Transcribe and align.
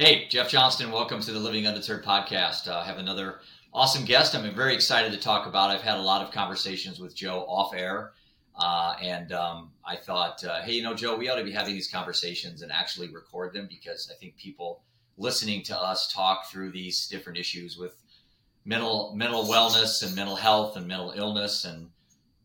Hey, 0.00 0.28
Jeff 0.28 0.48
Johnston, 0.48 0.90
welcome 0.90 1.20
to 1.20 1.30
the 1.30 1.38
Living 1.38 1.66
Undeterred 1.66 2.02
podcast. 2.02 2.68
Uh, 2.68 2.78
I 2.78 2.86
have 2.86 2.96
another 2.96 3.40
awesome 3.74 4.06
guest 4.06 4.34
I'm 4.34 4.54
very 4.54 4.72
excited 4.72 5.12
to 5.12 5.18
talk 5.18 5.46
about. 5.46 5.68
I've 5.68 5.82
had 5.82 5.98
a 5.98 6.00
lot 6.00 6.22
of 6.22 6.32
conversations 6.32 6.98
with 6.98 7.14
Joe 7.14 7.44
off 7.46 7.74
air, 7.74 8.12
uh, 8.58 8.94
and 9.02 9.30
um, 9.32 9.72
I 9.84 9.96
thought, 9.96 10.42
uh, 10.42 10.62
hey, 10.62 10.72
you 10.72 10.82
know, 10.82 10.94
Joe, 10.94 11.18
we 11.18 11.28
ought 11.28 11.36
to 11.36 11.44
be 11.44 11.52
having 11.52 11.74
these 11.74 11.90
conversations 11.90 12.62
and 12.62 12.72
actually 12.72 13.08
record 13.08 13.52
them 13.52 13.68
because 13.68 14.10
I 14.10 14.18
think 14.18 14.38
people 14.38 14.80
listening 15.18 15.62
to 15.64 15.78
us 15.78 16.10
talk 16.10 16.46
through 16.50 16.70
these 16.70 17.06
different 17.06 17.38
issues 17.38 17.76
with 17.76 17.92
mental 18.64 19.12
mental 19.14 19.44
wellness 19.44 20.02
and 20.02 20.16
mental 20.16 20.36
health 20.36 20.78
and 20.78 20.88
mental 20.88 21.12
illness 21.14 21.66
and 21.66 21.90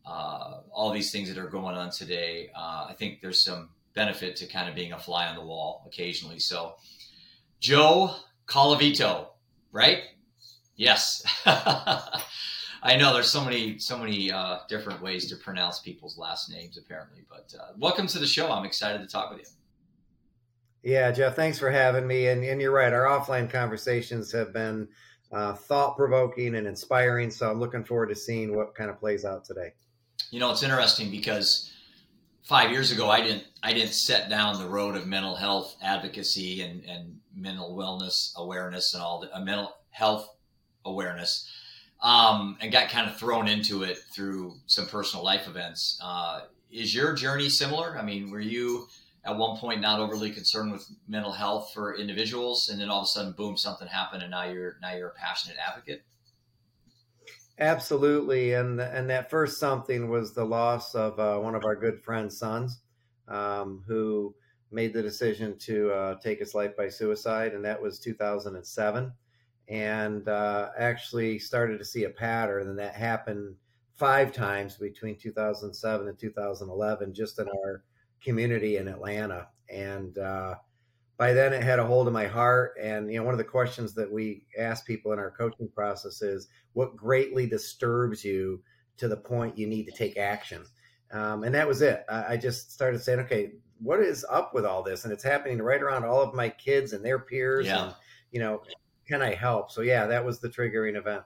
uh, 0.04 0.58
all 0.70 0.92
these 0.92 1.10
things 1.10 1.26
that 1.30 1.38
are 1.38 1.48
going 1.48 1.74
on 1.74 1.90
today. 1.90 2.50
Uh, 2.54 2.88
I 2.90 2.94
think 2.98 3.22
there's 3.22 3.42
some 3.42 3.70
benefit 3.94 4.36
to 4.36 4.46
kind 4.46 4.68
of 4.68 4.74
being 4.74 4.92
a 4.92 4.98
fly 4.98 5.26
on 5.26 5.36
the 5.36 5.42
wall 5.42 5.84
occasionally. 5.86 6.38
So 6.38 6.74
Joe 7.60 8.14
Colavito, 8.46 9.28
right? 9.72 10.00
Yes. 10.76 11.22
I 11.46 12.96
know 12.96 13.12
there's 13.12 13.30
so 13.30 13.44
many 13.44 13.78
so 13.78 13.98
many 13.98 14.30
uh, 14.30 14.58
different 14.68 15.02
ways 15.02 15.26
to 15.30 15.36
pronounce 15.36 15.80
people's 15.80 16.18
last 16.18 16.50
names 16.50 16.78
apparently, 16.78 17.24
but 17.28 17.52
uh, 17.58 17.72
welcome 17.78 18.06
to 18.08 18.18
the 18.18 18.26
show. 18.26 18.50
I'm 18.50 18.64
excited 18.64 19.00
to 19.00 19.06
talk 19.08 19.30
with 19.30 19.40
you. 19.40 19.46
Yeah, 20.92 21.10
Jeff, 21.10 21.34
thanks 21.34 21.58
for 21.58 21.70
having 21.70 22.06
me. 22.06 22.28
And, 22.28 22.44
and 22.44 22.60
you're 22.60 22.70
right, 22.70 22.92
our 22.92 23.06
offline 23.06 23.50
conversations 23.50 24.30
have 24.30 24.52
been 24.52 24.86
uh, 25.32 25.54
thought 25.54 25.96
provoking 25.96 26.54
and 26.54 26.66
inspiring. 26.66 27.30
So 27.30 27.50
I'm 27.50 27.58
looking 27.58 27.82
forward 27.82 28.10
to 28.10 28.14
seeing 28.14 28.54
what 28.54 28.74
kind 28.74 28.88
of 28.88 29.00
plays 29.00 29.24
out 29.24 29.44
today. 29.44 29.72
You 30.30 30.38
know, 30.38 30.52
it's 30.52 30.62
interesting 30.62 31.10
because 31.10 31.72
five 32.46 32.70
years 32.70 32.92
ago, 32.92 33.10
I 33.10 33.20
didn't 33.20 33.44
I 33.62 33.72
didn't 33.72 33.92
set 33.92 34.30
down 34.30 34.58
the 34.58 34.68
road 34.68 34.96
of 34.96 35.06
mental 35.06 35.34
health 35.34 35.76
advocacy 35.82 36.62
and, 36.62 36.84
and 36.84 37.18
mental 37.34 37.76
wellness 37.76 38.32
awareness 38.36 38.94
and 38.94 39.02
all 39.02 39.20
the 39.20 39.36
uh, 39.36 39.40
mental 39.40 39.74
health 39.90 40.28
awareness, 40.84 41.50
um, 42.00 42.56
and 42.60 42.72
got 42.72 42.88
kind 42.88 43.10
of 43.10 43.16
thrown 43.16 43.48
into 43.48 43.82
it 43.82 43.98
through 44.14 44.54
some 44.66 44.86
personal 44.86 45.24
life 45.24 45.46
events. 45.48 45.98
Uh, 46.02 46.42
is 46.70 46.94
your 46.94 47.12
journey 47.14 47.48
similar? 47.48 47.98
I 47.98 48.02
mean, 48.02 48.30
were 48.30 48.40
you 48.40 48.86
at 49.24 49.36
one 49.36 49.58
point 49.58 49.80
not 49.80 49.98
overly 49.98 50.30
concerned 50.30 50.70
with 50.70 50.86
mental 51.08 51.32
health 51.32 51.72
for 51.74 51.96
individuals, 51.96 52.68
and 52.68 52.80
then 52.80 52.88
all 52.88 53.00
of 53.00 53.04
a 53.04 53.08
sudden, 53.08 53.32
boom, 53.32 53.56
something 53.56 53.88
happened, 53.88 54.22
and 54.22 54.30
now 54.30 54.44
you're 54.44 54.76
now 54.80 54.94
you're 54.94 55.08
a 55.08 55.14
passionate 55.14 55.56
advocate? 55.66 56.04
Absolutely, 57.58 58.52
and 58.52 58.80
and 58.80 59.08
that 59.08 59.30
first 59.30 59.58
something 59.58 60.10
was 60.10 60.34
the 60.34 60.44
loss 60.44 60.94
of 60.94 61.18
uh, 61.18 61.38
one 61.38 61.54
of 61.54 61.64
our 61.64 61.74
good 61.76 62.02
friends' 62.02 62.38
sons, 62.38 62.82
um, 63.28 63.82
who 63.86 64.34
made 64.70 64.92
the 64.92 65.02
decision 65.02 65.56
to 65.58 65.90
uh, 65.92 66.14
take 66.20 66.38
his 66.38 66.54
life 66.54 66.76
by 66.76 66.88
suicide, 66.88 67.54
and 67.54 67.64
that 67.64 67.80
was 67.80 67.98
2007. 67.98 69.12
And 69.68 70.28
uh, 70.28 70.70
actually 70.78 71.38
started 71.38 71.78
to 71.78 71.84
see 71.84 72.04
a 72.04 72.10
pattern, 72.10 72.68
and 72.68 72.78
that 72.78 72.94
happened 72.94 73.56
five 73.94 74.32
times 74.32 74.76
between 74.76 75.16
2007 75.16 76.08
and 76.08 76.18
2011, 76.18 77.14
just 77.14 77.38
in 77.38 77.48
our 77.48 77.84
community 78.20 78.76
in 78.76 78.86
Atlanta. 78.86 79.48
And 79.70 80.18
uh, 80.18 80.56
by 81.18 81.32
then 81.32 81.52
it 81.52 81.62
had 81.62 81.78
a 81.78 81.86
hold 81.86 82.06
of 82.06 82.12
my 82.12 82.26
heart. 82.26 82.74
And 82.80 83.10
you 83.10 83.18
know 83.18 83.24
one 83.24 83.34
of 83.34 83.38
the 83.38 83.44
questions 83.44 83.94
that 83.94 84.10
we 84.10 84.44
ask 84.58 84.86
people 84.86 85.12
in 85.12 85.18
our 85.18 85.30
coaching 85.30 85.68
process 85.68 86.22
is 86.22 86.48
what 86.72 86.96
greatly 86.96 87.46
disturbs 87.46 88.24
you 88.24 88.62
to 88.98 89.08
the 89.08 89.16
point 89.16 89.58
you 89.58 89.66
need 89.66 89.86
to 89.86 89.92
take 89.92 90.16
action? 90.16 90.64
Um, 91.12 91.44
and 91.44 91.54
that 91.54 91.68
was 91.68 91.82
it. 91.82 92.04
I, 92.08 92.32
I, 92.32 92.36
just 92.36 92.72
started 92.72 93.00
saying 93.00 93.20
okay 93.20 93.52
what 93.78 94.00
is 94.00 94.24
up 94.28 94.54
with 94.54 94.64
all 94.64 94.82
this? 94.82 95.04
And 95.04 95.12
it's 95.12 95.22
happening 95.22 95.58
right 95.58 95.80
around 95.80 96.04
all 96.04 96.22
of 96.22 96.34
my 96.34 96.48
kids 96.48 96.92
and 96.92 97.04
their 97.04 97.18
peers 97.18 97.66
yeah. 97.66 97.84
and 97.84 97.94
you 98.32 98.40
know 98.40 98.62
can 99.06 99.22
i 99.22 99.34
help? 99.34 99.70
So 99.70 99.82
yeah 99.82 100.06
that 100.06 100.24
was 100.24 100.40
the 100.40 100.48
triggering 100.48 100.96
event. 100.96 101.22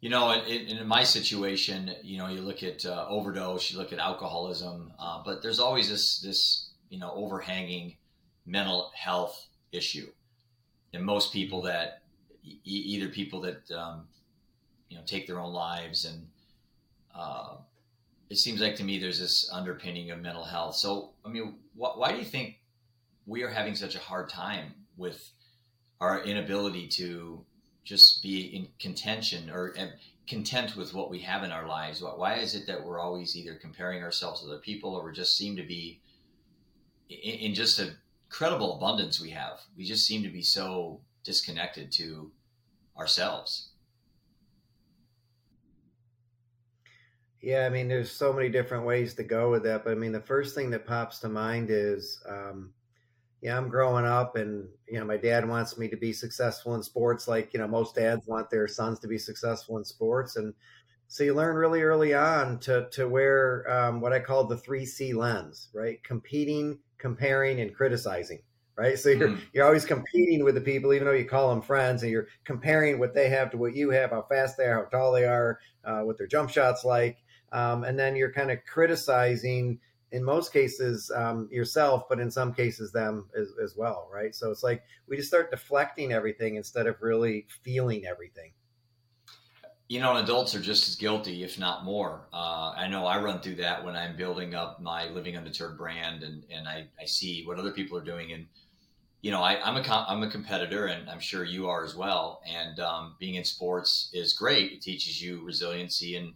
You 0.00 0.10
know, 0.10 0.30
in, 0.30 0.78
in, 0.78 0.86
my 0.86 1.02
situation, 1.02 1.92
you 2.04 2.18
know, 2.18 2.28
you 2.28 2.40
look 2.40 2.62
at 2.62 2.86
uh, 2.86 3.06
overdose, 3.08 3.72
you 3.72 3.78
look 3.78 3.92
at 3.92 3.98
alcoholism, 3.98 4.92
uh, 4.96 5.22
but 5.24 5.42
there's 5.42 5.58
always 5.58 5.90
this 5.90 6.20
this 6.20 6.70
you 6.88 7.00
know 7.00 7.10
overhanging 7.14 7.96
mental 8.48 8.90
health 8.94 9.46
issue. 9.72 10.08
And 10.92 11.04
most 11.04 11.32
people 11.32 11.62
that 11.62 12.02
e- 12.42 12.58
either 12.64 13.08
people 13.08 13.40
that 13.42 13.70
um, 13.70 14.08
you 14.88 14.96
know 14.96 15.02
take 15.04 15.26
their 15.26 15.38
own 15.38 15.52
lives, 15.52 16.04
and 16.06 16.26
uh, 17.14 17.56
it 18.30 18.38
seems 18.38 18.60
like 18.60 18.76
to 18.76 18.84
me 18.84 18.98
there's 18.98 19.20
this 19.20 19.50
underpinning 19.52 20.10
of 20.10 20.20
mental 20.20 20.44
health. 20.44 20.76
So, 20.76 21.10
I 21.24 21.28
mean, 21.28 21.56
wh- 21.74 21.96
why 21.98 22.12
do 22.12 22.18
you 22.18 22.24
think 22.24 22.60
we 23.26 23.42
are 23.42 23.50
having 23.50 23.74
such 23.74 23.94
a 23.94 23.98
hard 24.00 24.30
time 24.30 24.74
with 24.96 25.30
our 26.00 26.22
inability 26.24 26.88
to 26.88 27.44
just 27.84 28.22
be 28.22 28.40
in 28.56 28.68
contention 28.78 29.50
or 29.50 29.74
content 30.26 30.76
with 30.76 30.94
what 30.94 31.10
we 31.10 31.18
have 31.20 31.44
in 31.44 31.52
our 31.52 31.66
lives? 31.66 32.02
Why 32.02 32.36
is 32.36 32.54
it 32.54 32.66
that 32.66 32.82
we're 32.82 32.98
always 32.98 33.36
either 33.36 33.54
comparing 33.54 34.02
ourselves 34.02 34.40
to 34.40 34.46
other 34.46 34.58
people 34.58 34.94
or 34.94 35.04
we 35.04 35.12
just 35.12 35.36
seem 35.36 35.56
to 35.56 35.62
be 35.62 36.00
in, 37.10 37.34
in 37.34 37.54
just 37.54 37.78
a 37.78 37.94
incredible 38.28 38.76
abundance 38.76 39.20
we 39.20 39.30
have. 39.30 39.60
We 39.76 39.84
just 39.84 40.06
seem 40.06 40.22
to 40.22 40.28
be 40.28 40.42
so 40.42 41.00
disconnected 41.24 41.90
to 41.92 42.30
ourselves. 42.96 43.70
Yeah, 47.40 47.66
I 47.66 47.68
mean, 47.68 47.88
there's 47.88 48.10
so 48.10 48.32
many 48.32 48.48
different 48.48 48.84
ways 48.84 49.14
to 49.14 49.22
go 49.22 49.50
with 49.50 49.62
that. 49.62 49.84
But 49.84 49.92
I 49.92 49.94
mean, 49.94 50.12
the 50.12 50.20
first 50.20 50.54
thing 50.54 50.70
that 50.70 50.86
pops 50.86 51.20
to 51.20 51.28
mind 51.28 51.68
is, 51.70 52.20
um, 52.28 52.72
yeah, 53.40 53.56
I'm 53.56 53.68
growing 53.68 54.04
up 54.04 54.36
and, 54.36 54.68
you 54.88 54.98
know, 54.98 55.04
my 55.04 55.16
dad 55.16 55.48
wants 55.48 55.78
me 55.78 55.88
to 55.88 55.96
be 55.96 56.12
successful 56.12 56.74
in 56.74 56.82
sports, 56.82 57.28
like, 57.28 57.54
you 57.54 57.60
know, 57.60 57.68
most 57.68 57.94
dads 57.94 58.26
want 58.26 58.50
their 58.50 58.66
sons 58.66 58.98
to 59.00 59.08
be 59.08 59.18
successful 59.18 59.78
in 59.78 59.84
sports. 59.84 60.34
And 60.34 60.52
so 61.06 61.22
you 61.22 61.34
learn 61.34 61.54
really 61.54 61.82
early 61.82 62.12
on 62.12 62.58
to, 62.60 62.88
to 62.90 63.08
wear 63.08 63.70
um, 63.70 64.00
what 64.00 64.12
I 64.12 64.18
call 64.18 64.44
the 64.44 64.56
three 64.56 64.84
C 64.84 65.14
lens, 65.14 65.68
right? 65.72 66.02
Competing, 66.02 66.80
comparing 66.98 67.60
and 67.60 67.74
criticizing 67.74 68.40
right? 68.78 68.98
So 68.98 69.10
you're 69.10 69.28
mm. 69.30 69.40
you're 69.52 69.66
always 69.66 69.84
competing 69.84 70.44
with 70.44 70.54
the 70.54 70.60
people 70.60 70.94
even 70.94 71.06
though 71.06 71.12
you 71.12 71.26
call 71.26 71.50
them 71.50 71.60
friends 71.60 72.02
and 72.02 72.12
you're 72.12 72.28
comparing 72.44 72.98
what 72.98 73.12
they 73.12 73.28
have 73.28 73.50
to 73.50 73.58
what 73.58 73.74
you 73.74 73.90
have 73.90 74.10
how 74.10 74.22
fast 74.22 74.56
they 74.56 74.64
are 74.64 74.84
how 74.84 74.98
tall 74.98 75.12
they 75.12 75.24
are 75.24 75.58
uh, 75.84 76.00
what 76.00 76.16
their 76.16 76.28
jump 76.28 76.48
shots 76.48 76.84
like. 76.84 77.18
Um, 77.50 77.84
and 77.84 77.98
then 77.98 78.14
you're 78.14 78.32
kind 78.32 78.50
of 78.50 78.58
criticizing 78.66 79.80
in 80.12 80.22
most 80.22 80.52
cases 80.52 81.10
um, 81.14 81.48
yourself 81.50 82.04
but 82.08 82.20
in 82.20 82.30
some 82.30 82.54
cases 82.54 82.92
them 82.92 83.28
as, 83.36 83.52
as 83.62 83.74
well 83.76 84.08
right? 84.12 84.34
So 84.34 84.50
it's 84.50 84.62
like 84.62 84.84
we 85.08 85.16
just 85.16 85.28
start 85.28 85.50
deflecting 85.50 86.12
everything 86.12 86.54
instead 86.54 86.86
of 86.86 87.02
really 87.02 87.46
feeling 87.62 88.06
everything 88.06 88.52
you 89.88 90.00
know, 90.00 90.16
adults 90.16 90.54
are 90.54 90.60
just 90.60 90.86
as 90.86 90.96
guilty, 90.96 91.42
if 91.42 91.58
not 91.58 91.84
more. 91.84 92.26
Uh, 92.32 92.74
I 92.76 92.88
know 92.88 93.06
I 93.06 93.22
run 93.22 93.40
through 93.40 93.56
that 93.56 93.82
when 93.82 93.96
I'm 93.96 94.16
building 94.16 94.54
up 94.54 94.80
my 94.82 95.08
Living 95.08 95.36
Undeterred 95.36 95.78
brand, 95.78 96.22
and 96.22 96.44
and 96.50 96.68
I, 96.68 96.86
I 97.00 97.06
see 97.06 97.44
what 97.46 97.58
other 97.58 97.72
people 97.72 97.96
are 97.96 98.04
doing, 98.04 98.32
and 98.32 98.46
you 99.22 99.30
know, 99.30 99.42
I, 99.42 99.54
am 99.66 99.76
a 99.76 100.06
I'm 100.08 100.22
a 100.22 100.30
competitor, 100.30 100.86
and 100.86 101.08
I'm 101.08 101.20
sure 101.20 101.42
you 101.42 101.68
are 101.68 101.84
as 101.84 101.96
well. 101.96 102.42
And 102.46 102.78
um, 102.80 103.16
being 103.18 103.36
in 103.36 103.44
sports 103.44 104.10
is 104.12 104.34
great; 104.34 104.72
it 104.72 104.82
teaches 104.82 105.22
you 105.22 105.42
resiliency 105.42 106.16
and 106.16 106.34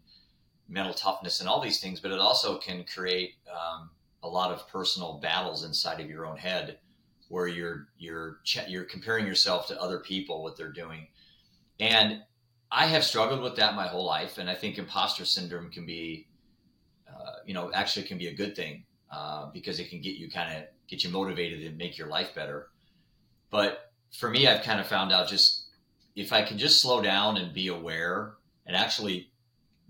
mental 0.67 0.95
toughness 0.95 1.41
and 1.41 1.49
all 1.49 1.61
these 1.61 1.79
things, 1.79 2.01
but 2.01 2.11
it 2.11 2.19
also 2.19 2.57
can 2.57 2.85
create 2.85 3.35
um, 3.51 3.91
a 4.23 4.29
lot 4.29 4.51
of 4.51 4.67
personal 4.69 5.19
battles 5.21 5.63
inside 5.65 6.01
of 6.01 6.09
your 6.09 6.25
own 6.25 6.39
head, 6.39 6.79
where 7.29 7.49
you're 7.49 7.89
you're 7.99 8.39
you're 8.67 8.85
comparing 8.85 9.27
yourself 9.27 9.67
to 9.69 9.79
other 9.79 9.99
people, 9.99 10.43
what 10.43 10.57
they're 10.57 10.73
doing, 10.73 11.07
and 11.79 12.23
I 12.75 12.87
have 12.87 13.05
struggled 13.05 13.43
with 13.43 13.57
that 13.57 13.75
my 13.75 13.87
whole 13.87 14.07
life, 14.07 14.39
and 14.39 14.49
I 14.49 14.55
think 14.55 14.79
imposter 14.79 15.27
syndrome 15.27 15.71
can 15.71 15.85
be, 15.85 16.27
uh, 17.07 17.35
you 17.45 17.53
know, 17.53 17.71
actually 17.75 18.07
can 18.07 18.17
be 18.17 18.29
a 18.29 18.35
good 18.35 18.57
thing 18.57 18.85
uh, 19.11 19.51
because 19.53 19.79
it 19.79 19.91
can 19.91 20.01
get 20.01 20.17
you 20.17 20.31
kind 20.31 20.57
of 20.57 20.65
get 20.89 21.05
you 21.05 21.11
motivated 21.11 21.67
and 21.67 21.77
make 21.77 21.99
your 21.99 22.09
life 22.09 22.35
better. 22.35 22.69
But 23.51 23.93
for 24.19 24.31
me, 24.31 24.49
I've 24.49 24.65
kind 24.65 24.81
of 24.81 24.87
found 24.87 25.13
out 25.13 25.29
just 25.29 25.67
if 26.17 26.33
I 26.33 26.43
can 26.43 26.57
just 26.57 26.81
slow 26.81 27.03
down 27.03 27.37
and 27.37 27.53
be 27.53 27.69
aware 27.69 28.35
and 28.67 28.75
actually 28.75 29.31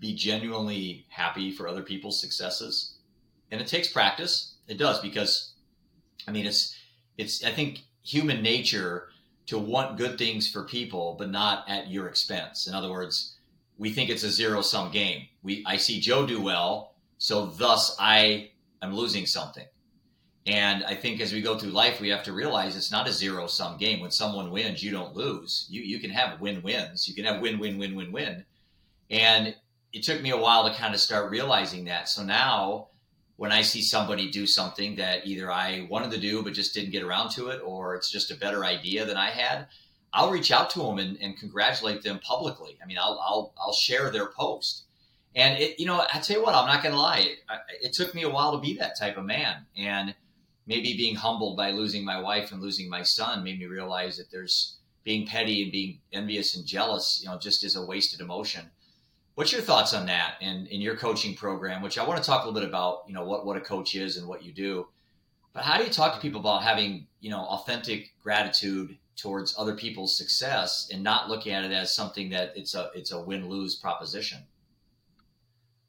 be 0.00 0.12
genuinely 0.14 1.06
happy 1.08 1.52
for 1.52 1.68
other 1.68 1.82
people's 1.82 2.20
successes, 2.20 2.96
and 3.52 3.60
it 3.60 3.68
takes 3.68 3.92
practice. 3.92 4.56
It 4.66 4.76
does 4.76 4.98
because, 5.00 5.52
I 6.26 6.32
mean, 6.32 6.46
it's 6.46 6.76
it's 7.16 7.44
I 7.44 7.52
think 7.52 7.82
human 8.02 8.42
nature 8.42 9.11
to 9.46 9.58
want 9.58 9.98
good 9.98 10.18
things 10.18 10.50
for 10.50 10.64
people, 10.64 11.16
but 11.18 11.30
not 11.30 11.68
at 11.68 11.90
your 11.90 12.06
expense. 12.06 12.66
In 12.66 12.74
other 12.74 12.90
words, 12.90 13.36
we 13.78 13.90
think 13.92 14.10
it's 14.10 14.22
a 14.22 14.30
zero 14.30 14.62
sum 14.62 14.90
game. 14.92 15.26
We 15.42 15.64
I 15.66 15.76
see 15.76 16.00
Joe 16.00 16.26
do 16.26 16.40
well, 16.40 16.94
so 17.18 17.46
thus 17.46 17.96
I 17.98 18.50
am 18.82 18.94
losing 18.94 19.26
something. 19.26 19.66
And 20.46 20.84
I 20.84 20.94
think 20.96 21.20
as 21.20 21.32
we 21.32 21.40
go 21.40 21.56
through 21.56 21.70
life, 21.70 22.00
we 22.00 22.08
have 22.08 22.24
to 22.24 22.32
realize 22.32 22.76
it's 22.76 22.90
not 22.90 23.08
a 23.08 23.12
zero 23.12 23.46
sum 23.46 23.78
game. 23.78 24.00
When 24.00 24.10
someone 24.10 24.50
wins, 24.50 24.82
you 24.82 24.90
don't 24.90 25.14
lose. 25.14 25.66
You 25.70 25.82
you 25.82 26.00
can 26.00 26.10
have 26.10 26.40
win 26.40 26.62
wins. 26.62 27.08
You 27.08 27.14
can 27.14 27.24
have 27.24 27.40
win 27.40 27.58
win 27.58 27.78
win 27.78 27.94
win 27.94 28.12
win. 28.12 28.44
And 29.10 29.54
it 29.92 30.02
took 30.02 30.22
me 30.22 30.30
a 30.30 30.36
while 30.36 30.68
to 30.68 30.74
kind 30.74 30.94
of 30.94 31.00
start 31.00 31.30
realizing 31.30 31.84
that. 31.84 32.08
So 32.08 32.24
now 32.24 32.88
when 33.36 33.52
I 33.52 33.62
see 33.62 33.82
somebody 33.82 34.30
do 34.30 34.46
something 34.46 34.96
that 34.96 35.26
either 35.26 35.50
I 35.50 35.86
wanted 35.90 36.10
to 36.12 36.20
do 36.20 36.42
but 36.42 36.52
just 36.52 36.74
didn't 36.74 36.92
get 36.92 37.02
around 37.02 37.30
to 37.30 37.48
it, 37.48 37.60
or 37.64 37.94
it's 37.94 38.10
just 38.10 38.30
a 38.30 38.36
better 38.36 38.64
idea 38.64 39.04
than 39.04 39.16
I 39.16 39.30
had, 39.30 39.66
I'll 40.12 40.30
reach 40.30 40.52
out 40.52 40.70
to 40.70 40.80
them 40.80 40.98
and, 40.98 41.16
and 41.20 41.38
congratulate 41.38 42.02
them 42.02 42.20
publicly. 42.20 42.78
I 42.82 42.86
mean, 42.86 42.98
I'll, 42.98 43.18
I'll, 43.26 43.54
I'll 43.58 43.72
share 43.72 44.10
their 44.10 44.26
post. 44.26 44.84
And 45.34 45.58
it, 45.58 45.80
you 45.80 45.86
know, 45.86 46.04
I 46.12 46.18
tell 46.18 46.36
you 46.36 46.42
what, 46.42 46.54
I'm 46.54 46.66
not 46.66 46.82
going 46.82 46.94
to 46.94 47.00
lie. 47.00 47.20
It, 47.20 47.38
it 47.82 47.92
took 47.94 48.14
me 48.14 48.22
a 48.22 48.28
while 48.28 48.52
to 48.52 48.58
be 48.58 48.76
that 48.76 48.98
type 48.98 49.16
of 49.16 49.24
man. 49.24 49.64
And 49.76 50.14
maybe 50.66 50.96
being 50.96 51.16
humbled 51.16 51.56
by 51.56 51.70
losing 51.70 52.04
my 52.04 52.20
wife 52.20 52.52
and 52.52 52.60
losing 52.60 52.88
my 52.88 53.02
son 53.02 53.42
made 53.42 53.58
me 53.58 53.66
realize 53.66 54.18
that 54.18 54.30
there's 54.30 54.76
being 55.04 55.26
petty 55.26 55.62
and 55.62 55.72
being 55.72 55.98
envious 56.12 56.54
and 56.54 56.66
jealous, 56.66 57.20
you 57.22 57.28
know, 57.28 57.38
just 57.38 57.64
is 57.64 57.74
a 57.74 57.84
wasted 57.84 58.20
emotion. 58.20 58.70
What's 59.34 59.52
your 59.52 59.62
thoughts 59.62 59.94
on 59.94 60.06
that 60.06 60.34
and 60.42 60.66
in 60.68 60.80
your 60.80 60.96
coaching 60.96 61.34
program, 61.34 61.82
which 61.82 61.98
I 61.98 62.06
want 62.06 62.22
to 62.22 62.26
talk 62.26 62.44
a 62.44 62.46
little 62.46 62.60
bit 62.60 62.68
about, 62.68 63.04
you 63.06 63.14
know, 63.14 63.24
what, 63.24 63.46
what 63.46 63.56
a 63.56 63.60
coach 63.60 63.94
is 63.94 64.18
and 64.18 64.28
what 64.28 64.42
you 64.42 64.52
do. 64.52 64.88
But 65.54 65.64
how 65.64 65.78
do 65.78 65.84
you 65.84 65.90
talk 65.90 66.14
to 66.14 66.20
people 66.20 66.40
about 66.40 66.62
having, 66.62 67.06
you 67.20 67.30
know, 67.30 67.40
authentic 67.40 68.12
gratitude 68.22 68.98
towards 69.16 69.54
other 69.58 69.74
people's 69.74 70.16
success 70.16 70.88
and 70.92 71.02
not 71.02 71.28
looking 71.28 71.52
at 71.52 71.64
it 71.64 71.72
as 71.72 71.94
something 71.94 72.30
that 72.30 72.52
it's 72.56 72.74
a 72.74 72.90
it's 72.94 73.12
a 73.12 73.20
win 73.20 73.48
lose 73.48 73.76
proposition. 73.76 74.38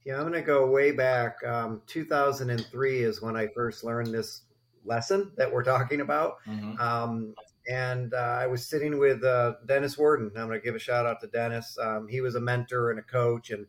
Yeah, 0.05 0.15
I'm 0.15 0.21
going 0.21 0.33
to 0.33 0.41
go 0.41 0.67
way 0.67 0.91
back. 0.91 1.37
Um, 1.45 1.81
2003 1.87 2.99
is 2.99 3.21
when 3.21 3.37
I 3.37 3.47
first 3.47 3.85
learned 3.85 4.13
this 4.13 4.41
lesson 4.83 5.31
that 5.37 5.51
we're 5.51 5.63
talking 5.63 6.01
about. 6.01 6.43
Mm-hmm. 6.45 6.79
Um, 6.79 7.35
and 7.67 8.13
uh, 8.13 8.17
I 8.41 8.47
was 8.47 8.65
sitting 8.65 8.99
with 8.99 9.23
uh, 9.23 9.53
Dennis 9.65 9.97
Worden. 9.97 10.31
I'm 10.35 10.47
going 10.47 10.59
to 10.59 10.63
give 10.63 10.75
a 10.75 10.79
shout 10.79 11.05
out 11.05 11.21
to 11.21 11.27
Dennis. 11.27 11.77
Um, 11.81 12.07
he 12.07 12.21
was 12.21 12.35
a 12.35 12.41
mentor 12.41 12.91
and 12.91 12.99
a 12.99 13.03
coach, 13.03 13.49
and 13.51 13.67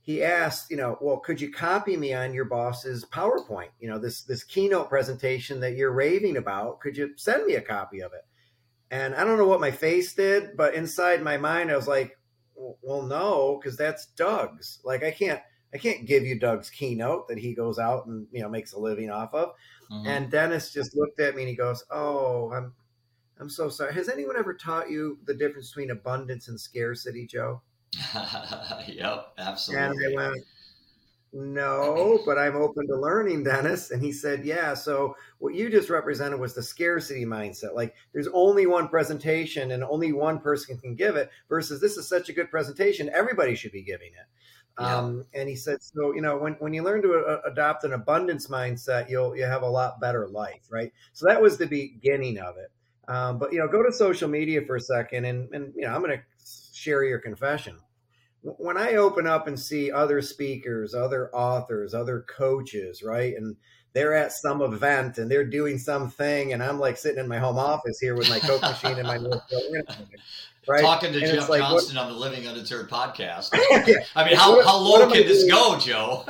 he 0.00 0.22
asked, 0.22 0.70
you 0.70 0.76
know, 0.76 0.96
well, 1.00 1.18
could 1.18 1.40
you 1.40 1.52
copy 1.52 1.96
me 1.96 2.14
on 2.14 2.34
your 2.34 2.46
boss's 2.46 3.04
PowerPoint? 3.04 3.70
You 3.78 3.88
know, 3.88 3.98
this 3.98 4.22
this 4.22 4.44
keynote 4.44 4.88
presentation 4.88 5.60
that 5.60 5.76
you're 5.76 5.92
raving 5.92 6.36
about. 6.36 6.80
Could 6.80 6.96
you 6.96 7.10
send 7.16 7.46
me 7.46 7.54
a 7.54 7.60
copy 7.60 8.00
of 8.00 8.12
it? 8.12 8.24
And 8.90 9.14
I 9.14 9.24
don't 9.24 9.38
know 9.38 9.46
what 9.46 9.60
my 9.60 9.70
face 9.70 10.14
did, 10.14 10.56
but 10.56 10.74
inside 10.74 11.22
my 11.22 11.36
mind, 11.36 11.70
I 11.70 11.76
was 11.76 11.86
like, 11.86 12.18
well, 12.82 13.02
no, 13.02 13.58
because 13.60 13.76
that's 13.76 14.06
Doug's. 14.06 14.80
Like, 14.84 15.04
I 15.04 15.12
can't, 15.12 15.40
I 15.72 15.78
can't 15.78 16.06
give 16.06 16.24
you 16.24 16.38
Doug's 16.38 16.70
keynote 16.70 17.28
that 17.28 17.38
he 17.38 17.54
goes 17.54 17.78
out 17.78 18.06
and 18.06 18.26
you 18.32 18.42
know 18.42 18.48
makes 18.48 18.72
a 18.72 18.80
living 18.80 19.10
off 19.10 19.32
of. 19.34 19.50
Mm-hmm. 19.92 20.06
And 20.06 20.30
Dennis 20.30 20.72
just 20.72 20.96
looked 20.96 21.20
at 21.20 21.34
me 21.34 21.42
and 21.42 21.48
he 21.48 21.56
goes, 21.56 21.84
"Oh, 21.90 22.50
I'm, 22.52 22.72
I'm 23.40 23.48
so 23.48 23.68
sorry. 23.68 23.94
Has 23.94 24.08
anyone 24.08 24.36
ever 24.36 24.54
taught 24.54 24.90
you 24.90 25.18
the 25.24 25.34
difference 25.34 25.70
between 25.70 25.90
abundance 25.90 26.48
and 26.48 26.60
scarcity, 26.60 27.26
Joe?" 27.26 27.62
yep, 28.86 29.32
absolutely. 29.38 30.06
And 30.06 30.20
I 30.20 30.30
went, 30.30 30.44
no, 31.32 32.20
but 32.26 32.38
I'm 32.38 32.56
open 32.56 32.86
to 32.88 32.96
learning, 32.96 33.44
Dennis. 33.44 33.90
And 33.90 34.02
he 34.02 34.12
said, 34.12 34.44
Yeah. 34.44 34.74
So 34.74 35.16
what 35.38 35.54
you 35.54 35.70
just 35.70 35.90
represented 35.90 36.40
was 36.40 36.54
the 36.54 36.62
scarcity 36.62 37.24
mindset. 37.24 37.74
Like 37.74 37.94
there's 38.12 38.28
only 38.32 38.66
one 38.66 38.88
presentation 38.88 39.70
and 39.70 39.84
only 39.84 40.12
one 40.12 40.40
person 40.40 40.76
can 40.78 40.94
give 40.94 41.16
it, 41.16 41.30
versus 41.48 41.80
this 41.80 41.96
is 41.96 42.08
such 42.08 42.28
a 42.28 42.32
good 42.32 42.50
presentation, 42.50 43.10
everybody 43.12 43.54
should 43.54 43.72
be 43.72 43.82
giving 43.82 44.08
it. 44.08 44.26
Yeah. 44.78 44.96
Um, 44.96 45.24
and 45.34 45.48
he 45.48 45.56
said, 45.56 45.82
so 45.82 46.14
you 46.14 46.22
know, 46.22 46.38
when, 46.38 46.54
when 46.54 46.72
you 46.72 46.82
learn 46.82 47.02
to 47.02 47.12
a, 47.12 47.20
uh, 47.20 47.40
adopt 47.46 47.84
an 47.84 47.92
abundance 47.92 48.46
mindset, 48.46 49.10
you'll 49.10 49.36
you 49.36 49.44
have 49.44 49.62
a 49.62 49.68
lot 49.68 50.00
better 50.00 50.26
life, 50.26 50.66
right? 50.70 50.92
So 51.12 51.26
that 51.26 51.42
was 51.42 51.58
the 51.58 51.66
beginning 51.66 52.38
of 52.38 52.56
it. 52.56 52.70
Um, 53.10 53.38
but 53.38 53.52
you 53.52 53.58
know, 53.58 53.68
go 53.68 53.82
to 53.82 53.92
social 53.92 54.28
media 54.28 54.62
for 54.66 54.76
a 54.76 54.80
second, 54.80 55.24
and 55.24 55.52
and 55.52 55.72
you 55.74 55.82
know, 55.82 55.94
I'm 55.94 56.02
going 56.02 56.16
to 56.16 56.22
share 56.72 57.04
your 57.04 57.18
confession 57.18 57.76
when 58.42 58.78
I 58.78 58.94
open 58.94 59.26
up 59.26 59.46
and 59.46 59.58
see 59.58 59.90
other 59.90 60.22
speakers, 60.22 60.94
other 60.94 61.34
authors, 61.34 61.92
other 61.92 62.24
coaches, 62.28 63.02
right? 63.02 63.34
And 63.36 63.56
they're 63.92 64.14
at 64.14 64.32
some 64.32 64.62
event 64.62 65.18
and 65.18 65.30
they're 65.30 65.44
doing 65.44 65.78
something, 65.78 66.52
and 66.52 66.62
I'm 66.62 66.78
like 66.78 66.96
sitting 66.96 67.18
in 67.18 67.28
my 67.28 67.38
home 67.38 67.58
office 67.58 67.98
here 67.98 68.14
with 68.14 68.28
my 68.28 68.38
Coke 68.38 68.62
machine 68.62 68.98
and 68.98 69.06
my 69.06 69.18
right? 70.68 70.82
Talking 70.82 71.12
to 71.12 71.18
and 71.18 71.26
Jeff 71.26 71.48
like, 71.48 71.60
Johnston 71.60 71.96
what, 71.96 72.06
on 72.06 72.12
the 72.12 72.18
Living 72.18 72.46
Undeterred 72.46 72.88
podcast. 72.88 73.50
I 74.14 74.24
mean, 74.24 74.36
how, 74.36 74.56
what, 74.56 74.64
how 74.64 74.78
low 74.78 75.10
can 75.10 75.26
this 75.26 75.44
go, 75.50 75.78
Joe? 75.78 76.24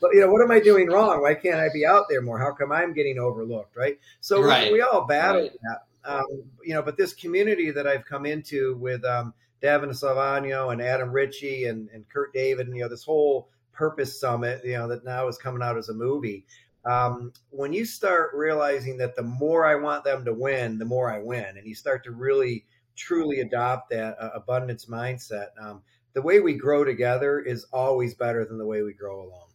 but 0.00 0.12
you 0.12 0.20
know, 0.20 0.30
what 0.30 0.42
am 0.42 0.50
I 0.50 0.60
doing 0.60 0.88
wrong? 0.88 1.22
Why 1.22 1.34
can't 1.34 1.60
I 1.60 1.68
be 1.72 1.84
out 1.84 2.04
there 2.08 2.22
more? 2.22 2.38
How 2.38 2.52
come 2.52 2.72
I'm 2.72 2.92
getting 2.92 3.18
overlooked, 3.18 3.76
right? 3.76 3.98
So 4.20 4.42
right. 4.42 4.68
we, 4.68 4.74
we, 4.74 4.82
all 4.82 5.06
battle 5.06 5.42
right. 5.42 5.52
that. 5.62 5.86
Um, 6.04 6.42
you 6.64 6.74
know, 6.74 6.82
but 6.82 6.96
this 6.96 7.12
community 7.12 7.70
that 7.70 7.86
I've 7.86 8.04
come 8.04 8.26
into 8.26 8.76
with 8.76 9.04
um, 9.04 9.34
Devin 9.60 9.90
Salvano 9.90 10.72
and 10.72 10.82
Adam 10.82 11.12
Ritchie 11.12 11.66
and, 11.66 11.88
and 11.90 12.08
Kurt 12.08 12.32
David 12.32 12.66
and 12.66 12.76
you 12.76 12.82
know 12.82 12.88
this 12.88 13.04
whole 13.04 13.48
Purpose 13.72 14.18
Summit, 14.18 14.62
you 14.64 14.74
know 14.74 14.88
that 14.88 15.04
now 15.04 15.28
is 15.28 15.38
coming 15.38 15.62
out 15.62 15.76
as 15.76 15.88
a 15.88 15.94
movie. 15.94 16.44
Um, 16.84 17.32
when 17.50 17.72
you 17.72 17.84
start 17.84 18.30
realizing 18.34 18.96
that 18.98 19.14
the 19.14 19.22
more 19.22 19.64
I 19.64 19.76
want 19.76 20.04
them 20.04 20.24
to 20.24 20.34
win, 20.34 20.78
the 20.78 20.84
more 20.84 21.12
I 21.12 21.18
win, 21.18 21.56
and 21.56 21.66
you 21.66 21.74
start 21.74 22.02
to 22.04 22.10
really 22.10 22.64
truly 22.96 23.40
adopt 23.40 23.90
that 23.90 24.16
uh, 24.20 24.30
abundance 24.34 24.86
mindset, 24.86 25.48
um, 25.60 25.82
the 26.14 26.22
way 26.22 26.40
we 26.40 26.54
grow 26.54 26.84
together 26.84 27.40
is 27.40 27.64
always 27.72 28.14
better 28.14 28.44
than 28.44 28.58
the 28.58 28.66
way 28.66 28.82
we 28.82 28.92
grow 28.92 29.22
alone. 29.22 29.48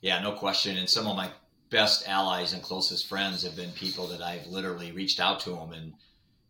Yeah, 0.00 0.20
no 0.20 0.32
question. 0.32 0.76
And 0.76 0.88
some 0.88 1.06
of 1.06 1.16
my 1.16 1.30
best 1.70 2.08
allies 2.08 2.52
and 2.52 2.62
closest 2.62 3.06
friends 3.06 3.42
have 3.42 3.56
been 3.56 3.70
people 3.72 4.06
that 4.08 4.22
I've 4.22 4.46
literally 4.46 4.92
reached 4.92 5.20
out 5.20 5.40
to 5.40 5.50
them 5.50 5.72
and 5.72 5.92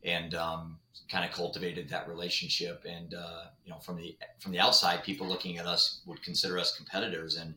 and 0.04 0.34
um, 0.34 0.78
kind 1.10 1.24
of 1.24 1.30
cultivated 1.34 1.88
that 1.88 2.08
relationship. 2.08 2.84
And 2.88 3.14
uh, 3.14 3.44
you 3.64 3.70
know, 3.70 3.78
from 3.78 3.96
the 3.96 4.16
from 4.38 4.52
the 4.52 4.60
outside, 4.60 5.02
people 5.04 5.26
looking 5.26 5.58
at 5.58 5.66
us 5.66 6.00
would 6.06 6.22
consider 6.22 6.58
us 6.58 6.76
competitors. 6.76 7.36
And 7.36 7.54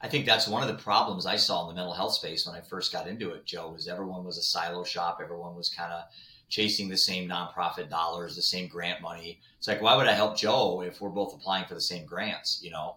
I 0.00 0.08
think 0.08 0.26
that's 0.26 0.48
one 0.48 0.62
of 0.62 0.68
the 0.68 0.82
problems 0.82 1.26
I 1.26 1.36
saw 1.36 1.62
in 1.62 1.68
the 1.68 1.74
mental 1.74 1.94
health 1.94 2.14
space 2.14 2.46
when 2.46 2.56
I 2.56 2.60
first 2.60 2.92
got 2.92 3.06
into 3.06 3.30
it. 3.30 3.44
Joe 3.44 3.70
was 3.70 3.88
everyone 3.88 4.24
was 4.24 4.38
a 4.38 4.42
silo 4.42 4.84
shop. 4.84 5.20
Everyone 5.22 5.54
was 5.54 5.68
kind 5.68 5.92
of 5.92 6.04
chasing 6.48 6.88
the 6.88 6.96
same 6.96 7.28
nonprofit 7.28 7.88
dollars, 7.88 8.34
the 8.34 8.42
same 8.42 8.66
grant 8.68 9.00
money. 9.00 9.40
It's 9.58 9.68
like, 9.68 9.80
why 9.80 9.96
would 9.96 10.08
I 10.08 10.12
help 10.12 10.36
Joe 10.36 10.82
if 10.82 11.00
we're 11.00 11.10
both 11.10 11.34
applying 11.34 11.66
for 11.66 11.74
the 11.74 11.80
same 11.80 12.06
grants? 12.06 12.60
You 12.62 12.70
know. 12.70 12.96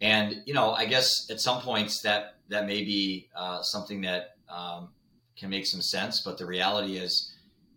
And 0.00 0.42
you 0.46 0.54
know, 0.54 0.72
I 0.72 0.86
guess 0.86 1.30
at 1.30 1.40
some 1.40 1.60
points 1.60 2.02
that 2.02 2.36
that 2.48 2.66
may 2.66 2.82
be 2.84 3.28
uh, 3.34 3.62
something 3.62 4.00
that 4.02 4.36
um, 4.48 4.90
can 5.36 5.50
make 5.50 5.66
some 5.66 5.80
sense, 5.80 6.20
but 6.20 6.38
the 6.38 6.46
reality 6.46 6.96
is, 6.96 7.31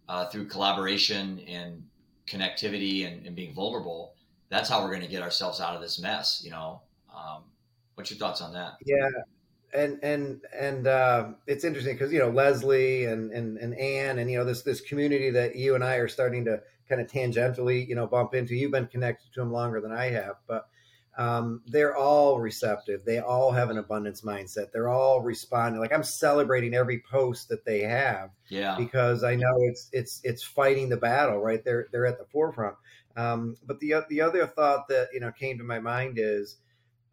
uh, 0.08 0.28
through 0.28 0.48
collaboration 0.48 1.40
and 1.48 1.84
connectivity 2.28 3.08
and, 3.08 3.26
and, 3.26 3.36
being 3.36 3.54
vulnerable, 3.54 4.14
that's 4.50 4.70
how 4.70 4.82
we're 4.82 4.90
going 4.90 5.02
to 5.02 5.08
get 5.08 5.22
ourselves 5.22 5.60
out 5.62 5.76
of 5.76 5.82
this 5.82 6.00
mess. 6.00 6.42
You 6.44 6.52
know, 6.52 6.82
um, 7.16 7.44
what's 7.96 8.10
your 8.12 8.18
thoughts 8.18 8.42
on 8.42 8.54
that? 8.54 8.74
Yeah. 8.86 9.10
And, 9.74 10.00
and, 10.04 10.42
and, 10.58 10.88
uh, 10.88 11.30
it's 11.48 11.66
interesting 11.66 11.96
because, 11.96 12.14
you 12.14 12.20
know, 12.20 12.30
Leslie 12.30 13.06
and, 13.06 13.32
and, 13.32 13.58
and 13.58 13.78
Anne 13.78 14.20
and, 14.20 14.32
you 14.32 14.38
know, 14.38 14.46
this, 14.46 14.62
this 14.62 14.80
community 14.80 15.30
that 15.32 15.56
you 15.56 15.76
and 15.76 15.84
I 15.84 15.96
are 15.96 16.08
starting 16.08 16.46
to 16.46 16.62
kind 16.88 17.02
of 17.02 17.08
tangentially, 17.08 17.86
you 17.86 17.96
know, 17.96 18.08
bump 18.08 18.36
into, 18.36 18.56
you've 18.56 18.72
been 18.72 18.88
connected 18.88 19.34
to 19.34 19.42
them 19.42 19.52
longer 19.52 19.82
than 19.82 19.92
I 19.92 20.12
have, 20.12 20.36
but, 20.48 20.70
um, 21.18 21.62
they're 21.66 21.96
all 21.96 22.40
receptive. 22.40 23.06
They 23.06 23.20
all 23.20 23.52
have 23.52 23.70
an 23.70 23.78
abundance 23.78 24.22
mindset. 24.22 24.72
They're 24.74 24.90
all 24.90 25.22
responding. 25.22 25.80
Like 25.80 25.94
I'm 25.94 26.04
celebrating 26.04 26.74
every 26.74 27.04
post 27.10 27.50
that 27.50 27.66
they 27.66 27.82
have. 27.84 28.32
Yeah. 28.50 28.76
Because 28.78 29.24
I 29.24 29.36
know 29.36 29.56
it's 29.60 29.90
it's 29.94 30.20
it's 30.24 30.44
fighting 30.44 30.90
the 30.90 30.98
battle, 30.98 31.40
right? 31.40 31.64
They're 31.64 31.88
they're 31.92 32.06
at 32.06 32.18
the 32.18 32.26
forefront. 32.26 32.76
Um, 33.16 33.56
but 33.66 33.80
the 33.80 33.96
the 34.10 34.22
other 34.22 34.46
thought 34.46 34.90
that 34.90 35.10
you 35.14 35.22
know 35.22 35.32
came 35.32 35.58
to 35.58 35.64
my 35.64 35.80
mind 35.80 36.18
is 36.18 36.58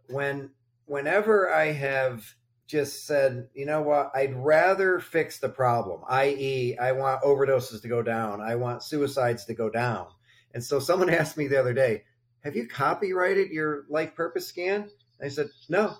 when 0.09 0.51
whenever 0.87 1.53
I 1.53 1.73
have 1.73 2.35
just 2.67 3.07
said, 3.07 3.49
you 3.55 3.67
know 3.67 3.83
what, 3.83 4.11
I'd 4.15 4.35
rather 4.35 4.99
fix 4.99 5.39
the 5.39 5.49
problem, 5.49 6.01
i.e., 6.09 6.77
I 6.81 6.93
want 6.93 7.23
overdoses 7.23 7.83
to 7.83 7.89
go 7.89 8.03
down, 8.03 8.41
I 8.41 8.55
want 8.55 8.83
suicides 8.83 9.45
to 9.47 9.55
go 9.55 9.69
down. 9.69 10.07
And 10.55 10.65
so 10.65 10.81
someone 10.81 11.11
asked 11.15 11.37
me 11.37 11.49
the 11.49 11.61
other 11.61 11.75
day, 11.75 12.05
have 12.45 12.57
you 12.57 12.67
copyrighted 12.67 13.51
your 13.51 13.85
life 13.89 14.15
purpose 14.15 14.47
scan? 14.47 14.89
I 15.23 15.29
said, 15.29 15.49
no, 15.69 15.97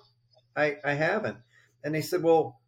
I, 0.55 0.77
I 0.83 0.93
haven't. 0.93 1.37
And 1.83 1.95
they 1.95 2.01
said, 2.01 2.21
well, 2.21 2.59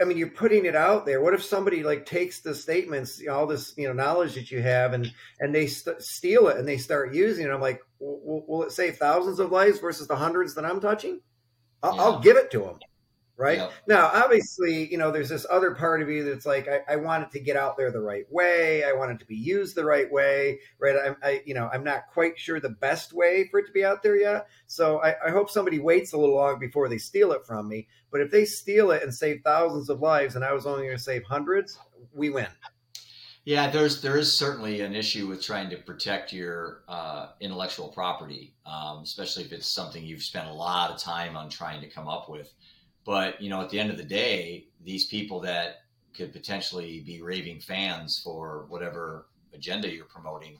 I 0.00 0.04
mean, 0.04 0.18
you're 0.18 0.30
putting 0.30 0.64
it 0.64 0.74
out 0.74 1.06
there. 1.06 1.20
What 1.20 1.34
if 1.34 1.44
somebody 1.44 1.84
like 1.84 2.06
takes 2.06 2.40
the 2.40 2.54
statements, 2.54 3.22
all 3.30 3.46
this, 3.46 3.74
you 3.76 3.86
know, 3.86 3.92
knowledge 3.92 4.34
that 4.34 4.50
you 4.50 4.60
have, 4.60 4.94
and 4.94 5.12
and 5.38 5.54
they 5.54 5.68
st- 5.68 6.02
steal 6.02 6.48
it 6.48 6.56
and 6.56 6.66
they 6.66 6.78
start 6.78 7.14
using 7.14 7.46
it? 7.46 7.50
I'm 7.50 7.60
like, 7.60 7.80
will, 8.00 8.44
will, 8.48 8.64
it 8.64 8.72
save 8.72 8.96
thousands 8.96 9.38
of 9.38 9.52
lives 9.52 9.78
versus 9.78 10.08
the 10.08 10.16
hundreds 10.16 10.54
that 10.56 10.64
I'm 10.64 10.80
touching? 10.80 11.20
I'll, 11.84 11.94
yeah. 11.94 12.02
I'll 12.02 12.20
give 12.20 12.36
it 12.36 12.50
to 12.52 12.60
them 12.60 12.78
right? 13.42 13.58
Yep. 13.58 13.72
now 13.88 14.10
obviously 14.12 14.90
you 14.90 14.98
know 14.98 15.10
there's 15.10 15.28
this 15.28 15.46
other 15.50 15.74
part 15.74 16.02
of 16.02 16.08
you 16.08 16.24
that's 16.24 16.46
like 16.46 16.68
I, 16.68 16.94
I, 16.94 16.96
want 16.96 17.24
it 17.24 17.30
to 17.32 17.40
get 17.40 17.56
out 17.56 17.76
there 17.76 17.90
the 17.90 18.00
right 18.00 18.24
way. 18.30 18.84
I 18.84 18.92
want 18.92 19.10
it 19.12 19.18
to 19.18 19.26
be 19.26 19.36
used 19.36 19.74
the 19.74 19.84
right 19.84 20.10
way 20.10 20.60
right? 20.78 20.96
I'm 21.04 21.16
I, 21.22 21.42
you 21.44 21.54
know 21.54 21.68
i'm 21.72 21.84
not 21.84 22.04
quite 22.12 22.38
sure 22.38 22.60
the 22.60 22.68
best 22.68 23.12
way 23.12 23.48
for 23.50 23.60
it 23.60 23.66
to 23.66 23.72
be 23.72 23.84
out 23.84 24.02
there 24.02 24.16
yet. 24.16 24.46
So 24.66 25.02
I, 25.02 25.14
I 25.26 25.30
hope 25.30 25.50
somebody 25.50 25.78
waits 25.78 26.12
a 26.12 26.18
little 26.18 26.36
long 26.36 26.58
before 26.58 26.88
they 26.88 26.98
steal 26.98 27.32
it 27.32 27.44
from 27.46 27.68
me. 27.68 27.88
But 28.10 28.20
if 28.20 28.30
they 28.30 28.44
steal 28.44 28.90
it 28.90 29.02
and 29.02 29.14
save 29.14 29.40
thousands 29.42 29.88
of 29.88 30.00
lives 30.00 30.36
and 30.36 30.44
i 30.44 30.52
was 30.52 30.66
only 30.66 30.84
going 30.84 30.96
to 30.96 31.02
save 31.02 31.24
hundreds 31.24 31.78
we 32.12 32.30
win. 32.30 32.48
Yeah, 33.44 33.70
there's 33.70 34.00
there 34.00 34.16
is 34.16 34.38
certainly 34.38 34.82
an 34.82 34.94
issue 34.94 35.26
with 35.26 35.42
trying 35.42 35.68
to 35.70 35.76
protect 35.76 36.32
your 36.32 36.82
uh, 36.86 37.30
intellectual 37.40 37.88
property, 37.88 38.54
um, 38.64 39.00
especially 39.02 39.42
if 39.42 39.52
it's 39.52 39.66
something 39.66 40.04
you've 40.04 40.22
spent 40.22 40.48
a 40.48 40.52
lot 40.52 40.92
of 40.92 40.98
time 40.98 41.36
on 41.36 41.48
trying 41.48 41.80
to 41.80 41.88
come 41.88 42.06
up 42.06 42.28
with. 42.28 42.52
But 43.04 43.40
you 43.40 43.50
know, 43.50 43.60
at 43.60 43.70
the 43.70 43.80
end 43.80 43.90
of 43.90 43.96
the 43.96 44.04
day, 44.04 44.66
these 44.84 45.06
people 45.06 45.40
that 45.40 45.82
could 46.14 46.32
potentially 46.32 47.00
be 47.00 47.22
raving 47.22 47.60
fans 47.60 48.20
for 48.22 48.66
whatever 48.68 49.26
agenda 49.54 49.90
you're 49.90 50.04
promoting, 50.04 50.58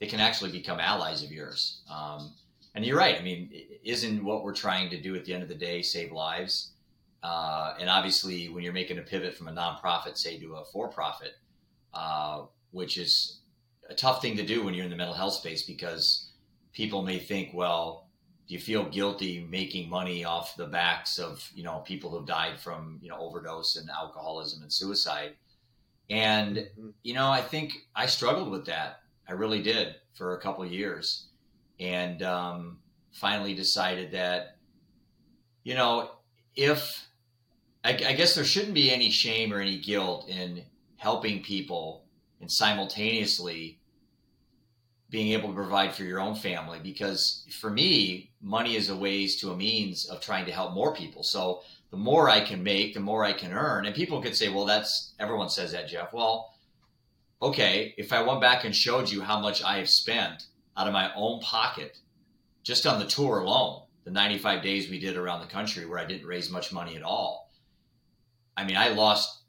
they 0.00 0.06
can 0.06 0.20
actually 0.20 0.50
become 0.50 0.80
allies 0.80 1.22
of 1.22 1.32
yours. 1.32 1.82
Um, 1.90 2.32
and 2.74 2.84
you're 2.84 2.98
right. 2.98 3.18
I 3.18 3.22
mean, 3.22 3.50
isn't 3.84 4.24
what 4.24 4.42
we're 4.42 4.54
trying 4.54 4.90
to 4.90 5.00
do 5.00 5.14
at 5.14 5.24
the 5.24 5.34
end 5.34 5.42
of 5.42 5.48
the 5.48 5.54
day 5.54 5.82
save 5.82 6.12
lives? 6.12 6.72
Uh, 7.22 7.74
and 7.80 7.88
obviously, 7.88 8.48
when 8.48 8.62
you're 8.62 8.72
making 8.72 8.98
a 8.98 9.02
pivot 9.02 9.34
from 9.34 9.48
a 9.48 9.52
nonprofit, 9.52 10.16
say, 10.18 10.38
to 10.38 10.54
a 10.56 10.64
for-profit 10.64 11.34
uh, 11.94 12.42
which 12.72 12.98
is 12.98 13.38
a 13.88 13.94
tough 13.94 14.20
thing 14.20 14.36
to 14.36 14.44
do 14.44 14.64
when 14.64 14.74
you're 14.74 14.84
in 14.84 14.90
the 14.90 14.96
mental 14.96 15.14
health 15.14 15.34
space 15.34 15.62
because 15.62 16.30
people 16.72 17.02
may 17.02 17.18
think, 17.18 17.54
well, 17.54 18.03
do 18.46 18.54
you 18.54 18.60
feel 18.60 18.84
guilty 18.84 19.46
making 19.50 19.88
money 19.88 20.24
off 20.24 20.56
the 20.56 20.66
backs 20.66 21.18
of 21.18 21.50
you 21.54 21.62
know 21.62 21.78
people 21.78 22.10
who've 22.10 22.26
died 22.26 22.58
from 22.60 22.98
you 23.00 23.08
know 23.08 23.18
overdose 23.18 23.76
and 23.76 23.88
alcoholism 23.90 24.62
and 24.62 24.72
suicide? 24.72 25.34
And 26.10 26.56
mm-hmm. 26.56 26.90
you 27.02 27.14
know, 27.14 27.30
I 27.30 27.40
think 27.40 27.72
I 27.94 28.06
struggled 28.06 28.50
with 28.50 28.66
that. 28.66 29.00
I 29.28 29.32
really 29.32 29.62
did 29.62 29.96
for 30.14 30.34
a 30.34 30.40
couple 30.40 30.66
years, 30.66 31.28
and 31.80 32.22
um, 32.22 32.78
finally 33.12 33.54
decided 33.54 34.12
that 34.12 34.56
you 35.62 35.74
know 35.74 36.10
if 36.54 37.06
I, 37.84 37.90
I 37.90 38.12
guess 38.12 38.34
there 38.34 38.44
shouldn't 38.44 38.74
be 38.74 38.90
any 38.90 39.10
shame 39.10 39.52
or 39.52 39.60
any 39.60 39.78
guilt 39.78 40.28
in 40.28 40.64
helping 40.96 41.42
people 41.42 42.04
and 42.40 42.50
simultaneously 42.50 43.78
being 45.14 45.32
able 45.32 45.48
to 45.48 45.54
provide 45.54 45.94
for 45.94 46.04
your 46.04 46.20
own 46.20 46.34
family 46.34 46.78
because 46.82 47.44
for 47.60 47.70
me 47.70 48.30
money 48.42 48.74
is 48.76 48.88
a 48.88 48.96
ways 48.96 49.36
to 49.40 49.50
a 49.50 49.56
means 49.56 50.06
of 50.06 50.20
trying 50.20 50.44
to 50.46 50.52
help 50.52 50.74
more 50.74 50.94
people. 50.94 51.22
So 51.22 51.62
the 51.90 51.96
more 51.96 52.28
i 52.28 52.40
can 52.40 52.62
make 52.62 52.94
the 52.94 53.00
more 53.00 53.24
i 53.24 53.32
can 53.32 53.52
earn. 53.52 53.86
And 53.86 53.94
people 53.94 54.20
could 54.20 54.36
say 54.36 54.48
well 54.48 54.64
that's 54.64 55.14
everyone 55.18 55.48
says 55.48 55.72
that 55.72 55.88
jeff. 55.88 56.12
Well 56.12 56.52
okay 57.42 57.94
if 57.96 58.12
i 58.12 58.22
went 58.22 58.40
back 58.40 58.64
and 58.64 58.74
showed 58.74 59.10
you 59.10 59.20
how 59.20 59.38
much 59.40 59.62
i 59.62 59.78
have 59.78 59.88
spent 59.88 60.46
out 60.76 60.86
of 60.86 60.92
my 60.92 61.12
own 61.14 61.40
pocket 61.40 61.98
just 62.62 62.86
on 62.86 62.98
the 62.98 63.06
tour 63.06 63.40
alone 63.40 63.82
the 64.04 64.10
95 64.10 64.62
days 64.62 64.88
we 64.88 64.98
did 65.00 65.16
around 65.16 65.40
the 65.40 65.54
country 65.58 65.84
where 65.84 65.98
i 65.98 66.04
didn't 66.04 66.26
raise 66.26 66.48
much 66.48 66.72
money 66.72 66.94
at 66.96 67.02
all 67.02 67.50
i 68.56 68.64
mean 68.64 68.76
i 68.76 68.88
lost 68.88 69.44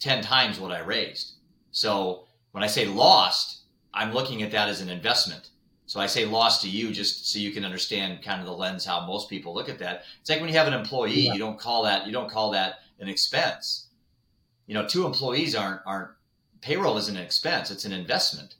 10 0.00 0.22
times 0.22 0.60
what 0.60 0.72
I 0.72 0.80
raised. 0.80 1.34
So 1.70 2.26
when 2.52 2.62
I 2.62 2.66
say 2.66 2.86
lost, 2.86 3.62
I'm 3.96 4.12
looking 4.12 4.42
at 4.42 4.52
that 4.52 4.68
as 4.68 4.80
an 4.80 4.90
investment. 4.90 5.48
So 5.86 6.00
I 6.00 6.06
say 6.06 6.24
loss 6.24 6.60
to 6.62 6.68
you 6.68 6.92
just 6.92 7.32
so 7.32 7.38
you 7.38 7.52
can 7.52 7.64
understand 7.64 8.22
kind 8.22 8.40
of 8.40 8.46
the 8.46 8.52
lens 8.52 8.84
how 8.84 9.06
most 9.06 9.30
people 9.30 9.54
look 9.54 9.68
at 9.68 9.78
that. 9.78 10.02
It's 10.20 10.28
like 10.28 10.40
when 10.40 10.48
you 10.48 10.56
have 10.56 10.66
an 10.66 10.74
employee, 10.74 11.20
yeah. 11.20 11.32
you 11.32 11.38
don't 11.38 11.58
call 11.58 11.84
that 11.84 12.06
you 12.06 12.12
don't 12.12 12.30
call 12.30 12.50
that 12.52 12.80
an 12.98 13.08
expense. 13.08 13.88
You 14.66 14.74
know, 14.74 14.86
two 14.86 15.06
employees 15.06 15.54
aren't 15.54 15.80
aren't 15.86 16.10
payroll 16.60 16.96
isn't 16.98 17.16
an 17.16 17.22
expense, 17.22 17.70
it's 17.70 17.84
an 17.84 17.92
investment. 17.92 18.56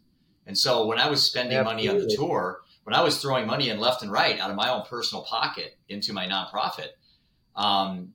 And 0.47 0.57
so 0.57 0.87
when 0.87 0.99
I 0.99 1.11
was 1.11 1.23
spending 1.23 1.59
Absolutely. 1.59 1.89
money 1.89 2.01
on 2.01 2.07
the 2.07 2.15
tour, 2.15 2.61
when 2.85 2.95
I 2.95 3.03
was 3.03 3.21
throwing 3.21 3.49
money 3.49 3.69
in 3.71 3.81
left 3.81 4.03
and 4.03 4.13
right 4.13 4.39
out 4.39 4.49
of 4.49 4.57
my 4.57 4.71
own 4.71 4.85
personal 4.89 5.25
pocket 5.25 5.77
into 5.89 6.13
my 6.13 6.27
nonprofit, 6.29 6.91
um, 7.57 8.13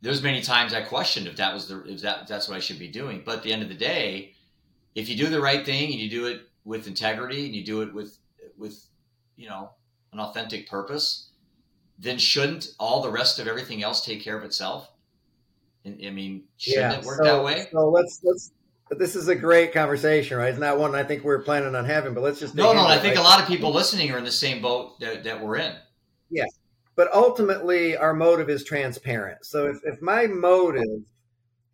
there's 0.00 0.22
many 0.22 0.40
times 0.40 0.72
I 0.72 0.82
questioned 0.82 1.26
if 1.26 1.36
that 1.36 1.52
was 1.52 1.66
the 1.66 1.82
if 1.84 2.02
that 2.02 2.28
that's 2.28 2.48
what 2.48 2.56
I 2.56 2.60
should 2.60 2.78
be 2.78 2.88
doing. 2.88 3.22
But 3.26 3.38
at 3.38 3.42
the 3.42 3.52
end 3.52 3.62
of 3.62 3.68
the 3.68 3.74
day, 3.74 4.33
if 4.94 5.08
you 5.08 5.16
do 5.16 5.28
the 5.28 5.40
right 5.40 5.64
thing 5.64 5.92
and 5.92 6.00
you 6.00 6.10
do 6.10 6.26
it 6.26 6.42
with 6.64 6.86
integrity 6.86 7.46
and 7.46 7.54
you 7.54 7.64
do 7.64 7.82
it 7.82 7.92
with 7.92 8.18
with 8.56 8.86
you 9.36 9.48
know 9.48 9.70
an 10.12 10.20
authentic 10.20 10.68
purpose, 10.68 11.30
then 11.98 12.18
shouldn't 12.18 12.68
all 12.78 13.02
the 13.02 13.10
rest 13.10 13.38
of 13.38 13.48
everything 13.48 13.82
else 13.82 14.04
take 14.04 14.22
care 14.22 14.36
of 14.36 14.44
itself? 14.44 14.90
I 15.86 16.10
mean, 16.10 16.44
shouldn't 16.56 16.92
yeah, 16.92 16.98
it 16.98 17.04
work 17.04 17.18
so, 17.18 17.24
that 17.24 17.44
way? 17.44 17.66
So 17.72 17.90
let's 17.90 18.20
let's. 18.22 18.52
But 18.88 18.98
this 18.98 19.16
is 19.16 19.28
a 19.28 19.34
great 19.34 19.72
conversation, 19.72 20.36
right? 20.36 20.50
It's 20.50 20.58
not 20.58 20.78
one 20.78 20.94
I 20.94 21.02
think 21.02 21.24
we're 21.24 21.42
planning 21.42 21.74
on 21.74 21.86
having, 21.86 22.12
but 22.12 22.22
let's 22.22 22.38
just 22.38 22.54
no, 22.54 22.72
no. 22.72 22.86
I 22.86 22.98
think 22.98 23.16
right? 23.16 23.24
a 23.24 23.28
lot 23.28 23.40
of 23.40 23.48
people 23.48 23.72
listening 23.72 24.10
are 24.12 24.18
in 24.18 24.24
the 24.24 24.32
same 24.32 24.60
boat 24.60 25.00
that, 25.00 25.24
that 25.24 25.42
we're 25.42 25.56
in. 25.56 25.74
Yeah 26.30 26.44
but 26.96 27.12
ultimately 27.12 27.96
our 27.96 28.14
motive 28.14 28.48
is 28.48 28.64
transparent 28.64 29.44
so 29.44 29.66
if, 29.66 29.78
if 29.84 30.00
my 30.00 30.26
motive 30.26 31.02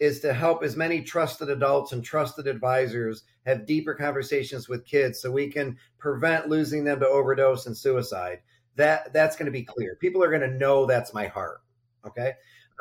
is 0.01 0.21
to 0.21 0.33
help 0.33 0.65
as 0.65 0.77
many 0.77 1.03
trusted 1.03 1.51
adults 1.51 1.93
and 1.93 2.03
trusted 2.03 2.47
advisors 2.47 3.23
have 3.47 3.67
deeper 3.67 3.95
conversations 3.95 4.69
with 4.69 4.87
kids 4.87 5.21
so 5.21 5.31
we 5.31 5.49
can 5.49 5.77
prevent 5.99 6.49
losing 6.49 6.83
them 6.83 6.99
to 6.99 7.07
overdose 7.07 7.67
and 7.67 7.77
suicide. 7.77 8.41
That 8.77 9.13
that's 9.13 9.37
going 9.37 9.47
to 9.47 9.53
be 9.53 9.63
clear. 9.63 9.97
People 10.01 10.25
are 10.25 10.31
going 10.31 10.51
to 10.51 10.59
know 10.59 10.87
that's 10.87 11.15
my 11.15 11.27
heart 11.27 11.61
okay? 12.07 12.33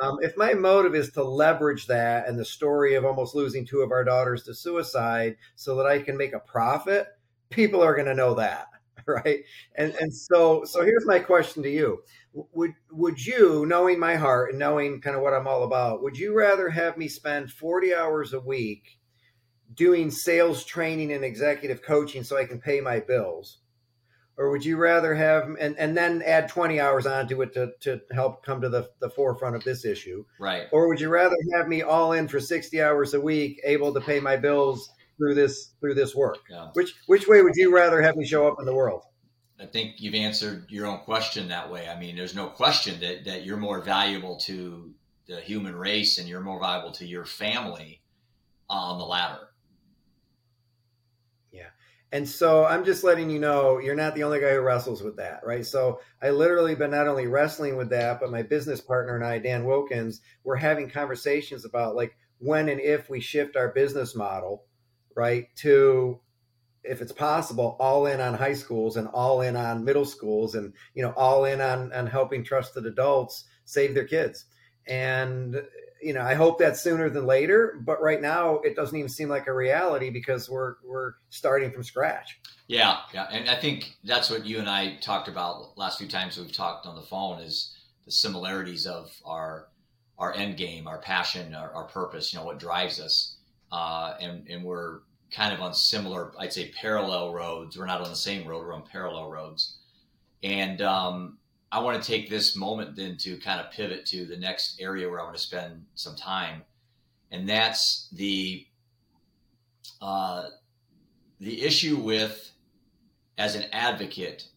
Um, 0.01 0.17
if 0.21 0.37
my 0.37 0.53
motive 0.53 0.95
is 0.95 1.11
to 1.11 1.23
leverage 1.23 1.87
that 1.87 2.27
and 2.27 2.39
the 2.39 2.45
story 2.45 2.95
of 2.95 3.05
almost 3.05 3.35
losing 3.35 3.65
two 3.65 3.81
of 3.81 3.91
our 3.91 4.03
daughters 4.03 4.43
to 4.43 4.53
suicide 4.53 5.35
so 5.55 5.75
that 5.75 5.85
i 5.85 5.99
can 5.99 6.15
make 6.17 6.33
a 6.33 6.39
profit 6.39 7.07
people 7.49 7.83
are 7.83 7.95
going 7.95 8.07
to 8.07 8.13
know 8.13 8.33
that 8.35 8.67
right? 9.05 9.39
And 9.75 9.93
and 9.99 10.13
so 10.13 10.63
so 10.65 10.83
here's 10.83 11.05
my 11.05 11.19
question 11.19 11.63
to 11.63 11.69
you 11.69 12.03
would 12.33 12.73
would 12.91 13.25
you 13.25 13.65
knowing 13.65 13.99
my 13.99 14.15
heart 14.15 14.51
and 14.51 14.59
knowing 14.59 15.01
kind 15.01 15.15
of 15.15 15.21
what 15.21 15.33
i'm 15.33 15.47
all 15.47 15.63
about 15.63 16.03
would 16.03 16.17
you 16.17 16.37
rather 16.37 16.69
have 16.69 16.97
me 16.97 17.07
spend 17.07 17.51
40 17.51 17.95
hours 17.95 18.33
a 18.33 18.39
week 18.39 18.99
doing 19.73 20.11
sales 20.11 20.63
training 20.63 21.11
and 21.11 21.23
executive 21.23 21.81
coaching 21.81 22.23
so 22.23 22.37
i 22.37 22.45
can 22.45 22.59
pay 22.59 22.81
my 22.81 22.99
bills? 22.99 23.59
Or 24.37 24.51
would 24.51 24.63
you 24.63 24.77
rather 24.77 25.13
have 25.15 25.49
and, 25.59 25.77
and 25.77 25.97
then 25.97 26.21
add 26.25 26.47
20 26.47 26.79
hours 26.79 27.05
onto 27.05 27.41
it 27.41 27.53
to, 27.55 27.73
to 27.81 27.99
help 28.13 28.45
come 28.45 28.61
to 28.61 28.69
the, 28.69 28.89
the 29.01 29.09
forefront 29.09 29.57
of 29.57 29.65
this 29.65 29.83
issue? 29.83 30.23
Right. 30.39 30.67
Or 30.71 30.87
would 30.87 31.01
you 31.01 31.09
rather 31.09 31.35
have 31.53 31.67
me 31.67 31.81
all 31.81 32.13
in 32.13 32.29
for 32.29 32.39
60 32.39 32.81
hours 32.81 33.13
a 33.13 33.19
week 33.19 33.59
able 33.65 33.93
to 33.93 33.99
pay 33.99 34.21
my 34.21 34.37
bills 34.37 34.89
through 35.17 35.35
this 35.35 35.73
through 35.81 35.95
this 35.95 36.15
work? 36.15 36.37
Yeah. 36.49 36.69
which 36.71 36.93
which 37.07 37.27
way 37.27 37.41
would 37.41 37.55
you 37.57 37.75
rather 37.75 38.01
have 38.01 38.15
me 38.15 38.25
show 38.25 38.47
up 38.47 38.55
in 38.59 38.65
the 38.65 38.73
world 38.73 39.03
I 39.61 39.65
think 39.65 39.99
you've 39.99 40.15
answered 40.15 40.65
your 40.69 40.87
own 40.87 40.99
question 40.99 41.49
that 41.49 41.69
way. 41.69 41.89
I 41.89 41.99
mean, 41.99 42.15
there's 42.15 42.35
no 42.35 42.47
question 42.47 42.99
that, 43.01 43.25
that 43.25 43.45
you're 43.45 43.57
more 43.57 43.81
valuable 43.81 44.37
to 44.37 44.93
the 45.27 45.41
human 45.41 45.75
race 45.75 46.17
and 46.17 46.27
you're 46.27 46.39
more 46.39 46.59
valuable 46.59 46.91
to 46.93 47.05
your 47.05 47.25
family 47.25 48.01
on 48.69 48.97
the 48.97 49.05
latter. 49.05 49.49
Yeah. 51.51 51.67
And 52.11 52.27
so 52.27 52.65
I'm 52.65 52.85
just 52.85 53.03
letting 53.03 53.29
you 53.29 53.39
know 53.39 53.79
you're 53.79 53.95
not 53.95 54.15
the 54.15 54.23
only 54.23 54.39
guy 54.39 54.53
who 54.53 54.61
wrestles 54.61 55.03
with 55.03 55.17
that, 55.17 55.41
right? 55.43 55.65
So 55.65 55.99
I 56.21 56.29
literally 56.29 56.73
been 56.73 56.91
not 56.91 57.07
only 57.07 57.27
wrestling 57.27 57.75
with 57.75 57.89
that, 57.89 58.21
but 58.21 58.31
my 58.31 58.43
business 58.43 58.79
partner 58.79 59.15
and 59.15 59.25
I, 59.25 59.39
Dan 59.39 59.65
Wilkins, 59.65 60.21
we're 60.43 60.55
having 60.55 60.89
conversations 60.89 61.65
about 61.65 61.95
like 61.95 62.15
when 62.37 62.69
and 62.69 62.79
if 62.79 63.09
we 63.09 63.19
shift 63.19 63.57
our 63.57 63.69
business 63.69 64.15
model, 64.15 64.63
right, 65.15 65.47
to 65.57 66.21
if 66.83 67.01
it's 67.01 67.11
possible, 67.11 67.75
all 67.79 68.05
in 68.05 68.21
on 68.21 68.33
high 68.33 68.53
schools 68.53 68.97
and 68.97 69.07
all 69.09 69.41
in 69.41 69.55
on 69.55 69.83
middle 69.83 70.05
schools 70.05 70.55
and, 70.55 70.73
you 70.93 71.03
know, 71.03 71.13
all 71.17 71.45
in 71.45 71.59
on, 71.61 71.91
on 71.93 72.07
helping 72.07 72.43
trusted 72.43 72.85
adults 72.85 73.43
save 73.65 73.93
their 73.93 74.07
kids. 74.07 74.45
And, 74.87 75.61
you 76.01 76.13
know, 76.13 76.21
I 76.21 76.35
hope 76.35 76.57
that's 76.57 76.81
sooner 76.81 77.09
than 77.09 77.25
later, 77.25 77.79
but 77.85 78.01
right 78.01 78.21
now 78.21 78.59
it 78.59 78.75
doesn't 78.75 78.97
even 78.97 79.09
seem 79.09 79.27
like 79.27 79.47
a 79.47 79.53
reality 79.53 80.09
because 80.09 80.49
we're, 80.49 80.75
we're 80.83 81.13
starting 81.29 81.71
from 81.71 81.83
scratch. 81.83 82.39
Yeah. 82.67 82.99
Yeah. 83.13 83.27
And 83.29 83.49
I 83.49 83.55
think 83.55 83.97
that's 84.03 84.29
what 84.29 84.45
you 84.45 84.59
and 84.59 84.69
I 84.69 84.95
talked 85.01 85.27
about 85.27 85.77
last 85.77 85.99
few 85.99 86.07
times 86.07 86.37
we've 86.37 86.51
talked 86.51 86.85
on 86.85 86.95
the 86.95 87.01
phone 87.01 87.41
is 87.41 87.75
the 88.05 88.11
similarities 88.11 88.87
of 88.87 89.11
our, 89.25 89.67
our 90.17 90.33
end 90.33 90.57
game, 90.57 90.87
our 90.87 90.99
passion, 90.99 91.53
our, 91.53 91.71
our 91.73 91.85
purpose, 91.85 92.31
you 92.31 92.39
know, 92.39 92.45
what 92.45 92.59
drives 92.59 92.99
us. 92.99 93.35
Uh, 93.71 94.15
and, 94.21 94.47
and 94.47 94.63
we're, 94.63 95.01
kind 95.31 95.53
of 95.53 95.61
on 95.61 95.73
similar, 95.73 96.33
I'd 96.39 96.53
say 96.53 96.71
parallel 96.79 97.33
roads. 97.33 97.77
We're 97.77 97.85
not 97.85 98.01
on 98.01 98.09
the 98.09 98.15
same 98.15 98.47
road, 98.47 98.65
we're 98.65 98.73
on 98.73 98.83
parallel 98.83 99.29
roads. 99.29 99.77
And 100.43 100.81
um, 100.81 101.37
I 101.71 101.79
want 101.79 102.01
to 102.01 102.11
take 102.11 102.29
this 102.29 102.55
moment 102.55 102.95
then 102.95 103.17
to 103.17 103.37
kind 103.37 103.59
of 103.59 103.71
pivot 103.71 104.05
to 104.07 104.25
the 104.25 104.37
next 104.37 104.79
area 104.81 105.09
where 105.09 105.19
I 105.19 105.23
want 105.23 105.35
to 105.35 105.41
spend 105.41 105.85
some 105.95 106.15
time. 106.15 106.63
And 107.31 107.47
that's 107.47 108.09
the 108.11 108.65
uh, 110.01 110.45
the 111.39 111.63
issue 111.63 111.97
with 111.97 112.51
as 113.37 113.55
an 113.55 113.65
advocate 113.71 114.47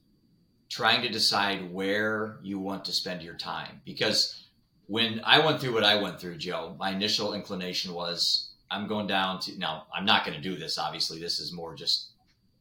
trying 0.68 1.02
to 1.02 1.08
decide 1.08 1.72
where 1.72 2.38
you 2.42 2.58
want 2.58 2.84
to 2.86 2.92
spend 2.92 3.22
your 3.22 3.34
time 3.34 3.80
because 3.84 4.48
when 4.86 5.20
I 5.24 5.44
went 5.44 5.60
through 5.60 5.74
what 5.74 5.84
I 5.84 6.00
went 6.00 6.20
through, 6.20 6.38
Joe, 6.38 6.74
my 6.78 6.90
initial 6.90 7.34
inclination 7.34 7.92
was 7.92 8.51
I'm 8.72 8.86
going 8.86 9.06
down 9.06 9.38
to 9.40 9.58
now. 9.58 9.86
I'm 9.94 10.06
not 10.06 10.24
going 10.24 10.36
to 10.36 10.42
do 10.42 10.56
this. 10.56 10.78
Obviously, 10.78 11.20
this 11.20 11.38
is 11.38 11.52
more 11.52 11.74
just 11.74 12.12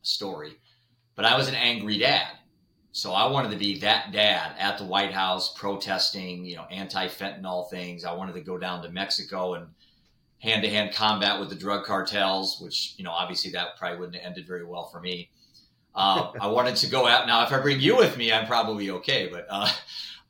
a 0.03 0.05
story. 0.05 0.57
But 1.15 1.25
I 1.25 1.37
was 1.37 1.47
an 1.47 1.55
angry 1.55 1.97
dad, 1.97 2.27
so 2.91 3.13
I 3.13 3.29
wanted 3.29 3.51
to 3.51 3.57
be 3.57 3.79
that 3.79 4.11
dad 4.11 4.53
at 4.59 4.77
the 4.77 4.85
White 4.85 5.13
House 5.13 5.53
protesting, 5.53 6.45
you 6.45 6.55
know, 6.55 6.65
anti-fentanyl 6.71 7.69
things. 7.69 8.05
I 8.05 8.13
wanted 8.13 8.33
to 8.35 8.41
go 8.41 8.57
down 8.57 8.83
to 8.83 8.89
Mexico 8.89 9.53
and 9.55 9.67
hand 10.39 10.63
to 10.63 10.69
hand 10.69 10.93
combat 10.93 11.39
with 11.39 11.49
the 11.49 11.55
drug 11.55 11.85
cartels, 11.85 12.59
which, 12.59 12.95
you 12.97 13.03
know, 13.03 13.11
obviously 13.11 13.51
that 13.51 13.77
probably 13.77 13.99
wouldn't 13.99 14.15
have 14.15 14.25
ended 14.25 14.47
very 14.47 14.65
well 14.65 14.87
for 14.87 14.99
me. 14.99 15.29
Uh, 15.93 16.31
I 16.39 16.47
wanted 16.47 16.77
to 16.77 16.87
go 16.87 17.05
out. 17.05 17.27
Now, 17.27 17.43
if 17.43 17.51
I 17.51 17.59
bring 17.59 17.81
you 17.81 17.97
with 17.97 18.17
me, 18.17 18.31
I'm 18.31 18.47
probably 18.47 18.89
okay. 18.89 19.29
But 19.31 19.45
uh, 19.49 19.69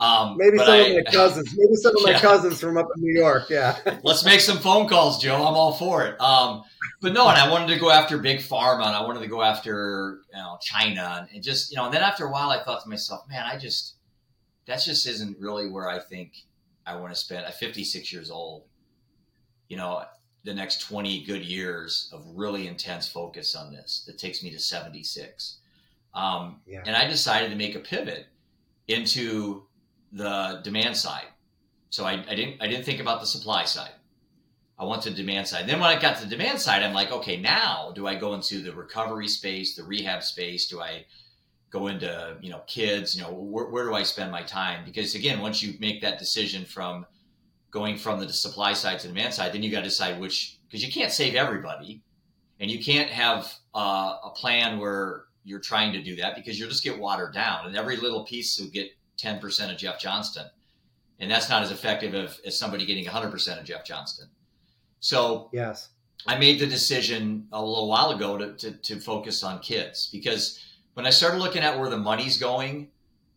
um, 0.01 0.35
maybe 0.35 0.57
some 0.57 0.67
I, 0.67 0.77
of 0.77 1.05
my 1.05 1.11
cousins, 1.11 1.55
maybe 1.55 1.75
some 1.75 1.95
of 1.95 2.03
my 2.03 2.09
yeah. 2.11 2.19
cousins 2.19 2.59
from 2.59 2.75
up 2.75 2.87
in 2.95 3.03
New 3.03 3.13
York. 3.13 3.49
Yeah. 3.51 3.77
Let's 4.03 4.25
make 4.25 4.39
some 4.39 4.57
phone 4.57 4.89
calls, 4.89 5.21
Joe. 5.21 5.35
I'm 5.35 5.53
all 5.53 5.73
for 5.73 6.05
it. 6.07 6.19
Um, 6.19 6.63
but 7.01 7.13
no, 7.13 7.29
and 7.29 7.37
I 7.37 7.49
wanted 7.51 7.71
to 7.73 7.79
go 7.79 7.91
after 7.91 8.17
big 8.17 8.39
pharma 8.39 8.87
and 8.87 8.95
I 8.95 9.03
wanted 9.03 9.19
to 9.19 9.27
go 9.27 9.43
after, 9.43 10.21
you 10.33 10.39
know, 10.39 10.57
China 10.59 11.27
and 11.31 11.43
just, 11.43 11.71
you 11.71 11.77
know, 11.77 11.85
and 11.85 11.93
then 11.93 12.01
after 12.01 12.25
a 12.25 12.31
while 12.31 12.49
I 12.49 12.63
thought 12.63 12.81
to 12.81 12.89
myself, 12.89 13.21
man, 13.29 13.45
I 13.45 13.59
just, 13.59 13.95
that 14.65 14.81
just 14.81 15.07
isn't 15.07 15.39
really 15.39 15.69
where 15.69 15.87
I 15.87 15.99
think 15.99 16.33
I 16.85 16.95
want 16.95 17.13
to 17.13 17.19
spend. 17.19 17.45
I'm 17.45 17.51
56 17.51 18.11
years 18.11 18.31
old. 18.31 18.63
You 19.69 19.77
know, 19.77 20.03
the 20.43 20.53
next 20.53 20.81
20 20.81 21.25
good 21.25 21.45
years 21.45 22.09
of 22.11 22.25
really 22.33 22.67
intense 22.67 23.07
focus 23.07 23.55
on 23.55 23.71
this 23.71 24.03
that 24.07 24.17
takes 24.17 24.41
me 24.41 24.49
to 24.49 24.59
76. 24.59 25.57
Um, 26.15 26.59
yeah. 26.65 26.81
And 26.87 26.95
I 26.95 27.07
decided 27.07 27.51
to 27.51 27.55
make 27.55 27.75
a 27.75 27.79
pivot 27.79 28.25
into 28.87 29.67
the 30.11 30.61
demand 30.63 30.97
side. 30.97 31.25
So 31.89 32.05
I, 32.05 32.23
I, 32.29 32.35
didn't 32.35 32.61
I 32.61 32.67
didn't 32.67 32.85
think 32.85 32.99
about 32.99 33.19
the 33.19 33.27
supply 33.27 33.65
side. 33.65 33.91
I 34.79 34.85
went 34.85 35.03
to 35.03 35.11
demand 35.11 35.47
side. 35.47 35.67
Then 35.67 35.79
when 35.79 35.89
I 35.89 35.99
got 35.99 36.17
to 36.17 36.23
the 36.23 36.29
demand 36.29 36.59
side, 36.59 36.81
I'm 36.81 36.93
like, 36.93 37.11
okay, 37.11 37.37
now 37.37 37.91
do 37.93 38.07
I 38.07 38.15
go 38.15 38.33
into 38.33 38.63
the 38.63 38.73
recovery 38.73 39.27
space, 39.27 39.75
the 39.75 39.83
rehab 39.83 40.23
space? 40.23 40.67
Do 40.67 40.81
I 40.81 41.05
go 41.69 41.87
into 41.87 42.37
you 42.41 42.49
know 42.49 42.61
kids? 42.65 43.15
You 43.15 43.21
know, 43.21 43.31
where, 43.31 43.65
where 43.65 43.85
do 43.85 43.93
I 43.93 44.03
spend 44.03 44.31
my 44.31 44.41
time? 44.41 44.83
Because 44.85 45.13
again, 45.13 45.39
once 45.39 45.61
you 45.61 45.75
make 45.79 46.01
that 46.01 46.17
decision 46.17 46.65
from 46.65 47.05
going 47.69 47.97
from 47.97 48.19
the 48.19 48.31
supply 48.33 48.73
side 48.73 48.99
to 48.99 49.07
the 49.07 49.13
demand 49.13 49.33
side, 49.33 49.53
then 49.53 49.61
you 49.61 49.69
got 49.69 49.79
to 49.79 49.85
decide 49.89 50.19
which 50.19 50.57
because 50.67 50.83
you 50.83 50.91
can't 50.91 51.11
save 51.11 51.35
everybody, 51.35 52.01
and 52.59 52.71
you 52.71 52.83
can't 52.83 53.09
have 53.09 53.53
uh, 53.75 54.15
a 54.23 54.31
plan 54.35 54.79
where 54.79 55.25
you're 55.43 55.59
trying 55.59 55.91
to 55.93 56.01
do 56.01 56.15
that 56.15 56.35
because 56.35 56.57
you'll 56.59 56.69
just 56.69 56.83
get 56.83 56.97
watered 56.97 57.33
down, 57.33 57.67
and 57.67 57.75
every 57.75 57.97
little 57.97 58.23
piece 58.23 58.59
will 58.59 58.69
get 58.69 58.89
10% 59.21 59.71
of 59.71 59.77
Jeff 59.77 59.99
Johnston, 59.99 60.47
and 61.19 61.29
that's 61.29 61.49
not 61.49 61.63
as 61.63 61.71
effective 61.71 62.15
as, 62.15 62.39
as 62.45 62.57
somebody 62.57 62.85
getting 62.85 63.05
100% 63.05 63.59
of 63.59 63.65
Jeff 63.65 63.85
Johnston. 63.85 64.27
So 64.99 65.49
yes, 65.51 65.89
I 66.27 66.37
made 66.37 66.59
the 66.59 66.67
decision 66.67 67.47
a 67.51 67.63
little 67.63 67.87
while 67.87 68.11
ago 68.11 68.37
to, 68.37 68.53
to, 68.53 68.71
to 68.71 68.99
focus 68.99 69.43
on 69.43 69.59
kids. 69.59 70.09
Because 70.11 70.63
when 70.93 71.05
I 71.05 71.09
started 71.09 71.39
looking 71.39 71.63
at 71.63 71.79
where 71.79 71.89
the 71.89 71.97
money's 71.97 72.37
going 72.37 72.89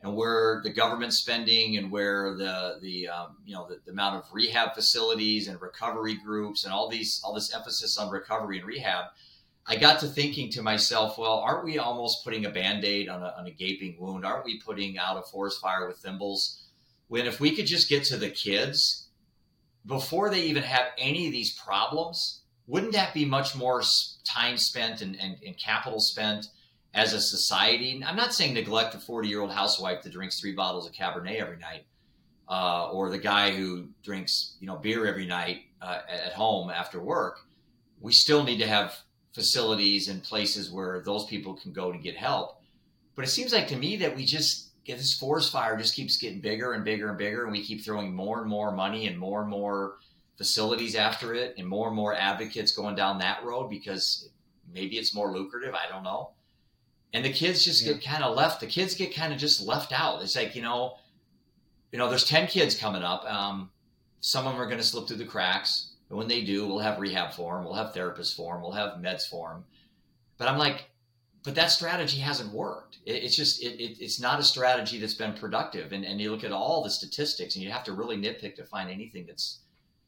and 0.02 0.14
where 0.14 0.60
the 0.62 0.70
government's 0.70 1.16
spending 1.16 1.78
and 1.78 1.90
where 1.90 2.34
the 2.36 2.78
the 2.82 3.08
um, 3.08 3.36
you 3.46 3.54
know 3.54 3.66
the, 3.66 3.80
the, 3.86 3.92
amount 3.92 4.16
of 4.16 4.24
rehab 4.32 4.74
facilities 4.74 5.48
and 5.48 5.60
recovery 5.62 6.16
groups 6.22 6.64
and 6.64 6.72
all 6.72 6.88
these 6.88 7.22
all 7.24 7.32
this 7.32 7.54
emphasis 7.54 7.96
on 7.96 8.10
recovery 8.10 8.58
and 8.58 8.66
rehab, 8.66 9.06
I 9.66 9.76
got 9.76 10.00
to 10.00 10.06
thinking 10.06 10.50
to 10.52 10.62
myself, 10.62 11.16
well, 11.16 11.38
aren't 11.38 11.64
we 11.64 11.78
almost 11.78 12.22
putting 12.22 12.44
a 12.44 12.50
band-aid 12.50 13.08
on 13.08 13.22
a, 13.22 13.34
on 13.38 13.46
a 13.46 13.50
gaping 13.50 13.96
wound? 13.98 14.26
Aren't 14.26 14.44
we 14.44 14.60
putting 14.60 14.98
out 14.98 15.16
a 15.16 15.22
forest 15.22 15.60
fire 15.60 15.86
with 15.86 15.98
thimbles? 15.98 16.62
When 17.08 17.26
if 17.26 17.40
we 17.40 17.56
could 17.56 17.66
just 17.66 17.88
get 17.88 18.04
to 18.04 18.16
the 18.16 18.30
kids 18.30 19.08
before 19.86 20.30
they 20.30 20.42
even 20.42 20.62
have 20.62 20.88
any 20.98 21.26
of 21.26 21.32
these 21.32 21.52
problems, 21.52 22.42
wouldn't 22.66 22.92
that 22.92 23.14
be 23.14 23.24
much 23.24 23.56
more 23.56 23.82
time 24.24 24.58
spent 24.58 25.00
and, 25.00 25.18
and, 25.20 25.36
and 25.46 25.56
capital 25.58 26.00
spent 26.00 26.48
as 26.94 27.12
a 27.12 27.20
society. 27.20 28.02
I'm 28.06 28.16
not 28.16 28.32
saying 28.32 28.54
neglect 28.54 28.92
the 28.92 29.00
40 29.00 29.28
year 29.28 29.40
old 29.40 29.50
housewife 29.50 30.02
that 30.02 30.12
drinks 30.12 30.40
three 30.40 30.52
bottles 30.52 30.86
of 30.86 30.92
Cabernet 30.94 31.40
every 31.40 31.58
night, 31.58 31.84
uh, 32.48 32.90
or 32.90 33.10
the 33.10 33.18
guy 33.18 33.50
who 33.50 33.88
drinks 34.02 34.56
you 34.60 34.66
know 34.66 34.76
beer 34.76 35.06
every 35.06 35.26
night 35.26 35.62
uh, 35.82 35.98
at 36.08 36.32
home 36.32 36.70
after 36.70 37.00
work. 37.00 37.40
We 38.00 38.12
still 38.12 38.44
need 38.44 38.58
to 38.58 38.66
have 38.66 38.96
facilities 39.34 40.08
and 40.08 40.22
places 40.22 40.70
where 40.70 41.00
those 41.00 41.26
people 41.26 41.54
can 41.54 41.72
go 41.72 41.92
to 41.92 41.98
get 41.98 42.16
help. 42.16 42.62
But 43.14 43.24
it 43.24 43.28
seems 43.28 43.52
like 43.52 43.68
to 43.68 43.76
me 43.76 43.96
that 43.96 44.16
we 44.16 44.24
just 44.24 44.70
get 44.84 44.98
this 44.98 45.18
forest 45.18 45.52
fire 45.52 45.76
just 45.76 45.94
keeps 45.94 46.16
getting 46.16 46.40
bigger 46.40 46.72
and 46.72 46.84
bigger 46.84 47.08
and 47.08 47.18
bigger, 47.18 47.42
and 47.44 47.52
we 47.52 47.62
keep 47.62 47.84
throwing 47.84 48.14
more 48.14 48.40
and 48.40 48.48
more 48.48 48.70
money 48.72 49.06
and 49.06 49.18
more 49.18 49.40
and 49.40 49.50
more 49.50 49.96
facilities 50.38 50.94
after 50.94 51.34
it, 51.34 51.54
and 51.58 51.68
more 51.68 51.88
and 51.88 51.96
more 51.96 52.14
advocates 52.14 52.72
going 52.72 52.94
down 52.94 53.18
that 53.18 53.44
road 53.44 53.68
because 53.68 54.28
maybe 54.72 54.96
it's 54.96 55.14
more 55.14 55.32
lucrative. 55.32 55.74
I 55.74 55.88
don't 55.90 56.02
know 56.02 56.30
and 57.14 57.24
the 57.24 57.32
kids 57.32 57.64
just 57.64 57.86
yeah. 57.86 57.92
get 57.92 58.04
kind 58.04 58.24
of 58.24 58.36
left. 58.36 58.60
The 58.60 58.66
kids 58.66 58.94
get 58.94 59.14
kind 59.14 59.32
of 59.32 59.38
just 59.38 59.64
left 59.64 59.92
out. 59.92 60.20
It's 60.20 60.36
like 60.36 60.54
you 60.54 60.62
know, 60.62 60.98
you 61.92 61.98
know, 61.98 62.10
there's 62.10 62.24
ten 62.24 62.48
kids 62.48 62.76
coming 62.76 63.02
up. 63.02 63.24
Um, 63.24 63.70
some 64.20 64.46
of 64.46 64.52
them 64.52 64.60
are 64.60 64.66
going 64.66 64.78
to 64.78 64.84
slip 64.84 65.06
through 65.06 65.18
the 65.18 65.24
cracks, 65.24 65.92
and 66.14 66.18
when 66.20 66.28
they 66.28 66.42
do, 66.42 66.64
we'll 66.64 66.78
have 66.78 67.00
rehab 67.00 67.32
for 67.32 67.56
them, 67.56 67.64
we'll 67.64 67.74
have 67.74 67.92
therapists 67.92 68.36
for 68.36 68.54
them, 68.54 68.62
we'll 68.62 68.70
have 68.70 68.98
meds 68.98 69.28
for 69.28 69.48
them. 69.48 69.64
But 70.38 70.46
I'm 70.46 70.58
like, 70.58 70.88
but 71.42 71.56
that 71.56 71.72
strategy 71.72 72.20
hasn't 72.20 72.52
worked. 72.52 72.98
It, 73.04 73.24
it's 73.24 73.34
just 73.34 73.60
it, 73.60 73.82
it, 73.82 73.96
it's 73.98 74.20
not 74.20 74.38
a 74.38 74.44
strategy 74.44 75.00
that's 75.00 75.14
been 75.14 75.32
productive. 75.32 75.90
And 75.92 76.04
and 76.04 76.20
you 76.20 76.30
look 76.30 76.44
at 76.44 76.52
all 76.52 76.84
the 76.84 76.90
statistics, 76.90 77.56
and 77.56 77.64
you 77.64 77.70
have 77.72 77.82
to 77.84 77.92
really 77.94 78.16
nitpick 78.16 78.54
to 78.54 78.64
find 78.64 78.90
anything 78.90 79.26
that's 79.26 79.62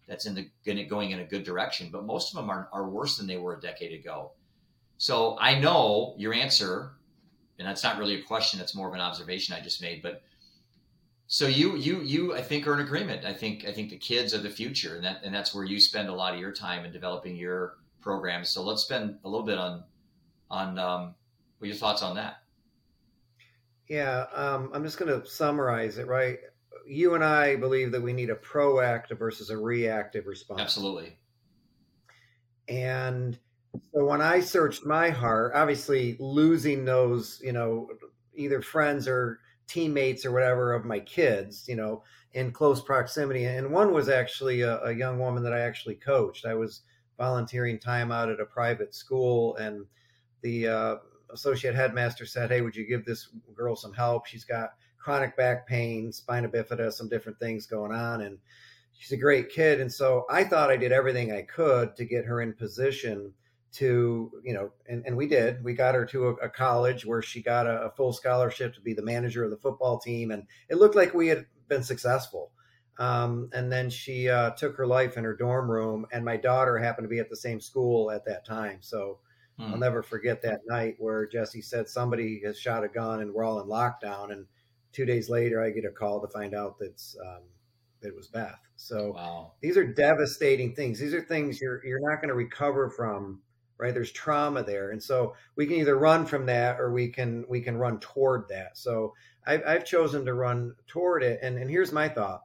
that's 0.07 0.27
in 0.27 0.37
the 0.37 0.49
going 0.87 1.11
in 1.11 1.19
a 1.19 1.25
good 1.25 1.43
direction. 1.43 1.89
But 1.91 2.07
most 2.07 2.33
of 2.33 2.37
them 2.37 2.51
are, 2.51 2.69
are 2.73 2.89
worse 2.89 3.17
than 3.17 3.27
they 3.27 3.39
were 3.39 3.57
a 3.57 3.61
decade 3.61 3.93
ago. 3.93 4.31
So 4.99 5.37
I 5.41 5.59
know 5.59 6.15
your 6.19 6.33
answer, 6.33 6.93
and 7.59 7.67
that's 7.67 7.83
not 7.83 7.99
really 7.99 8.21
a 8.21 8.23
question. 8.23 8.61
That's 8.61 8.77
more 8.77 8.87
of 8.87 8.95
an 8.95 9.01
observation 9.01 9.57
I 9.57 9.61
just 9.61 9.83
made. 9.83 10.03
But 10.03 10.23
so 11.27 11.47
you, 11.47 11.77
you, 11.77 12.01
you, 12.03 12.35
I 12.35 12.43
think 12.43 12.67
are 12.67 12.75
in 12.75 12.81
agreement. 12.81 13.25
I 13.25 13.33
think, 13.33 13.65
I 13.67 13.73
think 13.73 13.91
the 13.91 13.99
kids 13.99 14.33
are 14.35 14.39
the 14.39 14.51
future, 14.51 14.97
and 14.97 15.05
that, 15.05 15.23
and 15.25 15.35
that's 15.35 15.55
where 15.55 15.65
you 15.65 15.81
spend 15.81 16.09
a 16.09 16.15
lot 16.15 16.35
of 16.35 16.41
your 16.41 16.53
time 16.53 16.85
in 16.85 16.93
developing 16.93 17.37
your 17.37 17.79
programs. 18.01 18.49
So 18.49 18.63
let's 18.63 18.83
spend 18.83 19.19
a 19.25 19.29
little 19.29 19.47
bit 19.47 19.59
on, 19.59 19.85
on, 20.51 20.79
um, 20.79 21.15
what 21.59 21.69
your 21.69 21.77
thoughts 21.77 22.03
on 22.03 22.17
that? 22.17 22.43
Yeah, 23.89 24.27
um, 24.35 24.71
I'm 24.75 24.83
just 24.83 24.99
going 24.99 25.21
to 25.21 25.27
summarize 25.27 25.99
it. 25.99 26.07
Right, 26.07 26.39
you 26.87 27.15
and 27.15 27.25
I 27.25 27.57
believe 27.57 27.93
that 27.93 28.03
we 28.03 28.13
need 28.13 28.31
a 28.31 28.35
proactive 28.35 29.19
versus 29.19 29.51
a 29.51 29.57
reactive 29.57 30.27
response. 30.27 30.61
Absolutely. 30.61 31.17
And 32.69 33.39
so 33.93 34.05
when 34.05 34.21
I 34.21 34.41
searched 34.41 34.85
my 34.85 35.11
heart, 35.11 35.53
obviously 35.55 36.17
losing 36.19 36.85
those, 36.85 37.41
you 37.43 37.53
know, 37.53 37.89
either 38.35 38.61
friends 38.61 39.07
or 39.09 39.41
teammates 39.67 40.25
or 40.25 40.33
whatever 40.33 40.73
of 40.73 40.85
my 40.85 41.01
kids, 41.01 41.69
you 41.69 41.77
know, 41.77 42.03
in 42.33 42.53
close 42.53 42.81
proximity. 42.81 43.45
And 43.45 43.71
one 43.71 43.93
was 43.93 44.09
actually 44.09 44.63
a, 44.63 44.81
a 44.83 44.93
young 44.93 45.19
woman 45.19 45.43
that 45.43 45.53
I 45.53 45.61
actually 45.61 45.97
coached. 45.97 46.47
I 46.47 46.55
was 46.55 46.83
volunteering 47.19 47.79
time 47.79 48.13
out 48.13 48.29
at 48.29 48.41
a 48.41 48.45
private 48.45 48.95
school, 48.95 49.57
and 49.57 49.87
the 50.43 50.69
uh, 50.69 50.97
associate 51.33 51.75
headmaster 51.75 52.27
said, 52.27 52.51
"Hey, 52.51 52.61
would 52.61 52.77
you 52.77 52.87
give 52.87 53.05
this 53.05 53.29
girl 53.55 53.77
some 53.77 53.93
help? 53.93 54.27
She's 54.27 54.45
got 54.45 54.75
chronic 54.99 55.37
back 55.37 55.67
pain, 55.67 56.13
spina 56.13 56.49
bifida, 56.49 56.93
some 56.93 57.09
different 57.09 57.39
things 57.39 57.67
going 57.67 57.93
on, 57.93 58.23
and." 58.23 58.39
She's 58.99 59.13
a 59.13 59.19
great 59.19 59.51
kid. 59.51 59.83
And 59.83 59.93
so 59.93 60.25
I 60.31 60.43
thought 60.43 60.71
I 60.71 60.77
did 60.79 60.91
everything 60.91 61.31
I 61.31 61.43
could 61.43 61.95
to 61.97 62.07
get 62.07 62.25
her 62.25 62.41
in 62.41 62.55
position 62.55 63.31
to 63.77 64.31
you 64.43 64.55
know 64.55 64.71
and, 64.89 65.05
and 65.07 65.17
we 65.17 65.27
did. 65.27 65.63
We 65.63 65.75
got 65.75 65.95
her 65.95 66.07
to 66.07 66.29
a, 66.29 66.35
a 66.35 66.49
college 66.49 67.05
where 67.05 67.23
she 67.23 67.43
got 67.43 67.67
a, 67.67 67.83
a, 67.83 67.91
full 67.91 68.13
scholarship 68.13 68.75
to 68.75 68.81
be 68.81 68.95
the 68.95 69.03
manager 69.03 69.45
of 69.45 69.51
the 69.51 69.57
football 69.57 69.99
team 69.99 70.31
and 70.31 70.45
it 70.69 70.77
looked 70.77 70.97
like 70.97 71.15
we 71.15 71.29
had 71.29 71.47
been 71.69 71.83
successful. 71.83 72.53
Um, 72.99 73.51
and 73.53 73.71
then 73.71 73.91
she 73.91 74.31
uh, 74.31 74.51
took 74.51 74.77
her 74.77 74.87
life 74.87 75.19
in 75.19 75.25
her 75.25 75.37
dorm 75.37 75.71
room 75.71 76.07
and 76.13 76.25
my 76.25 76.39
daughter 76.39 76.79
happened 76.79 77.05
to 77.05 77.11
be 77.11 77.19
at 77.19 77.29
the 77.29 77.37
same 77.37 77.61
school 77.61 78.11
at 78.11 78.25
that 78.25 78.47
time. 78.47 78.79
So 78.81 79.19
hmm. 79.59 79.65
i'll 79.65 79.79
never 79.79 80.03
forget 80.03 80.43
that 80.43 80.61
night 80.67 80.97
where 80.99 81.27
jesse 81.27 81.63
said 81.63 81.89
somebody 81.89 82.43
has 82.45 82.59
shot 82.59 82.85
a 82.85 82.89
gun 82.89 83.21
and 83.21 83.33
we're 83.33 83.45
all 83.45 83.61
in 83.61 83.69
lockdown 83.69 84.33
and 84.33 84.45
two 84.93 85.07
days 85.07 85.31
later 85.31 85.63
i 85.63 85.71
get 85.71 85.87
a 85.87 85.91
call 85.91 86.21
to 86.21 86.29
find 86.29 86.55
out 86.55 86.79
that's 86.79 87.17
um, 87.25 87.43
that 88.01 88.09
it 88.09 88.17
was 88.17 88.29
beth. 88.29 88.61
So 88.77 89.13
wow. 89.15 89.53
these 89.61 89.77
are 89.77 89.85
devastating 89.87 90.75
things. 90.75 90.99
These 90.99 91.15
are 91.15 91.23
things 91.23 91.61
you're 91.61 91.85
you're 91.85 92.01
not 92.01 92.17
going 92.17 92.29
to 92.29 92.35
recover 92.35 92.91
from 92.91 93.41
right? 93.79 93.93
There's 93.93 94.13
trauma 94.13 94.63
there. 94.63 94.91
And 94.91 95.03
so 95.03 95.35
we 95.57 95.67
can 95.67 95.77
either 95.77 95.99
run 95.99 96.27
from 96.27 96.47
that 96.47 96.81
or 96.81 96.93
we 96.93 97.09
can 97.09 97.45
we 97.49 97.61
can 97.61 97.77
run 97.77 97.99
toward 98.01 98.49
that. 98.49 98.77
So 98.77 99.15
i've, 99.47 99.63
I've 99.67 99.85
chosen 99.85 100.25
to 100.25 100.35
run 100.35 100.75
toward 100.87 101.23
it. 101.23 101.41
And, 101.43 101.59
and 101.59 101.71
here's 101.71 101.93
my 101.93 102.09
thought. 102.09 102.43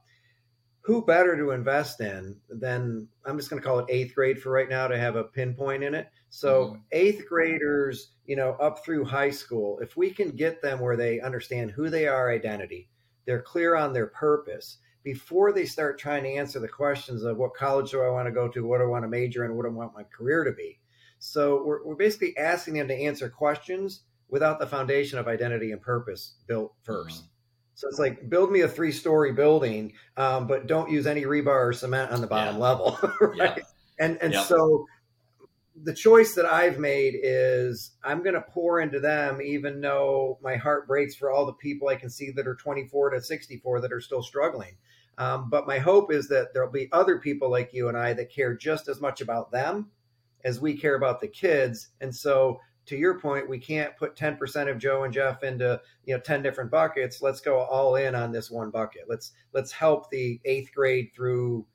Who 0.81 1.05
better 1.05 1.37
to 1.37 1.51
invest 1.51 2.01
in 2.01 2.37
than 2.49 3.07
i'm 3.25 3.37
just 3.37 3.49
going 3.49 3.61
to 3.61 3.67
call 3.67 3.79
it 3.79 3.85
eighth 3.89 4.15
grade 4.15 4.41
for 4.41 4.51
right 4.51 4.69
now 4.69 4.87
to 4.87 4.97
have 4.97 5.15
a 5.15 5.23
pinpoint 5.23 5.83
in 5.83 5.93
it. 5.93 6.09
So 6.29 6.65
mm-hmm. 6.65 6.81
eighth 6.91 7.25
graders 7.27 8.13
you 8.25 8.35
know 8.35 8.51
up 8.53 8.83
through 8.83 9.05
high 9.05 9.31
school 9.31 9.79
if 9.79 9.95
we 9.95 10.09
can 10.09 10.31
get 10.31 10.61
them 10.61 10.79
where 10.79 10.97
they 10.97 11.19
understand 11.19 11.71
who 11.71 11.89
they 11.89 12.07
are 12.07 12.31
identity 12.31 12.89
they're 13.25 13.41
clear 13.41 13.75
on 13.75 13.93
their 13.93 14.07
purpose 14.07 14.77
before 15.03 15.51
they 15.51 15.65
start 15.65 15.99
trying 15.99 16.23
to 16.23 16.33
answer 16.33 16.59
the 16.59 16.67
questions 16.67 17.23
of 17.23 17.37
what 17.37 17.55
college 17.55 17.91
do 17.91 18.01
I 18.01 18.09
want 18.09 18.27
to 18.27 18.31
go 18.31 18.47
to, 18.47 18.65
what 18.65 18.77
do 18.77 18.83
I 18.83 18.87
want 18.87 19.03
to 19.03 19.09
major 19.09 19.45
in, 19.45 19.55
what 19.55 19.63
do 19.63 19.69
I 19.69 19.73
want 19.73 19.95
my 19.95 20.03
career 20.03 20.43
to 20.43 20.51
be. 20.51 20.79
So 21.21 21.63
we're, 21.63 21.85
we're 21.85 21.95
basically 21.95 22.35
asking 22.35 22.73
them 22.73 22.87
to 22.87 22.95
answer 22.95 23.29
questions 23.29 24.01
without 24.27 24.59
the 24.59 24.65
foundation 24.65 25.19
of 25.19 25.27
identity 25.27 25.71
and 25.71 25.79
purpose 25.79 26.35
built 26.47 26.73
1st 26.85 27.05
mm-hmm. 27.05 27.25
So 27.75 27.87
it's 27.87 27.99
like 27.99 28.29
build 28.29 28.51
me 28.51 28.61
a 28.61 28.67
three 28.67 28.91
story 28.91 29.31
building, 29.31 29.93
um, 30.15 30.45
but 30.45 30.67
don't 30.67 30.91
use 30.91 31.07
any 31.07 31.23
rebar 31.23 31.69
or 31.69 31.73
cement 31.73 32.11
on 32.11 32.21
the 32.21 32.27
bottom 32.27 32.55
yeah. 32.57 32.61
level. 32.61 32.99
right? 33.21 33.35
Yeah. 33.35 33.55
And 33.97 34.17
and 34.21 34.33
yep. 34.33 34.45
so 34.45 34.85
the 35.83 35.93
choice 35.93 36.35
that 36.35 36.45
I've 36.45 36.77
made 36.77 37.15
is 37.23 37.91
I'm 38.03 38.21
going 38.21 38.35
to 38.35 38.41
pour 38.41 38.81
into 38.81 38.99
them, 38.99 39.41
even 39.41 39.81
though 39.81 40.37
my 40.43 40.57
heart 40.57 40.85
breaks 40.85 41.15
for 41.15 41.31
all 41.31 41.47
the 41.47 41.53
people 41.53 41.87
I 41.87 41.95
can 41.95 42.11
see 42.11 42.29
that 42.31 42.45
are 42.45 42.55
24 42.55 43.11
to 43.11 43.21
64 43.21 43.81
that 43.81 43.91
are 43.91 44.01
still 44.01 44.21
struggling. 44.21 44.75
Um, 45.17 45.49
but 45.49 45.65
my 45.65 45.79
hope 45.79 46.11
is 46.13 46.27
that 46.27 46.53
there'll 46.53 46.71
be 46.71 46.89
other 46.91 47.17
people 47.17 47.49
like 47.49 47.73
you 47.73 47.87
and 47.87 47.97
I 47.97 48.13
that 48.13 48.31
care 48.31 48.53
just 48.53 48.89
as 48.89 49.01
much 49.01 49.21
about 49.21 49.51
them 49.51 49.89
as 50.45 50.59
we 50.59 50.77
care 50.77 50.95
about 50.95 51.19
the 51.19 51.27
kids. 51.27 51.89
And 52.01 52.13
so, 52.13 52.59
to 52.87 52.97
your 52.97 53.19
point, 53.19 53.47
we 53.47 53.59
can't 53.59 53.95
put 53.95 54.15
10% 54.15 54.69
of 54.69 54.79
Joe 54.79 55.03
and 55.03 55.13
Jeff 55.13 55.43
into 55.43 55.79
you 56.05 56.15
know 56.15 56.19
10 56.19 56.41
different 56.41 56.71
buckets. 56.71 57.21
Let's 57.21 57.39
go 57.39 57.59
all 57.59 57.95
in 57.95 58.15
on 58.15 58.31
this 58.31 58.49
one 58.49 58.71
bucket. 58.71 59.03
Let's 59.07 59.31
let's 59.53 59.71
help 59.71 60.09
the 60.09 60.39
eighth 60.45 60.71
grade 60.73 61.11
through 61.15 61.65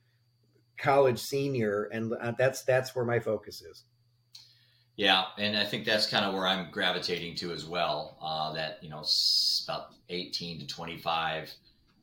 college 0.76 1.18
senior, 1.18 1.84
and 1.92 2.12
uh, 2.20 2.32
that's 2.38 2.62
that's 2.64 2.94
where 2.94 3.04
my 3.04 3.18
focus 3.18 3.62
is. 3.62 3.84
Yeah, 4.96 5.24
and 5.38 5.58
I 5.58 5.64
think 5.64 5.84
that's 5.84 6.06
kind 6.06 6.24
of 6.24 6.32
where 6.32 6.46
I'm 6.46 6.70
gravitating 6.70 7.36
to 7.36 7.52
as 7.52 7.66
well. 7.66 8.16
Uh, 8.20 8.52
that 8.54 8.78
you 8.82 8.88
know, 8.88 9.04
about 9.64 9.94
18 10.08 10.60
to 10.60 10.66
25. 10.66 11.52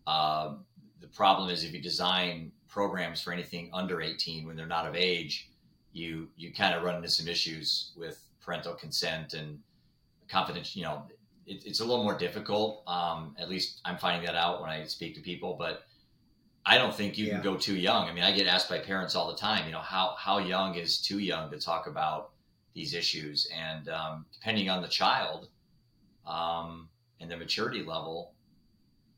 Uh, 0.06 0.56
the 1.02 1.08
problem 1.08 1.50
is 1.50 1.64
if 1.64 1.74
you 1.74 1.82
design 1.82 2.52
programs 2.68 3.22
for 3.22 3.34
anything 3.34 3.70
under 3.74 4.02
18 4.02 4.46
when 4.46 4.56
they're 4.56 4.68
not 4.68 4.88
of 4.88 4.96
age, 4.96 5.50
you 5.94 6.28
you 6.36 6.52
kind 6.54 6.76
of 6.76 6.84
run 6.84 6.96
into 6.96 7.10
some 7.10 7.28
issues 7.28 7.94
with 7.96 8.20
parental 8.42 8.74
consent 8.74 9.34
and 9.34 9.60
confidence. 10.28 10.76
You 10.76 10.84
know, 10.84 11.04
it, 11.46 11.64
it's 11.66 11.80
a 11.80 11.86
little 11.86 12.04
more 12.04 12.18
difficult. 12.18 12.84
Um, 12.88 13.36
at 13.40 13.50
least 13.50 13.80
I'm 13.86 13.98
finding 13.98 14.26
that 14.26 14.36
out 14.36 14.62
when 14.62 14.70
I 14.70 14.86
speak 14.86 15.16
to 15.16 15.22
people, 15.22 15.56
but 15.58 15.84
I 16.66 16.78
don't 16.78 16.96
think 16.96 17.18
you 17.18 17.26
yeah. 17.26 17.34
can 17.34 17.42
go 17.42 17.58
too 17.58 17.76
young. 17.76 18.08
I 18.08 18.14
mean, 18.14 18.24
I 18.24 18.32
get 18.32 18.48
asked 18.48 18.70
by 18.70 18.80
parents 18.80 19.16
all 19.16 19.30
the 19.30 19.38
time, 19.38 19.66
you 19.66 19.72
know, 19.72 19.80
how, 19.80 20.16
how 20.18 20.38
young 20.38 20.76
is 20.76 21.02
too 21.02 21.20
young 21.20 21.52
to 21.52 21.60
talk 21.60 21.88
about 21.88 22.32
these 22.74 22.94
issues? 22.94 23.50
And 23.54 23.90
um, 23.90 24.26
depending 24.32 24.70
on 24.70 24.82
the 24.82 24.88
child 24.88 25.50
um, 26.26 26.88
and 27.20 27.30
the 27.30 27.36
maturity 27.36 27.84
level, 27.84 28.34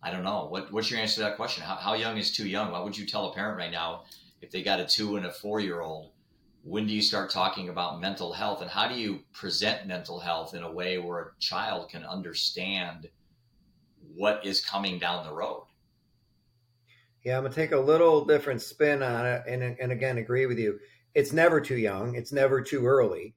I 0.02 0.12
don't 0.12 0.24
know. 0.24 0.48
What, 0.50 0.72
what's 0.72 0.90
your 0.90 1.00
answer 1.00 1.16
to 1.16 1.22
that 1.22 1.36
question? 1.36 1.64
How, 1.64 1.76
how 1.76 1.94
young 1.94 2.18
is 2.18 2.32
too 2.32 2.48
young? 2.48 2.72
What 2.72 2.84
would 2.84 2.98
you 2.98 3.06
tell 3.06 3.28
a 3.30 3.34
parent 3.34 3.58
right 3.58 3.72
now 3.72 4.04
if 4.42 4.50
they 4.50 4.64
got 4.64 4.80
a 4.80 4.86
two 4.86 5.18
and 5.18 5.26
a 5.28 5.32
four 5.32 5.60
year 5.60 5.82
old? 5.82 6.12
When 6.66 6.88
do 6.88 6.94
you 6.96 7.04
start 7.04 7.30
talking 7.30 7.70
about 7.70 8.02
mental 8.02 8.34
health? 8.34 8.62
And 8.64 8.72
how 8.72 8.88
do 8.88 8.96
you 8.96 9.20
present 9.32 9.86
mental 9.86 10.20
health 10.20 10.56
in 10.56 10.64
a 10.64 10.72
way 10.72 10.98
where 10.98 11.20
a 11.20 11.40
child 11.40 11.90
can 11.92 12.04
understand 12.04 13.08
what 14.16 14.44
is 14.44 14.66
coming 14.66 14.98
down 14.98 15.28
the 15.28 15.32
road? 15.32 15.68
Yeah, 17.24 17.38
I'm 17.38 17.44
gonna 17.44 17.54
take 17.54 17.72
a 17.72 17.80
little 17.80 18.26
different 18.26 18.64
spin 18.64 19.04
on 19.04 19.28
it, 19.28 19.44
and 19.48 19.62
and 19.62 19.92
again 19.92 20.18
agree 20.18 20.48
with 20.48 20.58
you. 20.58 20.80
It's 21.14 21.32
never 21.32 21.62
too 21.62 21.78
young. 21.78 22.16
It's 22.16 22.32
never 22.32 22.64
too 22.64 22.84
early. 22.88 23.36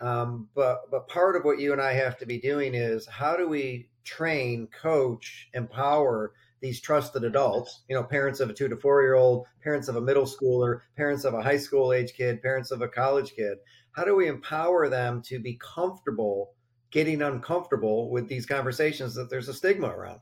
Um, 0.00 0.48
but 0.54 0.88
but 0.88 1.08
part 1.08 1.34
of 1.34 1.44
what 1.44 1.58
you 1.58 1.72
and 1.72 1.82
I 1.82 1.94
have 1.94 2.16
to 2.18 2.26
be 2.26 2.38
doing 2.38 2.76
is 2.76 3.06
how 3.06 3.36
do 3.36 3.48
we 3.48 3.88
train, 4.04 4.68
coach, 4.68 5.48
empower 5.52 6.32
these 6.60 6.80
trusted 6.80 7.24
adults? 7.24 7.82
You 7.88 7.96
know, 7.96 8.04
parents 8.04 8.40
of 8.40 8.50
a 8.50 8.54
two 8.54 8.68
to 8.68 8.76
four 8.76 9.02
year 9.02 9.14
old, 9.14 9.46
parents 9.62 9.88
of 9.88 9.96
a 9.96 10.00
middle 10.00 10.26
schooler, 10.26 10.80
parents 10.96 11.24
of 11.24 11.34
a 11.34 11.42
high 11.42 11.58
school 11.58 11.92
age 11.92 12.14
kid, 12.14 12.42
parents 12.42 12.70
of 12.70 12.82
a 12.82 12.88
college 12.88 13.34
kid. 13.34 13.58
How 13.92 14.04
do 14.04 14.14
we 14.14 14.28
empower 14.28 14.88
them 14.88 15.22
to 15.22 15.38
be 15.38 15.58
comfortable 15.60 16.54
getting 16.90 17.20
uncomfortable 17.22 18.10
with 18.10 18.28
these 18.28 18.46
conversations 18.46 19.14
that 19.14 19.28
there's 19.28 19.48
a 19.48 19.54
stigma 19.54 19.88
around? 19.88 20.20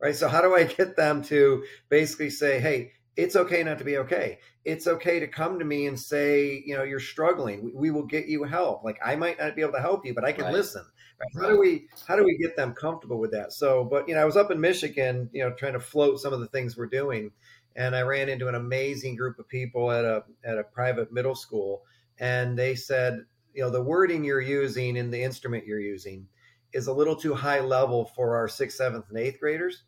right? 0.00 0.16
So 0.16 0.28
how 0.28 0.40
do 0.40 0.54
I 0.54 0.64
get 0.64 0.96
them 0.96 1.22
to 1.24 1.64
basically 1.88 2.30
say, 2.30 2.58
hey, 2.60 2.92
it's 3.16 3.36
okay 3.36 3.62
not 3.62 3.78
to 3.78 3.84
be 3.84 3.98
okay. 3.98 4.38
It's 4.64 4.86
okay 4.86 5.20
to 5.20 5.26
come 5.26 5.58
to 5.58 5.64
me 5.64 5.86
and 5.86 5.98
say, 5.98 6.62
you 6.64 6.76
know, 6.76 6.84
you're 6.84 7.00
struggling. 7.00 7.64
We, 7.64 7.72
we 7.74 7.90
will 7.90 8.06
get 8.06 8.26
you 8.26 8.44
help. 8.44 8.82
Like 8.82 8.98
I 9.04 9.16
might 9.16 9.38
not 9.38 9.54
be 9.54 9.62
able 9.62 9.72
to 9.72 9.80
help 9.80 10.06
you, 10.06 10.14
but 10.14 10.24
I 10.24 10.32
can 10.32 10.44
right. 10.44 10.54
listen. 10.54 10.84
How 11.38 11.48
do 11.48 11.58
we 11.58 11.86
how 12.06 12.16
do 12.16 12.24
we 12.24 12.38
get 12.38 12.56
them 12.56 12.72
comfortable 12.72 13.18
with 13.18 13.32
that? 13.32 13.52
So, 13.52 13.84
but 13.84 14.08
you 14.08 14.14
know, 14.14 14.22
I 14.22 14.24
was 14.24 14.36
up 14.36 14.50
in 14.50 14.60
Michigan, 14.60 15.28
you 15.32 15.42
know, 15.42 15.52
trying 15.52 15.74
to 15.74 15.80
float 15.80 16.20
some 16.20 16.32
of 16.32 16.40
the 16.40 16.46
things 16.46 16.76
we're 16.76 16.86
doing, 16.86 17.30
and 17.76 17.94
I 17.94 18.02
ran 18.02 18.28
into 18.28 18.48
an 18.48 18.54
amazing 18.54 19.16
group 19.16 19.38
of 19.38 19.48
people 19.48 19.90
at 19.90 20.04
a 20.04 20.24
at 20.44 20.58
a 20.58 20.64
private 20.64 21.12
middle 21.12 21.34
school, 21.34 21.82
and 22.18 22.58
they 22.58 22.74
said, 22.74 23.24
you 23.54 23.62
know, 23.62 23.70
the 23.70 23.82
wording 23.82 24.24
you're 24.24 24.40
using 24.40 24.98
and 24.98 25.12
the 25.12 25.22
instrument 25.22 25.66
you're 25.66 25.80
using 25.80 26.26
is 26.72 26.86
a 26.86 26.92
little 26.92 27.16
too 27.16 27.34
high 27.34 27.60
level 27.60 28.06
for 28.14 28.36
our 28.36 28.48
sixth, 28.48 28.76
seventh, 28.76 29.06
and 29.10 29.18
eighth 29.18 29.40
graders 29.40 29.82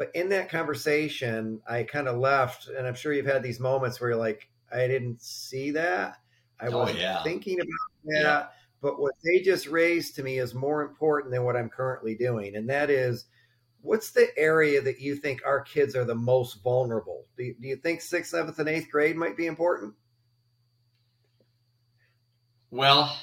but 0.00 0.10
in 0.14 0.30
that 0.30 0.48
conversation, 0.48 1.60
I 1.68 1.82
kind 1.82 2.08
of 2.08 2.16
left, 2.16 2.68
and 2.68 2.86
I'm 2.86 2.94
sure 2.94 3.12
you've 3.12 3.26
had 3.26 3.42
these 3.42 3.60
moments 3.60 4.00
where 4.00 4.08
you're 4.08 4.18
like, 4.18 4.48
I 4.72 4.88
didn't 4.88 5.20
see 5.20 5.72
that. 5.72 6.16
I 6.58 6.68
oh, 6.68 6.84
was 6.84 6.94
yeah. 6.94 7.22
thinking 7.22 7.60
about 7.60 7.68
that. 8.06 8.22
Yeah. 8.22 8.46
But 8.82 9.00
what 9.00 9.14
they 9.22 9.40
just 9.40 9.66
raised 9.66 10.16
to 10.16 10.22
me 10.22 10.38
is 10.38 10.54
more 10.54 10.82
important 10.82 11.32
than 11.32 11.44
what 11.44 11.56
I'm 11.56 11.68
currently 11.68 12.14
doing. 12.14 12.56
And 12.56 12.68
that 12.70 12.88
is, 12.88 13.26
what's 13.82 14.10
the 14.10 14.28
area 14.38 14.80
that 14.80 15.00
you 15.00 15.16
think 15.16 15.42
our 15.44 15.60
kids 15.60 15.94
are 15.94 16.04
the 16.04 16.14
most 16.14 16.62
vulnerable? 16.62 17.26
Do 17.36 17.44
you, 17.44 17.54
do 17.60 17.68
you 17.68 17.76
think 17.76 18.00
sixth, 18.00 18.30
seventh, 18.30 18.58
and 18.58 18.68
eighth 18.68 18.90
grade 18.90 19.16
might 19.16 19.36
be 19.36 19.46
important? 19.46 19.94
Well, 22.70 23.16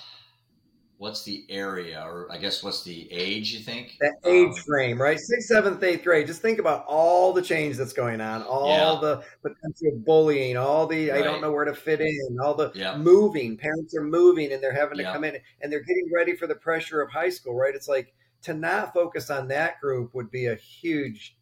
what's 0.99 1.23
the 1.23 1.45
area 1.49 2.01
or 2.01 2.27
i 2.31 2.37
guess 2.37 2.63
what's 2.63 2.83
the 2.83 3.11
age 3.11 3.53
you 3.53 3.59
think 3.59 3.97
that 3.99 4.13
age 4.25 4.47
um, 4.47 4.53
frame 4.55 4.99
right 4.99 5.19
sixth 5.19 5.47
seventh 5.47 5.81
eighth 5.83 6.03
grade 6.03 6.25
just 6.25 6.41
think 6.41 6.57
about 6.57 6.83
all 6.87 7.31
the 7.33 7.41
change 7.41 7.77
that's 7.77 7.93
going 7.93 8.19
on 8.19 8.41
all 8.43 8.95
yeah. 8.95 8.99
the 9.01 9.23
potential 9.43 9.91
bullying 10.05 10.57
all 10.57 10.87
the 10.87 11.09
right. 11.09 11.21
i 11.21 11.23
don't 11.23 11.39
know 11.39 11.51
where 11.51 11.65
to 11.65 11.73
fit 11.73 12.01
in 12.01 12.37
all 12.41 12.55
the 12.55 12.71
yeah. 12.73 12.97
moving 12.97 13.55
parents 13.55 13.95
are 13.95 14.03
moving 14.03 14.51
and 14.51 14.63
they're 14.63 14.73
having 14.73 14.97
to 14.97 15.03
yeah. 15.03 15.13
come 15.13 15.23
in 15.23 15.37
and 15.61 15.71
they're 15.71 15.83
getting 15.83 16.09
ready 16.13 16.35
for 16.35 16.47
the 16.47 16.55
pressure 16.55 17.01
of 17.01 17.11
high 17.11 17.29
school 17.29 17.53
right 17.53 17.75
it's 17.75 17.87
like 17.87 18.13
to 18.41 18.53
not 18.53 18.93
focus 18.93 19.29
on 19.29 19.47
that 19.47 19.79
group 19.79 20.13
would 20.15 20.31
be 20.31 20.47
a 20.47 20.55
huge 20.55 21.37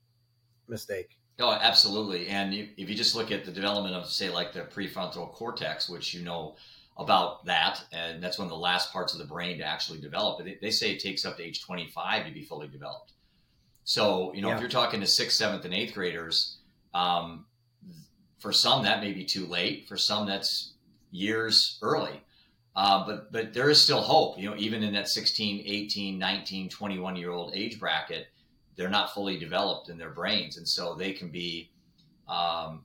mistake 0.67 1.17
Oh, 1.37 1.51
absolutely. 1.51 2.27
And 2.27 2.53
if 2.53 2.89
you 2.89 2.95
just 2.95 3.13
look 3.13 3.29
at 3.29 3.43
the 3.43 3.51
development 3.51 3.93
of, 3.93 4.07
say, 4.07 4.29
like 4.29 4.53
the 4.53 4.61
prefrontal 4.61 5.33
cortex, 5.33 5.89
which 5.89 6.13
you 6.13 6.23
know 6.23 6.55
about 6.97 7.45
that, 7.45 7.83
and 7.91 8.23
that's 8.23 8.37
one 8.37 8.45
of 8.45 8.51
the 8.51 8.57
last 8.57 8.93
parts 8.93 9.13
of 9.13 9.19
the 9.19 9.25
brain 9.25 9.57
to 9.57 9.65
actually 9.65 9.99
develop. 9.99 10.43
They, 10.43 10.57
they 10.61 10.71
say 10.71 10.91
it 10.91 10.99
takes 10.99 11.25
up 11.25 11.37
to 11.37 11.43
age 11.43 11.61
25 11.61 12.25
to 12.25 12.31
be 12.31 12.41
fully 12.41 12.67
developed. 12.67 13.11
So, 13.83 14.33
you 14.33 14.41
know, 14.41 14.47
yeah. 14.49 14.55
if 14.55 14.61
you're 14.61 14.69
talking 14.69 15.01
to 15.01 15.07
sixth, 15.07 15.37
seventh, 15.37 15.65
and 15.65 15.73
eighth 15.73 15.93
graders, 15.93 16.57
um, 16.93 17.45
for 18.39 18.51
some 18.51 18.83
that 18.83 19.01
may 19.01 19.11
be 19.11 19.25
too 19.25 19.45
late. 19.45 19.87
For 19.87 19.97
some, 19.97 20.27
that's 20.27 20.73
years 21.11 21.77
early. 21.81 22.21
Uh, 22.75 23.05
but 23.05 23.31
but 23.31 23.53
there 23.53 23.69
is 23.69 23.81
still 23.81 24.01
hope. 24.01 24.37
You 24.37 24.49
know, 24.49 24.55
even 24.57 24.83
in 24.83 24.93
that 24.93 25.07
16, 25.07 25.63
18, 25.65 26.19
19, 26.19 26.69
21 26.69 27.15
year 27.15 27.31
old 27.31 27.55
age 27.55 27.79
bracket, 27.79 28.27
they're 28.75 28.89
not 28.89 29.13
fully 29.13 29.37
developed 29.39 29.89
in 29.89 29.97
their 29.97 30.09
brains, 30.09 30.57
and 30.57 30.67
so 30.67 30.93
they 30.93 31.13
can 31.13 31.29
be 31.29 31.71
um, 32.27 32.83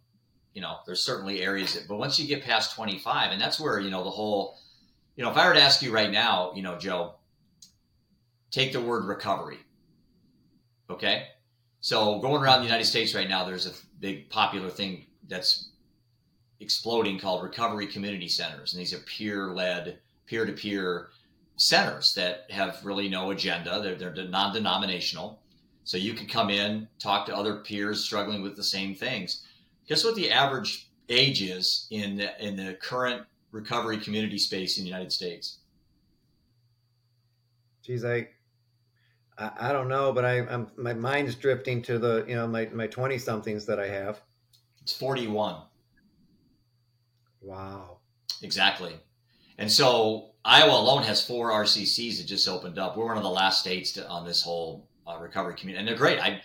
you 0.55 0.61
know, 0.61 0.79
there's 0.87 1.05
certainly 1.05 1.43
areas 1.43 1.75
that, 1.75 1.87
but 1.89 1.99
once 1.99 2.19
you 2.19 2.27
get 2.27 2.45
past 2.45 2.75
25, 2.75 3.33
and 3.33 3.41
that's 3.41 3.61
where, 3.61 3.79
you 3.79 3.91
know, 3.91 4.03
the 4.03 4.11
whole, 4.11 4.59
you 5.17 5.25
know, 5.25 5.31
if 5.31 5.37
I 5.37 5.47
were 5.47 5.55
to 5.55 5.63
ask 5.63 5.83
you 5.83 5.93
right 5.93 6.11
now, 6.11 6.53
you 6.55 6.63
know, 6.63 6.77
Joe, 6.77 7.15
take 8.51 8.73
the 8.73 8.81
word 8.81 9.05
recovery. 9.05 9.59
Okay. 10.89 11.29
So 11.81 12.19
going 12.19 12.43
around 12.43 12.59
the 12.59 12.67
United 12.67 12.85
States 12.85 13.15
right 13.15 13.29
now, 13.29 13.45
there's 13.45 13.67
a 13.67 13.73
big 14.01 14.29
popular 14.29 14.71
thing 14.71 15.07
that's 15.29 15.71
exploding 16.59 17.19
called 17.19 17.43
recovery 17.43 17.87
community 17.87 18.29
centers. 18.29 18.75
And 18.75 18.81
these 18.81 18.93
are 18.93 18.99
peer 18.99 19.49
led, 19.49 19.99
peer 20.27 20.45
to 20.45 20.53
peer 20.53 21.09
centers 21.57 22.13
that 22.15 22.47
have 22.51 22.85
really 22.85 23.09
no 23.09 23.31
agenda. 23.31 23.81
They're, 23.81 24.11
they're 24.11 24.29
non 24.29 24.53
denominational. 24.53 25.41
So 25.85 25.97
you 25.97 26.13
can 26.13 26.27
come 26.27 26.51
in, 26.51 26.89
talk 26.99 27.27
to 27.27 27.37
other 27.37 27.57
peers 27.57 28.05
struggling 28.05 28.43
with 28.43 28.57
the 28.57 28.65
same 28.65 28.95
things 28.95 29.47
Guess 29.91 30.05
what 30.05 30.15
the 30.15 30.31
average 30.31 30.89
age 31.09 31.43
is 31.43 31.89
in 31.91 32.17
the, 32.17 32.47
in 32.47 32.55
the 32.55 32.75
current 32.75 33.27
recovery 33.51 33.99
community 33.99 34.39
space 34.39 34.79
in 34.79 34.85
the 34.85 34.89
United 34.89 35.11
States? 35.11 35.59
Geez, 37.83 38.05
I 38.05 38.29
I, 39.37 39.51
I 39.59 39.73
don't 39.73 39.89
know, 39.89 40.13
but 40.13 40.25
I, 40.25 40.47
I'm 40.47 40.69
my 40.77 40.95
mind's 40.95 41.35
drifting 41.35 41.83
to 41.83 41.99
the 41.99 42.25
you 42.29 42.37
know 42.37 42.47
my 42.47 42.67
my 42.67 42.87
twenty 42.87 43.19
somethings 43.19 43.67
that 43.67 43.81
I 43.81 43.89
have. 43.89 44.21
It's 44.81 44.97
forty 44.97 45.27
one. 45.27 45.57
Wow. 47.43 47.99
Exactly. 48.43 48.95
And 49.59 49.73
so 49.73 50.31
Iowa 50.45 50.79
alone 50.79 51.03
has 51.03 51.27
four 51.27 51.51
RCCs 51.51 52.19
that 52.19 52.29
just 52.29 52.47
opened 52.47 52.79
up. 52.79 52.97
We're 52.97 53.07
one 53.07 53.17
of 53.17 53.25
the 53.25 53.29
last 53.29 53.61
states 53.61 53.91
to, 53.93 54.07
on 54.07 54.25
this 54.25 54.41
whole 54.41 54.89
uh, 55.05 55.19
recovery 55.19 55.57
community, 55.57 55.81
and 55.81 55.89
they're 55.89 55.97
great. 55.97 56.21
I 56.21 56.43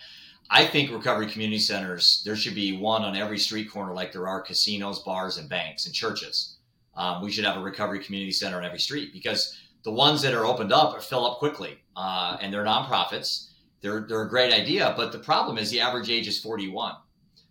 I 0.48 0.64
think 0.66 0.90
recovery 0.90 1.26
community 1.26 1.58
centers, 1.58 2.22
there 2.24 2.36
should 2.36 2.54
be 2.54 2.76
one 2.76 3.02
on 3.02 3.16
every 3.16 3.38
street 3.38 3.70
corner, 3.70 3.92
like 3.92 4.12
there 4.12 4.28
are 4.28 4.40
casinos, 4.40 5.00
bars, 5.00 5.38
and 5.38 5.48
banks 5.48 5.86
and 5.86 5.94
churches. 5.94 6.56
Um, 6.94 7.22
we 7.22 7.30
should 7.30 7.44
have 7.44 7.56
a 7.56 7.60
recovery 7.60 7.98
community 7.98 8.32
center 8.32 8.56
on 8.56 8.64
every 8.64 8.78
street 8.78 9.12
because 9.12 9.58
the 9.82 9.90
ones 9.90 10.22
that 10.22 10.34
are 10.34 10.46
opened 10.46 10.72
up 10.72 11.00
fill 11.02 11.26
up 11.26 11.38
quickly 11.38 11.78
uh, 11.96 12.36
and 12.40 12.52
they're 12.52 12.64
nonprofits. 12.64 13.50
They're, 13.80 14.06
they're 14.08 14.22
a 14.22 14.28
great 14.28 14.52
idea, 14.52 14.94
but 14.96 15.12
the 15.12 15.18
problem 15.18 15.58
is 15.58 15.70
the 15.70 15.80
average 15.80 16.10
age 16.10 16.26
is 16.26 16.40
41. 16.40 16.94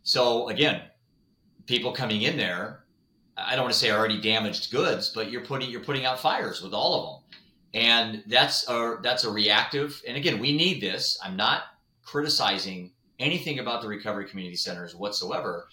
So 0.04 0.50
again, 0.50 0.82
people 1.66 1.92
coming 1.92 2.24
in 2.24 2.38
there, 2.38 2.86
I 3.38 3.56
don't 3.56 3.64
want 3.64 3.74
to 3.74 3.80
say 3.80 3.92
already 3.92 4.22
damaged 4.22 4.72
goods, 4.72 5.10
but 5.14 5.30
you're 5.30 5.46
putting 5.46 5.70
you're 5.70 5.84
putting 5.84 6.06
out 6.06 6.20
fires 6.20 6.62
with 6.62 6.74
all 6.74 6.94
of 6.94 7.06
them, 7.10 7.84
and 7.84 8.24
that's 8.28 8.68
a 8.70 8.98
that's 9.02 9.26
a 9.26 9.32
reactive. 9.32 10.02
And 10.08 10.16
again, 10.16 10.40
we 10.40 10.56
need 10.56 10.82
this. 10.82 11.20
I'm 11.22 11.36
not 11.36 11.64
criticizing 12.06 12.92
anything 13.20 13.60
about 13.60 13.82
the 13.82 13.88
recovery 13.88 14.28
community 14.28 14.56
centers 14.56 14.96
whatsoever, 14.96 15.68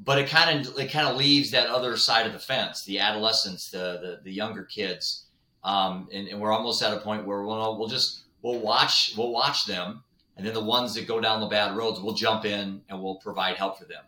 but 0.00 0.18
it 0.18 0.28
kind 0.28 0.66
of 0.66 0.78
it 0.78 0.90
kind 0.90 1.06
of 1.06 1.16
leaves 1.16 1.50
that 1.50 1.68
other 1.68 1.96
side 1.96 2.26
of 2.26 2.32
the 2.32 2.38
fence, 2.38 2.84
the 2.84 2.98
adolescents, 2.98 3.70
the 3.70 3.98
the, 4.00 4.20
the 4.24 4.32
younger 4.32 4.64
kids, 4.64 5.26
um, 5.62 6.08
and, 6.12 6.28
and, 6.28 6.40
we're 6.40 6.52
almost 6.52 6.82
at 6.82 6.92
a 6.92 7.00
point 7.00 7.26
where 7.26 7.42
we'll 7.42 7.78
we'll 7.78 7.88
just 7.88 8.24
we'll 8.42 8.60
watch 8.60 9.14
we'll 9.16 9.32
watch 9.32 9.66
them, 9.66 10.02
and 10.36 10.46
then 10.46 10.54
the 10.54 10.62
ones 10.62 10.94
that 10.94 11.06
go 11.06 11.20
down 11.20 11.40
the 11.40 11.46
bad 11.46 11.76
roads, 11.76 12.00
we'll 12.00 12.14
jump 12.14 12.44
in 12.44 12.82
and 12.88 13.02
we'll 13.02 13.16
provide 13.16 13.56
help 13.56 13.78
for 13.78 13.84
them. 13.84 14.04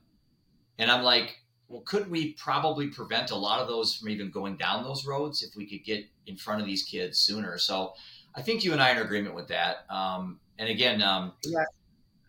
And 0.78 0.90
I'm 0.90 1.02
like, 1.02 1.38
well, 1.68 1.82
could 1.82 2.10
we 2.10 2.32
probably 2.34 2.88
prevent 2.88 3.30
a 3.30 3.36
lot 3.36 3.60
of 3.60 3.68
those 3.68 3.94
from 3.94 4.08
even 4.08 4.30
going 4.30 4.56
down 4.56 4.84
those 4.84 5.06
roads 5.06 5.42
if 5.42 5.56
we 5.56 5.66
could 5.66 5.84
get 5.84 6.04
in 6.26 6.36
front 6.36 6.60
of 6.60 6.66
these 6.66 6.82
kids 6.82 7.18
sooner? 7.18 7.58
So 7.58 7.94
I 8.36 8.42
think 8.42 8.64
you 8.64 8.72
and 8.72 8.82
I 8.82 8.90
are 8.90 9.00
in 9.00 9.02
agreement 9.02 9.34
with 9.34 9.48
that. 9.48 9.86
Um, 9.90 10.40
and 10.58 10.68
again, 10.68 11.02
um, 11.02 11.32
yeah, 11.44 11.64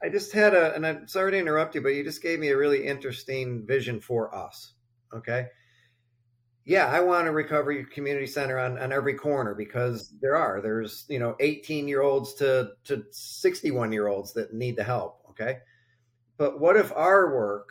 I 0.02 0.10
just 0.10 0.32
had 0.32 0.54
a, 0.54 0.74
and 0.74 0.86
I'm 0.86 1.08
sorry 1.08 1.32
to 1.32 1.38
interrupt 1.38 1.76
you, 1.76 1.82
but 1.82 1.90
you 1.90 2.04
just 2.04 2.22
gave 2.22 2.40
me 2.40 2.50
a 2.50 2.58
really 2.58 2.86
interesting 2.86 3.66
vision 3.66 4.00
for 4.00 4.34
us. 4.34 4.74
Okay. 5.14 5.48
Yeah, 6.66 6.88
I 6.88 7.00
want 7.00 7.28
a 7.28 7.32
recovery 7.32 7.86
community 7.86 8.28
center 8.28 8.60
on, 8.60 8.78
on 8.78 8.92
every 8.92 9.14
corner 9.14 9.56
because 9.56 10.14
there 10.22 10.36
are. 10.36 10.62
There's, 10.62 11.06
you 11.08 11.18
know, 11.18 11.36
18 11.40 11.88
year 11.88 12.02
olds 12.02 12.34
to, 12.36 12.72
to 12.86 13.06
61 13.12 13.92
year 13.92 14.08
olds 14.08 14.34
that 14.34 14.54
need 14.54 14.76
the 14.76 14.84
help. 14.84 15.22
Okay. 15.30 15.60
But 16.38 16.60
what 16.60 16.76
if 16.76 16.92
our 16.94 17.34
work 17.34 17.70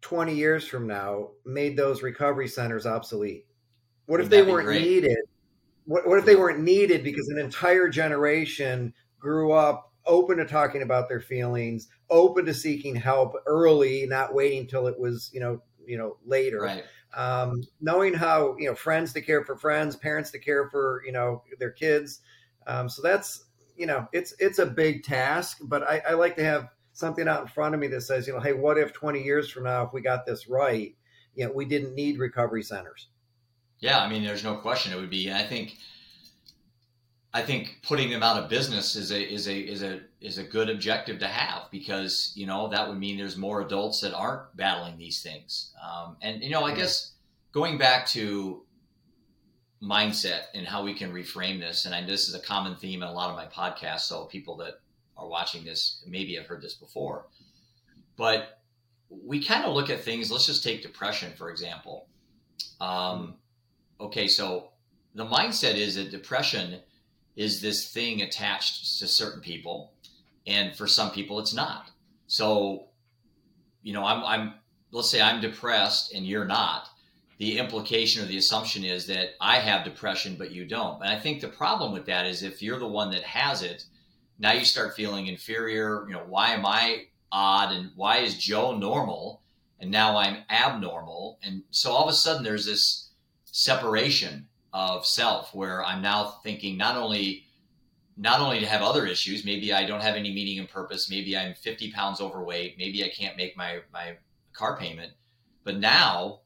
20 0.00 0.34
years 0.34 0.66
from 0.66 0.86
now 0.86 1.30
made 1.44 1.76
those 1.76 2.02
recovery 2.02 2.48
centers 2.48 2.86
obsolete? 2.86 3.46
What 4.06 4.20
if 4.20 4.28
That'd 4.28 4.46
they 4.46 4.50
weren't 4.50 4.70
needed? 4.70 5.18
What, 5.86 6.06
what 6.06 6.18
if 6.18 6.24
they 6.24 6.36
weren't 6.36 6.60
needed 6.60 7.04
because 7.04 7.28
an 7.28 7.38
entire 7.38 7.88
generation 7.88 8.94
grew 9.18 9.52
up 9.52 9.92
open 10.06 10.38
to 10.38 10.44
talking 10.44 10.82
about 10.82 11.08
their 11.08 11.20
feelings, 11.20 11.88
open 12.10 12.44
to 12.46 12.54
seeking 12.54 12.94
help 12.94 13.34
early, 13.46 14.06
not 14.06 14.34
waiting 14.34 14.66
till 14.66 14.86
it 14.86 14.98
was, 14.98 15.30
you 15.32 15.40
know, 15.40 15.62
you 15.86 15.98
know, 15.98 16.16
later. 16.24 16.60
Right. 16.60 16.84
Um, 17.16 17.62
knowing 17.80 18.14
how, 18.14 18.56
you 18.58 18.68
know, 18.68 18.74
friends 18.74 19.12
to 19.12 19.20
care 19.20 19.44
for 19.44 19.56
friends, 19.56 19.96
parents 19.96 20.30
to 20.32 20.38
care 20.38 20.68
for, 20.70 21.02
you 21.06 21.12
know, 21.12 21.42
their 21.58 21.70
kids. 21.70 22.20
Um, 22.66 22.88
so 22.88 23.02
that's, 23.02 23.44
you 23.76 23.86
know, 23.86 24.08
it's 24.12 24.34
it's 24.38 24.58
a 24.58 24.66
big 24.66 25.04
task, 25.04 25.58
but 25.62 25.82
I, 25.82 26.02
I 26.10 26.12
like 26.14 26.36
to 26.36 26.44
have 26.44 26.68
something 26.92 27.26
out 27.28 27.42
in 27.42 27.48
front 27.48 27.74
of 27.74 27.80
me 27.80 27.88
that 27.88 28.02
says, 28.02 28.26
you 28.26 28.32
know, 28.32 28.40
hey, 28.40 28.52
what 28.52 28.78
if 28.78 28.92
20 28.92 29.22
years 29.22 29.50
from 29.50 29.64
now, 29.64 29.84
if 29.84 29.92
we 29.92 30.00
got 30.00 30.26
this 30.26 30.48
right, 30.48 30.94
you 31.34 31.44
know, 31.44 31.52
we 31.52 31.64
didn't 31.64 31.94
need 31.94 32.18
recovery 32.18 32.62
centers? 32.62 33.08
Yeah, 33.84 34.00
I 34.00 34.08
mean, 34.08 34.24
there's 34.24 34.42
no 34.42 34.54
question 34.54 34.94
it 34.94 34.96
would 34.96 35.10
be. 35.10 35.30
I 35.30 35.42
think, 35.42 35.76
I 37.34 37.42
think 37.42 37.80
putting 37.82 38.08
them 38.08 38.22
out 38.22 38.42
of 38.42 38.48
business 38.48 38.96
is 38.96 39.12
a 39.12 39.20
is 39.20 39.46
a 39.46 39.58
is 39.58 39.82
a 39.82 40.00
is 40.22 40.38
a 40.38 40.42
good 40.42 40.70
objective 40.70 41.18
to 41.18 41.26
have 41.26 41.70
because 41.70 42.32
you 42.34 42.46
know 42.46 42.68
that 42.68 42.88
would 42.88 42.98
mean 42.98 43.18
there's 43.18 43.36
more 43.36 43.60
adults 43.60 44.00
that 44.00 44.14
aren't 44.14 44.56
battling 44.56 44.96
these 44.96 45.20
things. 45.22 45.74
Um, 45.86 46.16
and 46.22 46.42
you 46.42 46.48
know, 46.48 46.64
I 46.64 46.74
guess 46.74 47.12
going 47.52 47.76
back 47.76 48.06
to 48.06 48.62
mindset 49.82 50.44
and 50.54 50.66
how 50.66 50.82
we 50.82 50.94
can 50.94 51.12
reframe 51.12 51.60
this, 51.60 51.84
and 51.84 51.94
I, 51.94 52.06
this 52.06 52.26
is 52.26 52.34
a 52.34 52.40
common 52.40 52.76
theme 52.76 53.02
in 53.02 53.08
a 53.10 53.12
lot 53.12 53.28
of 53.28 53.36
my 53.36 53.44
podcasts. 53.44 54.08
So 54.08 54.24
people 54.24 54.56
that 54.56 54.80
are 55.18 55.28
watching 55.28 55.62
this 55.62 56.02
maybe 56.08 56.36
have 56.36 56.46
heard 56.46 56.62
this 56.62 56.72
before, 56.72 57.26
but 58.16 58.62
we 59.10 59.44
kind 59.44 59.66
of 59.66 59.74
look 59.74 59.90
at 59.90 60.00
things. 60.00 60.30
Let's 60.30 60.46
just 60.46 60.64
take 60.64 60.80
depression 60.80 61.34
for 61.36 61.50
example. 61.50 62.06
Um, 62.80 63.34
okay, 64.00 64.28
so 64.28 64.70
the 65.14 65.26
mindset 65.26 65.74
is 65.74 65.94
that 65.94 66.10
depression 66.10 66.80
is 67.36 67.60
this 67.60 67.92
thing 67.92 68.22
attached 68.22 68.98
to 68.98 69.06
certain 69.06 69.40
people, 69.40 69.92
and 70.46 70.74
for 70.74 70.86
some 70.86 71.10
people 71.10 71.38
it's 71.38 71.54
not. 71.54 71.90
So, 72.26 72.86
you 73.82 73.92
know, 73.92 74.04
I'm, 74.04 74.24
I'm 74.24 74.54
let's 74.92 75.10
say 75.10 75.20
I'm 75.20 75.40
depressed 75.40 76.14
and 76.14 76.24
you're 76.24 76.44
not. 76.44 76.88
The 77.38 77.58
implication 77.58 78.22
or 78.22 78.26
the 78.26 78.36
assumption 78.36 78.84
is 78.84 79.06
that 79.08 79.30
I 79.40 79.58
have 79.58 79.84
depression, 79.84 80.36
but 80.38 80.52
you 80.52 80.64
don't. 80.64 81.02
And 81.02 81.10
I 81.10 81.18
think 81.18 81.40
the 81.40 81.48
problem 81.48 81.92
with 81.92 82.06
that 82.06 82.26
is 82.26 82.42
if 82.42 82.62
you're 82.62 82.78
the 82.78 82.86
one 82.86 83.10
that 83.10 83.24
has 83.24 83.62
it, 83.62 83.84
now 84.38 84.52
you 84.52 84.64
start 84.64 84.94
feeling 84.94 85.26
inferior. 85.26 86.04
You 86.06 86.14
know, 86.14 86.24
why 86.28 86.50
am 86.50 86.64
I 86.64 87.06
odd 87.32 87.72
and 87.74 87.90
why 87.96 88.18
is 88.18 88.38
Joe 88.38 88.76
normal 88.76 89.42
and 89.80 89.90
now 89.90 90.16
I'm 90.16 90.44
abnormal? 90.48 91.40
And 91.42 91.64
so 91.70 91.90
all 91.90 92.04
of 92.04 92.08
a 92.08 92.16
sudden 92.16 92.44
there's 92.44 92.66
this 92.66 93.03
separation 93.56 94.48
of 94.72 95.06
self 95.06 95.54
where 95.54 95.84
I'm 95.84 96.02
now 96.02 96.24
thinking 96.42 96.76
not 96.76 96.96
only 96.96 97.44
not 98.16 98.40
only 98.40 98.58
to 98.58 98.66
have 98.66 98.82
other 98.82 99.06
issues, 99.06 99.44
maybe 99.44 99.72
I 99.72 99.86
don't 99.86 100.02
have 100.02 100.16
any 100.16 100.34
meaning 100.34 100.58
and 100.58 100.68
purpose, 100.68 101.08
maybe 101.08 101.36
I'm 101.36 101.54
50 101.54 101.92
pounds 101.92 102.20
overweight, 102.20 102.78
maybe 102.78 103.04
I 103.04 103.10
can't 103.10 103.36
make 103.36 103.56
my 103.56 103.78
my 103.92 104.16
car 104.54 104.76
payment, 104.76 105.12
but 105.62 105.78
now, 105.78 106.40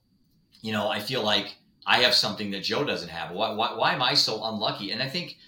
you 0.61 0.71
know, 0.71 0.91
I 0.91 1.01
feel 1.01 1.23
like 1.23 1.57
I 1.87 2.01
have 2.01 2.15
something 2.15 2.51
that 2.51 2.63
Joe 2.63 2.85
doesn't 2.85 3.09
have. 3.09 3.31
Why, 3.31 3.53
why, 3.53 3.75
why 3.75 3.95
am 3.95 4.03
I 4.03 4.13
so 4.13 4.45
unlucky? 4.45 4.91
And 4.91 5.03
I 5.03 5.09
think 5.09 5.39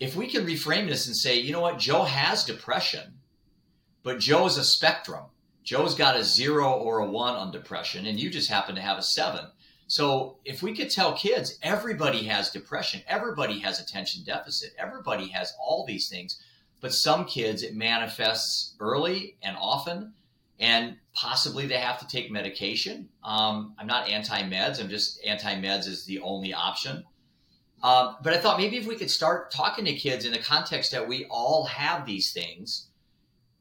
if 0.00 0.16
we 0.16 0.26
can 0.26 0.44
reframe 0.44 0.88
this 0.88 1.06
and 1.06 1.14
say, 1.14 1.38
you 1.38 1.52
know 1.52 1.60
what, 1.60 1.78
Joe 1.78 2.02
has 2.02 2.44
depression, 2.44 3.20
but 4.02 4.18
Joe 4.18 4.46
is 4.46 4.56
a 4.56 4.64
spectrum. 4.64 5.26
Joe's 5.62 5.94
got 5.94 6.16
a 6.16 6.24
zero 6.24 6.72
or 6.72 6.98
a 6.98 7.06
one 7.08 7.36
on 7.36 7.52
depression, 7.52 8.06
and 8.06 8.18
you 8.18 8.30
just 8.30 8.50
happen 8.50 8.74
to 8.74 8.80
have 8.80 8.98
a 8.98 9.02
seven. 9.02 9.44
So 9.88 10.36
if 10.44 10.62
we 10.62 10.76
could 10.76 10.90
tell 10.90 11.14
kids, 11.14 11.58
everybody 11.62 12.24
has 12.24 12.50
depression, 12.50 13.00
everybody 13.08 13.58
has 13.60 13.80
attention 13.80 14.22
deficit, 14.22 14.74
everybody 14.78 15.28
has 15.28 15.54
all 15.58 15.86
these 15.86 16.10
things, 16.10 16.40
but 16.82 16.92
some 16.92 17.24
kids 17.24 17.62
it 17.62 17.74
manifests 17.74 18.74
early 18.80 19.36
and 19.42 19.56
often, 19.58 20.12
and 20.60 20.96
possibly 21.14 21.66
they 21.66 21.78
have 21.78 21.98
to 22.00 22.06
take 22.06 22.30
medication. 22.30 23.08
Um, 23.24 23.74
I'm 23.78 23.86
not 23.86 24.10
anti-meds. 24.10 24.78
I'm 24.78 24.90
just 24.90 25.24
anti-meds 25.24 25.88
is 25.88 26.04
the 26.04 26.20
only 26.20 26.52
option. 26.52 27.04
Um, 27.82 28.16
but 28.22 28.34
I 28.34 28.38
thought 28.38 28.58
maybe 28.58 28.76
if 28.76 28.86
we 28.86 28.96
could 28.96 29.10
start 29.10 29.50
talking 29.50 29.86
to 29.86 29.94
kids 29.94 30.26
in 30.26 30.32
the 30.32 30.38
context 30.38 30.92
that 30.92 31.08
we 31.08 31.24
all 31.30 31.64
have 31.64 32.04
these 32.04 32.32
things, 32.32 32.87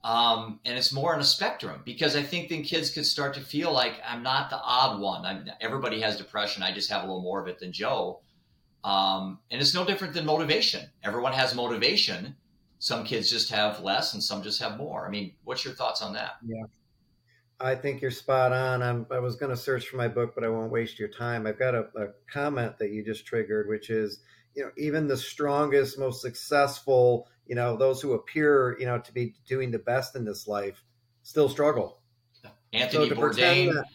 um, 0.08 0.62
and 0.64 0.78
it's 0.78 0.94
more 0.94 1.14
on 1.14 1.20
a 1.20 1.26
spectrum 1.26 1.82
because 1.84 2.16
I 2.16 2.24
think 2.24 2.48
then 2.48 2.64
kids 2.64 2.90
could 2.90 3.06
start 3.06 3.34
to 3.34 3.42
feel 3.42 3.74
like 3.74 3.96
I'm 4.08 4.24
not 4.24 4.50
the 4.50 4.56
odd 4.56 5.02
one. 5.02 5.26
I'm, 5.26 5.50
everybody 5.60 6.00
has 6.00 6.16
depression. 6.16 6.64
I 6.64 6.74
just 6.74 6.90
have 6.90 7.04
a 7.04 7.06
little 7.06 7.22
more 7.22 7.42
of 7.42 7.48
it 7.50 7.60
than 7.60 7.74
Joe. 7.74 8.22
Um, 8.86 9.40
and 9.52 9.60
it's 9.60 9.74
no 9.74 9.84
different 9.84 10.14
than 10.14 10.26
motivation. 10.26 10.90
Everyone 11.04 11.34
has 11.34 11.54
motivation. 11.54 12.38
Some 12.80 13.04
kids 13.04 13.30
just 13.30 13.50
have 13.50 13.82
less, 13.82 14.14
and 14.14 14.24
some 14.24 14.44
just 14.44 14.62
have 14.62 14.78
more. 14.78 15.06
I 15.06 15.10
mean, 15.10 15.34
what's 15.44 15.66
your 15.66 15.74
thoughts 15.74 16.02
on 16.02 16.14
that? 16.14 16.38
Yeah. 16.46 16.64
I 17.60 17.76
think 17.76 18.02
you're 18.02 18.12
spot 18.12 18.54
on. 18.54 18.82
I'm, 18.82 19.08
i 19.12 19.20
was 19.20 19.36
going 19.36 19.50
to 19.50 19.58
search 19.58 19.88
for 19.90 19.98
my 19.98 20.08
book, 20.08 20.34
but 20.36 20.46
I 20.46 20.48
won't 20.48 20.72
waste 20.72 21.00
your 21.00 21.10
time. 21.10 21.46
I've 21.46 21.60
got 21.60 21.76
a, 21.76 21.88
a, 21.98 22.08
comment 22.32 22.78
that 22.78 22.92
you 22.92 23.04
just 23.04 23.26
triggered, 23.26 23.68
which 23.68 23.90
is, 23.90 24.20
you 24.56 24.64
know, 24.64 24.72
even 24.78 25.08
the 25.08 25.18
strongest, 25.18 26.00
most 26.00 26.22
successful, 26.22 27.28
you 27.48 27.56
know, 27.56 27.76
those 27.76 28.02
who 28.02 28.14
appear, 28.14 28.78
you 28.80 28.86
know, 28.86 29.00
to 29.00 29.14
be 29.14 29.36
doing 29.48 29.72
the 29.72 29.80
best 29.80 30.16
in 30.16 30.26
this 30.26 30.48
life 30.48 30.84
still 31.24 31.50
struggle. 31.50 32.00
Anthony 32.74 33.10
so 33.10 33.16
Bourdain, 33.16 33.74
that, 33.74 33.86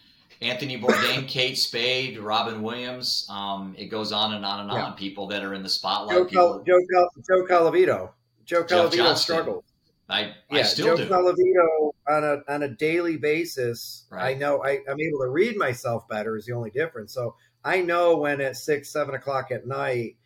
Anthony 0.41 0.81
Bourdain, 0.81 1.29
Kate 1.29 1.59
Spade, 1.59 2.19
Robin 2.19 2.62
Williams. 2.62 3.27
Um, 3.31 3.75
it 3.79 3.87
goes 3.87 4.12
on 4.12 4.35
and 4.35 4.45
on 4.45 4.61
and 4.61 4.73
yeah. 4.73 4.87
on. 4.87 4.95
People 4.95 5.27
that 5.29 5.43
are 5.43 5.55
in 5.55 5.62
the 5.62 5.69
spotlight. 5.69 6.17
Joe, 6.17 6.25
people, 6.25 6.65
Joe, 6.67 7.09
Joe 7.29 7.45
Colavito. 7.45 8.11
Joe 8.45 8.65
Colavito 8.65 9.17
struggled. 9.17 9.65
I, 10.09 10.35
yeah, 10.51 10.61
I 10.61 10.62
still 10.62 10.97
Joe 10.97 11.05
do. 11.05 11.09
Colavito 11.09 11.93
on 12.09 12.25
a 12.25 12.53
on 12.53 12.62
a 12.65 12.69
daily 12.69 13.17
basis. 13.17 14.05
Right. 14.11 14.35
I 14.35 14.38
know 14.38 14.62
I, 14.65 14.81
I'm 14.88 15.01
able 15.01 15.21
to 15.21 15.31
read 15.31 15.57
myself 15.57 16.09
better 16.09 16.37
is 16.37 16.45
the 16.45 16.53
only 16.53 16.71
difference. 16.71 17.15
So 17.15 17.37
I 17.65 17.81
know 17.81 18.17
when 18.17 18.41
at 18.41 18.57
six, 18.57 18.93
seven 18.93 19.15
o'clock 19.15 19.51
at 19.51 19.67
night, 19.67 20.17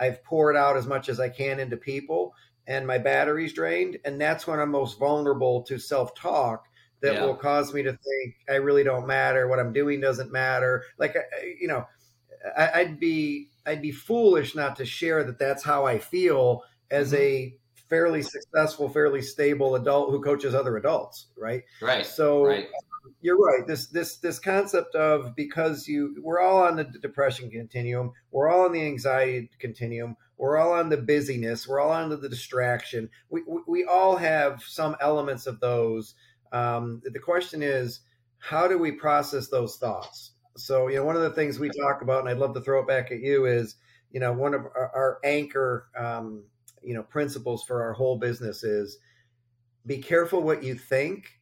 I've 0.00 0.22
poured 0.24 0.56
out 0.56 0.76
as 0.76 0.86
much 0.86 1.08
as 1.08 1.20
I 1.20 1.28
can 1.28 1.60
into 1.60 1.76
people 1.76 2.34
and 2.66 2.86
my 2.86 2.98
battery's 2.98 3.52
drained. 3.52 3.98
And 4.04 4.20
that's 4.20 4.46
when 4.46 4.58
I'm 4.58 4.70
most 4.70 4.98
vulnerable 4.98 5.62
to 5.62 5.78
self 5.78 6.14
talk 6.14 6.66
that 7.00 7.14
yeah. 7.14 7.24
will 7.24 7.36
cause 7.36 7.74
me 7.74 7.82
to 7.82 7.90
think 7.92 8.34
I 8.48 8.54
really 8.54 8.84
don't 8.84 9.06
matter. 9.06 9.48
What 9.48 9.58
I'm 9.58 9.72
doing 9.72 10.00
doesn't 10.00 10.32
matter. 10.32 10.84
Like, 10.98 11.16
you 11.60 11.68
know, 11.68 11.86
I'd 12.56 12.98
be, 12.98 13.50
I'd 13.66 13.82
be 13.82 13.92
foolish 13.92 14.54
not 14.54 14.76
to 14.76 14.86
share 14.86 15.24
that 15.24 15.38
that's 15.38 15.64
how 15.64 15.84
I 15.84 15.98
feel 15.98 16.62
as 16.90 17.12
mm-hmm. 17.12 17.22
a 17.22 17.54
fairly 17.88 18.22
successful, 18.22 18.88
fairly 18.88 19.22
stable 19.22 19.74
adult 19.76 20.10
who 20.10 20.20
coaches 20.20 20.54
other 20.54 20.76
adults, 20.76 21.26
right? 21.36 21.62
Right. 21.80 22.04
So 22.04 22.44
right. 22.44 22.68
you're 23.20 23.38
right. 23.38 23.66
This 23.66 23.86
this 23.88 24.18
this 24.18 24.38
concept 24.38 24.94
of 24.94 25.34
because 25.36 25.86
you 25.86 26.16
we're 26.22 26.40
all 26.40 26.64
on 26.64 26.76
the 26.76 26.84
depression 26.84 27.50
continuum, 27.50 28.12
we're 28.30 28.48
all 28.48 28.64
on 28.64 28.72
the 28.72 28.82
anxiety 28.82 29.50
continuum, 29.58 30.16
we're 30.38 30.58
all 30.58 30.72
on 30.72 30.88
the 30.88 30.96
busyness, 30.96 31.66
we're 31.66 31.80
all 31.80 31.92
on 31.92 32.10
the 32.10 32.28
distraction. 32.28 33.08
We 33.30 33.42
we, 33.46 33.60
we 33.66 33.84
all 33.84 34.16
have 34.16 34.62
some 34.62 34.96
elements 35.00 35.46
of 35.46 35.60
those. 35.60 36.14
Um, 36.52 37.02
the 37.04 37.18
question 37.18 37.62
is, 37.62 38.00
how 38.38 38.68
do 38.68 38.78
we 38.78 38.92
process 38.92 39.48
those 39.48 39.76
thoughts? 39.76 40.32
So, 40.56 40.88
you 40.88 40.96
know, 40.96 41.04
one 41.04 41.16
of 41.16 41.22
the 41.22 41.30
things 41.30 41.58
we 41.58 41.68
talk 41.68 42.02
about, 42.02 42.20
and 42.20 42.28
I'd 42.28 42.38
love 42.38 42.54
to 42.54 42.60
throw 42.60 42.80
it 42.80 42.88
back 42.88 43.10
at 43.10 43.20
you, 43.20 43.46
is, 43.46 43.76
you 44.10 44.20
know, 44.20 44.32
one 44.32 44.54
of 44.54 44.62
our, 44.62 44.90
our 44.94 45.18
anchor, 45.24 45.88
um, 45.96 46.44
you 46.82 46.94
know, 46.94 47.02
principles 47.02 47.64
for 47.64 47.82
our 47.82 47.92
whole 47.92 48.18
business 48.18 48.62
is 48.62 48.98
be 49.84 49.98
careful 49.98 50.42
what 50.42 50.62
you 50.62 50.74
think 50.74 51.40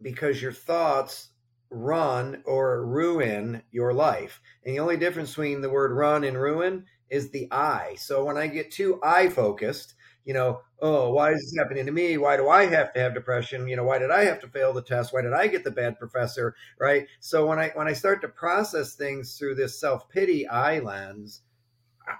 because 0.00 0.40
your 0.40 0.52
thoughts 0.52 1.30
run 1.70 2.42
or 2.44 2.86
ruin 2.86 3.62
your 3.72 3.92
life. 3.92 4.40
And 4.64 4.74
the 4.74 4.80
only 4.80 4.96
difference 4.96 5.30
between 5.30 5.60
the 5.60 5.70
word 5.70 5.92
run 5.92 6.24
and 6.24 6.40
ruin 6.40 6.84
is 7.14 7.30
the 7.30 7.48
I. 7.50 7.94
So 7.96 8.24
when 8.24 8.36
I 8.36 8.48
get 8.48 8.72
too 8.72 8.98
I 9.02 9.28
focused, 9.28 9.94
you 10.24 10.34
know, 10.34 10.60
oh, 10.80 11.10
why 11.10 11.32
is 11.32 11.40
this 11.40 11.54
happening 11.58 11.86
to 11.86 11.92
me? 11.92 12.18
Why 12.18 12.36
do 12.36 12.48
I 12.48 12.66
have 12.66 12.92
to 12.94 13.00
have 13.00 13.14
depression? 13.14 13.68
You 13.68 13.76
know, 13.76 13.84
why 13.84 13.98
did 13.98 14.10
I 14.10 14.24
have 14.24 14.40
to 14.40 14.48
fail 14.48 14.72
the 14.72 14.82
test? 14.82 15.12
Why 15.12 15.22
did 15.22 15.32
I 15.32 15.46
get 15.46 15.64
the 15.64 15.70
bad 15.70 15.98
professor? 15.98 16.56
Right. 16.80 17.06
So 17.20 17.46
when 17.46 17.58
I 17.58 17.70
when 17.74 17.86
I 17.86 17.92
start 17.92 18.20
to 18.22 18.28
process 18.28 18.94
things 18.96 19.38
through 19.38 19.54
this 19.54 19.78
self 19.78 20.08
pity 20.08 20.46
I 20.48 20.80
lens, 20.80 21.42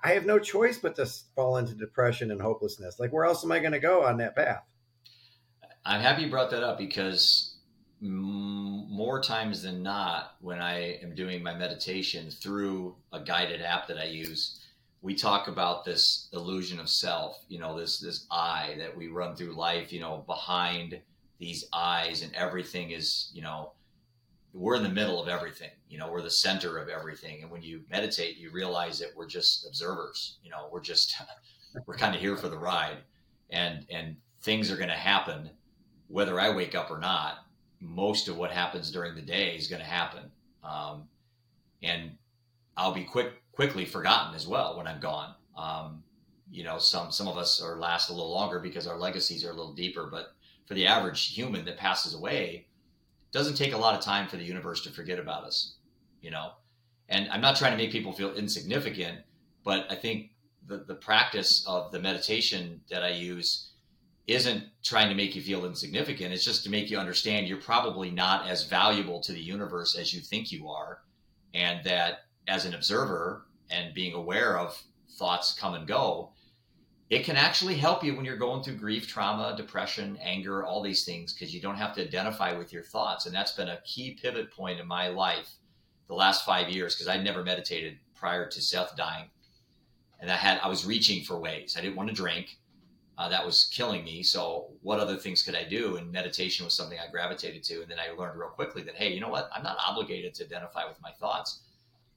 I 0.03 0.13
have 0.13 0.27
no 0.27 0.39
choice 0.39 0.79
but 0.79 0.95
to 0.97 1.07
fall 1.35 1.57
into 1.57 1.75
depression 1.75 2.31
and 2.31 2.41
hopelessness. 2.41 3.01
Like, 3.01 3.13
where 3.13 3.25
else 3.25 3.45
am 3.45 3.53
I 3.53 3.59
going 3.59 3.73
to 3.73 3.81
go 3.81 4.05
on 4.05 4.19
that 4.19 4.37
path? 4.37 4.63
I'm 5.85 6.01
happy 6.01 6.23
you 6.23 6.31
brought 6.31 6.51
that 6.51 6.63
up 6.63 6.79
because 6.79 7.57
more 8.01 9.21
times 9.21 9.63
than 9.63 9.83
not, 9.83 10.37
when 10.41 10.61
I 10.61 10.99
am 11.03 11.15
doing 11.15 11.43
my 11.43 11.55
meditation 11.55 12.31
through 12.31 12.97
a 13.13 13.21
guided 13.21 13.63
app 13.63 13.87
that 13.89 13.99
I 13.99 14.05
use, 14.05 14.61
we 15.05 15.15
talk 15.15 15.49
about 15.49 15.85
this 15.85 16.31
illusion 16.33 16.81
of 16.81 16.89
self. 16.89 17.45
You 17.49 17.59
know, 17.59 17.79
this 17.79 18.01
this 18.01 18.27
I 18.31 18.75
that 18.79 18.97
we 18.97 19.09
run 19.09 19.37
through 19.37 19.53
life. 19.53 19.93
You 19.93 20.01
know, 20.01 20.25
behind 20.27 20.99
these 21.39 21.67
eyes, 21.75 22.23
and 22.23 22.35
everything 22.35 22.91
is 22.91 23.31
you 23.35 23.43
know 23.43 23.73
we're 24.55 24.77
in 24.77 24.83
the 24.83 24.89
middle 24.89 25.23
of 25.23 25.29
everything. 25.29 25.71
You 25.91 25.99
know, 25.99 26.11
we're 26.11 26.23
the 26.23 26.31
center 26.31 26.79
of 26.79 26.89
everything. 26.89 27.43
And 27.43 27.51
when 27.51 27.61
you 27.61 27.83
meditate, 27.91 28.39
you 28.39 28.51
realize 28.51 28.99
that 29.01 29.11
we're 29.15 29.27
just 29.27 29.67
observers. 29.67 30.39
You 30.43 30.51
know, 30.51 30.69
we're 30.73 30.81
just 30.81 31.15
we're 31.87 31.99
kind 31.99 32.15
of 32.15 32.21
here 32.23 32.37
for 32.37 32.49
the 32.49 32.59
ride, 32.59 32.97
and 33.51 33.85
and 33.91 34.17
things 34.41 34.71
are 34.71 34.77
going 34.77 34.89
to 34.89 34.95
happen 34.95 35.51
whether 36.09 36.41
I 36.41 36.49
wake 36.49 36.75
up 36.75 36.91
or 36.91 36.99
not. 36.99 37.45
Most 37.79 38.29
of 38.29 38.39
what 38.39 38.51
happens 38.51 38.91
during 38.91 39.15
the 39.15 39.21
day 39.21 39.55
is 39.55 39.69
going 39.69 39.83
to 39.83 39.87
happen, 39.87 40.31
um, 40.63 41.09
and 41.83 42.13
I'll 42.79 42.95
be 42.95 43.05
quick 43.05 43.44
quickly 43.55 43.85
forgotten 43.85 44.35
as 44.35 44.47
well 44.47 44.77
when 44.77 44.87
I'm 44.87 45.01
gone. 45.01 45.35
Um, 45.57 46.03
you 46.51 46.65
know, 46.65 46.79
some 46.79 47.11
some 47.11 47.29
of 47.29 47.37
us 47.37 47.63
are 47.63 47.79
last 47.79 48.11
a 48.11 48.13
little 48.13 48.33
longer 48.33 48.59
because 48.59 48.87
our 48.87 48.99
legacies 48.99 49.45
are 49.45 49.51
a 49.51 49.55
little 49.55 49.75
deeper, 49.75 50.09
but 50.11 50.35
for 50.67 50.75
the 50.75 50.87
average 50.87 51.35
human 51.35 51.65
that 51.65 51.77
passes 51.77 52.15
away 52.15 52.67
doesn't 53.33 53.57
take 53.57 53.73
a 53.73 53.79
lot 53.79 53.95
of 53.95 54.01
time 54.01 54.29
for 54.29 54.37
the 54.37 54.45
universe 54.45 54.83
to 54.83 54.91
forget 54.91 55.19
about 55.19 55.45
us, 55.45 55.75
you 56.21 56.31
know. 56.31 56.53
And 57.09 57.29
I'm 57.31 57.41
not 57.41 57.57
trying 57.57 57.73
to 57.73 57.77
make 57.77 57.93
people 57.93 58.13
feel 58.13 58.35
insignificant, 58.35 59.19
but 59.65 59.87
I 59.91 59.97
think 59.97 60.31
the, 60.67 60.79
the 60.79 60.95
practice 60.95 61.65
of 61.67 61.93
the 61.93 62.01
meditation 62.01 62.81
that 62.91 63.03
I 63.03 63.11
use 63.11 63.73
isn't 64.27 64.65
trying 64.83 65.11
to 65.11 65.15
make 65.15 65.37
you 65.37 65.43
feel 65.43 65.67
insignificant. 65.67 66.33
It's 66.33 66.45
just 66.45 66.65
to 66.65 66.71
make 66.71 66.91
you 66.91 66.99
understand 66.99 67.47
you're 67.47 67.61
probably 67.61 68.11
not 68.11 68.49
as 68.49 68.65
valuable 68.65 69.21
to 69.21 69.33
the 69.33 69.41
universe 69.41 69.99
as 69.99 70.15
you 70.15 70.21
think 70.21 70.51
you 70.51 70.69
are. 70.69 71.03
And 71.53 71.85
that 71.85 72.24
as 72.49 72.65
an 72.65 72.75
observer 72.75 73.47
and 73.71 73.95
being 73.95 74.15
aware 74.15 74.59
of 74.59 74.81
thoughts 75.19 75.59
come 75.59 75.75
and 75.75 75.87
go, 75.87 76.33
it 77.11 77.25
can 77.25 77.37
actually 77.37 77.77
help 77.77 78.03
you 78.03 78.17
when 78.17 78.25
you're 78.25 78.37
going 78.37 78.63
through 78.63 78.77
grief, 78.77 79.07
trauma, 79.07 79.55
depression, 79.57 80.19
anger, 80.23 80.65
all 80.65 80.83
these 80.83 81.05
things, 81.05 81.33
because 81.33 81.55
you 81.55 81.61
don't 81.61 81.77
have 81.77 81.95
to 81.95 82.03
identify 82.03 82.57
with 82.57 82.73
your 82.73 82.83
thoughts. 82.83 83.27
And 83.27 83.35
that's 83.35 83.53
been 83.53 83.69
a 83.69 83.81
key 83.85 84.19
pivot 84.21 84.51
point 84.51 84.81
in 84.81 84.87
my 84.87 85.09
life 85.09 85.51
the 86.09 86.15
last 86.15 86.45
five 86.45 86.69
years, 86.69 86.95
because 86.95 87.09
I'd 87.09 87.25
never 87.25 87.43
meditated 87.43 87.99
prior 88.15 88.49
to 88.49 88.61
Seth 88.61 88.97
dying. 88.97 89.31
And 90.21 90.31
I 90.31 90.37
had 90.37 90.61
I 90.63 90.69
was 90.69 90.87
reaching 90.87 91.23
for 91.25 91.39
ways. 91.39 91.77
I 91.79 91.83
didn't 91.83 91.97
want 91.97 92.09
to 92.09 92.15
drink. 92.15 92.59
Uh, 93.17 93.29
that 93.29 93.45
was 93.45 93.71
killing 93.73 94.03
me. 94.03 94.23
So 94.23 94.73
what 94.83 94.99
other 94.99 95.17
things 95.17 95.43
could 95.43 95.55
I 95.55 95.63
do? 95.65 95.97
And 95.97 96.11
meditation 96.11 96.65
was 96.65 96.75
something 96.75 96.99
I 96.99 97.11
gravitated 97.11 97.63
to. 97.65 97.83
And 97.83 97.91
then 97.91 97.99
I 97.99 98.13
learned 98.19 98.39
real 98.39 98.49
quickly 98.49 98.83
that 98.85 98.97
hey, 98.97 99.13
you 99.13 99.21
know 99.21 99.29
what? 99.29 99.51
I'm 99.55 99.63
not 99.63 99.77
obligated 99.87 100.35
to 100.35 100.45
identify 100.45 100.89
with 100.89 101.01
my 101.03 101.11
thoughts. 101.13 101.64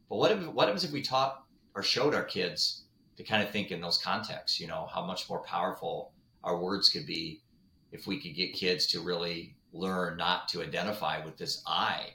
But 0.10 0.18
what 0.18 0.32
if 0.32 0.46
what 0.48 0.68
happens 0.68 0.84
if 0.84 0.92
we 0.92 1.02
taught 1.02 1.44
or 1.76 1.84
showed 1.84 2.16
our 2.16 2.24
kids 2.24 2.84
to 3.18 3.24
kind 3.24 3.44
of 3.44 3.50
think 3.50 3.72
in 3.72 3.82
those 3.82 3.98
contexts, 3.98 4.60
you 4.60 4.68
know, 4.68 4.88
how 4.94 5.06
much 5.06 5.30
more 5.30 5.40
powerful 5.40 6.12
our 6.44 6.58
words 6.58 6.90
could 6.90 7.06
be 7.06 7.42
if 7.92 8.08
we 8.08 8.20
could 8.20 8.36
get 8.36 8.54
kids 8.54 8.88
to 8.88 9.02
really 9.02 9.56
learn 9.74 10.18
not 10.18 10.48
to 10.50 10.62
identify 10.62 11.24
with 11.24 11.38
this 11.38 11.64
I, 11.68 12.14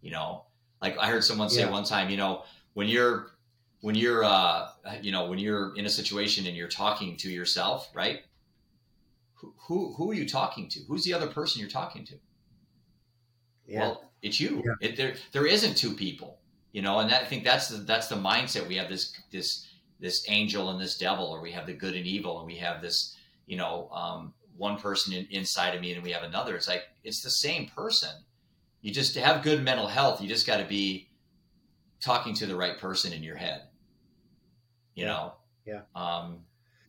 you 0.00 0.10
know, 0.10 0.44
like 0.80 0.98
I 0.98 1.08
heard 1.08 1.24
someone 1.24 1.48
say 1.48 1.62
yeah. 1.62 1.70
one 1.70 1.84
time, 1.84 2.10
you 2.10 2.16
know, 2.16 2.44
when 2.74 2.88
you're, 2.88 3.30
when 3.80 3.94
you're, 3.94 4.24
uh, 4.24 4.68
you 5.00 5.10
know, 5.12 5.26
when 5.26 5.38
you're 5.38 5.74
in 5.76 5.86
a 5.86 5.90
situation 5.90 6.46
and 6.46 6.56
you're 6.56 6.68
talking 6.68 7.16
to 7.18 7.30
yourself, 7.30 7.90
right? 7.94 8.20
Who, 9.34 9.54
who, 9.56 9.94
who 9.94 10.10
are 10.10 10.14
you 10.14 10.28
talking 10.28 10.68
to? 10.68 10.80
Who's 10.88 11.04
the 11.04 11.14
other 11.14 11.26
person 11.26 11.60
you're 11.60 11.70
talking 11.70 12.04
to? 12.06 12.14
Yeah. 13.66 13.80
Well, 13.80 14.10
it's 14.22 14.38
you. 14.38 14.62
Yeah. 14.64 14.88
It, 14.88 14.96
there, 14.96 15.14
there 15.32 15.46
isn't 15.46 15.76
two 15.76 15.94
people, 15.94 16.38
you 16.72 16.82
know, 16.82 16.98
and 16.98 17.10
that, 17.10 17.22
I 17.22 17.24
think 17.26 17.44
that's 17.44 17.68
the, 17.68 17.78
that's 17.78 18.08
the 18.08 18.16
mindset 18.16 18.66
we 18.66 18.76
have 18.76 18.88
this, 18.88 19.16
this, 19.30 19.68
this 20.00 20.24
angel 20.28 20.70
and 20.70 20.80
this 20.80 20.98
devil, 20.98 21.26
or 21.26 21.40
we 21.40 21.52
have 21.52 21.66
the 21.66 21.72
good 21.72 21.94
and 21.94 22.06
evil, 22.06 22.38
and 22.38 22.46
we 22.46 22.56
have 22.56 22.82
this, 22.82 23.16
you 23.46 23.56
know, 23.56 23.88
um, 23.92 24.34
one 24.56 24.76
person 24.76 25.12
in, 25.12 25.26
inside 25.30 25.74
of 25.74 25.80
me, 25.80 25.92
and 25.92 26.02
we 26.02 26.10
have 26.10 26.22
another. 26.22 26.56
It's 26.56 26.68
like 26.68 26.84
it's 27.04 27.22
the 27.22 27.30
same 27.30 27.66
person. 27.66 28.10
You 28.80 28.92
just 28.92 29.14
to 29.14 29.20
have 29.20 29.42
good 29.42 29.62
mental 29.62 29.86
health. 29.86 30.20
You 30.20 30.28
just 30.28 30.46
got 30.46 30.58
to 30.58 30.64
be 30.64 31.08
talking 32.00 32.34
to 32.34 32.46
the 32.46 32.56
right 32.56 32.78
person 32.78 33.12
in 33.12 33.22
your 33.22 33.36
head. 33.36 33.62
You 34.94 35.06
know. 35.06 35.34
Yeah. 35.64 35.82
Um, 35.94 36.40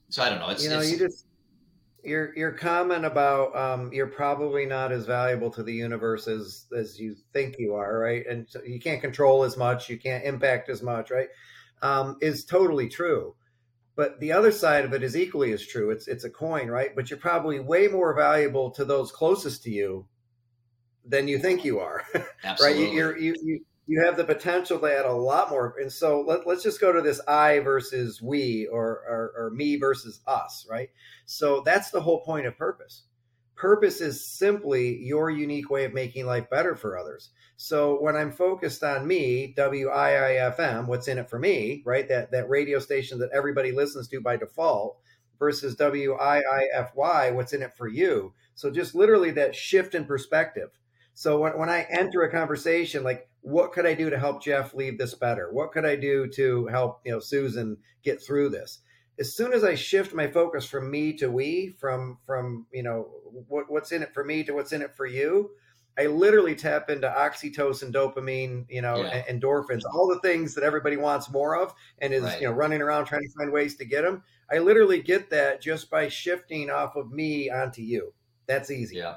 so 0.09 0.23
I 0.23 0.29
don't 0.29 0.39
know. 0.39 0.49
It's 0.49 0.63
you 0.63 0.69
know 0.69 0.79
it's, 0.79 0.91
you 0.91 0.97
just 0.97 1.25
your 2.03 2.35
your 2.35 2.51
comment 2.51 3.05
about 3.05 3.55
um, 3.55 3.91
you're 3.93 4.07
probably 4.07 4.65
not 4.65 4.91
as 4.91 5.05
valuable 5.05 5.51
to 5.51 5.63
the 5.63 5.73
universe 5.73 6.27
as 6.27 6.65
as 6.77 6.99
you 6.99 7.15
think 7.33 7.55
you 7.59 7.75
are, 7.75 7.99
right? 7.99 8.25
And 8.27 8.47
so 8.49 8.61
you 8.63 8.79
can't 8.79 9.01
control 9.01 9.43
as 9.43 9.57
much, 9.57 9.89
you 9.89 9.97
can't 9.97 10.23
impact 10.23 10.69
as 10.69 10.81
much, 10.83 11.11
right? 11.11 11.29
um, 11.83 12.17
is 12.21 12.45
totally 12.45 12.87
true. 12.87 13.35
But 13.95 14.19
the 14.19 14.31
other 14.31 14.51
side 14.51 14.85
of 14.85 14.93
it 14.93 15.03
is 15.03 15.15
equally 15.15 15.51
as 15.51 15.63
true. 15.63 15.91
It's 15.91 16.07
it's 16.07 16.23
a 16.23 16.29
coin, 16.29 16.67
right? 16.67 16.95
But 16.95 17.11
you're 17.11 17.19
probably 17.19 17.59
way 17.59 17.87
more 17.87 18.15
valuable 18.15 18.71
to 18.71 18.85
those 18.85 19.11
closest 19.11 19.63
to 19.63 19.69
you 19.69 20.07
than 21.05 21.27
you 21.27 21.37
think 21.37 21.63
you 21.63 21.79
are. 21.79 22.03
Absolutely. 22.43 22.99
right? 23.01 23.19
You, 23.19 23.19
you 23.19 23.35
you 23.43 23.65
you 23.85 24.03
have 24.05 24.17
the 24.17 24.23
potential 24.23 24.79
to 24.79 24.87
add 24.87 25.05
a 25.05 25.11
lot 25.11 25.49
more. 25.49 25.75
And 25.79 25.91
so 25.91 26.21
let, 26.21 26.47
let's 26.47 26.63
just 26.63 26.79
go 26.79 26.93
to 26.93 27.01
this 27.01 27.19
I 27.27 27.59
versus 27.59 28.21
we 28.21 28.65
or, 28.71 28.87
or, 28.87 29.33
or 29.35 29.49
me 29.51 29.75
versus 29.75 30.21
us, 30.25 30.65
right? 30.69 30.89
So 31.25 31.61
that's 31.65 31.91
the 31.91 32.01
whole 32.01 32.21
point 32.21 32.45
of 32.45 32.57
purpose. 32.57 33.03
Purpose 33.55 34.01
is 34.01 34.25
simply 34.25 34.97
your 35.03 35.29
unique 35.29 35.69
way 35.69 35.85
of 35.85 35.93
making 35.93 36.25
life 36.25 36.49
better 36.49 36.75
for 36.75 36.97
others. 36.97 37.29
So 37.55 38.01
when 38.01 38.15
I'm 38.15 38.31
focused 38.31 38.83
on 38.83 39.07
me, 39.07 39.53
WIIFM, 39.57 40.87
what's 40.87 41.07
in 41.07 41.19
it 41.19 41.29
for 41.29 41.39
me, 41.39 41.83
right? 41.85 42.07
That 42.09 42.31
that 42.31 42.49
radio 42.49 42.79
station 42.79 43.19
that 43.19 43.29
everybody 43.33 43.71
listens 43.71 44.07
to 44.09 44.19
by 44.19 44.37
default 44.37 44.97
versus 45.39 45.75
WIIFY, 45.75 47.33
what's 47.33 47.53
in 47.53 47.61
it 47.61 47.77
for 47.77 47.87
you. 47.87 48.33
So 48.55 48.71
just 48.71 48.95
literally 48.95 49.31
that 49.31 49.55
shift 49.55 49.95
in 49.95 50.05
perspective. 50.05 50.69
So 51.13 51.39
when, 51.39 51.57
when 51.57 51.69
I 51.69 51.85
enter 51.89 52.23
a 52.23 52.31
conversation, 52.31 53.03
like 53.03 53.29
what 53.41 53.71
could 53.71 53.85
I 53.85 53.93
do 53.93 54.09
to 54.09 54.17
help 54.17 54.43
Jeff 54.43 54.73
leave 54.73 54.97
this 54.97 55.13
better? 55.13 55.51
What 55.51 55.71
could 55.71 55.85
I 55.85 55.95
do 55.95 56.27
to 56.27 56.67
help, 56.67 57.01
you 57.05 57.11
know, 57.11 57.19
Susan 57.19 57.77
get 58.03 58.21
through 58.21 58.49
this? 58.49 58.79
As 59.19 59.35
soon 59.35 59.53
as 59.53 59.63
I 59.63 59.75
shift 59.75 60.13
my 60.13 60.27
focus 60.27 60.65
from 60.65 60.89
me 60.89 61.13
to 61.13 61.29
we, 61.29 61.75
from 61.79 62.17
from 62.25 62.65
you 62.71 62.83
know 62.83 63.09
what, 63.47 63.69
what's 63.69 63.91
in 63.91 64.01
it 64.01 64.13
for 64.13 64.23
me 64.23 64.43
to 64.43 64.53
what's 64.53 64.71
in 64.71 64.81
it 64.81 64.95
for 64.95 65.05
you, 65.05 65.51
I 65.97 66.07
literally 66.07 66.55
tap 66.55 66.89
into 66.89 67.07
oxytocin, 67.07 67.91
dopamine, 67.91 68.65
you 68.69 68.81
know, 68.81 69.03
yeah. 69.03 69.23
endorphins, 69.27 69.81
all 69.93 70.07
the 70.07 70.19
things 70.27 70.55
that 70.55 70.63
everybody 70.63 70.97
wants 70.97 71.29
more 71.29 71.55
of, 71.55 71.73
and 71.99 72.13
is 72.13 72.23
right. 72.23 72.41
you 72.41 72.47
know 72.47 72.53
running 72.53 72.81
around 72.81 73.05
trying 73.05 73.21
to 73.21 73.33
find 73.37 73.51
ways 73.51 73.75
to 73.77 73.85
get 73.85 74.03
them. 74.03 74.23
I 74.51 74.59
literally 74.59 75.01
get 75.01 75.29
that 75.29 75.61
just 75.61 75.89
by 75.89 76.07
shifting 76.09 76.69
off 76.69 76.95
of 76.95 77.11
me 77.11 77.49
onto 77.49 77.81
you. 77.81 78.13
That's 78.47 78.71
easy. 78.71 78.97
Yeah. 78.97 79.15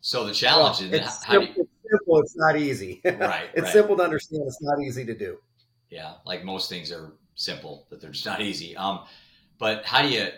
So 0.00 0.24
the 0.24 0.32
challenge 0.32 0.80
is 0.80 0.92
it's, 0.92 1.26
simple, 1.26 1.42
you... 1.42 1.62
it's 1.62 1.90
simple. 1.90 2.20
It's 2.20 2.36
not 2.36 2.56
easy. 2.56 3.00
Right. 3.20 3.50
it's 3.52 3.64
right. 3.64 3.72
simple 3.72 3.96
to 3.96 4.02
understand. 4.02 4.42
It's 4.46 4.62
not 4.62 4.80
easy 4.80 5.04
to 5.04 5.14
do. 5.14 5.38
Yeah, 5.90 6.14
like 6.24 6.44
most 6.44 6.68
things 6.68 6.92
are 6.92 7.12
simple, 7.40 7.86
that 7.90 8.00
they're 8.00 8.10
just 8.10 8.26
not 8.32 8.40
easy. 8.40 8.76
Um, 8.76 9.00
but 9.58 9.84
how 9.84 10.02
do 10.02 10.08
you? 10.08 10.28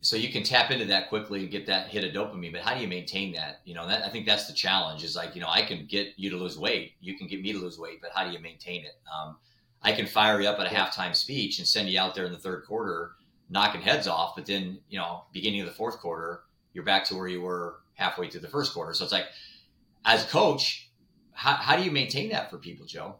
So 0.00 0.16
you 0.16 0.30
can 0.30 0.42
tap 0.42 0.70
into 0.70 0.84
that 0.86 1.08
quickly 1.08 1.40
and 1.40 1.50
get 1.50 1.66
that 1.66 1.88
hit 1.88 2.04
of 2.04 2.12
dopamine. 2.12 2.52
But 2.52 2.60
how 2.60 2.74
do 2.74 2.80
you 2.80 2.88
maintain 2.88 3.32
that? 3.32 3.60
You 3.64 3.74
know, 3.74 3.86
that 3.88 4.04
I 4.04 4.10
think 4.10 4.26
that's 4.26 4.46
the 4.46 4.52
challenge. 4.52 5.02
Is 5.02 5.16
like 5.16 5.34
you 5.34 5.40
know, 5.40 5.48
I 5.48 5.62
can 5.62 5.86
get 5.86 6.08
you 6.16 6.30
to 6.30 6.36
lose 6.36 6.58
weight, 6.58 6.92
you 7.00 7.16
can 7.16 7.26
get 7.26 7.40
me 7.42 7.52
to 7.52 7.58
lose 7.58 7.78
weight, 7.78 8.00
but 8.02 8.10
how 8.14 8.24
do 8.24 8.30
you 8.30 8.38
maintain 8.38 8.84
it? 8.84 8.96
Um, 9.12 9.36
I 9.82 9.92
can 9.92 10.06
fire 10.06 10.40
you 10.40 10.48
up 10.48 10.58
at 10.60 10.66
a 10.66 10.74
halftime 10.74 11.14
speech 11.14 11.58
and 11.58 11.68
send 11.68 11.88
you 11.88 11.98
out 11.98 12.14
there 12.14 12.24
in 12.24 12.32
the 12.32 12.38
third 12.38 12.64
quarter 12.66 13.12
knocking 13.50 13.82
heads 13.82 14.06
off, 14.06 14.34
but 14.34 14.46
then 14.46 14.78
you 14.88 14.98
know, 14.98 15.24
beginning 15.32 15.60
of 15.60 15.66
the 15.66 15.72
fourth 15.72 15.98
quarter, 15.98 16.42
you're 16.72 16.84
back 16.84 17.04
to 17.06 17.14
where 17.14 17.28
you 17.28 17.40
were 17.40 17.76
halfway 17.94 18.28
through 18.28 18.40
the 18.40 18.48
first 18.48 18.72
quarter. 18.72 18.92
So 18.94 19.04
it's 19.04 19.12
like, 19.12 19.26
as 20.04 20.24
a 20.24 20.28
coach, 20.28 20.90
how, 21.32 21.54
how 21.54 21.76
do 21.76 21.82
you 21.82 21.90
maintain 21.90 22.30
that 22.30 22.50
for 22.50 22.58
people, 22.58 22.86
Joe? 22.86 23.16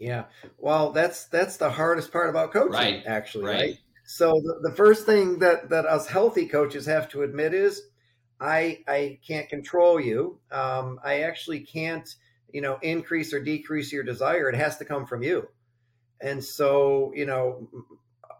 Yeah. 0.00 0.24
Well, 0.58 0.92
that's 0.92 1.26
that's 1.26 1.58
the 1.58 1.70
hardest 1.70 2.10
part 2.10 2.30
about 2.30 2.52
coaching, 2.52 2.72
Right. 2.72 3.02
actually, 3.06 3.44
Right. 3.44 3.56
right? 3.56 3.78
So 4.04 4.32
the, 4.42 4.70
the 4.70 4.74
first 4.74 5.06
thing 5.06 5.38
that 5.40 5.68
that 5.68 5.84
us 5.86 6.06
healthy 6.08 6.46
coaches 6.48 6.86
have 6.86 7.08
to 7.10 7.22
admit 7.22 7.54
is, 7.54 7.82
I 8.40 8.82
I 8.88 9.20
can't 9.26 9.48
control 9.48 10.00
you. 10.00 10.40
Um, 10.50 10.98
I 11.04 11.20
actually 11.20 11.60
can't, 11.60 12.08
you 12.50 12.62
know, 12.62 12.78
increase 12.82 13.34
or 13.34 13.40
decrease 13.44 13.92
your 13.92 14.02
desire. 14.02 14.48
It 14.48 14.56
has 14.56 14.78
to 14.78 14.86
come 14.86 15.06
from 15.06 15.22
you. 15.22 15.48
And 16.22 16.42
so, 16.42 17.12
you 17.14 17.26
know, 17.26 17.68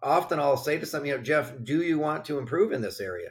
often 0.02 0.40
I'll 0.40 0.56
say 0.56 0.78
to 0.78 0.86
some, 0.86 1.04
you 1.04 1.16
know, 1.16 1.22
Jeff, 1.22 1.52
do 1.62 1.82
you 1.82 1.98
want 1.98 2.24
to 2.26 2.38
improve 2.38 2.72
in 2.72 2.80
this 2.80 3.00
area? 3.00 3.30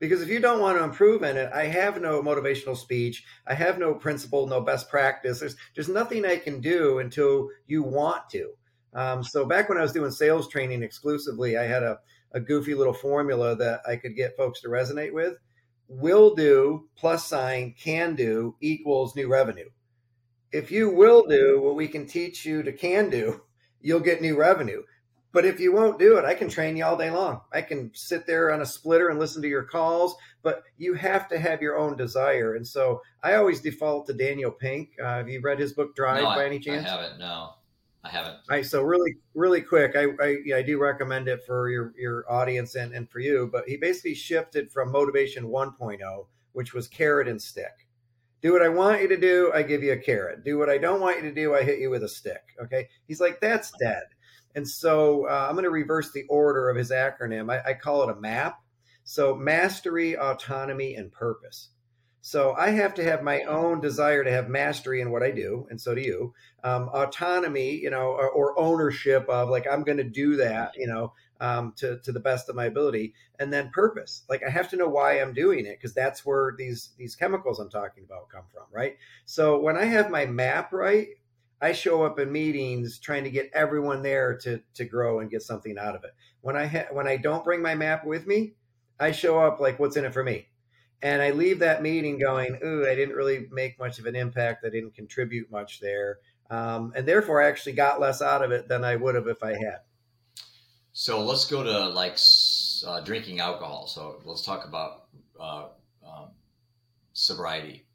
Because 0.00 0.22
if 0.22 0.28
you 0.28 0.38
don't 0.38 0.60
want 0.60 0.78
to 0.78 0.84
improve 0.84 1.22
in 1.22 1.36
it, 1.36 1.50
I 1.52 1.64
have 1.64 2.00
no 2.00 2.22
motivational 2.22 2.76
speech. 2.76 3.24
I 3.46 3.54
have 3.54 3.78
no 3.78 3.94
principle, 3.94 4.46
no 4.46 4.60
best 4.60 4.88
practice. 4.88 5.40
There's 5.40 5.56
there's 5.74 5.88
nothing 5.88 6.24
I 6.24 6.36
can 6.36 6.60
do 6.60 6.98
until 6.98 7.48
you 7.66 7.82
want 7.82 8.30
to. 8.30 8.52
Um, 8.94 9.22
so 9.22 9.44
back 9.44 9.68
when 9.68 9.78
I 9.78 9.82
was 9.82 9.92
doing 9.92 10.10
sales 10.10 10.48
training 10.48 10.82
exclusively, 10.82 11.56
I 11.56 11.64
had 11.64 11.82
a, 11.82 11.98
a 12.32 12.40
goofy 12.40 12.74
little 12.74 12.92
formula 12.94 13.56
that 13.56 13.80
I 13.86 13.96
could 13.96 14.16
get 14.16 14.36
folks 14.36 14.60
to 14.62 14.68
resonate 14.68 15.12
with. 15.12 15.36
Will 15.88 16.34
do 16.34 16.88
plus 16.96 17.26
sign 17.26 17.74
can 17.78 18.14
do 18.14 18.56
equals 18.60 19.16
new 19.16 19.28
revenue. 19.28 19.68
If 20.52 20.70
you 20.70 20.90
will 20.90 21.26
do 21.26 21.60
what 21.60 21.76
we 21.76 21.88
can 21.88 22.06
teach 22.06 22.44
you 22.44 22.62
to 22.62 22.72
can 22.72 23.10
do, 23.10 23.42
you'll 23.80 24.00
get 24.00 24.22
new 24.22 24.36
revenue. 24.36 24.82
But 25.32 25.44
if 25.44 25.60
you 25.60 25.72
won't 25.72 25.98
do 25.98 26.16
it, 26.16 26.24
I 26.24 26.34
can 26.34 26.48
train 26.48 26.76
you 26.76 26.84
all 26.84 26.96
day 26.96 27.10
long. 27.10 27.42
I 27.52 27.60
can 27.60 27.90
sit 27.94 28.26
there 28.26 28.50
on 28.50 28.62
a 28.62 28.66
splitter 28.66 29.10
and 29.10 29.18
listen 29.18 29.42
to 29.42 29.48
your 29.48 29.64
calls, 29.64 30.16
but 30.42 30.62
you 30.78 30.94
have 30.94 31.28
to 31.28 31.38
have 31.38 31.60
your 31.60 31.78
own 31.78 31.96
desire. 31.96 32.54
And 32.54 32.66
so 32.66 33.02
I 33.22 33.34
always 33.34 33.60
default 33.60 34.06
to 34.06 34.14
Daniel 34.14 34.50
Pink. 34.50 34.90
Uh, 35.02 35.18
have 35.18 35.28
you 35.28 35.40
read 35.42 35.58
his 35.58 35.74
book 35.74 35.94
Drive 35.94 36.22
no, 36.22 36.30
by 36.30 36.44
I, 36.44 36.46
any 36.46 36.58
chance? 36.58 36.86
I 36.86 36.90
haven't. 36.90 37.18
No, 37.18 37.50
I 38.04 38.08
haven't. 38.08 38.34
All 38.34 38.42
right, 38.48 38.64
so 38.64 38.82
really, 38.82 39.16
really 39.34 39.60
quick, 39.60 39.96
I, 39.96 40.06
I, 40.22 40.36
yeah, 40.46 40.56
I 40.56 40.62
do 40.62 40.78
recommend 40.78 41.28
it 41.28 41.44
for 41.44 41.68
your, 41.68 41.92
your 41.98 42.24
audience 42.32 42.74
and, 42.74 42.94
and 42.94 43.08
for 43.10 43.20
you. 43.20 43.50
But 43.52 43.68
he 43.68 43.76
basically 43.76 44.14
shifted 44.14 44.70
from 44.70 44.90
motivation 44.90 45.44
1.0, 45.44 46.26
which 46.52 46.72
was 46.72 46.88
carrot 46.88 47.28
and 47.28 47.40
stick. 47.40 47.86
Do 48.40 48.52
what 48.52 48.62
I 48.62 48.68
want 48.68 49.02
you 49.02 49.08
to 49.08 49.16
do, 49.16 49.50
I 49.52 49.62
give 49.62 49.82
you 49.82 49.92
a 49.92 49.96
carrot. 49.96 50.44
Do 50.44 50.58
what 50.58 50.70
I 50.70 50.78
don't 50.78 51.00
want 51.00 51.16
you 51.16 51.22
to 51.24 51.34
do, 51.34 51.54
I 51.54 51.62
hit 51.64 51.80
you 51.80 51.90
with 51.90 52.04
a 52.04 52.08
stick. 52.08 52.42
Okay. 52.62 52.88
He's 53.08 53.20
like, 53.20 53.40
that's 53.40 53.72
dead. 53.80 54.04
And 54.58 54.66
so 54.66 55.28
uh, 55.28 55.46
I'm 55.48 55.54
going 55.54 55.62
to 55.62 55.70
reverse 55.70 56.10
the 56.10 56.24
order 56.28 56.68
of 56.68 56.76
his 56.76 56.90
acronym. 56.90 57.48
I, 57.48 57.70
I 57.70 57.74
call 57.74 58.02
it 58.02 58.16
a 58.16 58.20
MAP. 58.20 58.60
So 59.04 59.36
mastery, 59.36 60.16
autonomy, 60.18 60.96
and 60.96 61.12
purpose. 61.12 61.68
So 62.22 62.54
I 62.54 62.70
have 62.70 62.92
to 62.94 63.04
have 63.04 63.22
my 63.22 63.42
own 63.42 63.80
desire 63.80 64.24
to 64.24 64.32
have 64.32 64.48
mastery 64.48 65.00
in 65.00 65.12
what 65.12 65.22
I 65.22 65.30
do, 65.30 65.68
and 65.70 65.80
so 65.80 65.94
do 65.94 66.00
you. 66.00 66.34
Um, 66.64 66.88
autonomy, 66.92 67.76
you 67.76 67.88
know, 67.88 68.08
or, 68.08 68.28
or 68.28 68.58
ownership 68.58 69.28
of 69.28 69.48
like 69.48 69.68
I'm 69.70 69.84
going 69.84 69.98
to 69.98 70.04
do 70.04 70.34
that, 70.36 70.72
you 70.76 70.88
know, 70.88 71.12
um, 71.40 71.72
to 71.76 72.00
to 72.00 72.10
the 72.10 72.18
best 72.18 72.48
of 72.48 72.56
my 72.56 72.64
ability, 72.64 73.14
and 73.38 73.52
then 73.52 73.70
purpose. 73.70 74.24
Like 74.28 74.42
I 74.44 74.50
have 74.50 74.68
to 74.70 74.76
know 74.76 74.88
why 74.88 75.20
I'm 75.20 75.34
doing 75.34 75.66
it 75.66 75.78
because 75.78 75.94
that's 75.94 76.26
where 76.26 76.52
these 76.58 76.90
these 76.98 77.14
chemicals 77.14 77.60
I'm 77.60 77.70
talking 77.70 78.02
about 78.04 78.28
come 78.28 78.44
from, 78.52 78.64
right? 78.72 78.96
So 79.24 79.60
when 79.60 79.76
I 79.76 79.84
have 79.84 80.10
my 80.10 80.26
map 80.26 80.72
right, 80.72 81.10
I 81.60 81.72
show 81.72 82.04
up 82.04 82.18
in 82.18 82.30
meetings 82.30 82.98
trying 82.98 83.24
to 83.24 83.30
get 83.30 83.50
everyone 83.52 84.02
there 84.02 84.36
to 84.38 84.62
to 84.74 84.84
grow 84.84 85.20
and 85.20 85.30
get 85.30 85.42
something 85.42 85.76
out 85.78 85.96
of 85.96 86.04
it. 86.04 86.14
When 86.40 86.56
I 86.56 86.66
ha- 86.66 86.86
when 86.92 87.08
I 87.08 87.16
don't 87.16 87.44
bring 87.44 87.62
my 87.62 87.74
map 87.74 88.04
with 88.04 88.26
me, 88.26 88.54
I 89.00 89.12
show 89.12 89.40
up 89.40 89.60
like 89.60 89.78
what's 89.78 89.96
in 89.96 90.04
it 90.04 90.12
for 90.12 90.22
me. 90.24 90.48
And 91.02 91.22
I 91.22 91.30
leave 91.30 91.60
that 91.60 91.82
meeting 91.82 92.18
going, 92.18 92.58
ooh, 92.64 92.84
I 92.88 92.94
didn't 92.96 93.14
really 93.14 93.46
make 93.52 93.78
much 93.78 93.98
of 94.00 94.06
an 94.06 94.16
impact. 94.16 94.64
I 94.64 94.70
didn't 94.70 94.94
contribute 94.94 95.50
much 95.50 95.78
there. 95.80 96.18
Um, 96.50 96.92
and 96.96 97.06
therefore, 97.06 97.42
I 97.42 97.48
actually 97.48 97.74
got 97.74 98.00
less 98.00 98.20
out 98.20 98.42
of 98.42 98.50
it 98.50 98.68
than 98.68 98.84
I 98.84 98.96
would 98.96 99.14
have 99.14 99.28
if 99.28 99.42
I 99.42 99.50
had. 99.50 99.80
So 100.92 101.22
let's 101.24 101.44
go 101.48 101.62
to 101.62 101.88
like 101.90 102.18
uh, 102.86 103.00
drinking 103.02 103.38
alcohol. 103.40 103.86
So 103.86 104.20
let's 104.24 104.42
talk 104.42 104.66
about 104.66 105.06
uh, 105.38 105.68
um, 106.04 106.30
sobriety. 107.12 107.86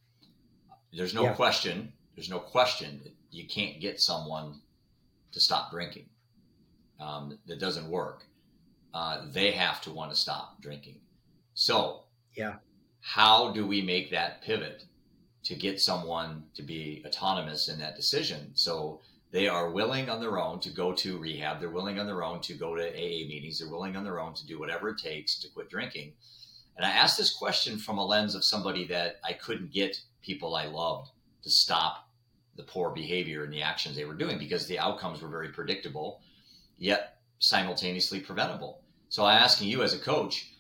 There's 0.94 1.14
no 1.14 1.24
Yeah. 1.24 1.34
question. 1.34 1.92
There's 2.16 2.30
no 2.30 2.40
question 2.40 3.02
you 3.34 3.48
can't 3.48 3.82
get 3.82 4.00
someone 4.00 4.62
to 5.32 5.40
stop 5.40 5.72
drinking. 5.72 6.06
Um, 7.00 7.40
that 7.48 7.60
doesn't 7.60 7.90
work. 7.90 8.26
Uh, 8.94 9.26
they 9.32 9.52
have 9.52 9.82
to 9.82 9.92
want 9.92 10.12
to 10.12 10.18
stop 10.18 10.62
drinking. 10.62 11.00
So 11.56 12.04
Yeah. 12.38 12.58
how 13.02 13.52
do 13.52 13.66
we 13.66 13.82
make 13.82 14.12
that 14.12 14.42
pivot 14.44 14.86
to 15.44 15.56
get 15.56 15.82
someone 15.82 16.44
to 16.54 16.62
be 16.62 17.04
autonomous 17.06 17.68
in 17.68 17.80
that 17.80 17.96
decision? 17.96 18.52
So 18.56 19.02
they 19.32 19.48
are 19.48 19.72
willing 19.72 20.10
on 20.10 20.20
their 20.22 20.38
own 20.40 20.60
to 20.60 20.70
go 20.70 20.94
to 20.94 21.18
rehab. 21.18 21.60
They're 21.60 21.72
willing 21.72 22.00
on 22.00 22.06
their 22.06 22.24
own 22.24 22.40
to 22.42 22.54
go 22.54 22.76
to 22.76 22.88
AA 22.88 23.28
meetings. 23.28 23.58
They're 23.60 23.70
willing 23.70 23.96
on 23.96 24.04
their 24.04 24.20
own 24.20 24.36
to 24.36 24.46
do 24.46 24.60
whatever 24.60 24.90
it 24.90 25.00
takes 25.00 25.40
to 25.40 25.50
quit 25.50 25.70
drinking. 25.70 26.14
And 26.78 26.86
I 26.86 26.92
asked 26.92 27.18
this 27.18 27.34
question 27.34 27.80
from 27.80 27.98
a 27.98 28.06
lens 28.06 28.36
of 28.36 28.44
somebody 28.44 28.86
that 28.88 29.20
I 29.24 29.34
couldn't 29.34 29.72
get 29.72 30.00
people 30.22 30.56
I 30.56 30.68
loved 30.68 31.12
to 31.42 31.50
stop 31.50 32.08
the 32.56 32.64
poor 32.64 32.92
behavior 32.92 33.44
and 33.44 33.52
the 33.52 33.62
actions 33.62 33.96
they 33.96 34.06
were 34.06 34.14
doing 34.14 34.38
because 34.38 34.68
the 34.68 34.80
outcomes 34.80 35.22
were 35.22 35.30
very 35.30 35.50
predictable, 35.50 36.22
yet 36.78 37.18
simultaneously 37.40 38.20
preventable. 38.20 38.82
So 39.10 39.26
I'm 39.26 39.42
asking 39.42 39.70
you 39.70 39.84
as 39.84 39.94
a 39.94 40.00
coach, 40.00 40.52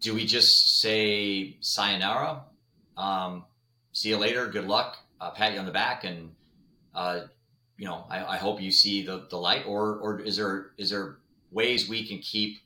do 0.00 0.14
we 0.14 0.26
just 0.26 0.80
say 0.80 1.56
sayonara? 1.60 2.42
Um, 2.96 3.44
see 3.92 4.10
you 4.10 4.16
later. 4.16 4.46
Good 4.46 4.66
luck. 4.66 4.98
Uh, 5.20 5.30
pat 5.30 5.52
you 5.52 5.58
on 5.58 5.64
the 5.64 5.72
back, 5.72 6.04
and 6.04 6.32
uh, 6.94 7.20
you 7.78 7.86
know, 7.86 8.04
I, 8.10 8.24
I 8.24 8.36
hope 8.36 8.60
you 8.60 8.70
see 8.70 9.04
the, 9.06 9.26
the 9.30 9.36
light. 9.36 9.64
Or 9.66 9.96
or 9.96 10.20
is 10.20 10.36
there 10.36 10.72
is 10.76 10.90
there 10.90 11.16
ways 11.50 11.88
we 11.88 12.06
can 12.06 12.18
keep 12.18 12.58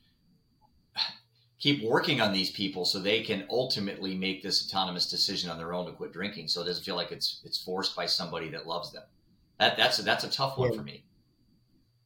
keep 1.59 1.83
working 1.83 2.21
on 2.21 2.31
these 2.33 2.49
people 2.49 2.85
so 2.85 2.99
they 2.99 3.21
can 3.21 3.45
ultimately 3.49 4.15
make 4.15 4.41
this 4.41 4.65
autonomous 4.67 5.09
decision 5.09 5.49
on 5.49 5.57
their 5.57 5.73
own 5.73 5.85
to 5.85 5.91
quit 5.91 6.11
drinking, 6.13 6.47
so 6.47 6.61
it 6.61 6.65
doesn't 6.65 6.83
feel 6.83 6.95
like 6.95 7.11
it's 7.11 7.41
it's 7.45 7.61
forced 7.61 7.95
by 7.95 8.05
somebody 8.05 8.49
that 8.49 8.65
loves 8.67 8.91
them. 8.91 9.03
That 9.59 9.77
that's 9.77 9.99
a, 9.99 10.03
that's 10.03 10.23
a 10.23 10.29
tough 10.31 10.57
one 10.57 10.71
Yeah. 10.71 10.77
for 10.77 10.83
me. 10.83 11.03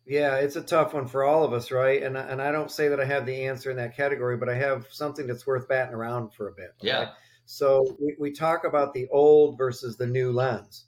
Yeah, 0.05 0.35
it's 0.35 0.57
a 0.57 0.61
tough 0.61 0.93
one 0.93 1.07
for 1.07 1.23
all 1.23 1.43
of 1.45 1.53
us, 1.53 1.71
right? 1.71 2.03
And 2.03 2.17
and 2.17 2.41
I 2.41 2.51
don't 2.51 2.71
say 2.71 2.89
that 2.89 2.99
I 2.99 3.05
have 3.05 3.25
the 3.25 3.45
answer 3.45 3.71
in 3.71 3.77
that 3.77 3.95
category, 3.95 4.35
but 4.37 4.49
I 4.49 4.55
have 4.55 4.87
something 4.91 5.27
that's 5.27 5.47
worth 5.47 5.67
batting 5.69 5.93
around 5.95 6.33
for 6.33 6.49
a 6.49 6.51
bit. 6.51 6.73
okay? 6.79 6.87
Yeah. 6.87 7.09
So 7.45 7.95
we, 7.99 8.15
we 8.19 8.31
talk 8.31 8.63
about 8.65 8.93
the 8.93 9.07
old 9.11 9.57
versus 9.57 9.95
the 9.97 10.07
new 10.07 10.31
lens, 10.31 10.85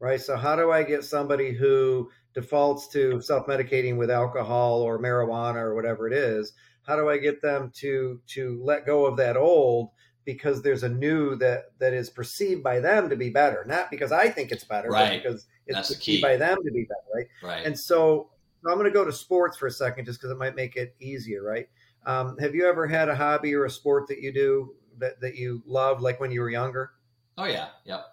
right? 0.00 0.20
So 0.20 0.36
how 0.36 0.56
do 0.56 0.70
I 0.70 0.82
get 0.82 1.04
somebody 1.04 1.52
who 1.52 2.10
defaults 2.34 2.88
to 2.88 3.20
self-medicating 3.20 3.96
with 3.98 4.10
alcohol 4.10 4.80
or 4.82 4.98
marijuana 4.98 5.56
or 5.56 5.74
whatever 5.74 6.06
it 6.06 6.14
is? 6.14 6.52
How 6.82 6.96
do 6.96 7.08
I 7.08 7.18
get 7.18 7.40
them 7.42 7.70
to 7.76 8.20
to 8.28 8.60
let 8.62 8.86
go 8.86 9.06
of 9.06 9.16
that 9.18 9.36
old 9.36 9.90
because 10.24 10.62
there's 10.62 10.82
a 10.84 10.88
new 10.88 11.34
that 11.36 11.72
that 11.78 11.92
is 11.92 12.08
perceived 12.10 12.62
by 12.62 12.80
them 12.80 13.08
to 13.10 13.16
be 13.16 13.30
better, 13.30 13.64
not 13.66 13.90
because 13.90 14.12
I 14.12 14.28
think 14.28 14.52
it's 14.52 14.64
better, 14.64 14.88
Right. 14.88 15.10
but 15.10 15.22
because 15.22 15.46
it's 15.66 15.76
That's 15.76 15.88
perceived 15.88 16.02
key. 16.02 16.22
by 16.22 16.36
them 16.36 16.58
to 16.64 16.70
be 16.70 16.84
better, 16.84 17.00
right? 17.14 17.26
Right. 17.42 17.66
And 17.66 17.78
so 17.78 18.30
I'm 18.66 18.74
going 18.74 18.84
to 18.84 18.90
go 18.92 19.04
to 19.04 19.12
sports 19.12 19.56
for 19.56 19.66
a 19.66 19.70
second, 19.72 20.04
just 20.04 20.20
because 20.20 20.30
it 20.30 20.38
might 20.38 20.54
make 20.54 20.76
it 20.76 20.94
easier, 21.00 21.42
right? 21.42 21.68
Um, 22.06 22.36
have 22.38 22.54
you 22.54 22.66
ever 22.68 22.86
had 22.86 23.08
a 23.08 23.14
hobby 23.14 23.54
or 23.54 23.64
a 23.64 23.70
sport 23.70 24.06
that 24.08 24.20
you 24.20 24.32
do 24.32 24.74
that, 24.98 25.20
that 25.20 25.34
you 25.36 25.62
loved, 25.66 26.00
like 26.00 26.20
when 26.20 26.30
you 26.30 26.40
were 26.40 26.50
younger? 26.50 26.92
oh 27.38 27.44
yeah. 27.46 27.68
Yep. 27.84 28.04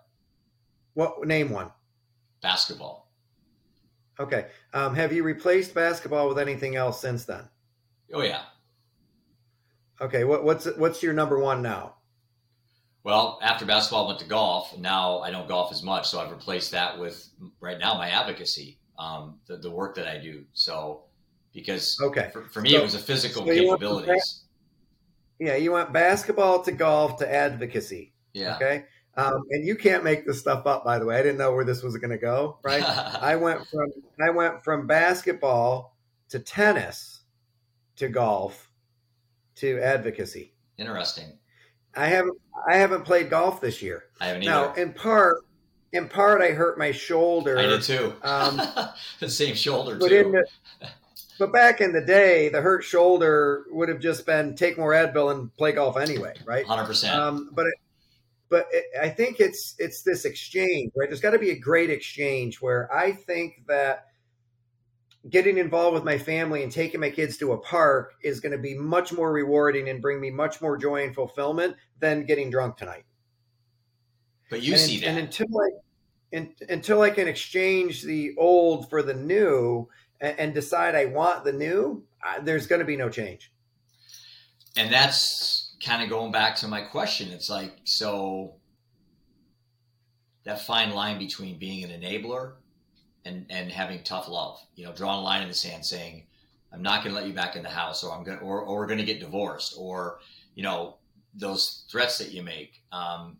What 0.94 1.28
name 1.28 1.50
one? 1.50 1.72
Basketball. 2.42 3.12
Okay. 4.20 4.48
Um, 4.74 4.96
have 4.96 5.14
you 5.14 5.24
replaced 5.24 5.74
basketball 5.74 6.28
with 6.28 6.40
anything 6.40 6.76
else 6.76 7.00
since 7.02 7.26
then? 7.26 7.44
Oh 8.14 8.22
yeah. 8.22 8.44
Okay. 10.02 10.24
What, 10.24 10.44
what's 10.44 10.66
what's 10.78 11.04
your 11.04 11.14
number 11.14 11.40
one 11.40 11.62
now? 11.62 11.96
Well, 13.04 13.40
after 13.42 13.66
basketball, 13.66 14.06
I 14.06 14.08
went 14.08 14.20
to 14.20 14.26
golf. 14.26 14.78
Now 14.78 15.20
I 15.20 15.32
don't 15.32 15.48
golf 15.48 15.72
as 15.72 15.84
much, 15.84 16.08
so 16.10 16.20
I've 16.20 16.32
replaced 16.32 16.72
that 16.72 17.00
with 17.00 17.30
right 17.62 17.80
now 17.80 17.94
my 17.96 18.10
advocacy, 18.10 18.78
um, 18.98 19.40
the, 19.48 19.58
the 19.58 19.72
work 19.72 19.96
that 19.96 20.08
I 20.08 20.18
do. 20.18 20.44
So, 20.54 21.04
because 21.54 21.98
Okay. 22.02 22.30
for, 22.34 22.44
for 22.50 22.62
me, 22.62 22.72
So- 22.72 22.78
it 22.78 22.84
was 22.84 22.96
a 22.96 23.00
physical 23.00 23.46
so 23.46 23.52
you 23.52 23.70
went 23.70 23.80
from 23.82 23.90
capabilities. 23.90 24.44
Yeah, 25.40 25.56
you 25.56 25.72
went 25.72 25.94
basketball 25.94 26.62
to 26.64 26.72
golf 26.74 27.18
to 27.20 27.34
advocacy. 27.34 28.14
Yeah. 28.34 28.58
Okay. 28.58 28.84
Um, 29.16 29.42
and 29.52 29.66
you 29.66 29.76
can't 29.76 30.04
make 30.04 30.26
this 30.26 30.40
stuff 30.40 30.68
up, 30.68 30.84
by 30.84 31.00
the 31.00 31.06
way. 31.06 31.18
I 31.18 31.22
didn't 31.24 31.38
know 31.38 31.54
where 31.54 31.66
this 31.66 31.82
was 31.82 31.96
going 31.98 32.12
to 32.12 32.18
go. 32.18 32.60
Right. 32.64 32.84
I 33.22 33.36
went 33.38 33.66
from 33.68 33.90
I 34.22 34.30
went 34.30 34.64
from 34.64 34.88
basketball 34.88 35.96
to 36.30 36.40
tennis 36.40 37.22
to 37.96 38.10
golf 38.10 38.69
to 39.60 39.80
advocacy. 39.80 40.54
Interesting. 40.78 41.38
I 41.96 42.08
haven't 42.08 42.38
I 42.68 42.78
haven't 42.78 43.04
played 43.04 43.30
golf 43.30 43.62
this 43.62 43.82
year. 43.82 44.06
I 44.20 44.28
haven't 44.28 44.46
Now, 44.46 44.72
either. 44.72 44.82
in 44.82 44.94
part, 44.94 45.38
in 45.92 46.08
part, 46.08 46.42
I 46.42 46.50
hurt 46.50 46.78
my 46.78 46.92
shoulder. 46.92 47.58
I 47.58 47.64
did 47.66 47.82
too. 47.82 48.14
Um, 48.22 48.58
the 49.20 49.30
same 49.30 49.56
shoulder 49.56 49.96
but 49.98 50.10
too. 50.10 50.16
in 50.18 50.32
the, 50.32 50.46
but 51.40 51.52
back 51.54 51.82
in 51.82 51.92
the 51.94 52.02
day, 52.02 52.50
the 52.50 52.62
hurt 52.62 52.84
shoulder 52.84 53.66
would 53.72 53.90
have 53.90 54.00
just 54.00 54.26
been 54.26 54.56
take 54.56 54.78
more 54.78 54.92
Advil 54.92 55.32
and 55.32 55.56
play 55.58 55.72
golf 55.72 55.98
anyway, 55.98 56.36
right? 56.46 56.66
Hundred 56.66 56.86
percent. 56.86 57.16
Um, 57.16 57.50
but 57.54 57.66
it, 57.66 57.74
but 58.50 58.68
it, 58.72 58.86
I 59.02 59.10
think 59.10 59.40
it's 59.40 59.76
it's 59.80 60.04
this 60.04 60.26
exchange, 60.26 60.92
right? 60.96 61.10
There's 61.10 61.22
got 61.22 61.32
to 61.32 61.40
be 61.40 61.52
a 61.52 61.60
great 61.60 61.90
exchange 61.90 62.62
where 62.62 62.94
I 62.94 63.12
think 63.14 63.64
that 63.68 64.09
getting 65.30 65.58
involved 65.58 65.94
with 65.94 66.04
my 66.04 66.18
family 66.18 66.64
and 66.64 66.72
taking 66.72 67.00
my 67.00 67.10
kids 67.10 67.38
to 67.38 67.52
a 67.54 67.58
park 67.58 68.14
is 68.24 68.40
going 68.40 68.52
to 68.52 68.58
be 68.58 68.76
much 68.76 69.14
more 69.14 69.32
rewarding 69.32 69.90
and 69.90 70.02
bring 70.02 70.20
me 70.20 70.30
much 70.30 70.62
more 70.62 70.78
joy 70.78 71.04
and 71.04 71.14
fulfillment 71.14 71.76
than 72.00 72.26
getting 72.26 72.50
drunk 72.50 72.78
tonight. 72.78 73.06
But 74.50 74.62
you 74.62 74.74
and, 74.74 74.82
see 74.82 75.00
that, 75.00 75.08
and 75.08 75.18
until 75.20 75.48
I 75.48 75.70
in, 76.32 76.54
until 76.70 77.02
I 77.02 77.10
can 77.10 77.28
exchange 77.28 78.04
the 78.04 78.36
old 78.38 78.90
for 78.90 79.02
the 79.02 79.14
new 79.14 79.88
and, 80.22 80.40
and 80.40 80.54
decide 80.54 80.96
I 80.96 81.06
want 81.06 81.44
the 81.44 81.54
new, 81.54 82.04
I, 82.24 82.40
there's 82.40 82.68
going 82.68 82.80
to 82.80 82.86
be 82.86 82.98
no 82.98 83.10
change. 83.10 83.52
And 84.78 84.92
that's 84.92 85.76
kind 85.84 86.04
of 86.04 86.10
going 86.10 86.32
back 86.32 86.56
to 86.58 86.68
my 86.68 86.82
question. 86.82 87.30
It's 87.32 87.50
like 87.50 87.74
so 87.84 88.56
that 90.44 90.62
fine 90.62 90.92
line 90.92 91.20
between 91.20 91.58
being 91.58 91.84
an 91.84 92.02
enabler 92.02 92.54
and 93.30 93.46
and 93.50 93.72
having 93.72 94.04
tough 94.04 94.28
love. 94.28 94.60
You 94.76 94.86
know, 94.86 94.94
drawing 94.94 95.20
a 95.20 95.22
line 95.22 95.42
in 95.42 95.48
the 95.48 95.54
sand, 95.54 95.86
saying, 95.86 96.24
"I'm 96.74 96.82
not 96.82 97.04
going 97.04 97.16
to 97.16 97.22
let 97.22 97.28
you 97.28 97.34
back 97.34 97.56
in 97.56 97.64
the 97.64 97.70
house," 97.70 98.04
or 98.04 98.14
"I'm 98.14 98.24
going," 98.24 98.40
or, 98.40 98.62
or 98.62 98.78
"We're 98.80 98.88
going 98.88 99.00
to 99.00 99.06
get 99.06 99.20
divorced," 99.20 99.76
or 99.78 100.20
you 100.56 100.64
know, 100.64 100.98
those 101.34 101.86
threats 101.90 102.18
that 102.18 102.32
you 102.32 102.44
make. 102.44 102.82
Um, 102.92 103.38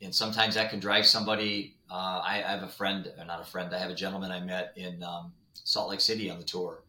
and 0.00 0.14
sometimes 0.14 0.54
that 0.54 0.70
can 0.70 0.80
drive 0.80 1.06
somebody. 1.06 1.76
Uh, 1.90 2.20
I, 2.24 2.42
I, 2.44 2.50
have 2.50 2.62
a 2.62 2.68
friend, 2.68 3.10
or 3.18 3.24
not 3.24 3.40
a 3.40 3.44
friend. 3.44 3.74
I 3.74 3.78
have 3.78 3.90
a 3.90 3.94
gentleman 3.94 4.30
I 4.30 4.40
met 4.40 4.72
in 4.76 5.02
um, 5.02 5.32
Salt 5.54 5.90
Lake 5.90 6.00
City 6.00 6.30
on 6.30 6.38
the 6.38 6.44
tour. 6.44 6.82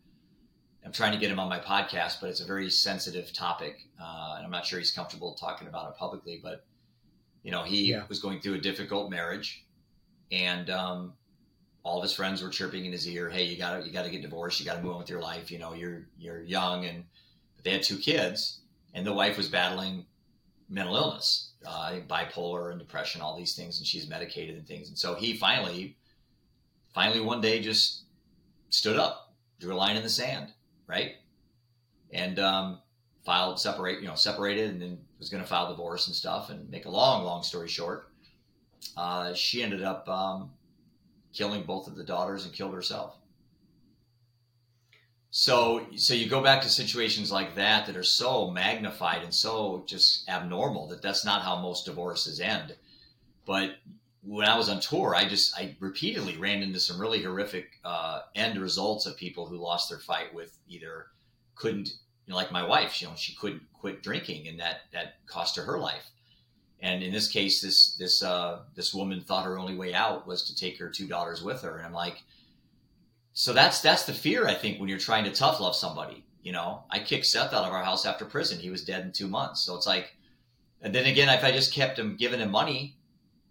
I'm 0.85 0.91
trying 0.91 1.11
to 1.11 1.17
get 1.17 1.29
him 1.29 1.39
on 1.39 1.49
my 1.49 1.59
podcast, 1.59 2.21
but 2.21 2.29
it's 2.29 2.39
a 2.39 2.45
very 2.45 2.69
sensitive 2.69 3.33
topic, 3.33 3.87
uh, 4.01 4.35
and 4.37 4.45
I'm 4.45 4.51
not 4.51 4.65
sure 4.65 4.79
he's 4.79 4.91
comfortable 4.91 5.33
talking 5.33 5.67
about 5.67 5.89
it 5.89 5.97
publicly. 5.97 6.39
But 6.41 6.65
you 7.43 7.51
know, 7.51 7.63
he 7.63 7.91
yeah. 7.91 8.03
was 8.07 8.19
going 8.19 8.39
through 8.39 8.55
a 8.55 8.61
difficult 8.61 9.09
marriage, 9.09 9.65
and 10.31 10.69
um, 10.69 11.13
all 11.89 11.97
of 11.97 12.03
his 12.03 12.13
friends 12.13 12.43
were 12.43 12.49
chirping 12.49 12.85
in 12.85 12.91
his 12.91 13.07
ear, 13.07 13.29
"Hey, 13.29 13.45
you 13.45 13.57
got 13.57 13.79
to 13.79 13.85
you 13.85 13.91
got 13.91 14.03
to 14.03 14.11
get 14.11 14.21
divorced. 14.21 14.59
You 14.59 14.65
got 14.67 14.75
to 14.75 14.83
move 14.83 14.93
on 14.93 14.99
with 14.99 15.09
your 15.09 15.21
life. 15.21 15.49
You 15.49 15.57
know, 15.57 15.73
you're 15.73 16.07
you're 16.19 16.43
young." 16.43 16.85
And 16.85 17.05
they 17.63 17.71
had 17.71 17.81
two 17.81 17.97
kids, 17.97 18.59
and 18.93 19.05
the 19.05 19.13
wife 19.13 19.37
was 19.37 19.49
battling 19.49 20.05
mental 20.69 20.95
illness, 20.95 21.53
uh, 21.65 21.95
bipolar 22.07 22.69
and 22.69 22.77
depression, 22.77 23.21
all 23.21 23.35
these 23.35 23.55
things, 23.55 23.79
and 23.79 23.87
she's 23.87 24.07
medicated 24.07 24.55
and 24.55 24.67
things. 24.67 24.87
And 24.87 24.97
so 24.97 25.15
he 25.15 25.35
finally, 25.35 25.97
finally 26.93 27.21
one 27.21 27.41
day 27.41 27.59
just 27.59 28.03
stood 28.69 28.97
up, 28.97 29.33
drew 29.59 29.73
a 29.73 29.75
line 29.75 29.97
in 29.97 30.03
the 30.03 30.09
sand, 30.09 30.53
right, 30.85 31.13
and 32.11 32.37
um, 32.37 32.79
filed 33.25 33.59
separate, 33.59 33.99
you 33.99 34.07
know, 34.07 34.13
separated, 34.13 34.69
and 34.69 34.79
then 34.79 34.99
was 35.17 35.29
going 35.29 35.41
to 35.41 35.49
file 35.49 35.69
divorce 35.69 36.05
and 36.05 36.15
stuff. 36.15 36.51
And 36.51 36.69
make 36.69 36.85
a 36.85 36.91
long, 36.91 37.23
long 37.23 37.41
story 37.41 37.67
short, 37.67 38.11
uh, 38.95 39.33
she 39.33 39.63
ended 39.63 39.81
up 39.81 40.07
um, 40.07 40.51
killing 41.33 41.63
both 41.63 41.87
of 41.87 41.95
the 41.95 42.03
daughters 42.03 42.45
and 42.45 42.53
killed 42.53 42.73
herself. 42.73 43.15
So, 45.31 45.85
so 45.95 46.15
you 46.15 46.27
go 46.27 46.41
back 46.41 46.63
to 46.63 46.69
situations 46.69 47.31
like 47.31 47.55
that 47.55 47.85
that 47.85 47.95
are 47.95 48.03
so 48.03 48.49
magnified 48.49 49.21
and 49.21 49.33
so 49.33 49.83
just 49.85 50.27
abnormal 50.27 50.87
that 50.87 51.03
that's 51.03 51.23
not 51.23 51.43
how 51.43 51.61
most 51.61 51.85
divorces 51.85 52.39
end. 52.39 52.75
But 53.45 53.75
when 54.23 54.47
I 54.47 54.57
was 54.57 54.69
on 54.69 54.79
tour, 54.79 55.15
I 55.15 55.27
just 55.27 55.57
I 55.57 55.75
repeatedly 55.79 56.37
ran 56.37 56.63
into 56.63 56.79
some 56.79 56.99
really 56.99 57.21
horrific 57.21 57.79
uh, 57.85 58.21
end 58.35 58.59
results 58.59 59.05
of 59.05 59.17
people 59.17 59.45
who 59.45 59.57
lost 59.57 59.89
their 59.89 59.99
fight 59.99 60.33
with 60.33 60.57
either 60.67 61.07
couldn't, 61.55 61.89
you 62.25 62.31
know, 62.31 62.35
like 62.35 62.51
my 62.51 62.65
wife, 62.65 63.01
you 63.01 63.07
know, 63.07 63.13
she 63.15 63.35
couldn't 63.35 63.61
quit 63.73 64.03
drinking, 64.03 64.47
and 64.47 64.59
that 64.59 64.81
that 64.93 65.25
cost 65.27 65.55
her 65.55 65.63
her 65.63 65.79
life. 65.79 66.09
And 66.81 67.03
in 67.03 67.11
this 67.11 67.27
case, 67.27 67.61
this 67.61 67.95
this 67.95 68.23
uh, 68.23 68.59
this 68.75 68.93
woman 68.93 69.21
thought 69.21 69.45
her 69.45 69.59
only 69.59 69.75
way 69.75 69.93
out 69.93 70.25
was 70.25 70.43
to 70.43 70.55
take 70.55 70.79
her 70.79 70.89
two 70.89 71.07
daughters 71.07 71.43
with 71.43 71.61
her. 71.61 71.77
And 71.77 71.85
I'm 71.85 71.93
like, 71.93 72.23
so 73.33 73.53
that's 73.53 73.81
that's 73.81 74.05
the 74.05 74.13
fear 74.13 74.47
I 74.47 74.53
think 74.53 74.79
when 74.79 74.89
you're 74.89 74.97
trying 74.97 75.25
to 75.25 75.31
tough 75.31 75.59
love 75.59 75.75
somebody. 75.75 76.23
You 76.41 76.53
know, 76.53 76.83
I 76.89 76.99
kicked 76.99 77.25
Seth 77.25 77.53
out 77.53 77.65
of 77.65 77.73
our 77.73 77.83
house 77.83 78.05
after 78.05 78.23
prison. 78.23 78.59
He 78.59 78.69
was 78.69 78.85
dead 78.85 79.03
in 79.03 79.11
two 79.11 79.27
months. 79.27 79.61
So 79.61 79.75
it's 79.75 79.85
like, 79.85 80.15
and 80.81 80.95
then 80.95 81.05
again, 81.05 81.27
if 81.29 81.43
I 81.43 81.51
just 81.51 81.73
kept 81.73 81.99
him 81.99 82.15
giving 82.15 82.39
him 82.39 82.49
money, 82.49 82.95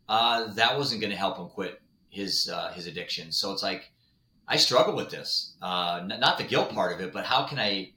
uh, 0.09 0.53
that 0.55 0.79
wasn't 0.79 1.03
going 1.03 1.11
to 1.11 1.17
help 1.17 1.37
him 1.37 1.49
quit 1.49 1.83
his 2.09 2.49
uh, 2.49 2.73
his 2.73 2.87
addiction. 2.87 3.31
So 3.31 3.53
it's 3.53 3.63
like, 3.63 3.91
I 4.47 4.57
struggle 4.57 4.97
with 4.97 5.11
this. 5.11 5.53
Uh, 5.61 6.03
not 6.07 6.39
the 6.39 6.45
guilt 6.45 6.73
part 6.73 6.95
of 6.95 7.01
it, 7.03 7.13
but 7.13 7.27
how 7.27 7.45
can 7.47 7.59
I 7.59 7.93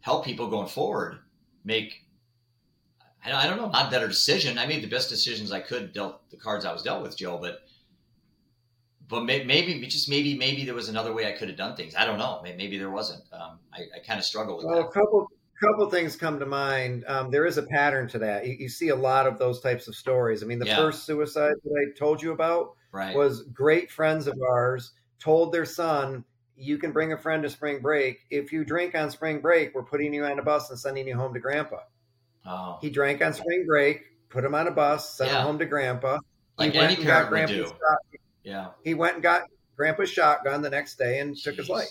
help 0.00 0.24
people 0.24 0.48
going 0.48 0.66
forward 0.66 1.20
make 1.64 2.04
I 3.24 3.46
don't 3.46 3.56
know, 3.56 3.68
not 3.68 3.90
better 3.90 4.08
decision. 4.08 4.58
I 4.58 4.66
made 4.66 4.82
the 4.82 4.88
best 4.88 5.08
decisions 5.08 5.52
I 5.52 5.60
could 5.60 5.92
dealt 5.92 6.28
the 6.30 6.36
cards 6.36 6.64
I 6.64 6.72
was 6.72 6.82
dealt 6.82 7.02
with, 7.02 7.16
Joe. 7.16 7.38
But 7.40 7.60
but 9.08 9.24
maybe 9.24 9.78
just 9.86 10.08
maybe 10.08 10.36
maybe 10.36 10.64
there 10.64 10.74
was 10.74 10.88
another 10.88 11.12
way 11.12 11.28
I 11.28 11.32
could 11.32 11.48
have 11.48 11.56
done 11.56 11.76
things. 11.76 11.94
I 11.94 12.04
don't 12.04 12.18
know. 12.18 12.40
Maybe 12.42 12.78
there 12.78 12.90
wasn't. 12.90 13.22
Um, 13.32 13.58
I, 13.72 13.82
I 13.96 13.98
kind 14.04 14.18
of 14.18 14.24
struggle 14.24 14.56
with 14.56 14.66
well, 14.66 14.76
that. 14.76 14.88
a 14.88 14.90
couple 14.90 15.28
couple 15.62 15.90
things 15.90 16.16
come 16.16 16.38
to 16.40 16.46
mind. 16.46 17.04
Um, 17.06 17.30
there 17.30 17.46
is 17.46 17.58
a 17.58 17.62
pattern 17.62 18.08
to 18.08 18.18
that. 18.20 18.46
You, 18.46 18.56
you, 18.58 18.68
see 18.68 18.88
a 18.88 18.96
lot 18.96 19.26
of 19.26 19.38
those 19.38 19.60
types 19.60 19.86
of 19.86 19.94
stories. 19.94 20.42
I 20.42 20.46
mean, 20.46 20.58
the 20.58 20.66
yeah. 20.66 20.76
first 20.76 21.04
suicide 21.04 21.54
that 21.62 21.70
I 21.70 21.96
told 21.96 22.20
you 22.20 22.32
about 22.32 22.74
right. 22.90 23.14
was 23.14 23.42
great 23.52 23.90
friends 23.90 24.26
of 24.26 24.34
ours 24.50 24.92
told 25.20 25.52
their 25.52 25.66
son, 25.66 26.24
"You 26.56 26.78
can 26.78 26.90
bring 26.90 27.12
a 27.12 27.18
friend 27.18 27.42
to 27.42 27.50
spring 27.50 27.80
break. 27.80 28.20
If 28.30 28.50
you 28.50 28.64
drink 28.64 28.94
on 28.94 29.10
spring 29.10 29.40
break, 29.40 29.74
we're 29.74 29.84
putting 29.84 30.12
you 30.12 30.24
on 30.24 30.38
a 30.38 30.42
bus 30.42 30.70
and 30.70 30.78
sending 30.78 31.06
you 31.06 31.16
home 31.16 31.34
to 31.34 31.40
grandpa." 31.40 31.78
Oh. 32.44 32.78
He 32.80 32.90
drank 32.90 33.22
on 33.22 33.34
spring 33.34 33.64
break, 33.66 34.02
put 34.28 34.44
him 34.44 34.54
on 34.54 34.66
a 34.66 34.70
bus, 34.70 35.16
sent 35.16 35.30
yeah. 35.30 35.40
him 35.40 35.46
home 35.46 35.58
to 35.58 35.66
grandpa. 35.66 36.18
Like 36.58 36.72
he 36.72 36.78
any 36.78 36.96
parent 36.96 37.30
would 37.30 37.46
do. 37.48 37.72
Yeah. 38.42 38.68
He 38.82 38.94
went 38.94 39.14
and 39.14 39.22
got 39.22 39.42
grandpa's 39.76 40.10
shotgun 40.10 40.62
the 40.62 40.70
next 40.70 40.98
day 40.98 41.20
and 41.20 41.34
Jeez. 41.34 41.44
took 41.44 41.56
his 41.56 41.68
life. 41.68 41.90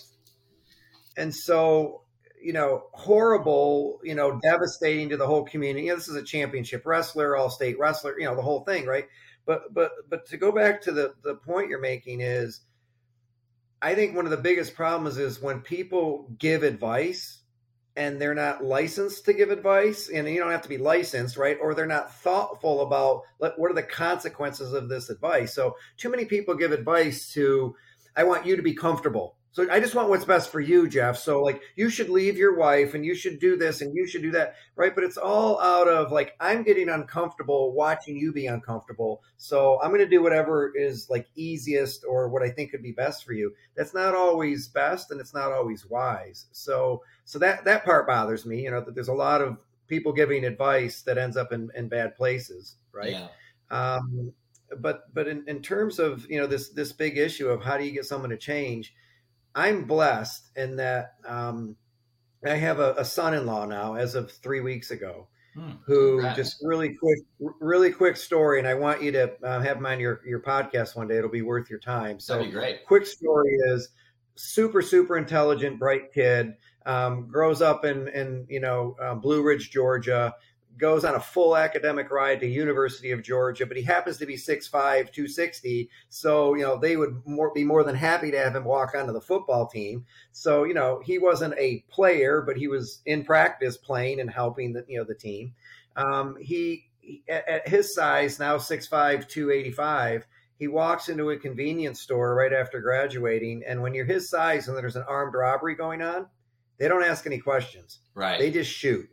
And 1.17 1.33
so, 1.33 2.03
you 2.41 2.53
know, 2.53 2.85
horrible, 2.93 3.99
you 4.03 4.15
know, 4.15 4.39
devastating 4.41 5.09
to 5.09 5.17
the 5.17 5.27
whole 5.27 5.43
community. 5.43 5.85
You 5.85 5.91
know, 5.91 5.97
this 5.97 6.07
is 6.07 6.15
a 6.15 6.23
championship 6.23 6.85
wrestler, 6.85 7.35
all 7.35 7.49
state 7.49 7.77
wrestler, 7.79 8.19
you 8.19 8.25
know, 8.25 8.35
the 8.35 8.41
whole 8.41 8.63
thing, 8.63 8.85
right? 8.85 9.07
But 9.45 9.73
but 9.73 9.91
but 10.09 10.25
to 10.27 10.37
go 10.37 10.51
back 10.51 10.81
to 10.83 10.91
the 10.91 11.13
the 11.23 11.35
point 11.35 11.69
you're 11.69 11.81
making 11.81 12.21
is 12.21 12.61
I 13.81 13.95
think 13.95 14.15
one 14.15 14.25
of 14.25 14.31
the 14.31 14.37
biggest 14.37 14.75
problems 14.75 15.17
is 15.17 15.41
when 15.41 15.61
people 15.61 16.29
give 16.37 16.63
advice 16.63 17.40
and 17.95 18.21
they're 18.21 18.35
not 18.35 18.63
licensed 18.63 19.25
to 19.25 19.33
give 19.33 19.51
advice 19.51 20.09
and 20.09 20.27
you 20.27 20.39
don't 20.39 20.51
have 20.51 20.61
to 20.61 20.69
be 20.69 20.77
licensed 20.77 21.37
right? 21.37 21.57
Or 21.61 21.73
they're 21.73 21.85
not 21.85 22.13
thoughtful 22.21 22.81
about 22.81 23.23
what 23.37 23.71
are 23.71 23.75
the 23.75 23.83
consequences 23.83 24.73
of 24.73 24.89
this 24.89 25.09
advice? 25.09 25.53
So 25.53 25.75
too 25.97 26.09
many 26.09 26.25
people 26.25 26.55
give 26.55 26.71
advice 26.71 27.31
to 27.33 27.75
i 28.15 28.23
want 28.23 28.45
you 28.45 28.55
to 28.55 28.61
be 28.61 28.73
comfortable 28.73 29.35
so 29.53 29.69
I 29.69 29.81
just 29.81 29.95
want 29.95 30.07
what's 30.07 30.23
best 30.23 30.49
for 30.49 30.61
you, 30.61 30.87
Jeff. 30.87 31.17
So 31.17 31.43
like 31.43 31.61
you 31.75 31.89
should 31.89 32.09
leave 32.09 32.37
your 32.37 32.57
wife 32.57 32.93
and 32.93 33.05
you 33.05 33.13
should 33.13 33.39
do 33.39 33.57
this 33.57 33.81
and 33.81 33.93
you 33.93 34.07
should 34.07 34.21
do 34.21 34.31
that, 34.31 34.55
right? 34.77 34.95
But 34.95 35.03
it's 35.03 35.17
all 35.17 35.59
out 35.59 35.89
of 35.89 36.11
like 36.11 36.35
I'm 36.39 36.63
getting 36.63 36.87
uncomfortable 36.87 37.73
watching 37.73 38.15
you 38.15 38.31
be 38.31 38.47
uncomfortable. 38.47 39.21
So 39.35 39.77
I'm 39.81 39.89
going 39.89 39.99
to 39.99 40.07
do 40.07 40.23
whatever 40.23 40.71
is 40.73 41.09
like 41.09 41.27
easiest 41.35 42.05
or 42.07 42.29
what 42.29 42.43
I 42.43 42.49
think 42.49 42.71
could 42.71 42.81
be 42.81 42.93
best 42.93 43.25
for 43.25 43.33
you. 43.33 43.53
That's 43.75 43.93
not 43.93 44.15
always 44.15 44.69
best 44.69 45.11
and 45.11 45.19
it's 45.19 45.33
not 45.33 45.51
always 45.51 45.85
wise. 45.85 46.45
So 46.53 47.03
so 47.25 47.37
that 47.39 47.65
that 47.65 47.83
part 47.83 48.07
bothers 48.07 48.45
me, 48.45 48.63
you 48.63 48.71
know, 48.71 48.79
that 48.79 48.95
there's 48.95 49.09
a 49.09 49.13
lot 49.13 49.41
of 49.41 49.57
people 49.87 50.13
giving 50.13 50.45
advice 50.45 51.01
that 51.01 51.17
ends 51.17 51.35
up 51.35 51.51
in, 51.51 51.69
in 51.75 51.89
bad 51.89 52.15
places, 52.15 52.77
right? 52.93 53.11
Yeah. 53.11 53.27
Um, 53.69 54.31
but 54.79 55.13
but 55.13 55.27
in, 55.27 55.43
in 55.47 55.61
terms 55.61 55.99
of 55.99 56.25
you 56.29 56.39
know 56.39 56.47
this 56.47 56.69
this 56.69 56.93
big 56.93 57.17
issue 57.17 57.49
of 57.49 57.61
how 57.61 57.77
do 57.77 57.83
you 57.83 57.91
get 57.91 58.05
someone 58.05 58.29
to 58.29 58.37
change 58.37 58.93
I'm 59.55 59.85
blessed 59.85 60.49
in 60.55 60.77
that 60.77 61.15
um, 61.25 61.75
I 62.45 62.55
have 62.55 62.79
a, 62.79 62.93
a, 62.97 63.05
son-in-law 63.05 63.65
now, 63.65 63.95
as 63.95 64.15
of 64.15 64.31
three 64.31 64.61
weeks 64.61 64.91
ago, 64.91 65.27
hmm, 65.53 65.71
who 65.85 66.17
congrats. 66.17 66.37
just 66.37 66.57
really 66.61 66.95
quick, 66.95 67.19
really 67.59 67.91
quick 67.91 68.17
story, 68.17 68.59
and 68.59 68.67
I 68.67 68.73
want 68.73 69.01
you 69.01 69.11
to 69.11 69.33
uh, 69.43 69.61
have 69.61 69.77
him 69.77 69.85
on 69.85 69.99
your 69.99 70.21
your 70.25 70.39
podcast 70.39 70.95
one 70.95 71.07
day. 71.07 71.17
It'll 71.17 71.29
be 71.29 71.41
worth 71.41 71.69
your 71.69 71.79
time. 71.79 72.19
So, 72.19 72.49
great. 72.49 72.85
Quick 72.85 73.05
story 73.05 73.53
is 73.67 73.89
super 74.35 74.81
super 74.81 75.17
intelligent, 75.17 75.79
bright 75.79 76.13
kid. 76.13 76.53
Um, 76.85 77.27
grows 77.27 77.61
up 77.61 77.85
in 77.85 78.07
in 78.07 78.47
you 78.49 78.59
know 78.59 78.95
uh, 79.01 79.15
Blue 79.15 79.43
Ridge, 79.43 79.69
Georgia 79.69 80.33
goes 80.77 81.05
on 81.05 81.15
a 81.15 81.19
full 81.19 81.55
academic 81.55 82.09
ride 82.11 82.39
to 82.39 82.47
University 82.47 83.11
of 83.11 83.21
Georgia, 83.21 83.65
but 83.65 83.77
he 83.77 83.83
happens 83.83 84.17
to 84.17 84.25
be 84.25 84.35
6'5", 84.35 84.71
260. 84.71 85.89
So, 86.09 86.55
you 86.55 86.63
know, 86.63 86.77
they 86.77 86.97
would 86.97 87.21
more, 87.25 87.51
be 87.53 87.63
more 87.63 87.83
than 87.83 87.95
happy 87.95 88.31
to 88.31 88.39
have 88.39 88.55
him 88.55 88.63
walk 88.63 88.95
onto 88.95 89.13
the 89.13 89.21
football 89.21 89.67
team. 89.67 90.05
So, 90.31 90.63
you 90.63 90.73
know, 90.73 91.01
he 91.03 91.17
wasn't 91.17 91.55
a 91.57 91.83
player, 91.89 92.41
but 92.41 92.57
he 92.57 92.67
was 92.67 93.01
in 93.05 93.23
practice 93.23 93.77
playing 93.77 94.19
and 94.19 94.29
helping 94.29 94.73
the, 94.73 94.85
you 94.87 94.97
know, 94.97 95.05
the 95.05 95.15
team. 95.15 95.53
Um, 95.95 96.37
he, 96.39 96.85
at 97.29 97.67
his 97.67 97.93
size, 97.93 98.39
now 98.39 98.57
6'5", 98.57 99.27
285, 99.27 100.25
he 100.57 100.67
walks 100.67 101.09
into 101.09 101.31
a 101.31 101.37
convenience 101.37 102.01
store 102.01 102.35
right 102.35 102.53
after 102.53 102.81
graduating. 102.81 103.63
And 103.67 103.81
when 103.81 103.93
you're 103.93 104.05
his 104.05 104.29
size 104.29 104.67
and 104.67 104.77
there's 104.77 104.95
an 104.95 105.05
armed 105.07 105.33
robbery 105.33 105.75
going 105.75 106.01
on, 106.01 106.27
they 106.77 106.87
don't 106.87 107.03
ask 107.03 107.25
any 107.25 107.39
questions. 107.39 107.99
Right. 108.13 108.39
They 108.39 108.51
just 108.51 108.71
shoot. 108.71 109.09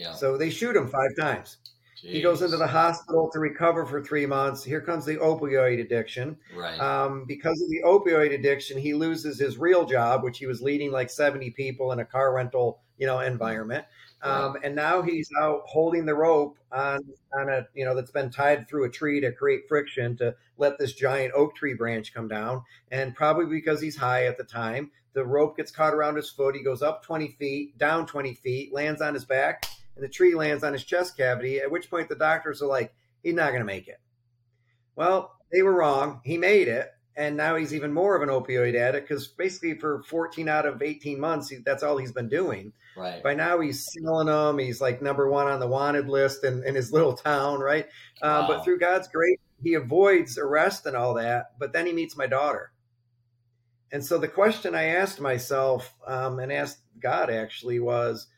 Yeah. 0.00 0.14
So 0.14 0.36
they 0.36 0.50
shoot 0.50 0.76
him 0.76 0.88
five 0.88 1.10
times. 1.18 1.58
Jeez. 2.02 2.12
He 2.12 2.22
goes 2.22 2.40
into 2.40 2.56
the 2.56 2.66
hospital 2.66 3.30
to 3.32 3.38
recover 3.38 3.84
for 3.84 4.02
three 4.02 4.24
months. 4.24 4.64
Here 4.64 4.80
comes 4.80 5.04
the 5.04 5.16
opioid 5.16 5.80
addiction. 5.80 6.38
Right. 6.56 6.80
Um, 6.80 7.26
because 7.26 7.60
of 7.60 7.68
the 7.68 7.82
opioid 7.84 8.32
addiction, 8.32 8.78
he 8.78 8.94
loses 8.94 9.38
his 9.38 9.58
real 9.58 9.84
job, 9.84 10.24
which 10.24 10.38
he 10.38 10.46
was 10.46 10.62
leading 10.62 10.90
like 10.90 11.10
70 11.10 11.50
people 11.50 11.92
in 11.92 11.98
a 11.98 12.04
car 12.06 12.34
rental, 12.34 12.80
you 12.96 13.06
know, 13.06 13.20
environment. 13.20 13.84
Um, 14.22 14.56
and 14.62 14.74
now 14.74 15.02
he's 15.02 15.30
out 15.40 15.62
holding 15.64 16.04
the 16.04 16.14
rope 16.14 16.58
on 16.70 17.00
on 17.38 17.48
a 17.48 17.66
you 17.74 17.86
know 17.86 17.94
that's 17.94 18.10
been 18.10 18.30
tied 18.30 18.68
through 18.68 18.84
a 18.84 18.90
tree 18.90 19.18
to 19.20 19.32
create 19.32 19.66
friction 19.66 20.16
to 20.18 20.34
let 20.58 20.78
this 20.78 20.92
giant 20.92 21.32
oak 21.34 21.56
tree 21.56 21.72
branch 21.72 22.12
come 22.12 22.28
down. 22.28 22.62
And 22.90 23.14
probably 23.14 23.46
because 23.46 23.80
he's 23.80 23.96
high 23.96 24.26
at 24.26 24.36
the 24.36 24.44
time, 24.44 24.90
the 25.14 25.24
rope 25.24 25.56
gets 25.56 25.70
caught 25.70 25.94
around 25.94 26.16
his 26.16 26.28
foot. 26.28 26.54
He 26.54 26.62
goes 26.62 26.82
up 26.82 27.02
20 27.02 27.28
feet, 27.28 27.78
down 27.78 28.06
20 28.06 28.34
feet, 28.34 28.72
lands 28.74 29.00
on 29.00 29.14
his 29.14 29.24
back, 29.24 29.64
and 29.94 30.04
the 30.04 30.08
tree 30.08 30.34
lands 30.34 30.64
on 30.64 30.72
his 30.72 30.84
chest 30.84 31.16
cavity. 31.16 31.60
At 31.60 31.70
which 31.70 31.90
point 31.90 32.08
the 32.08 32.14
doctors 32.14 32.62
are 32.62 32.66
like, 32.66 32.94
he's 33.22 33.34
not 33.34 33.50
going 33.50 33.60
to 33.60 33.64
make 33.64 33.88
it. 33.88 34.00
Well, 34.96 35.34
they 35.52 35.62
were 35.62 35.74
wrong. 35.74 36.20
He 36.24 36.38
made 36.38 36.68
it 36.68 36.90
and 37.16 37.36
now 37.36 37.56
he's 37.56 37.74
even 37.74 37.92
more 37.92 38.16
of 38.16 38.22
an 38.22 38.28
opioid 38.28 38.74
addict 38.74 39.08
because 39.08 39.28
basically 39.28 39.74
for 39.74 40.02
14 40.04 40.48
out 40.48 40.66
of 40.66 40.82
18 40.82 41.20
months 41.20 41.48
he, 41.48 41.56
that's 41.58 41.82
all 41.82 41.98
he's 41.98 42.12
been 42.12 42.28
doing 42.28 42.72
right 42.96 43.22
by 43.22 43.34
now 43.34 43.60
he's 43.60 43.86
selling 43.92 44.26
them 44.26 44.58
he's 44.58 44.80
like 44.80 45.02
number 45.02 45.28
one 45.28 45.46
on 45.46 45.60
the 45.60 45.66
wanted 45.66 46.08
list 46.08 46.44
in, 46.44 46.64
in 46.64 46.74
his 46.74 46.92
little 46.92 47.14
town 47.14 47.60
right 47.60 47.86
uh, 48.22 48.42
wow. 48.42 48.48
but 48.48 48.64
through 48.64 48.78
god's 48.78 49.08
grace 49.08 49.38
he 49.62 49.74
avoids 49.74 50.38
arrest 50.38 50.86
and 50.86 50.96
all 50.96 51.14
that 51.14 51.52
but 51.58 51.72
then 51.72 51.86
he 51.86 51.92
meets 51.92 52.16
my 52.16 52.26
daughter 52.26 52.72
and 53.92 54.04
so 54.04 54.18
the 54.18 54.28
question 54.28 54.74
i 54.74 54.84
asked 54.84 55.20
myself 55.20 55.94
um, 56.06 56.38
and 56.38 56.52
asked 56.52 56.78
god 57.00 57.30
actually 57.30 57.80
was 57.80 58.28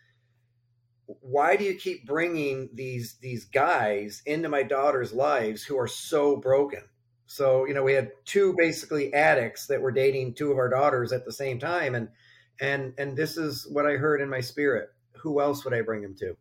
why 1.06 1.56
do 1.56 1.64
you 1.64 1.74
keep 1.74 2.06
bringing 2.06 2.68
these 2.74 3.14
these 3.20 3.44
guys 3.44 4.22
into 4.26 4.48
my 4.48 4.62
daughter's 4.62 5.12
lives 5.12 5.62
who 5.62 5.78
are 5.78 5.88
so 5.88 6.36
broken 6.36 6.82
so, 7.32 7.66
you 7.66 7.72
know, 7.72 7.82
we 7.82 7.94
had 7.94 8.12
two 8.26 8.54
basically 8.58 9.14
addicts 9.14 9.66
that 9.68 9.80
were 9.80 9.90
dating 9.90 10.34
two 10.34 10.52
of 10.52 10.58
our 10.58 10.68
daughters 10.68 11.14
at 11.14 11.24
the 11.24 11.32
same 11.32 11.58
time. 11.58 11.94
And, 11.94 12.08
and, 12.60 12.92
and 12.98 13.16
this 13.16 13.38
is 13.38 13.66
what 13.70 13.86
I 13.86 13.92
heard 13.92 14.20
in 14.20 14.28
my 14.28 14.40
spirit. 14.40 14.90
Who 15.16 15.40
else 15.40 15.64
would 15.64 15.72
I 15.72 15.80
bring 15.80 16.02
him 16.02 16.14
to? 16.16 16.36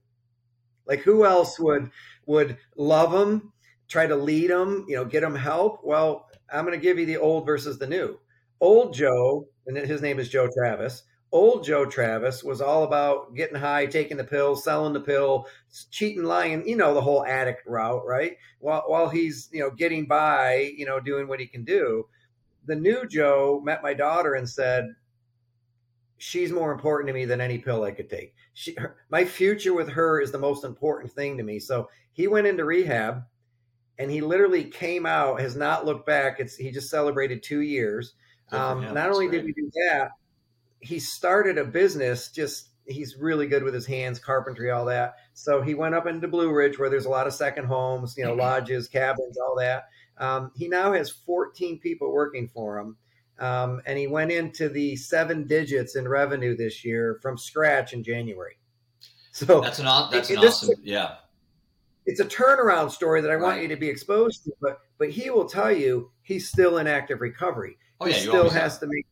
Like 0.85 0.99
who 0.99 1.25
else 1.25 1.57
would, 1.61 1.91
would 2.25 2.57
love 2.75 3.13
him, 3.13 3.53
try 3.87 4.05
to 4.05 4.17
lead 4.17 4.49
him, 4.49 4.83
you 4.89 4.97
know, 4.97 5.05
get 5.05 5.23
him 5.23 5.33
help? 5.33 5.79
Well, 5.81 6.27
I'm 6.51 6.65
going 6.65 6.77
to 6.77 6.83
give 6.83 6.99
you 6.99 7.05
the 7.05 7.15
old 7.15 7.45
versus 7.45 7.79
the 7.79 7.87
new. 7.87 8.19
Old 8.59 8.93
Joe, 8.93 9.45
and 9.67 9.77
his 9.77 10.01
name 10.01 10.19
is 10.19 10.27
Joe 10.27 10.49
Travis 10.53 11.03
old 11.31 11.63
Joe 11.63 11.85
Travis 11.85 12.43
was 12.43 12.61
all 12.61 12.83
about 12.83 13.35
getting 13.35 13.55
high, 13.55 13.85
taking 13.85 14.17
the 14.17 14.23
pill, 14.23 14.55
selling 14.55 14.93
the 14.93 14.99
pill, 14.99 15.47
cheating, 15.89 16.23
lying, 16.23 16.67
you 16.67 16.75
know, 16.75 16.93
the 16.93 17.01
whole 17.01 17.25
addict 17.25 17.65
route, 17.65 18.05
right? 18.05 18.37
While 18.59 18.83
while 18.87 19.09
he's, 19.09 19.49
you 19.51 19.61
know, 19.61 19.71
getting 19.71 20.05
by, 20.05 20.73
you 20.75 20.85
know, 20.85 20.99
doing 20.99 21.27
what 21.27 21.39
he 21.39 21.47
can 21.47 21.63
do. 21.63 22.07
The 22.65 22.75
new 22.75 23.07
Joe 23.07 23.61
met 23.63 23.81
my 23.81 23.93
daughter 23.93 24.35
and 24.35 24.47
said, 24.47 24.95
She's 26.17 26.51
more 26.51 26.71
important 26.71 27.07
to 27.07 27.13
me 27.13 27.25
than 27.25 27.41
any 27.41 27.57
pill 27.57 27.83
I 27.83 27.91
could 27.91 28.07
take. 28.07 28.35
She, 28.53 28.75
her, 28.77 28.97
my 29.09 29.25
future 29.25 29.73
with 29.73 29.89
her 29.89 30.21
is 30.21 30.31
the 30.31 30.37
most 30.37 30.63
important 30.63 31.11
thing 31.11 31.35
to 31.37 31.43
me. 31.43 31.57
So 31.57 31.89
he 32.11 32.27
went 32.27 32.45
into 32.45 32.63
rehab 32.63 33.23
and 33.97 34.11
he 34.11 34.21
literally 34.21 34.65
came 34.65 35.07
out, 35.07 35.41
has 35.41 35.55
not 35.55 35.85
looked 35.85 36.05
back. 36.05 36.39
It's 36.39 36.55
he 36.55 36.69
just 36.69 36.91
celebrated 36.91 37.41
two 37.41 37.61
years. 37.61 38.13
Um, 38.51 38.93
not 38.93 39.09
only 39.09 39.29
did 39.29 39.45
we 39.45 39.53
do 39.53 39.71
that, 39.73 40.11
he 40.81 40.99
started 40.99 41.57
a 41.57 41.65
business 41.65 42.29
just 42.29 42.69
he's 42.85 43.15
really 43.15 43.47
good 43.47 43.63
with 43.63 43.73
his 43.73 43.85
hands 43.85 44.19
carpentry 44.19 44.71
all 44.71 44.85
that. 44.85 45.15
So 45.33 45.61
he 45.61 45.75
went 45.75 45.95
up 45.95 46.07
into 46.07 46.27
blue 46.27 46.51
ridge 46.51 46.77
where 46.77 46.89
there's 46.89 47.05
a 47.05 47.09
lot 47.09 47.27
of 47.27 47.33
second 47.33 47.65
homes 47.65 48.15
you 48.17 48.25
know 48.25 48.31
mm-hmm. 48.31 48.41
lodges 48.41 48.87
cabins 48.87 49.37
all 49.37 49.55
that. 49.59 49.85
Um, 50.17 50.51
he 50.55 50.67
now 50.67 50.93
has 50.93 51.09
14 51.09 51.79
people 51.79 52.11
working 52.11 52.47
for 52.47 52.77
him. 52.77 52.97
Um, 53.39 53.81
and 53.87 53.97
he 53.97 54.05
went 54.05 54.31
into 54.31 54.69
the 54.69 54.95
seven 54.95 55.47
digits 55.47 55.95
in 55.95 56.07
revenue 56.07 56.55
this 56.55 56.85
year 56.85 57.17
from 57.21 57.37
scratch 57.37 57.93
in 57.93 58.03
january. 58.03 58.57
So 59.33 59.61
that's 59.61 59.79
an, 59.79 59.85
that's 60.11 60.29
an 60.29 60.39
awesome 60.39 60.75
yeah. 60.83 61.15
It's 62.05 62.19
a 62.19 62.25
turnaround 62.25 62.91
story 62.91 63.21
that 63.21 63.31
i 63.31 63.35
right. 63.35 63.41
want 63.41 63.61
you 63.61 63.69
to 63.69 63.77
be 63.77 63.87
exposed 63.87 64.43
to 64.43 64.51
but 64.61 64.81
but 64.99 65.09
he 65.09 65.29
will 65.29 65.47
tell 65.47 65.71
you 65.71 66.11
he's 66.21 66.49
still 66.49 66.79
in 66.79 66.85
active 66.85 67.21
recovery. 67.21 67.77
Oh, 68.01 68.07
he 68.07 68.11
yeah, 68.11 68.19
still 68.19 68.49
has 68.49 68.77
to 68.79 68.87
make 68.87 69.05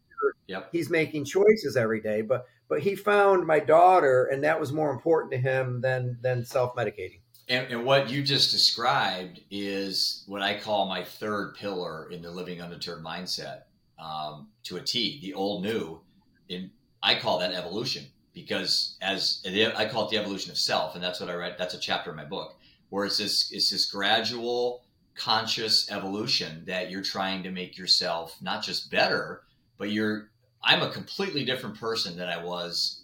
Yep. 0.48 0.70
He's 0.72 0.90
making 0.90 1.26
choices 1.26 1.78
every 1.78 2.02
day, 2.02 2.22
but 2.22 2.46
but 2.68 2.82
he 2.82 2.96
found 2.96 3.46
my 3.46 3.60
daughter, 3.60 4.26
and 4.26 4.44
that 4.44 4.60
was 4.60 4.72
more 4.72 4.92
important 4.92 5.32
to 5.34 5.38
him 5.38 5.82
than 5.82 6.18
than 6.22 6.46
self 6.46 6.76
medicating. 6.76 7.20
And, 7.48 7.72
and, 7.72 7.84
what 7.84 8.12
you 8.12 8.22
just 8.22 8.52
described 8.52 9.42
is 9.50 10.24
what 10.28 10.44
I 10.44 10.60
call 10.60 10.88
my 10.88 11.04
third 11.04 11.56
pillar 11.56 12.08
in 12.12 12.22
the 12.22 12.30
living 12.30 12.62
undeterred 12.62 13.04
mindset 13.04 13.62
um, 13.98 14.50
to 14.66 14.78
a 14.78 14.82
T, 14.82 15.20
the 15.22 15.34
old 15.34 15.64
new. 15.64 16.00
In 16.48 16.70
I 17.02 17.16
call 17.16 17.40
that 17.40 17.54
evolution 17.54 18.06
because 18.34 18.98
as 19.02 19.44
I 19.46 19.86
call 19.86 20.06
it 20.06 20.12
the 20.12 20.18
evolution 20.18 20.52
of 20.52 20.58
self, 20.58 20.96
and 20.96 21.04
that's 21.04 21.20
what 21.20 21.30
I 21.30 21.34
read. 21.34 21.56
That's 21.58 21.74
a 21.74 21.80
chapter 21.80 22.12
in 22.12 22.16
my 22.16 22.26
book 22.26 22.58
where 22.90 23.06
it's 23.06 23.18
this 23.18 23.52
it's 23.52 23.70
this 23.70 23.86
gradual 23.86 24.84
conscious 25.16 25.92
evolution 25.92 26.64
that 26.66 26.90
you're 26.90 27.04
trying 27.04 27.44
to 27.44 27.52
make 27.52 27.78
yourself 27.78 28.38
not 28.42 28.64
just 28.64 28.90
better, 28.90 29.44
but 29.80 29.90
you're 29.90 30.30
I'm 30.64 30.84
a 30.84 30.92
completely 30.92 31.46
different 31.46 31.80
person 31.80 32.18
than 32.18 32.28
I 32.28 32.44
was 32.44 33.02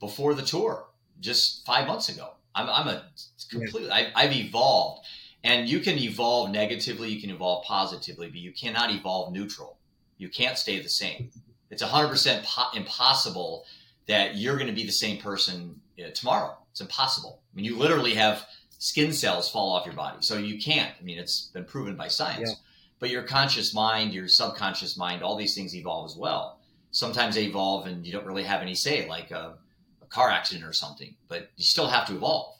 before 0.00 0.34
the 0.34 0.42
tour, 0.42 0.86
just 1.20 1.64
five 1.64 1.86
months 1.86 2.08
ago. 2.08 2.30
I'm, 2.54 2.68
I'm 2.68 2.88
a 2.88 3.04
completely, 3.50 3.90
I, 3.90 4.10
I've 4.14 4.32
evolved. 4.32 5.06
And 5.44 5.68
you 5.68 5.80
can 5.80 5.98
evolve 5.98 6.50
negatively, 6.50 7.08
you 7.10 7.20
can 7.20 7.30
evolve 7.30 7.64
positively, 7.64 8.28
but 8.28 8.38
you 8.38 8.52
cannot 8.52 8.90
evolve 8.90 9.32
neutral. 9.32 9.76
You 10.18 10.28
can't 10.28 10.56
stay 10.56 10.80
the 10.80 10.88
same. 10.88 11.30
It's 11.70 11.82
100% 11.82 12.44
po- 12.44 12.76
impossible 12.76 13.64
that 14.06 14.36
you're 14.36 14.56
going 14.56 14.68
to 14.68 14.72
be 14.72 14.84
the 14.84 14.92
same 14.92 15.18
person 15.18 15.80
uh, 15.98 16.10
tomorrow. 16.10 16.56
It's 16.70 16.80
impossible. 16.80 17.40
I 17.52 17.56
mean, 17.56 17.64
you 17.64 17.76
literally 17.76 18.14
have 18.14 18.46
skin 18.78 19.12
cells 19.12 19.50
fall 19.50 19.72
off 19.72 19.84
your 19.84 19.94
body. 19.94 20.18
So 20.20 20.36
you 20.36 20.60
can't. 20.60 20.92
I 20.98 21.02
mean, 21.02 21.18
it's 21.18 21.46
been 21.46 21.64
proven 21.64 21.96
by 21.96 22.08
science. 22.08 22.50
Yeah. 22.50 22.56
But 23.02 23.10
your 23.10 23.24
conscious 23.24 23.74
mind, 23.74 24.14
your 24.14 24.28
subconscious 24.28 24.96
mind, 24.96 25.22
all 25.22 25.36
these 25.36 25.54
things 25.54 25.74
evolve 25.74 26.06
as 26.06 26.16
well 26.16 26.60
sometimes 26.92 27.34
they 27.34 27.44
evolve 27.44 27.86
and 27.86 28.06
you 28.06 28.12
don't 28.12 28.26
really 28.26 28.44
have 28.44 28.62
any 28.62 28.74
say, 28.74 29.08
like 29.08 29.32
a, 29.32 29.54
a 30.00 30.06
car 30.06 30.30
accident 30.30 30.64
or 30.64 30.72
something, 30.72 31.16
but 31.26 31.50
you 31.56 31.64
still 31.64 31.88
have 31.88 32.06
to 32.06 32.14
evolve. 32.14 32.54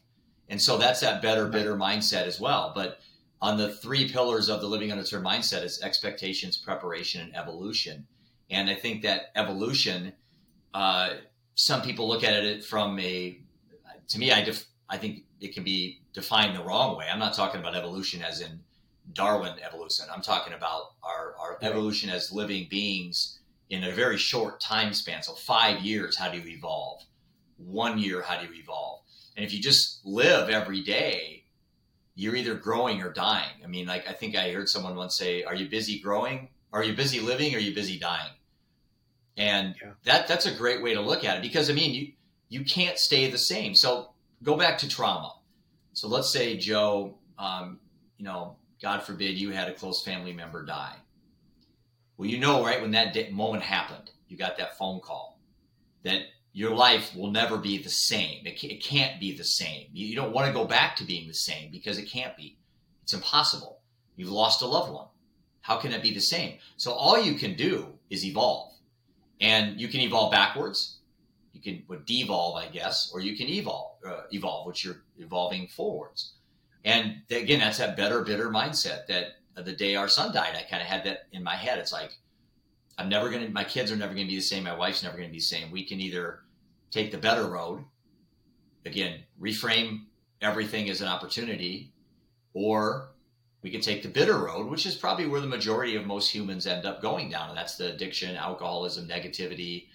And 0.49 0.61
so 0.61 0.77
that's 0.77 1.01
that 1.01 1.23
better, 1.23 1.47
bitter 1.47 1.77
mindset 1.77 2.27
as 2.27 2.41
well. 2.41 2.73
But 2.75 2.99
on 3.41 3.57
the 3.57 3.75
three 3.75 4.11
pillars 4.11 4.49
of 4.49 4.61
the 4.61 4.67
living 4.67 4.91
undeterred 4.91 5.25
mindset 5.25 5.63
is 5.63 5.81
expectations, 5.83 6.57
preparation, 6.57 7.21
and 7.21 7.37
evolution. 7.37 8.07
And 8.51 8.69
I 8.69 8.75
think 8.75 9.03
that 9.03 9.33
evolution, 9.37 10.13
uh, 10.75 11.11
some 11.55 11.83
people 11.83 12.09
look 12.09 12.25
at 12.25 12.33
it 12.45 12.65
from 12.65 12.99
a, 12.99 13.39
to 14.09 14.19
me, 14.19 14.33
I, 14.33 14.43
def, 14.43 14.65
I 14.89 14.97
think 14.97 15.25
it 15.41 15.55
can 15.55 15.63
be 15.65 16.01
defined 16.13 16.57
the 16.57 16.63
wrong 16.63 16.97
way. 16.97 17.07
I'm 17.11 17.19
not 17.19 17.35
talking 17.35 17.61
about 17.61 17.75
evolution 17.75 18.23
as 18.23 18.41
in 18.41 18.61
Darwin 19.13 19.55
evolution. 19.67 20.07
I'm 20.13 20.23
talking 20.23 20.53
about 20.53 20.93
our, 21.03 21.35
our 21.39 21.59
evolution 21.63 22.11
as 22.11 22.33
living 22.33 22.67
beings 22.71 23.39
in 23.71 23.85
a 23.85 23.91
very 23.91 24.19
short 24.19 24.61
time 24.61 24.93
span. 24.93 25.23
So 25.23 25.33
five 25.33 25.81
years, 25.81 26.17
how 26.17 26.31
do 26.31 26.39
you 26.39 26.57
evolve? 26.57 27.03
One 27.57 27.99
year, 27.99 28.23
how 28.23 28.41
do 28.41 28.47
you 28.47 28.61
evolve? 28.61 29.01
And 29.37 29.45
if 29.45 29.53
you 29.53 29.61
just 29.61 30.05
live 30.05 30.51
every 30.51 30.83
day, 30.83 31.45
you're 32.15 32.37
either 32.37 32.55
growing 32.55 33.03
or 33.03 33.13
dying. 33.13 33.63
I 33.65 33.67
mean, 33.67 33.87
like 33.87 34.07
I 34.09 34.13
think 34.13 34.37
I 34.37 34.53
heard 34.53 34.69
someone 34.69 34.95
once 34.97 35.17
say, 35.17 35.43
"Are 35.45 35.55
you 35.55 35.69
busy 35.69 35.99
growing? 35.99 36.51
Are 36.73 36.85
you 36.85 36.95
busy 36.95 37.21
living? 37.21 37.55
Or 37.55 37.57
are 37.57 37.61
you 37.61 37.75
busy 37.75 37.99
dying?" 37.99 38.33
And 39.37 39.75
yeah. 39.83 39.93
that 40.05 40.29
that's 40.29 40.45
a 40.45 40.55
great 40.55 40.83
way 40.83 40.95
to 40.95 41.01
look 41.01 41.25
at 41.25 41.39
it 41.39 41.43
because 41.43 41.71
I 41.71 41.73
mean, 41.73 41.95
you 41.95 42.13
you 42.49 42.65
can't 42.65 42.99
stay 42.99 43.31
the 43.31 43.39
same. 43.39 43.75
So 43.75 44.11
go 44.43 44.57
back 44.57 44.79
to 44.79 44.89
trauma. 44.89 45.35
So 45.95 46.09
let's 46.09 46.31
say 46.31 46.57
Joe, 46.59 47.15
um, 47.39 47.79
you 48.19 48.25
know, 48.25 48.57
God 48.83 49.05
forbid 49.05 49.39
you 49.39 49.51
had 49.51 49.69
a 49.69 49.75
close 49.75 50.03
family 50.03 50.33
member 50.33 50.65
die. 50.65 50.97
Well, 52.17 52.29
you 52.29 52.39
know, 52.39 52.65
right 52.65 52.83
when 52.83 52.91
that 52.91 53.15
day, 53.15 53.31
moment 53.31 53.63
happened, 53.63 54.11
you 54.29 54.37
got 54.37 54.59
that 54.59 54.77
phone 54.77 55.01
call 55.01 55.39
that 56.03 56.23
your 56.53 56.75
life 56.75 57.15
will 57.17 57.31
never 57.31 57.57
be 57.57 57.81
the 57.81 57.89
same. 57.89 58.45
It, 58.45 58.63
it 58.65 58.83
can't 58.83 59.21
be 59.21 59.37
the 59.37 59.45
same. 59.45 59.87
You, 59.93 60.07
you 60.07 60.17
don't 60.17 60.33
want 60.33 60.49
to 60.49 60.53
go 60.53 60.65
back 60.65 60.97
to 60.97 61.05
being 61.05 61.29
the 61.29 61.35
same 61.35 61.71
because 61.71 61.97
it 61.97 62.11
can't 62.11 62.37
be. 62.37 62.59
It's 63.05 63.15
impossible. 63.15 63.79
You've 64.17 64.31
lost 64.31 64.63
a 64.63 64.67
loved 64.67 64.93
one. 64.93 65.07
How 65.63 65.77
can 65.77 65.93
it 65.93 66.03
be 66.03 66.13
the 66.13 66.21
same? 66.21 66.59
So 66.77 66.93
all 66.93 67.23
you 67.23 67.35
can 67.35 67.55
do 67.55 67.87
is 68.11 68.25
evolve, 68.25 68.73
and 69.41 69.81
you 69.81 69.87
can 69.89 70.01
evolve 70.01 70.33
backwards. 70.33 70.99
You 71.53 71.61
can 71.61 72.05
devolve, 72.05 72.57
I 72.57 72.67
guess, 72.67 73.11
or 73.15 73.21
you 73.21 73.37
can 73.37 73.49
evolve, 73.49 73.99
uh, 74.05 74.23
evolve, 74.33 74.67
which 74.67 74.85
you're 74.85 75.03
evolving 75.19 75.69
forwards. 75.69 76.33
And 76.85 77.23
again, 77.31 77.61
that's 77.61 77.79
that 77.79 77.97
better, 77.97 78.23
bitter 78.23 78.51
mindset 78.51 79.07
that 79.07 79.37
the 79.55 79.73
day 79.73 79.97
our 79.97 80.09
son 80.09 80.33
died, 80.33 80.57
I 80.57 80.69
kind 80.69 80.83
of 80.83 80.89
had 80.89 81.05
that 81.05 81.27
in 81.33 81.43
my 81.43 81.55
head. 81.55 81.79
It's 81.79 81.93
like, 81.93 82.19
I'm 82.99 83.09
never 83.09 83.31
going 83.31 83.47
to, 83.47 83.53
my 83.53 83.65
kids 83.65 83.91
are 83.93 83.97
never 83.97 84.15
going 84.15 84.27
to 84.27 84.31
be 84.31 84.37
the 84.37 84.43
same. 84.43 84.65
My 84.65 84.77
wife's 84.77 85.03
never 85.03 85.17
going 85.17 85.29
to 85.29 85.33
be 85.33 85.39
the 85.39 85.45
same. 85.45 85.71
We 85.71 85.85
can 85.85 86.01
either 86.01 86.41
take 86.91 87.11
the 87.11 87.19
better 87.19 87.47
road, 87.47 87.85
again, 88.85 89.21
reframe 89.41 90.05
everything 90.41 90.91
as 90.91 91.01
an 91.01 91.09
opportunity, 91.09 91.93
or 92.53 93.11
we 93.63 93.71
could 93.71 93.83
take 93.83 94.03
the 94.03 94.09
bitter 94.09 94.37
road, 94.39 94.69
which 94.69 94.87
is 94.87 94.97
probably 94.97 95.27
where 95.27 95.41
the 95.41 95.47
majority 95.47 95.97
of 95.97 96.05
most 96.05 96.29
humans 96.29 96.67
end 96.67 96.85
up 96.85 97.01
going 97.01 97.31
down, 97.31 97.49
and 97.49 97.57
that's 97.57 97.77
the 97.77 97.95
addiction, 97.95 98.35
alcoholism, 98.37 99.09
negativity, 99.09 99.87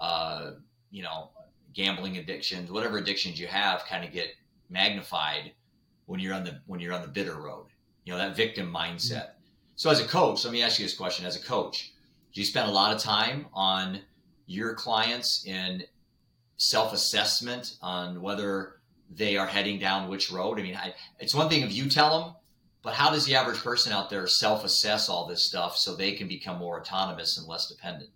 uh, 0.00 0.52
you 0.90 1.02
know, 1.02 1.30
gambling 1.74 2.16
addictions, 2.16 2.70
whatever 2.70 2.98
addictions 2.98 3.38
you 3.38 3.46
have, 3.46 3.84
kind 3.86 4.04
of 4.04 4.12
get 4.12 4.28
magnified 4.70 5.52
when 6.08 6.20
you're 6.20 6.34
on 6.34 6.44
the 6.44 6.60
when 6.66 6.80
you're 6.80 6.92
on 6.92 7.02
the 7.02 7.08
bitter 7.08 7.36
road. 7.36 7.66
You 8.04 8.12
know, 8.12 8.18
that 8.18 8.36
victim 8.36 8.72
mm-hmm. 8.72 8.96
mindset. 8.96 9.30
So, 9.76 9.90
as 9.90 10.00
a 10.00 10.08
coach, 10.08 10.44
let 10.44 10.52
me 10.52 10.62
ask 10.62 10.78
you 10.78 10.84
this 10.84 10.96
question: 10.96 11.24
As 11.24 11.36
a 11.36 11.42
coach, 11.42 11.92
do 12.34 12.40
you 12.40 12.44
spend 12.44 12.68
a 12.68 12.72
lot 12.72 12.94
of 12.94 13.00
time 13.00 13.46
on 13.54 14.00
your 14.46 14.74
clients 14.74 15.44
in 15.46 15.84
self 16.56 16.92
assessment 16.92 17.76
on 17.80 18.20
whether 18.20 18.80
they 19.10 19.36
are 19.36 19.46
heading 19.46 19.78
down 19.78 20.08
which 20.08 20.30
road? 20.30 20.58
I 20.58 20.62
mean, 20.62 20.76
I, 20.76 20.94
it's 21.20 21.34
one 21.34 21.48
thing 21.48 21.62
if 21.62 21.72
you 21.72 21.88
tell 21.88 22.20
them 22.20 22.34
but 22.82 22.94
how 22.94 23.10
does 23.10 23.26
the 23.26 23.34
average 23.34 23.58
person 23.58 23.92
out 23.92 24.08
there 24.08 24.26
self 24.26 24.64
assess 24.64 25.08
all 25.08 25.26
this 25.26 25.46
stuff 25.46 25.76
so 25.76 25.94
they 25.94 26.12
can 26.12 26.28
become 26.28 26.58
more 26.58 26.80
autonomous 26.80 27.36
and 27.38 27.46
less 27.46 27.68
dependent? 27.68 28.10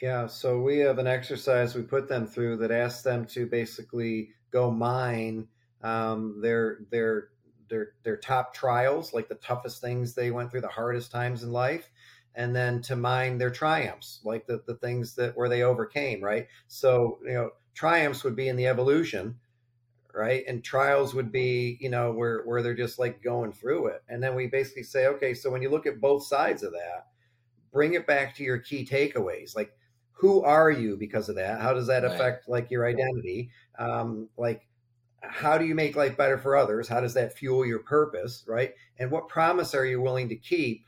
Yeah, 0.00 0.26
so 0.26 0.60
we 0.60 0.78
have 0.78 0.98
an 0.98 1.06
exercise 1.06 1.74
we 1.74 1.82
put 1.82 2.08
them 2.08 2.26
through 2.26 2.58
that 2.58 2.70
asks 2.70 3.02
them 3.02 3.24
to 3.26 3.46
basically 3.46 4.30
go 4.50 4.70
mine 4.70 5.48
um, 5.84 6.40
their 6.40 6.78
their 6.90 7.28
their 7.68 7.92
their 8.02 8.16
top 8.16 8.54
trials, 8.54 9.12
like 9.12 9.28
the 9.28 9.36
toughest 9.36 9.80
things 9.80 10.14
they 10.14 10.30
went 10.30 10.50
through, 10.50 10.62
the 10.62 10.68
hardest 10.68 11.12
times 11.12 11.42
in 11.42 11.52
life, 11.52 11.90
and 12.34 12.56
then 12.56 12.82
to 12.82 12.96
mine 12.96 13.38
their 13.38 13.50
triumphs, 13.50 14.20
like 14.24 14.46
the 14.46 14.62
the 14.66 14.76
things 14.76 15.14
that 15.16 15.36
where 15.36 15.48
they 15.48 15.62
overcame. 15.62 16.24
Right. 16.24 16.48
So 16.66 17.18
you 17.24 17.34
know, 17.34 17.50
triumphs 17.74 18.24
would 18.24 18.34
be 18.34 18.48
in 18.48 18.56
the 18.56 18.66
evolution, 18.66 19.36
right? 20.12 20.42
And 20.48 20.64
trials 20.64 21.14
would 21.14 21.30
be, 21.30 21.76
you 21.80 21.90
know, 21.90 22.12
where 22.12 22.42
where 22.44 22.62
they're 22.62 22.74
just 22.74 22.98
like 22.98 23.22
going 23.22 23.52
through 23.52 23.88
it. 23.88 24.02
And 24.08 24.22
then 24.22 24.34
we 24.34 24.46
basically 24.46 24.84
say, 24.84 25.06
okay, 25.08 25.34
so 25.34 25.50
when 25.50 25.62
you 25.62 25.70
look 25.70 25.86
at 25.86 26.00
both 26.00 26.24
sides 26.26 26.62
of 26.62 26.72
that, 26.72 27.08
bring 27.72 27.92
it 27.92 28.06
back 28.06 28.34
to 28.36 28.42
your 28.42 28.58
key 28.58 28.86
takeaways. 28.86 29.54
Like, 29.54 29.72
who 30.12 30.42
are 30.44 30.70
you 30.70 30.96
because 30.96 31.28
of 31.28 31.36
that? 31.36 31.60
How 31.60 31.74
does 31.74 31.88
that 31.88 32.04
right. 32.04 32.12
affect 32.12 32.48
like 32.48 32.70
your 32.70 32.86
identity? 32.86 33.50
Um, 33.78 34.30
like 34.38 34.66
how 35.28 35.58
do 35.58 35.64
you 35.64 35.74
make 35.74 35.96
life 35.96 36.16
better 36.16 36.38
for 36.38 36.56
others? 36.56 36.88
How 36.88 37.00
does 37.00 37.14
that 37.14 37.36
fuel 37.36 37.66
your 37.66 37.80
purpose, 37.80 38.44
right? 38.46 38.72
And 38.98 39.10
what 39.10 39.28
promise 39.28 39.74
are 39.74 39.86
you 39.86 40.00
willing 40.00 40.28
to 40.28 40.36
keep, 40.36 40.86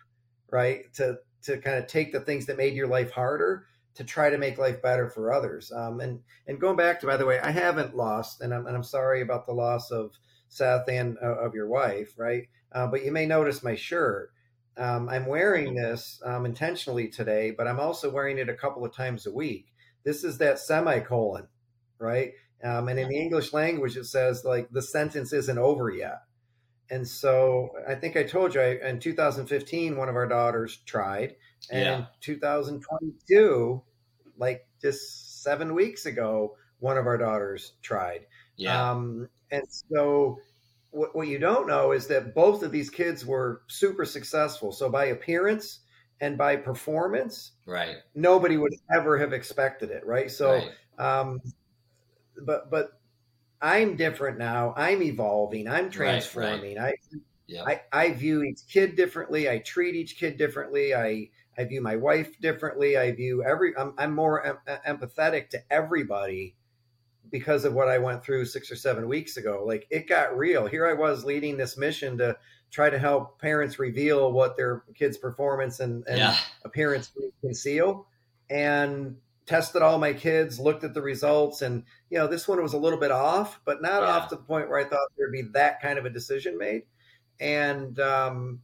right? 0.51 0.93
To 0.95 1.19
to 1.43 1.59
kind 1.59 1.79
of 1.79 1.87
take 1.87 2.13
the 2.13 2.21
things 2.21 2.47
that 2.47 2.57
made 2.57 2.75
your 2.75 2.89
life 2.89 3.11
harder 3.13 3.67
to 3.97 4.05
try 4.05 4.29
to 4.29 4.39
make 4.39 4.59
life 4.59 4.83
better 4.83 5.09
for 5.09 5.33
others. 5.33 5.73
Um, 5.73 6.01
and 6.01 6.21
and 6.47 6.61
going 6.61 6.77
back 6.77 7.01
to, 7.01 7.07
by 7.07 7.17
the 7.17 7.27
way, 7.27 7.41
I 7.41 7.51
haven't 7.51 7.97
lost, 7.97 8.41
and 8.41 8.55
I'm 8.55 8.67
and 8.67 8.77
I'm 8.77 8.85
sorry 8.85 9.23
about 9.23 9.47
the 9.47 9.53
loss 9.53 9.91
of 9.91 10.13
Seth 10.49 10.89
and 10.89 11.17
uh, 11.23 11.39
of 11.39 11.55
your 11.55 11.69
wife, 11.69 12.15
right? 12.17 12.49
Uh, 12.73 12.87
but 12.87 13.05
you 13.05 13.11
may 13.11 13.27
notice 13.27 13.63
my 13.63 13.75
shirt. 13.75 14.31
Um, 14.77 15.09
I'm 15.09 15.25
wearing 15.25 15.75
this 15.75 16.21
um, 16.25 16.45
intentionally 16.45 17.09
today, 17.09 17.51
but 17.51 17.67
I'm 17.67 17.81
also 17.81 18.11
wearing 18.11 18.37
it 18.39 18.51
a 18.51 18.55
couple 18.55 18.85
of 18.85 18.95
times 18.95 19.27
a 19.27 19.33
week. 19.33 19.73
This 20.05 20.23
is 20.23 20.37
that 20.39 20.59
semicolon, 20.59 21.49
right? 21.99 22.33
Um, 22.65 22.89
and 22.89 22.99
in 22.99 23.09
the 23.09 23.19
English 23.19 23.53
language, 23.53 23.97
it 23.97 24.07
says 24.07 24.45
like 24.45 24.71
the 24.71 24.83
sentence 24.83 25.33
isn't 25.33 25.59
over 25.59 25.91
yet. 25.91 26.23
And 26.91 27.07
so 27.07 27.71
I 27.89 27.95
think 27.95 28.17
I 28.17 28.23
told 28.23 28.55
you 28.55 28.61
I, 28.61 28.89
in 28.89 29.01
2015, 29.01 29.97
one 29.97 30.09
of 30.09 30.15
our 30.15 30.27
daughters 30.27 30.79
tried, 30.87 31.35
and 31.71 31.85
yeah. 31.85 31.97
in 31.99 32.07
2022, 32.21 33.83
like 34.39 34.67
just 34.81 35.43
seven 35.43 35.75
weeks 35.75 36.07
ago, 36.07 36.57
one 36.79 36.97
of 36.97 37.07
our 37.07 37.19
daughters 37.19 37.73
tried. 37.83 38.27
Yeah. 38.57 38.91
Um, 38.91 39.29
and 39.51 39.65
so 39.69 40.39
what, 40.91 41.15
what 41.15 41.29
you 41.29 41.39
don't 41.39 41.67
know 41.67 41.93
is 41.93 42.07
that 42.09 42.35
both 42.35 42.63
of 42.63 42.73
these 42.73 42.91
kids 42.91 43.25
were 43.25 43.63
super 43.69 44.05
successful. 44.05 44.73
So 44.73 44.89
by 44.89 45.07
appearance 45.07 45.81
and 46.21 46.39
by 46.39 46.57
performance, 46.57 47.53
right, 47.67 47.97
nobody 48.15 48.57
would 48.57 48.75
ever 48.95 49.19
have 49.19 49.33
expected 49.33 49.91
it, 49.91 50.07
right? 50.07 50.31
So, 50.31 50.53
right. 50.53 50.71
Um, 50.99 51.41
but 52.45 52.71
but 52.71 53.01
I'm 53.61 53.97
different 53.97 54.39
now. 54.39 54.75
I'm 54.77 55.03
evolving. 55.03 55.69
I'm 55.69 55.91
transforming. 55.91 56.77
Right, 56.77 56.85
right. 56.85 56.99
I, 57.15 57.19
yeah. 57.47 57.65
I 57.65 57.83
I 57.93 58.13
view 58.13 58.43
each 58.43 58.61
kid 58.69 58.97
differently. 58.97 59.49
I 59.49 59.59
treat 59.59 59.95
each 59.95 60.19
kid 60.19 60.37
differently. 60.37 60.95
I 60.95 61.31
I 61.59 61.65
view 61.65 61.81
my 61.81 61.97
wife 61.97 62.39
differently. 62.41 62.97
I 62.97 63.13
view 63.13 63.43
every. 63.43 63.77
I'm, 63.77 63.95
I'm 63.99 64.15
more 64.15 64.45
em- 64.45 64.79
empathetic 64.87 65.49
to 65.51 65.63
everybody 65.71 66.55
because 67.31 67.65
of 67.65 67.73
what 67.73 67.89
I 67.89 67.99
went 67.99 68.23
through 68.23 68.45
six 68.45 68.71
or 68.71 68.77
seven 68.77 69.09
weeks 69.09 69.37
ago. 69.37 69.65
Like 69.67 69.87
it 69.91 70.09
got 70.09 70.37
real. 70.37 70.67
Here 70.67 70.87
I 70.87 70.93
was 70.93 71.25
leading 71.25 71.57
this 71.57 71.77
mission 71.77 72.19
to 72.19 72.37
try 72.71 72.91
to 72.91 72.99
help 72.99 73.41
parents 73.41 73.79
reveal 73.79 74.33
what 74.33 74.57
their 74.57 74.85
kids' 74.95 75.17
performance 75.17 75.81
and, 75.81 76.05
and 76.07 76.19
yeah. 76.19 76.37
appearance 76.65 77.13
conceal, 77.41 78.07
and 78.51 79.17
tested 79.47 79.83
all 79.83 79.99
my 79.99 80.13
kids, 80.13 80.59
looked 80.59 80.85
at 80.85 80.95
the 80.95 81.03
results, 81.03 81.63
and 81.63 81.85
you 82.11 82.19
know 82.19 82.27
this 82.27 82.49
one 82.49 82.63
was 82.63 82.75
a 82.75 82.79
little 82.79 82.99
bit 82.99 83.11
off, 83.11 83.61
but 83.65 83.83
not 83.83 84.03
yeah. 84.03 84.09
off 84.09 84.29
to 84.29 84.37
the 84.37 84.43
point 84.43 84.69
where 84.69 84.79
I 84.79 84.85
thought 84.85 85.09
there'd 85.17 85.33
be 85.33 85.43
that 85.55 85.81
kind 85.81 85.99
of 85.99 86.05
a 86.05 86.11
decision 86.11 86.59
made. 86.59 86.83
And 87.39 87.99
um, 88.01 88.61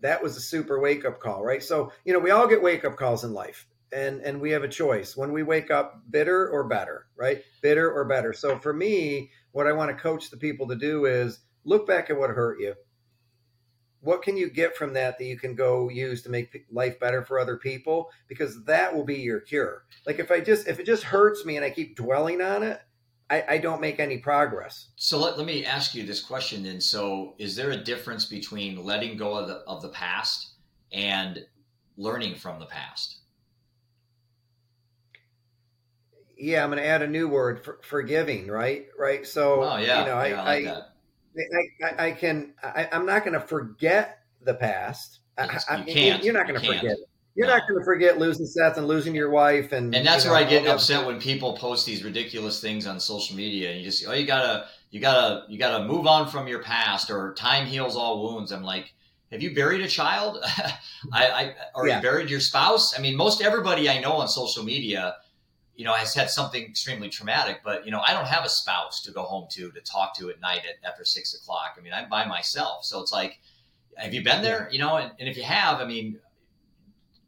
that 0.00 0.22
was 0.22 0.36
a 0.36 0.40
super 0.40 0.80
wake 0.80 1.04
up 1.04 1.20
call, 1.20 1.42
right? 1.42 1.62
So, 1.62 1.92
you 2.04 2.12
know, 2.12 2.18
we 2.18 2.30
all 2.30 2.46
get 2.46 2.62
wake 2.62 2.84
up 2.84 2.96
calls 2.96 3.24
in 3.24 3.32
life 3.32 3.66
and 3.94 4.20
and 4.22 4.40
we 4.40 4.50
have 4.50 4.64
a 4.64 4.68
choice 4.68 5.16
when 5.16 5.32
we 5.32 5.42
wake 5.42 5.70
up 5.70 6.02
bitter 6.10 6.48
or 6.48 6.64
better, 6.64 7.06
right? 7.16 7.42
Bitter 7.62 7.90
or 7.90 8.04
better. 8.04 8.32
So 8.32 8.58
for 8.58 8.72
me, 8.72 9.30
what 9.52 9.66
I 9.66 9.72
want 9.72 9.90
to 9.90 10.02
coach 10.02 10.30
the 10.30 10.36
people 10.36 10.66
to 10.68 10.76
do 10.76 11.06
is 11.06 11.40
look 11.64 11.86
back 11.86 12.10
at 12.10 12.18
what 12.18 12.30
hurt 12.30 12.60
you. 12.60 12.74
What 14.04 14.22
can 14.22 14.36
you 14.36 14.50
get 14.50 14.76
from 14.76 14.92
that 14.92 15.18
that 15.18 15.24
you 15.24 15.38
can 15.38 15.54
go 15.54 15.88
use 15.88 16.22
to 16.22 16.30
make 16.30 16.66
life 16.70 17.00
better 17.00 17.24
for 17.24 17.38
other 17.38 17.56
people? 17.56 18.10
Because 18.28 18.62
that 18.64 18.94
will 18.94 19.04
be 19.04 19.16
your 19.16 19.40
cure. 19.40 19.84
Like 20.06 20.18
if 20.18 20.30
I 20.30 20.40
just 20.40 20.68
if 20.68 20.78
it 20.78 20.86
just 20.86 21.02
hurts 21.02 21.44
me 21.44 21.56
and 21.56 21.64
I 21.64 21.70
keep 21.70 21.96
dwelling 21.96 22.42
on 22.42 22.62
it, 22.62 22.80
I, 23.30 23.44
I, 23.48 23.58
don't 23.58 23.80
make 23.80 24.00
any 24.00 24.18
progress. 24.18 24.88
So 24.96 25.18
let, 25.18 25.38
let 25.38 25.46
me 25.46 25.64
ask 25.64 25.94
you 25.94 26.04
this 26.04 26.20
question 26.20 26.62
then. 26.62 26.80
So 26.80 27.34
is 27.38 27.56
there 27.56 27.70
a 27.70 27.76
difference 27.76 28.26
between 28.26 28.84
letting 28.84 29.16
go 29.16 29.34
of 29.34 29.48
the, 29.48 29.54
of 29.66 29.80
the 29.80 29.88
past 29.88 30.52
and 30.92 31.44
learning 31.96 32.34
from 32.34 32.60
the 32.60 32.66
past? 32.66 33.20
Yeah, 36.36 36.62
I'm 36.62 36.70
going 36.70 36.82
to 36.82 36.86
add 36.86 37.00
a 37.00 37.06
new 37.06 37.26
word, 37.26 37.64
for, 37.64 37.80
forgiving, 37.82 38.48
right? 38.48 38.86
Right. 38.98 39.26
So, 39.26 39.62
oh, 39.62 39.76
yeah. 39.78 40.00
you 40.00 40.06
know, 40.06 40.16
I, 40.16 40.26
yeah, 40.26 40.42
I, 40.42 40.44
like 40.44 40.66
I, 40.66 40.82
I, 41.82 42.06
I, 42.06 42.12
can, 42.12 42.54
I, 42.62 42.88
am 42.92 43.06
not 43.06 43.24
going 43.24 43.34
to 43.34 43.40
forget 43.40 44.20
the 44.42 44.54
past. 44.54 45.20
you 45.38 45.84
can't. 45.84 46.22
You're 46.22 46.34
not 46.34 46.46
going 46.46 46.60
to 46.60 46.66
forget 46.66 46.84
it. 46.84 46.98
You're 47.34 47.48
no. 47.48 47.54
not 47.54 47.68
going 47.68 47.80
to 47.80 47.84
forget 47.84 48.18
losing 48.18 48.46
Seth 48.46 48.76
and 48.76 48.86
losing 48.86 49.14
your 49.14 49.30
wife, 49.30 49.72
and 49.72 49.92
and 49.94 50.06
that's 50.06 50.24
you 50.24 50.30
know, 50.30 50.36
where 50.36 50.46
I 50.46 50.48
get 50.48 50.66
upset 50.68 51.04
when 51.04 51.20
people 51.20 51.56
post 51.56 51.84
these 51.84 52.04
ridiculous 52.04 52.60
things 52.60 52.86
on 52.86 53.00
social 53.00 53.36
media, 53.36 53.70
and 53.70 53.80
you 53.80 53.84
just 53.84 54.06
oh 54.06 54.12
you 54.12 54.24
gotta 54.24 54.68
you 54.92 55.00
gotta 55.00 55.44
you 55.48 55.58
gotta 55.58 55.84
move 55.84 56.06
on 56.06 56.28
from 56.28 56.46
your 56.46 56.62
past, 56.62 57.10
or 57.10 57.34
time 57.34 57.66
heals 57.66 57.96
all 57.96 58.22
wounds. 58.22 58.52
I'm 58.52 58.62
like, 58.62 58.94
have 59.32 59.42
you 59.42 59.52
buried 59.52 59.80
a 59.80 59.88
child? 59.88 60.38
I, 61.12 61.26
I 61.26 61.54
or 61.74 61.88
yeah. 61.88 61.96
you 61.96 62.02
buried 62.02 62.30
your 62.30 62.38
spouse? 62.38 62.96
I 62.96 63.02
mean, 63.02 63.16
most 63.16 63.42
everybody 63.42 63.88
I 63.88 63.98
know 63.98 64.12
on 64.12 64.28
social 64.28 64.62
media, 64.62 65.16
you 65.76 65.84
know, 65.84 65.92
has 65.92 66.14
had 66.14 66.30
something 66.30 66.62
extremely 66.62 67.08
traumatic, 67.08 67.60
but 67.64 67.84
you 67.84 67.90
know, 67.90 68.00
I 68.00 68.12
don't 68.12 68.26
have 68.26 68.44
a 68.44 68.48
spouse 68.48 69.02
to 69.02 69.10
go 69.12 69.22
home 69.22 69.48
to 69.52 69.70
to 69.72 69.80
talk 69.80 70.16
to 70.18 70.30
at 70.30 70.40
night 70.40 70.62
at, 70.68 70.88
after 70.88 71.04
six 71.04 71.34
o'clock. 71.34 71.76
I 71.78 71.82
mean, 71.82 71.92
I'm 71.92 72.08
by 72.08 72.24
myself, 72.26 72.84
so 72.84 73.00
it's 73.00 73.12
like, 73.12 73.38
have 73.96 74.14
you 74.14 74.22
been 74.22 74.42
there? 74.42 74.68
You 74.70 74.78
know, 74.78 74.96
and, 74.96 75.12
and 75.18 75.28
if 75.28 75.36
you 75.36 75.42
have, 75.44 75.80
I 75.80 75.84
mean 75.84 76.20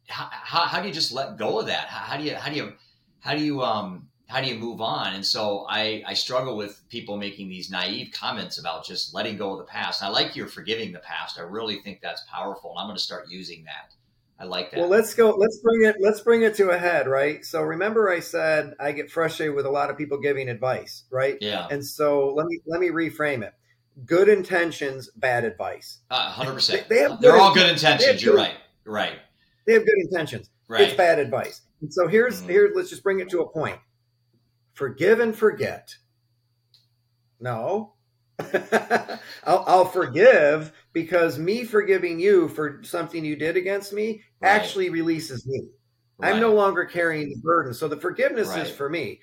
how, 0.09 0.29
how, 0.31 0.61
how 0.61 0.81
do 0.81 0.89
you 0.89 0.95
just 0.95 1.13
let 1.13 1.37
go 1.37 1.61
of 1.61 1.67
that? 1.67 1.89
How, 1.89 2.13
how 2.13 2.17
do 2.17 2.25
you 2.25 2.35
how 2.35 2.51
do 2.51 2.57
you 2.57 2.73
how 3.21 3.35
do 3.35 3.43
you 3.43 3.63
um 3.63 4.09
how 4.29 4.41
do 4.41 4.49
you 4.49 4.57
move 4.57 4.81
on? 4.81 5.15
And 5.15 5.25
so 5.25 5.67
I, 5.69 6.03
I 6.05 6.15
struggle 6.15 6.57
with 6.57 6.83
people 6.89 7.17
making 7.17 7.49
these 7.49 7.71
naive 7.71 8.13
comments 8.13 8.59
about 8.59 8.85
just 8.85 9.15
letting 9.15 9.37
go 9.37 9.53
of 9.53 9.59
the 9.59 9.65
past. 9.65 10.03
I 10.03 10.09
like 10.09 10.35
your 10.35 10.49
forgiving 10.49 10.93
the 10.93 10.99
past. 10.99 11.39
I 11.39 11.43
really 11.43 11.77
think 11.77 12.01
that's 12.01 12.23
powerful, 12.29 12.71
and 12.71 12.81
I'm 12.81 12.87
going 12.87 12.97
to 12.97 13.03
start 13.03 13.27
using 13.29 13.65
that. 13.65 13.95
I 14.39 14.45
like 14.45 14.70
that. 14.70 14.80
Well, 14.80 14.89
let's 14.89 15.14
go. 15.14 15.30
Let's 15.30 15.59
bring 15.59 15.84
it. 15.84 15.97
Let's 15.99 16.20
bring 16.20 16.43
it 16.43 16.55
to 16.57 16.70
a 16.70 16.78
head, 16.78 17.07
right? 17.09 17.45
So 17.45 17.62
remember, 17.62 18.11
I 18.11 18.20
said 18.20 18.74
I 18.78 18.93
get 18.93 19.11
frustrated 19.11 19.55
with 19.55 19.64
a 19.64 19.70
lot 19.70 19.89
of 19.89 19.97
people 19.97 20.18
giving 20.18 20.49
advice, 20.49 21.05
right? 21.11 21.39
Yeah. 21.41 21.66
And 21.70 21.84
so 21.84 22.34
let 22.34 22.47
me 22.47 22.61
let 22.66 22.80
me 22.80 22.89
reframe 22.89 23.43
it. 23.43 23.55
Good 24.05 24.28
intentions, 24.28 25.09
bad 25.16 25.45
advice. 25.45 26.01
Hundred 26.11 26.51
uh, 26.51 26.55
percent. 26.55 26.89
They, 26.89 26.97
they 26.97 27.01
have. 27.03 27.20
They're 27.20 27.39
all 27.39 27.55
good 27.55 27.70
intentions. 27.70 28.22
You're 28.22 28.37
right. 28.37 28.57
Right. 28.84 29.18
They 29.66 29.72
have 29.72 29.87
good 29.87 29.99
intentions. 30.01 30.51
Right. 30.68 30.82
It's 30.82 30.95
bad 30.95 31.18
advice. 31.18 31.62
And 31.80 31.93
so 31.93 32.07
here's 32.07 32.41
mm-hmm. 32.41 32.51
here. 32.51 32.72
Let's 32.74 32.91
just 32.91 33.03
bring 33.03 33.20
it 33.20 33.30
to 33.30 33.41
a 33.41 33.49
point. 33.49 33.78
Forgive 34.74 35.20
and 35.20 35.34
forget. 35.34 35.97
No, 37.41 37.95
I'll, 39.45 39.64
I'll, 39.66 39.84
forgive 39.84 40.72
because 40.93 41.39
me 41.39 41.64
forgiving 41.64 42.20
you 42.20 42.49
for 42.49 42.82
something 42.82 43.24
you 43.24 43.37
did 43.37 43.57
against 43.57 43.93
me 43.93 44.22
right. 44.41 44.51
actually 44.51 44.91
releases 44.91 45.47
me. 45.47 45.68
Right. 46.18 46.34
I'm 46.34 46.41
no 46.41 46.53
longer 46.55 46.84
carrying 46.84 47.30
the 47.30 47.41
burden. 47.41 47.72
So 47.72 47.89
the 47.89 47.97
forgiveness 47.97 48.49
right. 48.49 48.66
is 48.66 48.70
for 48.70 48.89
me. 48.89 49.20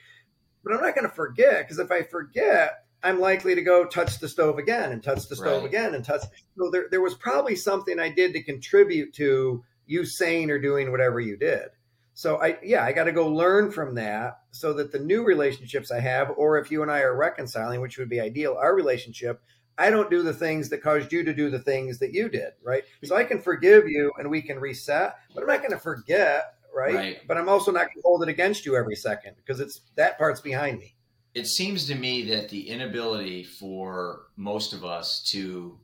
But 0.64 0.74
I'm 0.74 0.82
not 0.82 0.95
going 0.95 1.07
to 1.07 1.14
forget 1.16 1.59
because 1.59 1.80
if 1.80 1.91
I 1.91 2.03
forget, 2.03 2.86
I'm 3.03 3.20
likely 3.20 3.53
to 3.53 3.61
go 3.61 3.86
touch 3.86 4.20
the 4.20 4.30
stove 4.30 4.57
again 4.57 4.93
and 4.93 5.03
touch 5.03 5.28
the 5.28 5.36
stove 5.36 5.66
again 5.66 5.93
and 5.93 6.05
touch. 6.05 6.22
So 6.57 6.70
there, 6.72 6.86
there 6.89 7.01
was 7.01 7.16
probably 7.16 7.55
something 7.55 7.99
I 7.99 8.09
did 8.09 8.34
to 8.34 8.41
contribute 8.41 9.14
to 9.16 9.64
you 9.86 10.05
saying 10.05 10.49
or 10.49 10.57
doing 10.57 10.89
whatever 10.89 11.20
you 11.20 11.36
did. 11.36 11.68
So 12.14 12.41
I, 12.41 12.57
yeah, 12.64 12.86
I 12.86 12.93
got 12.93 13.05
to 13.05 13.11
go 13.11 13.28
learn 13.28 13.72
from 13.72 13.95
that 13.95 14.39
so 14.54 14.72
that 14.74 14.91
the 14.91 14.99
new 14.99 15.24
relationships 15.24 15.91
I 15.91 15.99
have, 15.99 16.32
or 16.38 16.58
if 16.60 16.72
you 16.72 16.84
and 16.84 16.91
I 16.91 16.99
are 16.99 17.16
reconciling, 17.16 17.82
which 17.82 17.97
would 17.97 18.08
be 18.08 18.22
ideal, 18.22 18.56
our 18.62 18.76
relationship, 18.76 19.41
I 19.80 19.89
don't 19.89 20.12
do 20.12 20.22
the 20.22 20.34
things 20.34 20.70
that 20.70 20.84
caused 20.84 21.12
you 21.12 21.24
to 21.24 21.34
do 21.34 21.49
the 21.49 21.60
things 21.60 21.97
that 21.97 22.14
you 22.14 22.30
did, 22.30 22.54
right? 22.64 22.84
So 23.04 23.16
I 23.16 23.24
can 23.24 23.41
forgive 23.41 23.88
you 23.88 24.12
and 24.20 24.30
we 24.30 24.43
can 24.43 24.60
reset, 24.60 25.16
but 25.34 25.41
I'm 25.41 25.47
not 25.47 25.60
going 25.60 25.72
to 25.72 25.80
forget, 25.80 26.54
right? 26.74 26.93
Right. 26.93 27.28
But 27.28 27.38
I'm 27.38 27.49
also 27.49 27.72
not 27.72 27.88
going 27.88 27.95
to 27.95 28.01
hold 28.06 28.22
it 28.22 28.30
against 28.30 28.64
you 28.66 28.76
every 28.76 28.95
second 28.95 29.36
because 29.38 29.60
it's 29.60 29.82
that 29.95 30.20
part's 30.20 30.41
behind 30.41 30.78
me. 30.80 30.95
it 31.34 31.47
seems 31.47 31.88
to 31.88 31.95
me 31.95 32.22
that 32.30 32.49
the 32.49 32.70
inability 32.70 33.43
for 33.43 34.28
most 34.38 34.72
of 34.74 34.86
us 34.86 35.24
to 35.32 35.80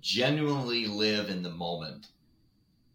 genuinely 0.00 0.86
live 0.86 1.28
in 1.28 1.42
the 1.42 1.50
moment 1.50 2.06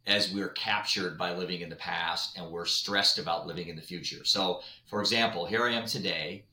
as 0.05 0.33
we're 0.33 0.49
captured 0.49 1.17
by 1.17 1.33
living 1.33 1.61
in 1.61 1.69
the 1.69 1.75
past 1.75 2.37
and 2.37 2.51
we're 2.51 2.65
stressed 2.65 3.19
about 3.19 3.47
living 3.47 3.69
in 3.69 3.75
the 3.75 3.81
future. 3.81 4.25
So, 4.25 4.61
for 4.89 4.99
example, 4.99 5.45
here 5.45 5.63
I 5.63 5.71
am 5.71 5.85
today, 5.85 6.43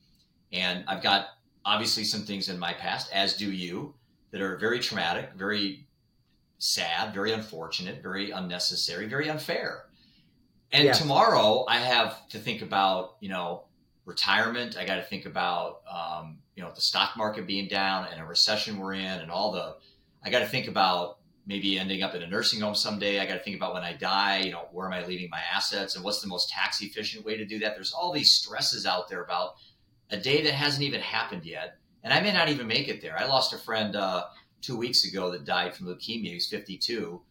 and 0.53 0.85
I've 0.87 1.03
got 1.03 1.27
obviously 1.65 2.03
some 2.03 2.21
things 2.21 2.49
in 2.49 2.57
my 2.57 2.73
past, 2.73 3.11
as 3.13 3.35
do 3.35 3.51
you, 3.51 3.93
that 4.31 4.41
are 4.41 4.57
very 4.57 4.79
traumatic, 4.79 5.31
very 5.35 5.87
sad, 6.59 7.13
very 7.13 7.33
unfortunate, 7.33 8.01
very 8.01 8.31
unnecessary, 8.31 9.07
very 9.07 9.29
unfair. 9.29 9.85
And 10.71 10.85
Yes. 10.85 10.99
tomorrow 10.99 11.65
I 11.67 11.77
have 11.77 12.27
to 12.29 12.39
think 12.39 12.61
about, 12.61 13.17
you 13.19 13.29
know, 13.29 13.65
retirement. 14.05 14.77
I 14.77 14.85
got 14.85 14.95
to 14.95 15.03
think 15.03 15.25
about, 15.25 15.81
um, 15.91 16.39
you 16.55 16.63
know, 16.63 16.71
the 16.73 16.81
stock 16.81 17.17
market 17.17 17.45
being 17.45 17.67
down 17.67 18.07
and 18.11 18.21
a 18.21 18.25
recession 18.25 18.77
we're 18.79 18.93
in 18.93 19.19
and 19.19 19.29
all 19.29 19.51
the, 19.51 19.75
I 20.23 20.29
got 20.29 20.39
to 20.39 20.47
think 20.47 20.67
about 20.67 21.17
maybe 21.45 21.77
ending 21.79 22.03
up 22.03 22.13
in 22.15 22.21
a 22.21 22.27
nursing 22.27 22.61
home 22.61 22.75
someday. 22.75 23.19
I 23.19 23.25
got 23.25 23.33
to 23.33 23.39
think 23.43 23.55
about 23.55 23.73
when 23.73 23.83
I 23.83 23.93
die, 23.93 24.39
you 24.39 24.51
know, 24.51 24.67
where 24.71 24.85
am 24.87 24.93
I 24.93 25.05
leaving 25.05 25.29
my 25.29 25.41
assets 25.53 25.95
and 25.95 26.03
what's 26.05 26.21
the 26.21 26.27
most 26.27 26.49
tax 26.49 26.81
efficient 26.81 27.25
way 27.25 27.35
to 27.37 27.45
do 27.45 27.59
that? 27.59 27.75
There's 27.75 27.93
all 27.93 28.11
these 28.13 28.31
stresses 28.35 28.85
out 28.85 29.09
there 29.09 29.23
about 29.23 29.55
a 30.11 30.17
day 30.17 30.43
that 30.43 30.53
hasn't 30.53 30.83
even 30.83 31.01
happened 31.01 31.45
yet. 31.45 31.77
And 32.03 32.13
I 32.13 32.19
may 32.21 32.31
not 32.33 32.49
even 32.49 32.67
make 32.67 32.87
it 32.87 33.01
there. 33.01 33.17
I 33.17 33.25
lost 33.25 33.53
a 33.53 33.57
friend 33.57 33.95
uh, 33.95 34.25
two 34.61 34.77
weeks 34.77 35.05
ago 35.05 35.31
that 35.31 35.45
died 35.45 35.75
from 35.75 35.87
leukemia. 35.87 36.25
He 36.29 36.33
was 36.35 36.47
52. 36.47 37.21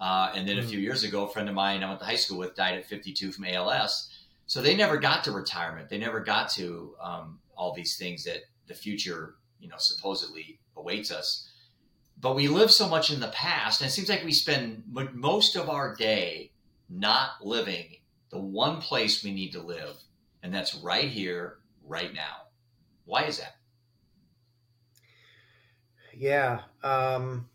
Uh, 0.00 0.32
and 0.34 0.48
then 0.48 0.58
a 0.58 0.62
Mm. 0.62 0.68
few 0.70 0.78
years 0.80 1.04
ago, 1.04 1.26
a 1.26 1.28
friend 1.32 1.48
of 1.48 1.54
mine 1.54 1.84
I 1.84 1.88
went 1.88 2.00
to 2.00 2.06
high 2.06 2.16
school 2.16 2.38
with 2.38 2.56
died 2.56 2.76
at 2.78 2.86
52 2.86 3.30
from 3.32 3.44
ALS. 3.44 4.08
So 4.46 4.60
they 4.60 4.74
never 4.74 4.96
got 4.96 5.22
to 5.24 5.30
retirement. 5.32 5.88
They 5.88 5.98
never 5.98 6.20
got 6.20 6.50
to 6.50 6.96
um, 7.00 7.38
all 7.56 7.72
these 7.72 7.96
things 7.96 8.24
that 8.24 8.38
the 8.66 8.74
future, 8.74 9.36
you 9.60 9.68
know, 9.68 9.76
supposedly 9.78 10.58
awaits 10.76 11.12
us. 11.12 11.48
But 12.22 12.36
we 12.36 12.46
live 12.46 12.70
so 12.70 12.88
much 12.88 13.10
in 13.10 13.18
the 13.18 13.28
past, 13.28 13.80
and 13.80 13.88
it 13.88 13.92
seems 13.92 14.08
like 14.08 14.24
we 14.24 14.32
spend 14.32 14.84
most 15.12 15.56
of 15.56 15.68
our 15.68 15.94
day 15.94 16.52
not 16.88 17.44
living 17.44 17.96
the 18.30 18.38
one 18.38 18.80
place 18.80 19.24
we 19.24 19.32
need 19.32 19.52
to 19.52 19.60
live, 19.60 19.96
and 20.42 20.54
that's 20.54 20.76
right 20.76 21.08
here, 21.08 21.58
right 21.84 22.14
now. 22.14 22.46
Why 23.04 23.24
is 23.24 23.38
that? 23.38 23.56
Yeah. 26.16 26.60
Um, 26.84 27.48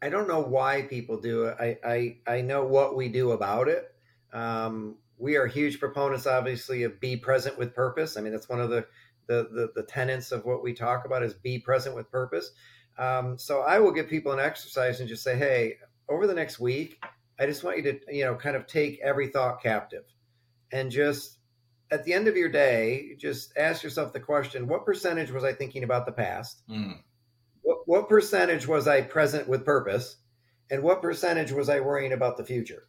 I 0.00 0.10
don't 0.10 0.28
know 0.28 0.40
why 0.40 0.82
people 0.82 1.20
do 1.20 1.46
it. 1.46 1.56
I, 1.58 1.78
I, 1.84 2.16
I 2.36 2.40
know 2.42 2.64
what 2.64 2.96
we 2.96 3.08
do 3.08 3.32
about 3.32 3.66
it. 3.66 3.92
Um, 4.32 4.94
we 5.18 5.36
are 5.36 5.48
huge 5.48 5.80
proponents, 5.80 6.26
obviously, 6.28 6.84
of 6.84 7.00
be 7.00 7.16
present 7.16 7.58
with 7.58 7.74
purpose. 7.74 8.16
I 8.16 8.20
mean, 8.20 8.32
that's 8.32 8.48
one 8.48 8.60
of 8.60 8.70
the, 8.70 8.86
the, 9.26 9.48
the, 9.52 9.72
the 9.74 9.82
tenets 9.82 10.30
of 10.30 10.44
what 10.44 10.62
we 10.62 10.72
talk 10.72 11.04
about 11.04 11.24
is 11.24 11.34
be 11.34 11.58
present 11.58 11.96
with 11.96 12.10
purpose. 12.12 12.52
Um, 12.98 13.38
so 13.38 13.60
I 13.60 13.78
will 13.78 13.92
give 13.92 14.08
people 14.08 14.32
an 14.32 14.40
exercise 14.40 15.00
and 15.00 15.08
just 15.08 15.22
say, 15.22 15.36
hey, 15.36 15.76
over 16.08 16.26
the 16.26 16.34
next 16.34 16.60
week, 16.60 17.02
I 17.38 17.46
just 17.46 17.64
want 17.64 17.78
you 17.78 17.82
to, 17.84 18.00
you 18.10 18.24
know, 18.24 18.34
kind 18.34 18.56
of 18.56 18.66
take 18.66 19.00
every 19.00 19.28
thought 19.28 19.62
captive 19.62 20.04
and 20.72 20.90
just 20.90 21.38
at 21.90 22.04
the 22.04 22.12
end 22.12 22.28
of 22.28 22.36
your 22.36 22.48
day, 22.48 23.16
just 23.18 23.52
ask 23.56 23.82
yourself 23.82 24.12
the 24.12 24.20
question, 24.20 24.68
what 24.68 24.84
percentage 24.84 25.30
was 25.30 25.44
I 25.44 25.52
thinking 25.52 25.82
about 25.82 26.06
the 26.06 26.12
past? 26.12 26.62
Mm, 26.68 26.98
what, 27.62 27.78
what 27.86 28.08
percentage 28.08 28.66
was 28.66 28.86
I 28.86 29.02
present 29.02 29.48
with 29.48 29.64
purpose, 29.64 30.16
and 30.70 30.82
what 30.82 31.02
percentage 31.02 31.52
was 31.52 31.68
I 31.68 31.80
worrying 31.80 32.12
about 32.12 32.36
the 32.36 32.44
future? 32.44 32.86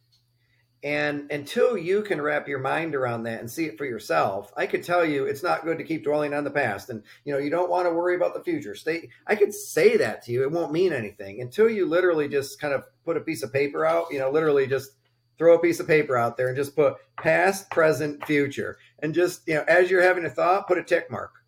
And 0.84 1.30
until 1.30 1.76
you 1.76 2.02
can 2.02 2.20
wrap 2.20 2.48
your 2.48 2.58
mind 2.58 2.96
around 2.96 3.22
that 3.22 3.38
and 3.38 3.48
see 3.48 3.66
it 3.66 3.78
for 3.78 3.84
yourself, 3.84 4.52
I 4.56 4.66
could 4.66 4.82
tell 4.82 5.04
you 5.04 5.26
it's 5.26 5.42
not 5.42 5.62
good 5.62 5.78
to 5.78 5.84
keep 5.84 6.02
dwelling 6.02 6.34
on 6.34 6.42
the 6.42 6.50
past, 6.50 6.90
and 6.90 7.04
you 7.24 7.32
know 7.32 7.38
you 7.38 7.50
don't 7.50 7.70
want 7.70 7.86
to 7.86 7.94
worry 7.94 8.16
about 8.16 8.34
the 8.34 8.42
future. 8.42 8.74
Stay. 8.74 9.08
I 9.26 9.36
could 9.36 9.54
say 9.54 9.96
that 9.98 10.22
to 10.22 10.32
you; 10.32 10.42
it 10.42 10.50
won't 10.50 10.72
mean 10.72 10.92
anything 10.92 11.40
until 11.40 11.70
you 11.70 11.86
literally 11.86 12.28
just 12.28 12.60
kind 12.60 12.74
of 12.74 12.84
put 13.04 13.16
a 13.16 13.20
piece 13.20 13.44
of 13.44 13.52
paper 13.52 13.86
out. 13.86 14.06
You 14.10 14.18
know, 14.18 14.30
literally 14.30 14.66
just 14.66 14.92
throw 15.38 15.54
a 15.54 15.60
piece 15.60 15.78
of 15.78 15.86
paper 15.86 16.16
out 16.16 16.36
there 16.36 16.48
and 16.48 16.56
just 16.56 16.74
put 16.74 16.96
past, 17.16 17.70
present, 17.70 18.24
future, 18.26 18.76
and 18.98 19.14
just 19.14 19.46
you 19.46 19.54
know 19.54 19.64
as 19.68 19.88
you're 19.88 20.02
having 20.02 20.24
a 20.24 20.30
thought, 20.30 20.66
put 20.66 20.78
a 20.78 20.82
tick 20.82 21.08
mark. 21.12 21.41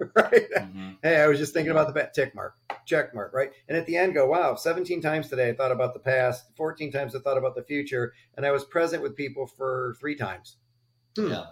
right? 0.14 0.46
mhm. 0.56 0.96
Hey, 1.02 1.20
I 1.20 1.26
was 1.26 1.38
just 1.38 1.54
thinking 1.54 1.70
about 1.70 1.92
the 1.92 2.10
tick 2.14 2.34
mark, 2.34 2.54
check 2.84 3.14
mark, 3.14 3.32
right? 3.32 3.50
And 3.68 3.76
at 3.76 3.86
the 3.86 3.96
end, 3.96 4.14
go, 4.14 4.26
wow, 4.26 4.54
17 4.54 5.00
times 5.00 5.28
today 5.28 5.50
I 5.50 5.54
thought 5.54 5.72
about 5.72 5.94
the 5.94 6.00
past, 6.00 6.44
14 6.56 6.92
times 6.92 7.14
I 7.14 7.20
thought 7.20 7.38
about 7.38 7.54
the 7.54 7.62
future, 7.62 8.12
and 8.36 8.44
I 8.44 8.50
was 8.50 8.64
present 8.64 9.02
with 9.02 9.16
people 9.16 9.46
for 9.46 9.96
three 10.00 10.16
times. 10.16 10.56
Hmm. 11.16 11.30
Yeah. 11.30 11.44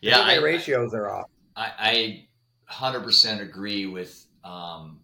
Yeah. 0.00 0.18
my 0.18 0.34
I, 0.34 0.40
ratios 0.40 0.92
are 0.94 1.08
off. 1.10 1.30
I, 1.56 1.72
I 1.78 2.28
100% 2.70 3.40
agree 3.40 3.86
with 3.86 4.26
um, 4.44 5.00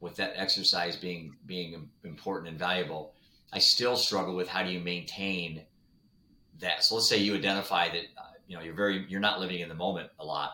with 0.00 0.16
that 0.16 0.34
exercise 0.36 0.96
being 0.96 1.36
being 1.46 1.88
important 2.04 2.48
and 2.48 2.58
valuable. 2.58 3.14
I 3.52 3.58
still 3.58 3.96
struggle 3.96 4.34
with 4.34 4.48
how 4.48 4.62
do 4.62 4.70
you 4.70 4.80
maintain 4.80 5.64
that. 6.60 6.84
So 6.84 6.96
let's 6.96 7.08
say 7.08 7.18
you 7.18 7.34
identify 7.34 7.88
that 7.88 8.04
uh, 8.16 8.32
you 8.46 8.56
know 8.56 8.62
you're 8.62 8.74
very 8.74 9.06
you're 9.08 9.20
not 9.20 9.40
living 9.40 9.60
in 9.60 9.68
the 9.68 9.74
moment 9.74 10.10
a 10.18 10.24
lot. 10.24 10.52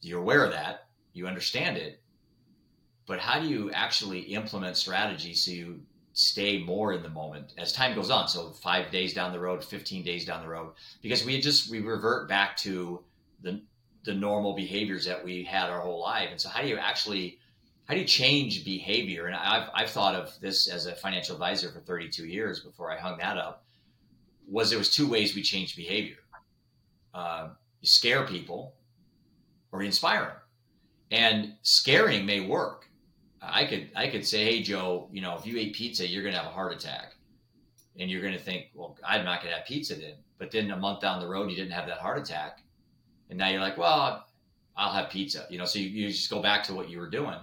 You're 0.00 0.20
aware 0.20 0.44
of 0.44 0.52
that. 0.52 0.86
You 1.12 1.26
understand 1.26 1.76
it. 1.76 2.00
But 3.06 3.18
how 3.18 3.40
do 3.40 3.48
you 3.48 3.70
actually 3.72 4.20
implement 4.20 4.76
strategy 4.76 5.34
so 5.34 5.50
you 5.50 5.80
stay 6.12 6.62
more 6.62 6.92
in 6.92 7.02
the 7.02 7.08
moment 7.08 7.54
as 7.58 7.72
time 7.72 7.94
goes 7.94 8.10
on? 8.10 8.28
So 8.28 8.50
five 8.50 8.90
days 8.90 9.12
down 9.14 9.32
the 9.32 9.40
road, 9.40 9.64
15 9.64 10.04
days 10.04 10.24
down 10.24 10.42
the 10.42 10.48
road, 10.48 10.72
because 11.02 11.24
we 11.24 11.40
just 11.40 11.70
we 11.70 11.80
revert 11.80 12.28
back 12.28 12.56
to 12.58 13.02
the 13.42 13.62
the 14.04 14.14
normal 14.14 14.54
behaviors 14.54 15.04
that 15.04 15.22
we 15.22 15.44
had 15.44 15.68
our 15.68 15.80
whole 15.80 16.00
life. 16.00 16.28
And 16.30 16.40
so 16.40 16.48
how 16.48 16.62
do 16.62 16.68
you 16.68 16.78
actually 16.78 17.38
how 17.86 17.94
do 17.94 18.00
you 18.00 18.06
change 18.06 18.64
behavior? 18.64 19.26
And 19.26 19.34
I've 19.34 19.68
I've 19.74 19.90
thought 19.90 20.14
of 20.14 20.32
this 20.40 20.68
as 20.68 20.86
a 20.86 20.94
financial 20.94 21.34
advisor 21.34 21.70
for 21.70 21.80
32 21.80 22.26
years 22.26 22.60
before 22.60 22.92
I 22.92 22.98
hung 22.98 23.18
that 23.18 23.36
up. 23.36 23.64
Was 24.48 24.70
there 24.70 24.78
was 24.78 24.94
two 24.94 25.08
ways 25.08 25.34
we 25.34 25.42
change 25.42 25.76
behavior. 25.76 26.18
Uh, 27.12 27.48
you 27.80 27.88
scare 27.88 28.24
people, 28.26 28.74
or 29.72 29.82
inspire 29.82 30.20
them. 30.20 30.36
And 31.10 31.54
scaring 31.62 32.24
may 32.26 32.40
work. 32.40 32.88
I 33.42 33.64
could 33.64 33.90
I 33.96 34.08
could 34.08 34.26
say, 34.26 34.44
hey 34.44 34.62
Joe, 34.62 35.08
you 35.12 35.22
know, 35.22 35.36
if 35.36 35.46
you 35.46 35.58
ate 35.58 35.74
pizza, 35.74 36.06
you're 36.06 36.22
gonna 36.22 36.36
have 36.36 36.46
a 36.46 36.54
heart 36.54 36.74
attack, 36.74 37.14
and 37.98 38.10
you're 38.10 38.22
gonna 38.22 38.38
think, 38.38 38.66
well, 38.74 38.96
I'm 39.06 39.24
not 39.24 39.42
gonna 39.42 39.56
have 39.56 39.64
pizza 39.64 39.94
then. 39.94 40.14
But 40.38 40.50
then 40.50 40.70
a 40.70 40.76
month 40.76 41.00
down 41.00 41.20
the 41.20 41.28
road, 41.28 41.50
you 41.50 41.56
didn't 41.56 41.72
have 41.72 41.86
that 41.86 41.98
heart 41.98 42.18
attack, 42.18 42.62
and 43.28 43.38
now 43.38 43.48
you're 43.48 43.60
like, 43.60 43.78
well, 43.78 44.26
I'll 44.76 44.92
have 44.92 45.10
pizza. 45.10 45.46
You 45.50 45.58
know, 45.58 45.64
so 45.64 45.78
you, 45.78 45.88
you 45.88 46.08
just 46.08 46.30
go 46.30 46.40
back 46.40 46.64
to 46.64 46.74
what 46.74 46.90
you 46.90 46.98
were 46.98 47.10
doing. 47.10 47.38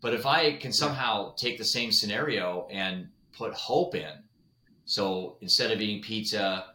But 0.00 0.14
if 0.14 0.26
I 0.26 0.56
can 0.56 0.72
somehow 0.72 1.34
take 1.34 1.58
the 1.58 1.64
same 1.64 1.90
scenario 1.90 2.68
and 2.70 3.08
put 3.36 3.52
hope 3.54 3.94
in, 3.94 4.12
so 4.84 5.36
instead 5.40 5.70
of 5.70 5.80
eating 5.80 6.02
pizza, 6.02 6.66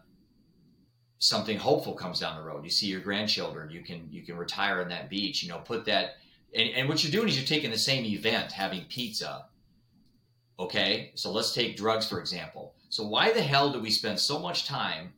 something 1.23 1.57
hopeful 1.57 1.93
comes 1.93 2.19
down 2.19 2.35
the 2.35 2.43
road. 2.43 2.65
You 2.65 2.69
see 2.69 2.87
your 2.87 2.99
grandchildren. 2.99 3.69
You 3.69 3.81
can 3.81 4.09
you 4.11 4.23
can 4.23 4.35
retire 4.35 4.81
on 4.81 4.89
that 4.89 5.09
beach. 5.09 5.41
You 5.41 5.49
know, 5.49 5.59
put 5.59 5.85
that. 5.85 6.17
And, 6.53 6.69
and 6.75 6.89
what 6.89 7.01
you're 7.01 7.13
doing 7.13 7.29
is 7.29 7.37
you're 7.37 7.47
taking 7.47 7.71
the 7.71 7.77
same 7.77 8.03
event, 8.03 8.51
having 8.51 8.83
pizza. 8.89 9.45
Okay, 10.59 11.11
so 11.15 11.31
let's 11.31 11.53
take 11.53 11.77
drugs 11.77 12.05
for 12.05 12.19
example. 12.19 12.75
So 12.89 13.07
why 13.07 13.31
the 13.31 13.41
hell 13.41 13.71
do 13.71 13.79
we 13.79 13.89
spend 13.89 14.19
so 14.19 14.37
much 14.37 14.67
time 14.67 15.13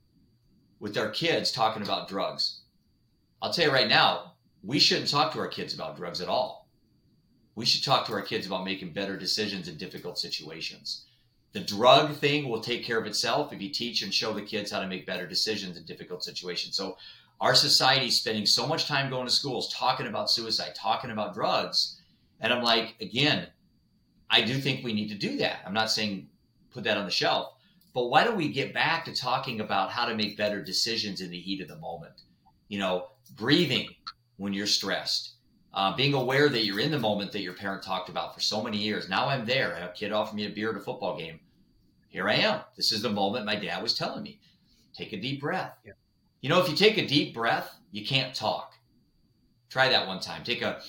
with 0.79 0.95
our 0.95 1.09
kids 1.09 1.51
talking 1.51 1.81
about 1.81 2.07
drugs? 2.07 2.61
I'll 3.41 3.51
tell 3.51 3.65
you 3.65 3.71
right 3.71 3.89
now, 3.89 4.33
we 4.63 4.77
shouldn't 4.77 5.09
talk 5.09 5.33
to 5.33 5.39
our 5.39 5.47
kids 5.47 5.73
about 5.73 5.97
drugs 5.97 6.21
at 6.21 6.29
all. 6.29 6.67
We 7.55 7.65
should 7.65 7.83
talk 7.83 8.05
to 8.05 8.13
our 8.13 8.21
kids 8.21 8.45
about 8.45 8.63
making 8.63 8.93
better 8.93 9.17
decisions 9.17 9.67
in 9.67 9.77
difficult 9.77 10.19
situations. 10.19 11.04
The 11.55 11.61
drug 11.61 12.17
thing 12.17 12.49
will 12.49 12.59
take 12.59 12.83
care 12.83 12.99
of 12.99 13.05
itself 13.05 13.53
if 13.53 13.61
you 13.61 13.69
teach 13.69 14.01
and 14.01 14.13
show 14.13 14.33
the 14.33 14.41
kids 14.41 14.71
how 14.71 14.81
to 14.81 14.87
make 14.87 15.05
better 15.05 15.25
decisions 15.25 15.77
in 15.77 15.85
difficult 15.85 16.21
situations. 16.21 16.75
So, 16.75 16.97
our 17.39 17.55
society 17.55 18.07
is 18.07 18.17
spending 18.17 18.45
so 18.45 18.67
much 18.67 18.87
time 18.87 19.09
going 19.09 19.25
to 19.25 19.31
schools 19.31 19.73
talking 19.73 20.07
about 20.07 20.29
suicide, 20.29 20.75
talking 20.75 21.11
about 21.11 21.33
drugs. 21.33 22.01
And 22.41 22.51
I'm 22.51 22.61
like, 22.61 22.95
again, 22.99 23.47
I 24.29 24.41
do 24.41 24.59
think 24.59 24.83
we 24.83 24.91
need 24.91 25.07
to 25.07 25.15
do 25.15 25.37
that. 25.37 25.59
I'm 25.65 25.73
not 25.73 25.89
saying 25.89 26.27
put 26.71 26.83
that 26.83 26.97
on 26.97 27.05
the 27.05 27.11
shelf, 27.11 27.53
but 27.93 28.09
why 28.09 28.25
don't 28.25 28.35
we 28.35 28.49
get 28.49 28.73
back 28.73 29.05
to 29.05 29.15
talking 29.15 29.61
about 29.61 29.91
how 29.91 30.05
to 30.07 30.13
make 30.13 30.35
better 30.35 30.61
decisions 30.61 31.21
in 31.21 31.31
the 31.31 31.39
heat 31.39 31.61
of 31.61 31.69
the 31.69 31.77
moment? 31.77 32.23
You 32.67 32.79
know, 32.79 33.07
breathing 33.37 33.87
when 34.35 34.51
you're 34.51 34.67
stressed, 34.67 35.35
uh, 35.73 35.95
being 35.95 36.15
aware 36.15 36.49
that 36.49 36.65
you're 36.65 36.81
in 36.81 36.91
the 36.91 36.99
moment 36.99 37.31
that 37.31 37.43
your 37.43 37.53
parent 37.53 37.81
talked 37.81 38.09
about 38.09 38.33
for 38.33 38.41
so 38.41 38.61
many 38.61 38.77
years. 38.77 39.07
Now 39.07 39.29
I'm 39.29 39.45
there. 39.45 39.73
I 39.73 39.79
have 39.79 39.91
a 39.91 39.93
kid 39.93 40.11
offered 40.11 40.35
me 40.35 40.47
a 40.47 40.49
beer 40.49 40.71
at 40.71 40.75
a 40.75 40.81
football 40.81 41.17
game. 41.17 41.39
Here 42.15 42.29
I 42.29 42.35
am. 42.35 42.61
This 42.77 42.93
is 42.93 43.01
the 43.01 43.09
moment 43.09 43.45
my 43.45 43.57
dad 43.57 43.83
was 43.83 43.93
telling 43.93 44.23
me. 44.23 44.39
Take 44.93 45.11
a 45.11 45.19
deep 45.19 45.41
breath. 45.41 45.73
Yeah. 45.85 45.91
You 46.39 46.47
know, 46.47 46.61
if 46.61 46.69
you 46.69 46.75
take 46.77 46.97
a 46.97 47.05
deep 47.05 47.33
breath, 47.33 47.75
you 47.91 48.05
can't 48.05 48.33
talk. 48.33 48.71
Try 49.69 49.89
that 49.89 50.07
one 50.07 50.21
time. 50.21 50.45
Take 50.45 50.61
a 50.61 50.79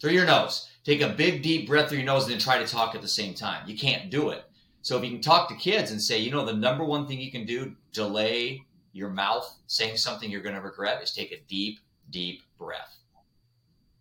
through 0.00 0.12
your 0.12 0.24
nose. 0.24 0.70
Take 0.84 1.00
a 1.00 1.08
big 1.08 1.42
deep 1.42 1.66
breath 1.66 1.88
through 1.88 1.98
your 1.98 2.06
nose 2.06 2.26
and 2.26 2.32
then 2.32 2.38
try 2.38 2.60
to 2.60 2.64
talk 2.64 2.94
at 2.94 3.02
the 3.02 3.08
same 3.08 3.34
time. 3.34 3.68
You 3.68 3.76
can't 3.76 4.08
do 4.08 4.28
it. 4.28 4.44
So 4.82 4.96
if 4.96 5.02
you 5.02 5.10
can 5.10 5.20
talk 5.20 5.48
to 5.48 5.56
kids 5.56 5.90
and 5.90 6.00
say, 6.00 6.18
you 6.18 6.30
know, 6.30 6.46
the 6.46 6.52
number 6.52 6.84
one 6.84 7.08
thing 7.08 7.20
you 7.20 7.32
can 7.32 7.44
do 7.44 7.74
delay 7.92 8.62
your 8.92 9.10
mouth 9.10 9.52
saying 9.66 9.96
something 9.96 10.30
you're 10.30 10.42
going 10.42 10.54
to 10.54 10.60
regret 10.60 11.02
is 11.02 11.10
take 11.10 11.32
a 11.32 11.40
deep, 11.48 11.80
deep 12.10 12.42
breath. 12.56 12.98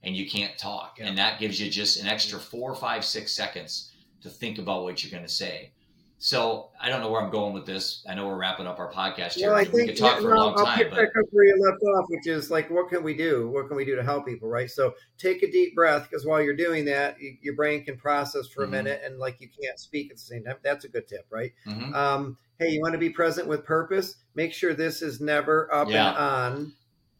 And 0.04 0.16
you 0.16 0.30
can't 0.30 0.56
talk. 0.60 0.98
Yeah. 1.00 1.08
And 1.08 1.18
that 1.18 1.40
gives 1.40 1.60
you 1.60 1.72
just 1.72 2.00
an 2.00 2.06
extra 2.06 2.38
four, 2.38 2.76
five, 2.76 3.04
six 3.04 3.36
seconds 3.36 3.94
to 4.22 4.30
think 4.30 4.60
about 4.60 4.84
what 4.84 5.04
you're 5.04 5.12
going 5.12 5.26
to 5.26 5.34
say. 5.34 5.72
So 6.20 6.72
I 6.82 6.90
don't 6.90 7.02
know 7.02 7.12
where 7.12 7.22
I'm 7.22 7.30
going 7.30 7.54
with 7.54 7.68
this. 7.68 8.04
I 8.10 8.16
know 8.16 8.26
we're 8.26 8.38
wrapping 8.38 8.66
up 8.66 8.80
our 8.80 8.92
podcast 8.92 9.34
here. 9.34 9.50
Well, 9.50 9.60
I 9.60 9.64
we 9.64 9.66
think 9.70 9.90
could 9.90 9.98
talk 9.98 10.16
yeah, 10.16 10.22
for 10.22 10.34
a 10.34 10.40
long 10.40 10.58
I'll 10.58 10.66
time, 10.66 10.78
pick 10.80 10.90
but 10.90 10.96
back 10.96 11.10
up 11.10 11.26
where 11.32 11.46
you 11.46 11.56
left 11.64 11.84
off, 11.84 12.06
which 12.10 12.26
is 12.26 12.50
like, 12.50 12.72
what 12.72 12.90
can 12.90 13.04
we 13.04 13.16
do? 13.16 13.50
What 13.50 13.68
can 13.68 13.78
we 13.78 13.86
do 13.86 13.96
to 13.96 14.02
help 14.04 14.26
people, 14.26 14.50
right? 14.50 14.70
So 14.70 14.96
take 15.20 15.44
a 15.44 15.52
deep 15.52 15.76
breath 15.76 16.08
because 16.10 16.26
while 16.26 16.42
you're 16.42 16.56
doing 16.56 16.86
that, 16.86 17.18
y- 17.22 17.38
your 17.42 17.54
brain 17.56 17.84
can 17.86 17.98
process 17.98 18.48
for 18.48 18.64
a 18.64 18.68
Mhm. 18.68 18.72
minute, 18.72 19.02
and 19.06 19.20
like 19.20 19.40
you 19.40 19.48
can't 19.62 19.80
speak 19.80 20.10
at 20.10 20.18
the 20.18 20.24
same 20.24 20.44
time. 20.44 20.56
That's 20.64 20.86
a 20.86 20.90
good 20.90 21.08
tip, 21.08 21.28
right? 21.30 21.54
Mhm. 21.68 21.94
Um, 21.94 22.38
hey, 22.58 22.70
you 22.70 22.82
want 22.82 22.94
to 22.94 23.00
be 23.00 23.12
present 23.12 23.48
with 23.48 23.64
purpose? 23.64 24.16
Make 24.34 24.54
sure 24.54 24.74
this 24.74 25.04
is 25.04 25.22
never 25.22 25.72
up 25.72 25.88
Yeah. 25.88 26.10
and 26.10 26.18
on, 26.18 26.54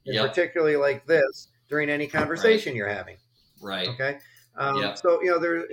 and 0.08 0.16
Yep. 0.16 0.30
particularly 0.30 0.76
like 0.76 1.06
this 1.06 1.50
during 1.70 1.92
any 1.92 2.08
conversation 2.08 2.76
you're 2.76 2.88
having. 2.90 3.18
right. 3.62 3.88
Okay. 3.90 4.18
Um, 4.56 4.78
Yeah. 4.82 4.94
So 4.96 5.22
you 5.22 5.30
know 5.32 5.38
there, 5.40 5.68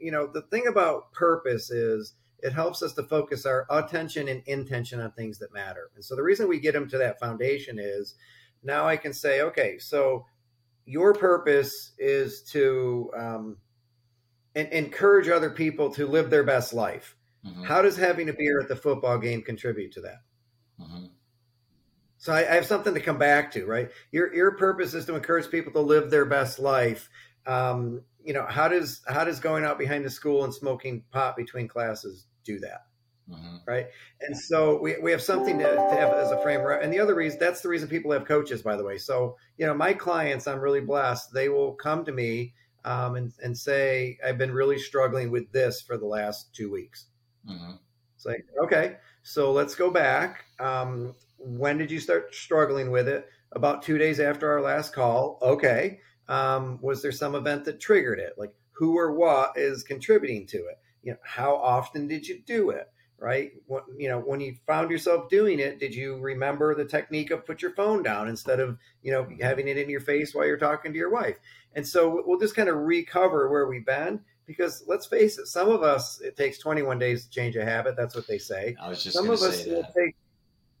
you 0.00 0.10
know 0.10 0.26
the 0.26 0.42
thing 0.42 0.66
about 0.66 1.12
purpose 1.12 1.70
is 1.70 2.14
it 2.44 2.52
helps 2.52 2.82
us 2.82 2.92
to 2.92 3.02
focus 3.02 3.46
our 3.46 3.66
attention 3.70 4.28
and 4.28 4.42
intention 4.44 5.00
on 5.00 5.10
things 5.12 5.38
that 5.38 5.50
matter. 5.54 5.90
And 5.94 6.04
so 6.04 6.14
the 6.14 6.22
reason 6.22 6.46
we 6.46 6.60
get 6.60 6.74
them 6.74 6.86
to 6.90 6.98
that 6.98 7.18
foundation 7.18 7.78
is 7.80 8.16
now 8.62 8.86
I 8.86 8.98
can 8.98 9.14
say, 9.14 9.40
okay, 9.40 9.78
so 9.78 10.26
your 10.84 11.14
purpose 11.14 11.92
is 11.96 12.42
to 12.50 13.10
um, 13.16 13.56
en- 14.54 14.66
encourage 14.66 15.28
other 15.28 15.48
people 15.48 15.90
to 15.94 16.06
live 16.06 16.28
their 16.28 16.44
best 16.44 16.74
life. 16.74 17.16
Mhm. 17.46 17.64
How 17.64 17.80
does 17.80 17.96
having 17.96 18.28
a 18.28 18.34
beer 18.34 18.60
at 18.60 18.68
the 18.68 18.76
football 18.76 19.16
game 19.16 19.40
contribute 19.40 19.92
to 19.92 20.02
that? 20.02 20.20
Mhm. 20.78 21.12
So 22.18 22.34
I, 22.34 22.40
I 22.40 22.54
have 22.56 22.66
something 22.66 22.92
to 22.92 23.00
come 23.00 23.18
back 23.18 23.52
to, 23.52 23.64
right? 23.64 23.90
Your 24.12 24.34
your 24.34 24.52
purpose 24.58 24.92
is 24.92 25.06
to 25.06 25.14
encourage 25.14 25.50
people 25.50 25.72
to 25.72 25.80
live 25.80 26.10
their 26.10 26.26
best 26.26 26.58
life. 26.58 27.08
Um, 27.46 28.02
you 28.22 28.34
know, 28.34 28.44
how 28.46 28.68
does 28.68 29.00
how 29.08 29.24
does 29.24 29.40
going 29.40 29.64
out 29.64 29.78
behind 29.78 30.04
the 30.04 30.10
school 30.10 30.44
and 30.44 30.52
smoking 30.52 31.04
pot 31.10 31.36
between 31.36 31.68
classes 31.68 32.26
do 32.44 32.58
that? 32.60 32.86
Mhm. 33.30 33.60
right? 33.66 33.86
And 34.20 34.36
so 34.36 34.78
we, 34.82 34.96
we 35.02 35.10
have 35.10 35.22
something 35.22 35.58
to, 35.58 35.64
to 35.64 35.96
have 35.96 36.12
as 36.12 36.30
a 36.30 36.42
framework. 36.42 36.82
And 36.84 36.92
the 36.92 37.00
other 37.00 37.14
reason, 37.14 37.38
that's 37.40 37.62
the 37.62 37.70
reason 37.70 37.88
people 37.88 38.12
have 38.12 38.26
coaches, 38.26 38.60
by 38.60 38.76
the 38.76 38.84
way. 38.84 38.98
So, 38.98 39.36
you 39.56 39.66
know, 39.66 39.72
my 39.72 39.94
clients, 39.94 40.46
I'm 40.46 40.60
really 40.60 40.82
blessed. 40.82 41.32
They 41.32 41.48
will 41.48 41.72
come 41.72 42.04
to 42.04 42.12
me 42.12 42.52
um, 42.84 43.16
and, 43.16 43.32
and 43.42 43.56
say, 43.56 44.18
I've 44.22 44.36
been 44.36 44.52
really 44.52 44.78
struggling 44.78 45.30
with 45.30 45.50
this 45.52 45.80
for 45.80 45.96
the 45.96 46.04
last 46.06 46.54
two 46.54 46.70
weeks. 46.70 47.06
Mhm. 47.48 47.78
It's 48.14 48.26
like, 48.26 48.44
okay, 48.62 48.96
so 49.22 49.52
let's 49.52 49.74
go 49.74 49.90
back. 49.90 50.44
Um, 50.60 51.14
when 51.38 51.78
did 51.78 51.90
you 51.90 52.00
start 52.00 52.34
struggling 52.34 52.90
with 52.90 53.08
it? 53.08 53.26
About 53.52 53.82
two 53.82 53.96
days 53.98 54.20
after 54.20 54.50
our 54.50 54.60
last 54.60 54.92
call. 54.92 55.38
Okay. 55.40 56.00
Um, 56.28 56.78
was 56.82 57.00
there 57.02 57.12
some 57.12 57.34
event 57.34 57.64
that 57.66 57.80
triggered 57.80 58.18
it? 58.18 58.34
Like 58.36 58.52
who 58.72 58.98
or 58.98 59.12
what 59.14 59.52
is 59.56 59.82
contributing 59.82 60.46
to 60.48 60.58
it? 60.58 60.78
You 61.04 61.12
know, 61.12 61.18
how 61.22 61.54
often 61.56 62.08
did 62.08 62.26
you 62.26 62.40
do 62.46 62.70
it? 62.70 62.90
Right? 63.18 63.52
What, 63.66 63.84
you 63.96 64.08
know, 64.08 64.18
when 64.18 64.40
you 64.40 64.56
found 64.66 64.90
yourself 64.90 65.30
doing 65.30 65.58
it, 65.58 65.78
did 65.78 65.94
you 65.94 66.18
remember 66.18 66.74
the 66.74 66.84
technique 66.84 67.30
of 67.30 67.46
put 67.46 67.62
your 67.62 67.70
phone 67.70 68.02
down 68.02 68.28
instead 68.28 68.60
of, 68.60 68.76
you 69.02 69.12
know, 69.12 69.26
having 69.40 69.68
it 69.68 69.78
in 69.78 69.88
your 69.88 70.00
face 70.00 70.34
while 70.34 70.46
you're 70.46 70.58
talking 70.58 70.92
to 70.92 70.98
your 70.98 71.10
wife? 71.10 71.36
And 71.74 71.86
so 71.86 72.22
we'll 72.26 72.40
just 72.40 72.56
kind 72.56 72.68
of 72.68 72.76
recover 72.76 73.48
where 73.50 73.66
we've 73.66 73.86
been 73.86 74.20
because 74.46 74.84
let's 74.86 75.06
face 75.06 75.38
it, 75.38 75.46
some 75.46 75.70
of 75.70 75.82
us, 75.82 76.20
it 76.20 76.36
takes 76.36 76.58
21 76.58 76.98
days 76.98 77.24
to 77.24 77.30
change 77.30 77.56
a 77.56 77.64
habit. 77.64 77.96
That's 77.96 78.14
what 78.14 78.26
they 78.26 78.38
say. 78.38 78.76
I 78.80 78.88
was 78.88 79.02
just 79.02 79.16
Some 79.16 79.30
of 79.30 79.40
us 79.40 79.64
say 79.64 79.70
will 79.70 79.82
that. 79.82 79.94
take 79.94 80.16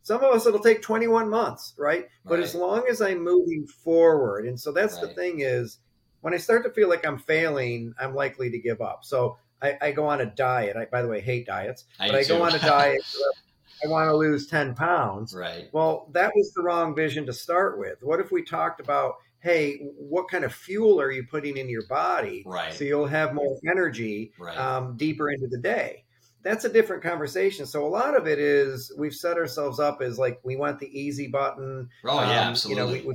some 0.02 0.22
of 0.22 0.34
us 0.34 0.46
it'll 0.46 0.60
take 0.60 0.82
21 0.82 1.30
months, 1.30 1.72
right? 1.78 2.08
But 2.26 2.38
as 2.38 2.54
long 2.54 2.84
as 2.90 3.00
I'm 3.00 3.24
moving 3.24 3.66
forward, 3.66 4.46
and 4.46 4.60
so 4.60 4.70
that's 4.70 4.98
the 4.98 5.08
thing 5.08 5.40
is 5.40 5.78
when 6.20 6.34
I 6.34 6.36
start 6.36 6.62
to 6.64 6.70
feel 6.70 6.90
like 6.90 7.06
I'm 7.06 7.18
failing, 7.18 7.94
I'm 7.98 8.14
likely 8.14 8.50
to 8.50 8.58
give 8.58 8.82
up. 8.82 9.06
So 9.06 9.38
I, 9.64 9.78
I 9.80 9.92
go 9.92 10.06
on 10.06 10.20
a 10.20 10.26
diet. 10.26 10.76
I, 10.76 10.84
by 10.84 11.02
the 11.02 11.08
way, 11.08 11.20
hate 11.20 11.46
diets, 11.46 11.84
I 11.98 12.08
but 12.08 12.16
I 12.16 12.24
go 12.24 12.36
too. 12.38 12.44
on 12.44 12.54
a 12.54 12.58
diet. 12.58 13.02
I 13.84 13.88
want 13.88 14.08
to 14.08 14.16
lose 14.16 14.46
10 14.46 14.74
pounds. 14.74 15.34
Right. 15.34 15.68
Well, 15.72 16.08
that 16.12 16.32
was 16.36 16.52
the 16.54 16.62
wrong 16.62 16.94
vision 16.94 17.26
to 17.26 17.32
start 17.32 17.78
with. 17.78 17.98
What 18.02 18.18
if 18.20 18.30
we 18.30 18.42
talked 18.42 18.80
about, 18.80 19.16
hey, 19.40 19.78
what 19.98 20.28
kind 20.30 20.44
of 20.44 20.54
fuel 20.54 21.00
are 21.00 21.10
you 21.10 21.24
putting 21.24 21.56
in 21.58 21.68
your 21.68 21.86
body 21.86 22.44
Right. 22.46 22.72
so 22.72 22.84
you'll 22.84 23.06
have 23.06 23.34
more 23.34 23.58
energy 23.68 24.32
Right. 24.38 24.56
um, 24.56 24.96
deeper 24.96 25.30
into 25.30 25.48
the 25.48 25.58
day? 25.58 26.04
That's 26.42 26.64
a 26.64 26.68
different 26.72 27.02
conversation. 27.02 27.66
So 27.66 27.84
a 27.86 27.88
lot 27.88 28.16
of 28.16 28.26
it 28.26 28.38
is 28.38 28.92
we've 28.96 29.14
set 29.14 29.36
ourselves 29.36 29.80
up 29.80 30.00
as 30.02 30.18
like 30.18 30.40
we 30.44 30.56
want 30.56 30.78
the 30.78 30.88
easy 30.98 31.26
button. 31.26 31.88
oh 32.04 32.20
yeah, 32.20 32.22
Um, 32.22 32.48
absolutely. 32.50 32.82
You 32.82 32.86
know, 32.86 32.92
we, 32.92 33.08
we, 33.08 33.14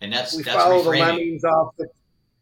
and 0.00 0.12
that's 0.12 0.34
we 0.36 0.42
that's 0.42 0.56
follow 0.62 0.82
the 0.82 0.90
lemmings 0.90 1.44
off 1.44 1.74
the. 1.76 1.86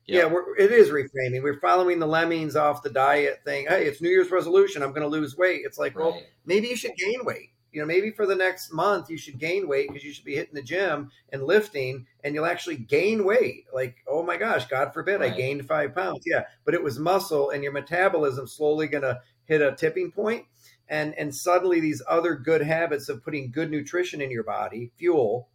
Yeah. 0.06 0.32
It 0.58 0.72
is 0.72 0.90
reframing. 0.90 1.42
We're 1.42 1.60
following 1.60 1.98
the 1.98 2.06
lemmings 2.06 2.56
off 2.56 2.82
the 2.82 2.90
diet 2.90 3.40
thing. 3.44 3.66
Hey, 3.68 3.86
it's 3.86 4.02
New 4.02 4.10
Year's 4.10 4.30
resolution. 4.30 4.82
I'm 4.82 4.90
going 4.90 5.02
to 5.02 5.08
lose 5.08 5.36
weight. 5.36 5.62
It's 5.64 5.78
like, 5.78 5.96
well, 5.96 6.20
maybe 6.44 6.68
you 6.68 6.76
should 6.76 6.96
gain 6.96 7.24
weight. 7.24 7.50
You 7.72 7.80
know, 7.80 7.86
maybe 7.86 8.10
for 8.10 8.26
the 8.26 8.34
next 8.34 8.72
month 8.72 9.10
you 9.10 9.16
should 9.16 9.38
gain 9.38 9.68
weight 9.68 9.88
because 9.88 10.02
you 10.02 10.12
should 10.12 10.24
be 10.24 10.34
hitting 10.34 10.54
the 10.54 10.62
gym 10.62 11.12
and 11.32 11.44
lifting, 11.44 12.06
and 12.24 12.34
you'll 12.34 12.46
actually 12.46 12.76
gain 12.76 13.24
weight. 13.24 13.66
Like, 13.72 13.98
oh 14.08 14.24
my 14.24 14.36
gosh, 14.36 14.66
God 14.66 14.92
forbid 14.92 15.22
I 15.22 15.30
gained 15.30 15.66
five 15.66 15.94
pounds. 15.94 16.24
Yeah, 16.26 16.44
but 16.64 16.74
it 16.74 16.82
was 16.82 16.98
muscle, 16.98 17.50
and 17.50 17.62
your 17.62 17.72
metabolism 17.72 18.48
slowly 18.48 18.88
going 18.88 19.04
to 19.04 19.20
hit 19.44 19.62
a 19.62 19.76
tipping 19.76 20.10
point, 20.10 20.46
and 20.88 21.14
and 21.14 21.32
suddenly 21.32 21.78
these 21.78 22.02
other 22.08 22.34
good 22.34 22.62
habits 22.62 23.08
of 23.08 23.22
putting 23.22 23.52
good 23.52 23.70
nutrition 23.70 24.20
in 24.20 24.32
your 24.32 24.44
body, 24.44 24.90
fuel, 24.96 25.48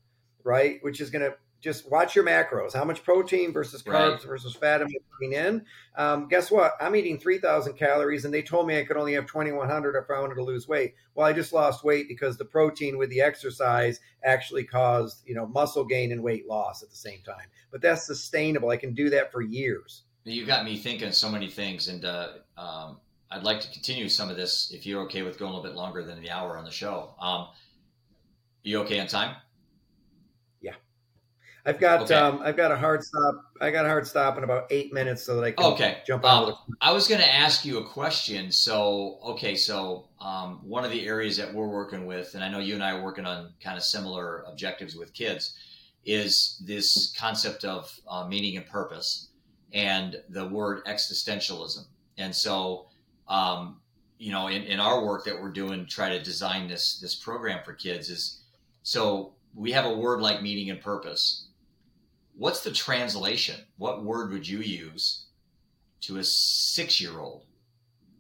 right, 0.46 0.78
which 0.84 1.02
is 1.02 1.10
going 1.10 1.30
to 1.30 1.36
just 1.62 1.90
watch 1.90 2.16
your 2.16 2.24
macros. 2.26 2.74
How 2.74 2.86
much 2.86 3.04
protein 3.04 3.52
versus 3.52 3.82
carbs 3.82 3.92
Right. 3.92 4.22
versus 4.22 4.56
fat 4.56 4.82
am 4.82 4.88
I 4.88 4.98
putting 5.18 5.34
in? 5.34 5.66
Um, 5.96 6.28
guess 6.28 6.52
what? 6.52 6.74
I'm 6.80 6.96
eating 6.96 7.18
3,000 7.18 7.74
calories, 7.74 8.24
and 8.24 8.34
they 8.34 8.44
told 8.44 8.68
me 8.68 8.78
I 8.78 8.86
could 8.86 8.98
only 8.98 9.14
have 9.14 9.26
2,100 9.26 9.96
if 9.96 10.10
I 10.10 10.20
wanted 10.20 10.36
to 10.36 10.44
lose 10.44 10.68
weight. 10.68 10.94
Well, 11.16 11.26
I 11.26 11.34
just 11.34 11.54
lost 11.54 11.84
weight 11.84 12.08
because 12.08 12.38
the 12.38 12.46
protein 12.46 12.98
with 12.98 13.10
the 13.10 13.22
exercise 13.22 14.00
actually 14.24 14.64
caused, 14.66 15.28
you 15.28 15.34
know, 15.34 15.48
muscle 15.48 15.86
gain 15.86 16.12
and 16.12 16.22
weight 16.22 16.48
loss 16.48 16.84
at 16.84 16.90
the 16.90 16.96
same 16.96 17.22
time. 17.24 17.48
But 17.72 17.82
that's 17.82 18.06
sustainable. 18.06 18.70
I 18.70 18.78
can 18.78 18.94
do 18.94 19.10
that 19.10 19.32
for 19.32 19.42
years. 19.42 20.04
You 20.24 20.46
got 20.46 20.66
me 20.66 20.78
thinking 20.78 21.12
so 21.12 21.30
many 21.30 21.50
things, 21.50 21.88
and 21.88 22.04
uh, 22.06 22.30
um, 22.58 23.00
I'd 23.32 23.44
like 23.44 23.60
to 23.62 23.72
continue 23.72 24.08
some 24.10 24.30
of 24.30 24.38
this 24.38 24.72
if 24.72 24.86
you're 24.86 25.02
okay 25.04 25.24
with 25.24 25.38
going 25.38 25.52
a 25.52 25.56
little 25.56 25.70
bit 25.70 25.76
longer 25.78 26.04
than 26.04 26.22
the 26.22 26.30
hour 26.30 26.58
on 26.58 26.64
the 26.66 26.72
show. 26.72 27.16
Um, 27.20 27.48
you 28.64 28.80
okay 28.82 29.00
on 29.00 29.08
time? 29.08 29.36
I've 31.66 31.80
got 31.80 32.02
Okay. 32.04 32.14
um, 32.14 32.42
I've 32.44 32.56
got 32.56 32.72
a 32.72 32.78
hard 32.78 33.04
stop. 33.04 33.36
I 33.60 33.72
got 33.72 33.86
a 33.86 33.90
hard 33.90 34.06
stop 34.06 34.38
in 34.38 34.44
about 34.44 34.68
eight 34.70 34.94
minutes 34.94 35.24
so 35.24 35.36
that 35.38 35.44
I 35.44 35.52
can 35.52 35.66
Okay. 35.74 35.98
jump 36.06 36.24
on. 36.24 36.50
Um, 36.52 36.56
I 36.80 36.92
was 36.92 37.08
going 37.08 37.22
to 37.22 37.34
ask 37.34 37.66
you 37.66 37.80
a 37.80 37.84
question. 37.86 38.52
So, 38.52 39.18
okay, 39.24 39.56
so 39.56 40.10
um, 40.20 40.60
one 40.64 40.86
of 40.86 40.92
the 40.92 41.08
areas 41.08 41.38
that 41.38 41.52
we're 41.52 41.68
working 41.68 42.06
with, 42.06 42.36
and 42.36 42.44
I 42.44 42.50
know 42.50 42.60
you 42.60 42.76
and 42.76 42.84
I 42.84 42.92
are 42.92 43.04
working 43.04 43.26
on 43.26 43.54
kind 43.64 43.78
of 43.78 43.84
similar 43.84 44.44
objectives 44.48 44.96
with 44.96 45.14
kids, 45.14 45.56
is 46.06 46.62
this 46.66 47.12
concept 47.18 47.66
of 47.66 47.92
uh, 48.08 48.28
meaning 48.28 48.58
and 48.58 48.66
purpose 48.68 49.30
and 49.74 50.22
the 50.30 50.48
word 50.48 50.86
existentialism. 50.86 51.86
And 52.20 52.34
so, 52.36 52.88
um, 53.28 53.82
you 54.20 54.32
know, 54.32 54.48
in, 54.48 54.62
in 54.64 54.80
our 54.80 55.04
work 55.04 55.26
that 55.26 55.42
we're 55.42 55.52
doing, 55.52 55.88
try 55.88 56.10
to 56.10 56.22
design 56.22 56.68
this 56.68 57.00
this 57.00 57.16
program 57.16 57.62
for 57.66 57.74
kids 57.74 58.10
is 58.10 58.44
so 58.84 59.34
we 59.56 59.72
have 59.72 59.86
a 59.86 59.94
word 59.94 60.22
like 60.22 60.42
meaning 60.44 60.70
and 60.70 60.80
purpose. 60.80 61.48
What's 62.38 62.62
the 62.62 62.72
translation? 62.72 63.62
What 63.78 64.04
word 64.04 64.32
would 64.32 64.48
you 64.48 64.60
use 64.60 65.26
to 66.02 66.18
a 66.18 66.24
six 66.24 67.00
year 67.00 67.20
old 67.20 67.46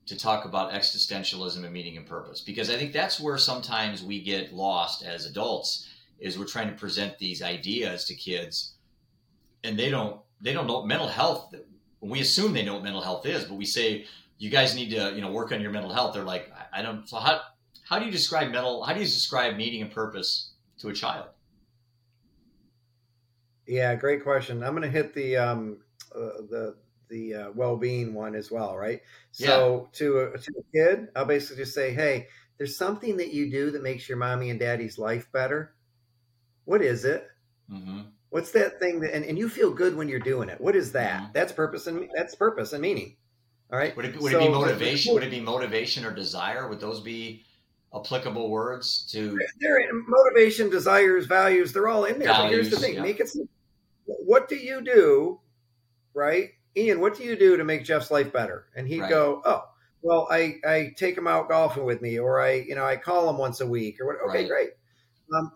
to 0.08 0.18
talk 0.18 0.46
about 0.46 0.72
existentialism 0.72 1.64
and 1.64 1.74
meaning 1.74 1.98
and 1.98 2.08
purpose? 2.08 2.42
Because 2.42 2.70
I 2.70 2.78
think 2.78 2.94
that's 2.94 3.20
where 3.20 3.38
sometimes 3.38 4.04
we 4.04 4.22
get 4.22 4.54
lost 4.54 5.04
as 5.04 5.26
adults 5.26 5.90
is 6.20 6.40
we're 6.40 6.46
trying 6.46 6.70
to 6.70 6.76
present 6.76 7.18
these 7.18 7.42
ideas 7.42 8.06
to 8.06 8.16
kids 8.16 8.76
and 9.64 9.78
they 9.78 9.90
don't 9.90 10.22
they 10.42 10.54
don't 10.54 10.68
know 10.68 10.84
mental 10.84 11.08
health 11.08 11.54
we 12.00 12.22
assume 12.22 12.54
they 12.54 12.64
know 12.64 12.76
what 12.76 12.84
mental 12.84 13.02
health 13.02 13.26
is 13.26 13.44
but 13.46 13.56
we 13.56 13.66
say 13.66 14.06
you 14.38 14.50
guys 14.50 14.76
need 14.76 14.90
to 14.90 15.14
you 15.14 15.22
know 15.22 15.32
work 15.32 15.52
on 15.52 15.62
your 15.62 15.72
mental 15.72 15.92
health 15.92 16.14
they're 16.14 16.24
like 16.24 16.52
i, 16.72 16.82
don't 16.82 17.08
so 17.10 17.18
how 17.18 17.42
how 17.84 18.00
do 18.00 18.06
you 18.06 18.12
describe 18.12 18.52
mental 18.52 18.84
how 18.84 18.94
do 18.94 19.00
you 19.00 19.06
describe 19.06 19.56
meaning 19.56 19.82
and 19.82 19.92
purpose 19.92 20.52
to 20.78 20.90
a 20.90 20.94
child 20.94 21.28
Yeah, 23.68 23.96
great 23.96 24.24
question. 24.24 24.64
I'm 24.64 24.72
going 24.72 24.84
to 24.84 24.90
hit 24.90 25.14
the 25.14 25.38
um, 25.38 25.78
uh, 26.14 26.42
the 26.50 26.76
the 27.10 27.34
uh, 27.34 27.52
well-being 27.54 28.14
one 28.14 28.36
as 28.36 28.52
well, 28.52 28.76
right? 28.76 29.02
So 29.32 29.90
yeah. 29.92 29.98
to 30.00 30.20
a, 30.20 30.38
to 30.38 30.52
a 30.60 30.64
kid, 30.74 31.08
I'll 31.16 31.26
basically 31.26 31.64
just 31.64 31.76
say, 31.76 31.94
hey, 31.94 32.28
there's 32.58 32.78
something 32.78 33.18
that 33.18 33.34
you 33.34 33.52
do 33.52 33.72
that 33.72 33.84
makes 33.84 34.10
your 34.10 34.18
mommy 34.18 34.50
and 34.50 34.60
daddy's 34.60 34.98
life 34.98 35.32
better. 35.32 35.76
What 36.66 36.82
is 36.82 37.06
it? 37.06 37.28
Mm-hmm. 37.72 38.02
What's 38.30 38.52
that 38.52 38.80
thing 38.80 39.00
that, 39.02 39.14
and, 39.14 39.24
and 39.24 39.38
you 39.38 39.50
feel 39.50 39.72
good 39.72 39.96
when 39.96 40.10
you're 40.10 40.20
doing 40.20 40.50
it? 40.50 40.60
What 40.60 40.76
is 40.76 40.92
that? 40.94 41.22
Mm-hmm. 41.22 41.32
That's 41.34 41.52
purpose 41.52 41.88
and 41.88 42.10
that's 42.16 42.36
purpose 42.36 42.74
and 42.74 42.82
meaning. 42.82 43.16
All 43.72 43.80
right. 43.80 43.96
Would 43.96 44.06
it, 44.06 44.22
would 44.22 44.32
so, 44.32 44.40
it 44.40 44.48
be 44.48 44.50
motivation? 44.50 45.14
Would 45.14 45.24
it 45.24 45.32
be 45.32 45.40
motivation 45.40 46.06
or 46.06 46.12
desire? 46.12 46.68
Would 46.68 46.80
those 46.80 47.02
be 47.02 47.44
applicable 47.96 48.50
words 48.50 49.08
to? 49.12 49.40
They're, 49.60 49.80
motivation, 50.08 50.70
desires, 50.70 51.26
values. 51.26 51.72
They're 51.72 51.88
all 51.88 52.06
in 52.06 52.20
there. 52.20 52.28
Values, 52.28 52.44
but 52.44 52.52
here's 52.52 52.70
the 52.70 52.78
thing: 52.78 52.96
yeah. 52.96 53.02
make 53.02 53.20
it. 53.20 53.30
What 54.06 54.48
do 54.48 54.56
you 54.56 54.82
do, 54.82 55.40
right, 56.14 56.50
Ian? 56.78 57.00
What 57.00 57.18
do 57.18 57.24
you 57.24 57.36
do 57.36 57.58
to 57.58 57.64
make 57.64 57.84
Jeff's 57.84 58.12
life 58.12 58.32
better? 58.32 58.68
And 58.76 58.88
he'd 58.88 59.02
right. 59.02 59.10
go, 59.10 59.42
"Oh, 59.46 59.64
well, 60.02 60.28
I 60.30 60.56
I 60.66 60.94
take 60.96 61.18
him 61.18 61.28
out 61.28 61.50
golfing 61.50 61.86
with 61.86 62.02
me, 62.02 62.20
or 62.20 62.40
I 62.40 62.54
you 62.54 62.76
know 62.76 62.86
I 62.86 62.98
call 62.98 63.30
him 63.30 63.38
once 63.38 63.62
a 63.62 63.68
week, 63.68 64.00
or 64.00 64.06
what? 64.06 64.18
Okay, 64.30 64.42
right. 64.42 64.48
great. 64.48 64.70
Um, 65.36 65.52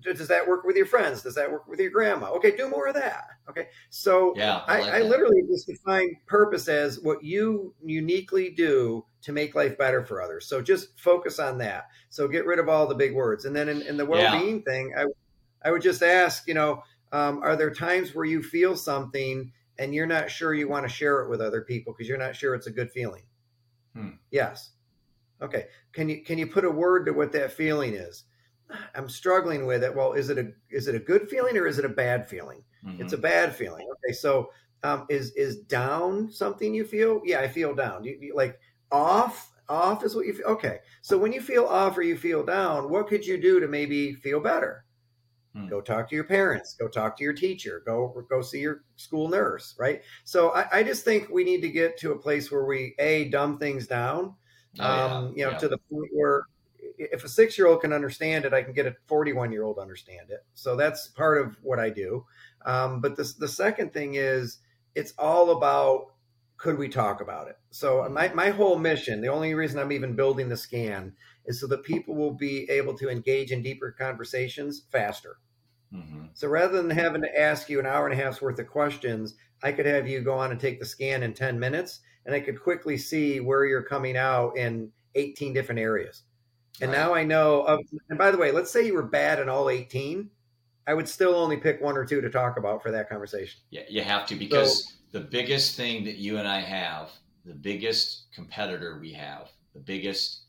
does 0.00 0.28
that 0.28 0.48
work 0.48 0.64
with 0.64 0.76
your 0.76 0.86
friends? 0.86 1.22
Does 1.22 1.34
that 1.34 1.50
work 1.50 1.66
with 1.68 1.78
your 1.78 1.90
grandma? 1.90 2.30
Okay, 2.32 2.56
do 2.56 2.68
more 2.68 2.88
of 2.88 2.94
that. 2.94 3.26
Okay, 3.48 3.68
so 3.90 4.32
yeah, 4.36 4.62
I, 4.66 4.78
I, 4.78 4.80
like 4.80 4.92
I 4.94 5.00
literally 5.02 5.42
just 5.48 5.66
define 5.66 6.16
purpose 6.26 6.68
as 6.68 7.00
what 7.00 7.22
you 7.22 7.74
uniquely 7.84 8.50
do 8.50 9.04
to 9.22 9.32
make 9.32 9.54
life 9.54 9.78
better 9.78 10.04
for 10.04 10.22
others. 10.22 10.46
So 10.46 10.60
just 10.62 10.98
focus 10.98 11.38
on 11.38 11.58
that. 11.58 11.88
So 12.10 12.26
get 12.28 12.46
rid 12.46 12.58
of 12.58 12.68
all 12.68 12.86
the 12.86 12.94
big 12.94 13.14
words, 13.14 13.44
and 13.44 13.54
then 13.54 13.68
in, 13.68 13.82
in 13.82 13.96
the 13.96 14.06
well-being 14.06 14.56
yeah. 14.56 14.72
thing, 14.72 14.94
I 14.96 15.04
I 15.64 15.70
would 15.70 15.82
just 15.82 16.02
ask, 16.02 16.46
you 16.46 16.54
know, 16.54 16.82
um, 17.12 17.40
are 17.42 17.56
there 17.56 17.72
times 17.72 18.14
where 18.14 18.24
you 18.24 18.42
feel 18.42 18.76
something 18.76 19.52
and 19.78 19.94
you're 19.94 20.06
not 20.06 20.30
sure 20.30 20.54
you 20.54 20.68
want 20.68 20.86
to 20.86 20.92
share 20.92 21.22
it 21.22 21.30
with 21.30 21.40
other 21.40 21.62
people 21.62 21.92
because 21.92 22.08
you're 22.08 22.18
not 22.18 22.36
sure 22.36 22.54
it's 22.54 22.66
a 22.66 22.72
good 22.72 22.90
feeling? 22.90 23.22
Hmm. 23.94 24.10
Yes. 24.30 24.72
Okay. 25.40 25.66
Can 25.92 26.08
you 26.08 26.22
can 26.22 26.38
you 26.38 26.46
put 26.46 26.64
a 26.64 26.70
word 26.70 27.06
to 27.06 27.12
what 27.12 27.32
that 27.32 27.52
feeling 27.52 27.94
is? 27.94 28.24
I'm 28.94 29.08
struggling 29.08 29.66
with 29.66 29.84
it. 29.84 29.94
Well, 29.94 30.12
is 30.12 30.30
it 30.30 30.38
a 30.38 30.52
is 30.70 30.88
it 30.88 30.94
a 30.94 31.00
good 31.00 31.28
feeling 31.28 31.56
or 31.56 31.66
is 31.66 31.78
it 31.78 31.84
a 31.84 31.90
bad 31.90 32.28
feeling? 32.28 32.62
Mm-hmm. 32.84 33.02
It's 33.02 33.12
a 33.12 33.18
bad 33.18 33.54
feeling. 33.54 33.86
Okay, 33.92 34.12
so 34.12 34.50
um, 34.82 35.06
is 35.08 35.32
is 35.32 35.58
down 35.60 36.30
something 36.30 36.74
you 36.74 36.84
feel? 36.84 37.20
Yeah, 37.24 37.40
I 37.40 37.48
feel 37.48 37.74
down. 37.74 38.04
You, 38.04 38.18
you, 38.20 38.34
like 38.34 38.58
off 38.90 39.52
off 39.68 40.04
is 40.04 40.14
what 40.14 40.26
you 40.26 40.34
feel. 40.34 40.46
Okay, 40.46 40.78
so 41.02 41.18
when 41.18 41.32
you 41.32 41.40
feel 41.40 41.66
off 41.66 41.96
or 41.96 42.02
you 42.02 42.16
feel 42.16 42.44
down, 42.44 42.90
what 42.90 43.08
could 43.08 43.26
you 43.26 43.40
do 43.40 43.60
to 43.60 43.68
maybe 43.68 44.14
feel 44.14 44.40
better? 44.40 44.84
Hmm. 45.56 45.68
Go 45.68 45.80
talk 45.80 46.08
to 46.10 46.14
your 46.14 46.24
parents. 46.24 46.74
Go 46.74 46.86
talk 46.86 47.16
to 47.16 47.24
your 47.24 47.32
teacher. 47.32 47.82
Go 47.86 48.26
go 48.28 48.42
see 48.42 48.60
your 48.60 48.82
school 48.96 49.28
nurse. 49.28 49.74
Right. 49.78 50.02
So 50.24 50.50
I, 50.50 50.66
I 50.78 50.82
just 50.82 51.04
think 51.04 51.30
we 51.30 51.44
need 51.44 51.62
to 51.62 51.70
get 51.70 51.98
to 52.00 52.12
a 52.12 52.18
place 52.18 52.50
where 52.50 52.66
we 52.66 52.94
a 52.98 53.28
dumb 53.30 53.58
things 53.58 53.86
down. 53.86 54.34
Oh, 54.78 54.82
yeah. 54.82 55.04
um, 55.04 55.34
you 55.36 55.44
know, 55.44 55.52
yeah. 55.52 55.58
to 55.58 55.68
the 55.68 55.78
point 55.78 56.10
where 56.12 56.42
if 56.98 57.24
a 57.24 57.28
six 57.28 57.56
year 57.56 57.66
old 57.68 57.80
can 57.80 57.94
understand 57.94 58.44
it, 58.44 58.52
I 58.52 58.62
can 58.62 58.74
get 58.74 58.86
a 58.86 58.94
41 59.06 59.50
year 59.50 59.64
old 59.64 59.78
understand 59.78 60.30
it. 60.30 60.44
So 60.52 60.76
that's 60.76 61.08
part 61.08 61.40
of 61.40 61.56
what 61.62 61.78
I 61.78 61.88
do. 61.88 62.26
Um, 62.66 63.00
but 63.00 63.16
the, 63.16 63.32
the 63.38 63.48
second 63.48 63.94
thing 63.94 64.14
is 64.16 64.58
it's 64.94 65.14
all 65.18 65.50
about 65.52 66.12
could 66.58 66.78
we 66.78 66.88
talk 66.88 67.20
about 67.20 67.48
it? 67.48 67.58
So 67.70 68.08
my, 68.10 68.32
my 68.32 68.50
whole 68.50 68.78
mission, 68.78 69.20
the 69.20 69.28
only 69.28 69.54
reason 69.54 69.78
I'm 69.78 69.92
even 69.92 70.16
building 70.16 70.48
the 70.48 70.56
scan 70.56 71.14
is 71.44 71.60
so 71.60 71.66
that 71.68 71.82
people 71.82 72.14
will 72.14 72.32
be 72.32 72.68
able 72.70 72.96
to 72.98 73.10
engage 73.10 73.52
in 73.52 73.62
deeper 73.62 73.94
conversations 73.98 74.82
faster. 74.90 75.36
Mm-hmm. 75.96 76.26
So 76.34 76.48
rather 76.48 76.80
than 76.80 76.90
having 76.90 77.22
to 77.22 77.40
ask 77.40 77.68
you 77.68 77.80
an 77.80 77.86
hour 77.86 78.06
and 78.06 78.18
a 78.18 78.22
half's 78.22 78.42
worth 78.42 78.58
of 78.58 78.68
questions, 78.68 79.34
I 79.62 79.72
could 79.72 79.86
have 79.86 80.06
you 80.06 80.20
go 80.20 80.34
on 80.34 80.50
and 80.50 80.60
take 80.60 80.78
the 80.78 80.86
scan 80.86 81.22
in 81.22 81.32
10 81.32 81.58
minutes 81.58 82.00
and 82.26 82.34
I 82.34 82.40
could 82.40 82.60
quickly 82.60 82.98
see 82.98 83.40
where 83.40 83.64
you're 83.64 83.82
coming 83.82 84.16
out 84.16 84.56
in 84.56 84.90
18 85.14 85.52
different 85.52 85.80
areas. 85.80 86.22
And 86.80 86.90
right. 86.90 86.98
now 86.98 87.14
I 87.14 87.24
know. 87.24 87.62
Of, 87.62 87.80
and 88.10 88.18
by 88.18 88.30
the 88.30 88.36
way, 88.36 88.50
let's 88.50 88.70
say 88.70 88.84
you 88.84 88.94
were 88.94 89.02
bad 89.02 89.40
in 89.40 89.48
all 89.48 89.70
18. 89.70 90.28
I 90.86 90.94
would 90.94 91.08
still 91.08 91.34
only 91.34 91.56
pick 91.56 91.80
one 91.80 91.96
or 91.96 92.04
two 92.04 92.20
to 92.20 92.30
talk 92.30 92.58
about 92.58 92.82
for 92.82 92.90
that 92.92 93.08
conversation. 93.08 93.60
Yeah, 93.70 93.82
you 93.88 94.02
have 94.02 94.26
to 94.26 94.36
because 94.36 94.88
so, 94.88 95.18
the 95.18 95.20
biggest 95.20 95.76
thing 95.76 96.04
that 96.04 96.16
you 96.16 96.38
and 96.38 96.46
I 96.46 96.60
have, 96.60 97.10
the 97.44 97.54
biggest 97.54 98.26
competitor 98.32 98.98
we 99.00 99.12
have, 99.14 99.48
the 99.74 99.80
biggest 99.80 100.42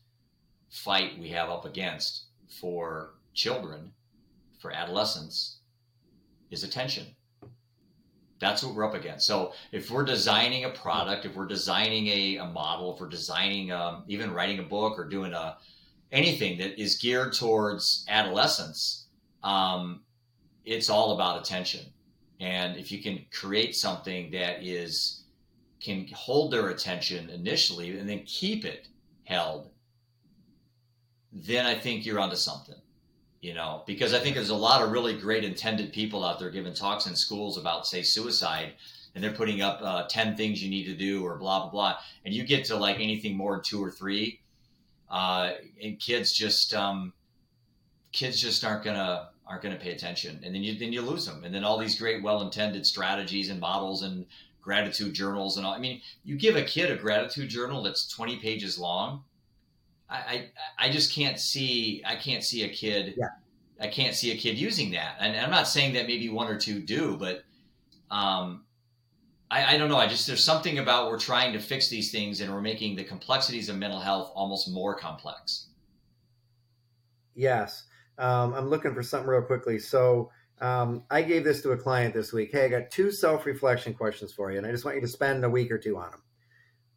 fight 0.70 1.18
we 1.18 1.28
have 1.30 1.48
up 1.48 1.64
against 1.64 2.26
for 2.60 3.14
children, 3.34 3.92
for 4.58 4.72
adolescents, 4.72 5.58
is 6.50 6.64
attention. 6.64 7.06
That's 8.40 8.62
what 8.62 8.74
we're 8.74 8.86
up 8.86 8.94
against. 8.94 9.26
So 9.26 9.52
if 9.72 9.90
we're 9.90 10.04
designing 10.04 10.64
a 10.64 10.70
product, 10.70 11.26
if 11.26 11.34
we're 11.34 11.46
designing 11.46 12.06
a, 12.06 12.36
a 12.36 12.46
model, 12.46 12.94
if 12.94 13.00
we're 13.00 13.08
designing 13.08 13.72
um, 13.72 14.04
even 14.06 14.32
writing 14.32 14.60
a 14.60 14.62
book 14.62 14.98
or 14.98 15.08
doing 15.08 15.32
a 15.32 15.56
anything 16.10 16.58
that 16.58 16.80
is 16.80 16.96
geared 16.96 17.34
towards 17.34 18.06
adolescence, 18.08 19.08
um, 19.42 20.02
it's 20.64 20.88
all 20.88 21.12
about 21.12 21.40
attention. 21.40 21.84
And 22.40 22.76
if 22.76 22.92
you 22.92 23.02
can 23.02 23.26
create 23.32 23.74
something 23.74 24.30
that 24.30 24.62
is 24.62 25.24
can 25.80 26.08
hold 26.12 26.52
their 26.52 26.68
attention 26.68 27.30
initially 27.30 27.98
and 27.98 28.08
then 28.08 28.22
keep 28.24 28.64
it 28.64 28.88
held, 29.24 29.70
then 31.32 31.66
I 31.66 31.74
think 31.74 32.04
you're 32.04 32.18
onto 32.18 32.36
something. 32.36 32.74
You 33.40 33.54
know, 33.54 33.84
because 33.86 34.14
I 34.14 34.18
think 34.18 34.34
there's 34.34 34.50
a 34.50 34.56
lot 34.56 34.82
of 34.82 34.90
really 34.90 35.16
great 35.16 35.44
intended 35.44 35.92
people 35.92 36.24
out 36.24 36.40
there 36.40 36.50
giving 36.50 36.74
talks 36.74 37.06
in 37.06 37.14
schools 37.14 37.56
about, 37.56 37.86
say, 37.86 38.02
suicide, 38.02 38.72
and 39.14 39.22
they're 39.22 39.32
putting 39.32 39.62
up 39.62 39.80
uh, 39.80 40.08
10 40.08 40.36
things 40.36 40.62
you 40.62 40.68
need 40.68 40.86
to 40.86 40.94
do 40.94 41.24
or 41.24 41.36
blah, 41.36 41.60
blah, 41.60 41.70
blah. 41.70 41.96
And 42.24 42.34
you 42.34 42.44
get 42.44 42.64
to 42.66 42.76
like 42.76 42.96
anything 42.96 43.36
more 43.36 43.54
than 43.54 43.62
two 43.62 43.82
or 43.82 43.92
three, 43.92 44.40
uh, 45.10 45.52
and 45.82 45.98
kids 45.98 46.32
just 46.32 46.74
um, 46.74 47.12
kids 48.12 48.40
just 48.40 48.64
aren't 48.64 48.84
gonna 48.84 49.30
aren't 49.46 49.62
gonna 49.62 49.76
pay 49.76 49.92
attention, 49.92 50.40
and 50.44 50.54
then 50.54 50.62
you 50.62 50.78
then 50.78 50.92
you 50.92 51.02
lose 51.02 51.26
them, 51.26 51.44
and 51.44 51.54
then 51.54 51.64
all 51.64 51.78
these 51.78 51.98
great 51.98 52.22
well 52.22 52.42
intended 52.42 52.84
strategies 52.86 53.48
and 53.50 53.60
models 53.60 54.02
and 54.02 54.26
gratitude 54.60 55.14
journals 55.14 55.56
and 55.56 55.64
all. 55.64 55.72
I 55.72 55.78
mean, 55.78 56.02
you 56.24 56.36
give 56.36 56.56
a 56.56 56.62
kid 56.62 56.90
a 56.90 56.96
gratitude 56.96 57.48
journal 57.48 57.82
that's 57.82 58.06
twenty 58.06 58.36
pages 58.36 58.78
long. 58.78 59.24
I, 60.10 60.16
I, 60.16 60.50
I 60.78 60.90
just 60.90 61.14
can't 61.14 61.38
see 61.38 62.02
I 62.06 62.16
can't 62.16 62.42
see 62.42 62.64
a 62.64 62.68
kid 62.68 63.14
yeah. 63.16 63.28
I 63.80 63.88
can't 63.88 64.14
see 64.14 64.32
a 64.32 64.36
kid 64.36 64.58
using 64.58 64.90
that. 64.92 65.16
And 65.20 65.36
I'm 65.36 65.50
not 65.50 65.68
saying 65.68 65.94
that 65.94 66.06
maybe 66.06 66.28
one 66.28 66.48
or 66.48 66.58
two 66.58 66.80
do, 66.80 67.16
but 67.16 67.44
um, 68.10 68.64
I, 69.50 69.74
I, 69.74 69.78
don't 69.78 69.88
know. 69.88 69.98
I 69.98 70.08
just 70.08 70.26
there's 70.26 70.42
something 70.42 70.78
about 70.78 71.10
we're 71.10 71.18
trying 71.18 71.52
to 71.52 71.60
fix 71.60 71.88
these 71.88 72.10
things 72.10 72.40
and 72.40 72.52
we're 72.52 72.60
making 72.60 72.96
the 72.96 73.04
complexities 73.04 73.68
of 73.68 73.76
mental 73.76 74.00
health 74.00 74.32
almost 74.34 74.70
more 74.70 74.94
complex. 74.94 75.66
Yes, 77.34 77.84
um, 78.18 78.52
I'm 78.54 78.68
looking 78.68 78.94
for 78.94 79.02
something 79.02 79.28
real 79.28 79.42
quickly. 79.42 79.78
So 79.78 80.32
um, 80.60 81.04
I 81.08 81.22
gave 81.22 81.44
this 81.44 81.62
to 81.62 81.70
a 81.70 81.76
client 81.76 82.14
this 82.14 82.32
week. 82.32 82.50
Hey, 82.50 82.64
I 82.64 82.68
got 82.68 82.90
two 82.90 83.12
self 83.12 83.46
reflection 83.46 83.94
questions 83.94 84.32
for 84.32 84.50
you, 84.50 84.58
and 84.58 84.66
I 84.66 84.72
just 84.72 84.84
want 84.84 84.96
you 84.96 85.02
to 85.02 85.08
spend 85.08 85.44
a 85.44 85.50
week 85.50 85.70
or 85.70 85.78
two 85.78 85.96
on 85.96 86.10
them. 86.10 86.22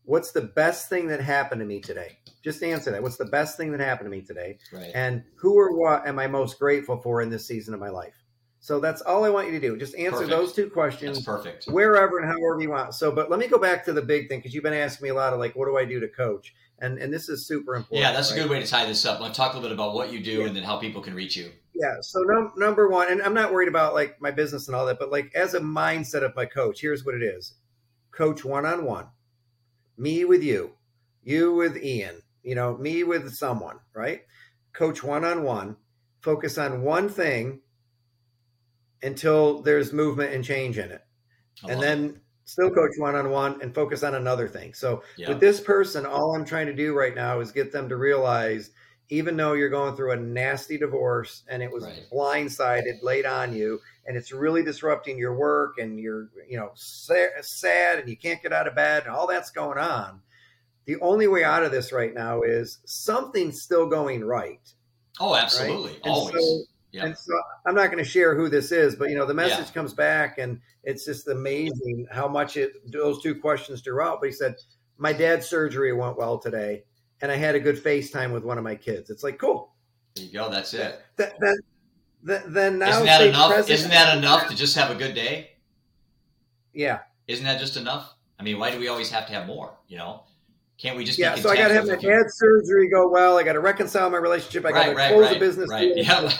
What's 0.03 0.31
the 0.31 0.41
best 0.41 0.89
thing 0.89 1.07
that 1.07 1.21
happened 1.21 1.59
to 1.59 1.65
me 1.65 1.79
today? 1.79 2.17
Just 2.43 2.63
answer 2.63 2.91
that. 2.91 3.03
What's 3.03 3.17
the 3.17 3.25
best 3.25 3.57
thing 3.57 3.71
that 3.71 3.79
happened 3.79 4.07
to 4.07 4.11
me 4.11 4.21
today? 4.21 4.57
Right. 4.73 4.91
And 4.93 5.23
who 5.35 5.57
or 5.57 5.77
what 5.77 6.07
am 6.07 6.17
I 6.19 6.27
most 6.27 6.57
grateful 6.59 6.97
for 6.97 7.21
in 7.21 7.29
this 7.29 7.45
season 7.45 7.73
of 7.73 7.79
my 7.79 7.89
life? 7.89 8.15
So 8.63 8.79
that's 8.79 9.01
all 9.01 9.23
I 9.23 9.29
want 9.29 9.47
you 9.47 9.53
to 9.53 9.59
do. 9.59 9.75
Just 9.75 9.95
answer 9.95 10.19
perfect. 10.19 10.29
those 10.29 10.53
two 10.53 10.69
questions. 10.69 11.17
That's 11.17 11.25
perfect. 11.25 11.65
Wherever 11.65 12.19
and 12.19 12.27
however 12.27 12.61
you 12.61 12.69
want. 12.69 12.93
So, 12.93 13.11
but 13.11 13.31
let 13.31 13.39
me 13.39 13.47
go 13.47 13.57
back 13.57 13.83
to 13.85 13.93
the 13.93 14.03
big 14.03 14.29
thing 14.29 14.37
because 14.37 14.53
you've 14.53 14.63
been 14.63 14.73
asking 14.73 15.05
me 15.05 15.09
a 15.09 15.15
lot 15.15 15.33
of 15.33 15.39
like, 15.39 15.55
what 15.55 15.65
do 15.65 15.77
I 15.79 15.85
do 15.85 15.99
to 15.99 16.07
coach? 16.07 16.53
And 16.77 16.99
and 16.99 17.11
this 17.11 17.27
is 17.27 17.47
super 17.47 17.75
important. 17.75 18.01
Yeah, 18.01 18.11
that's 18.11 18.31
right? 18.31 18.39
a 18.39 18.41
good 18.43 18.51
way 18.51 18.59
to 18.59 18.67
tie 18.67 18.85
this 18.85 19.03
up. 19.03 19.19
Let's 19.19 19.35
talk 19.35 19.53
a 19.53 19.55
little 19.55 19.69
bit 19.69 19.73
about 19.73 19.95
what 19.95 20.13
you 20.13 20.19
do 20.19 20.39
yeah. 20.39 20.45
and 20.45 20.55
then 20.55 20.61
how 20.61 20.77
people 20.77 21.01
can 21.01 21.15
reach 21.15 21.35
you. 21.35 21.51
Yeah. 21.73 21.95
So 22.01 22.19
num- 22.21 22.53
number 22.55 22.87
one, 22.87 23.11
and 23.11 23.21
I'm 23.23 23.33
not 23.33 23.51
worried 23.51 23.67
about 23.67 23.95
like 23.95 24.21
my 24.21 24.29
business 24.29 24.67
and 24.67 24.75
all 24.75 24.85
that, 24.85 24.99
but 24.99 25.11
like 25.11 25.31
as 25.33 25.55
a 25.55 25.59
mindset 25.59 26.23
of 26.23 26.35
my 26.35 26.45
coach, 26.45 26.81
here's 26.81 27.03
what 27.03 27.15
it 27.15 27.23
is: 27.23 27.55
coach 28.11 28.45
one 28.45 28.67
on 28.67 28.85
one, 28.85 29.07
me 29.97 30.23
with 30.23 30.43
you, 30.43 30.73
you 31.23 31.53
with 31.53 31.77
Ian, 31.77 32.21
you 32.43 32.55
know, 32.55 32.77
me 32.77 33.03
with 33.03 33.33
someone, 33.33 33.77
right? 33.93 34.21
Coach 34.73 35.03
one 35.03 35.25
on 35.25 35.43
one, 35.43 35.75
focus 36.21 36.57
on 36.57 36.81
one 36.81 37.09
thing 37.09 37.61
until 39.03 39.61
there's 39.61 39.93
movement 39.93 40.33
and 40.33 40.43
change 40.43 40.77
in 40.77 40.91
it. 40.91 41.03
And 41.67 41.81
then 41.81 42.05
it. 42.05 42.15
still 42.45 42.69
coach 42.69 42.91
one 42.97 43.15
on 43.15 43.29
one 43.29 43.61
and 43.61 43.73
focus 43.73 44.03
on 44.03 44.15
another 44.15 44.47
thing. 44.47 44.73
So 44.73 45.03
yeah. 45.17 45.29
with 45.29 45.39
this 45.39 45.59
person, 45.59 46.05
all 46.05 46.35
I'm 46.35 46.45
trying 46.45 46.67
to 46.67 46.73
do 46.73 46.97
right 46.97 47.13
now 47.13 47.39
is 47.39 47.51
get 47.51 47.71
them 47.71 47.89
to 47.89 47.97
realize 47.97 48.71
even 49.11 49.35
though 49.35 49.53
you're 49.53 49.69
going 49.69 49.93
through 49.93 50.13
a 50.13 50.15
nasty 50.15 50.77
divorce 50.77 51.43
and 51.49 51.61
it 51.61 51.69
was 51.69 51.83
right. 51.83 52.05
blindsided 52.11 53.03
laid 53.03 53.25
on 53.25 53.53
you 53.53 53.79
and 54.07 54.15
it's 54.15 54.31
really 54.31 54.63
disrupting 54.63 55.17
your 55.17 55.35
work 55.35 55.77
and 55.77 55.99
you're 55.99 56.29
you 56.47 56.57
know 56.57 56.71
sad 56.73 57.99
and 57.99 58.09
you 58.09 58.15
can't 58.15 58.41
get 58.41 58.53
out 58.53 58.67
of 58.67 58.75
bed 58.75 59.03
and 59.03 59.13
all 59.13 59.27
that's 59.27 59.51
going 59.51 59.77
on 59.77 60.21
the 60.85 60.99
only 60.99 61.27
way 61.27 61.43
out 61.43 61.63
of 61.63 61.71
this 61.71 61.91
right 61.91 62.13
now 62.13 62.41
is 62.41 62.79
something's 62.85 63.61
still 63.61 63.87
going 63.87 64.23
right 64.23 64.73
oh 65.19 65.35
absolutely 65.35 65.91
right? 65.91 66.01
always 66.05 66.33
so 66.33 66.63
Yep. 66.91 67.05
And 67.05 67.17
so 67.17 67.33
I'm 67.65 67.75
not 67.75 67.85
going 67.89 68.03
to 68.03 68.09
share 68.09 68.35
who 68.35 68.49
this 68.49 68.71
is, 68.71 68.95
but 68.95 69.09
you 69.09 69.15
know, 69.15 69.25
the 69.25 69.33
message 69.33 69.67
yeah. 69.67 69.73
comes 69.73 69.93
back 69.93 70.37
and 70.37 70.59
it's 70.83 71.05
just 71.05 71.27
amazing 71.27 72.07
how 72.11 72.27
much 72.27 72.57
it 72.57 72.91
those 72.91 73.21
two 73.21 73.35
questions 73.35 73.81
drew 73.81 74.01
out. 74.01 74.19
But 74.19 74.27
he 74.27 74.33
said, 74.33 74.55
My 74.97 75.13
dad's 75.13 75.47
surgery 75.47 75.93
went 75.93 76.17
well 76.17 76.37
today, 76.37 76.83
and 77.21 77.31
I 77.31 77.35
had 77.35 77.55
a 77.55 77.59
good 77.59 77.81
FaceTime 77.81 78.33
with 78.33 78.43
one 78.43 78.57
of 78.57 78.63
my 78.63 78.75
kids. 78.75 79.09
It's 79.09 79.23
like, 79.23 79.37
cool. 79.37 79.73
There 80.15 80.25
you 80.25 80.33
go. 80.33 80.49
That's 80.49 80.73
it. 80.73 81.01
That, 81.15 81.39
that, 81.39 81.61
that, 82.23 82.53
then 82.53 82.79
now 82.79 82.89
isn't 82.89 83.05
that 83.05 83.21
enough? 83.21 83.69
Isn't 83.69 83.91
that 83.91 84.17
enough 84.17 84.49
to 84.49 84.55
just 84.55 84.75
have 84.75 84.91
a 84.91 84.95
good 84.95 85.15
day? 85.15 85.51
Yeah. 86.73 86.99
Isn't 87.27 87.45
that 87.45 87.59
just 87.59 87.77
enough? 87.77 88.13
I 88.37 88.43
mean, 88.43 88.59
why 88.59 88.71
do 88.71 88.79
we 88.79 88.89
always 88.89 89.09
have 89.11 89.27
to 89.27 89.33
have 89.33 89.47
more? 89.47 89.77
You 89.87 89.97
know, 89.97 90.23
can't 90.81 90.97
we 90.97 91.03
just 91.03 91.19
yeah? 91.19 91.35
so 91.35 91.49
I 91.49 91.55
got 91.55 91.67
to 91.67 91.75
have 91.75 91.87
my 91.87 91.95
dad's 91.95 92.37
surgery 92.37 92.89
go 92.89 93.07
well. 93.07 93.37
I 93.37 93.43
got 93.43 93.53
to 93.53 93.59
reconcile 93.59 94.09
my 94.09 94.17
relationship. 94.17 94.65
I 94.65 94.71
got 94.71 94.85
to 94.85 94.95
right, 94.95 95.13
close 95.13 95.27
right, 95.27 95.37
a 95.37 95.39
business. 95.39 95.69
Right. 95.69 95.93
Deal. 95.93 96.31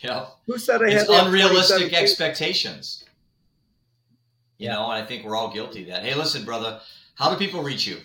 Yeah. 0.00 0.26
Who 0.46 0.56
said 0.56 0.82
I 0.82 0.88
it's 0.88 1.10
had 1.10 1.26
unrealistic 1.26 1.92
expectations? 1.92 3.04
You 4.56 4.68
know, 4.68 4.84
and 4.90 5.02
I 5.02 5.06
think 5.06 5.24
we're 5.24 5.36
all 5.36 5.52
guilty 5.52 5.82
of 5.82 5.88
that. 5.88 6.02
Hey, 6.02 6.14
listen, 6.14 6.44
brother, 6.44 6.80
how 7.14 7.30
do 7.30 7.36
people 7.36 7.62
reach 7.62 7.86
you? 7.86 7.98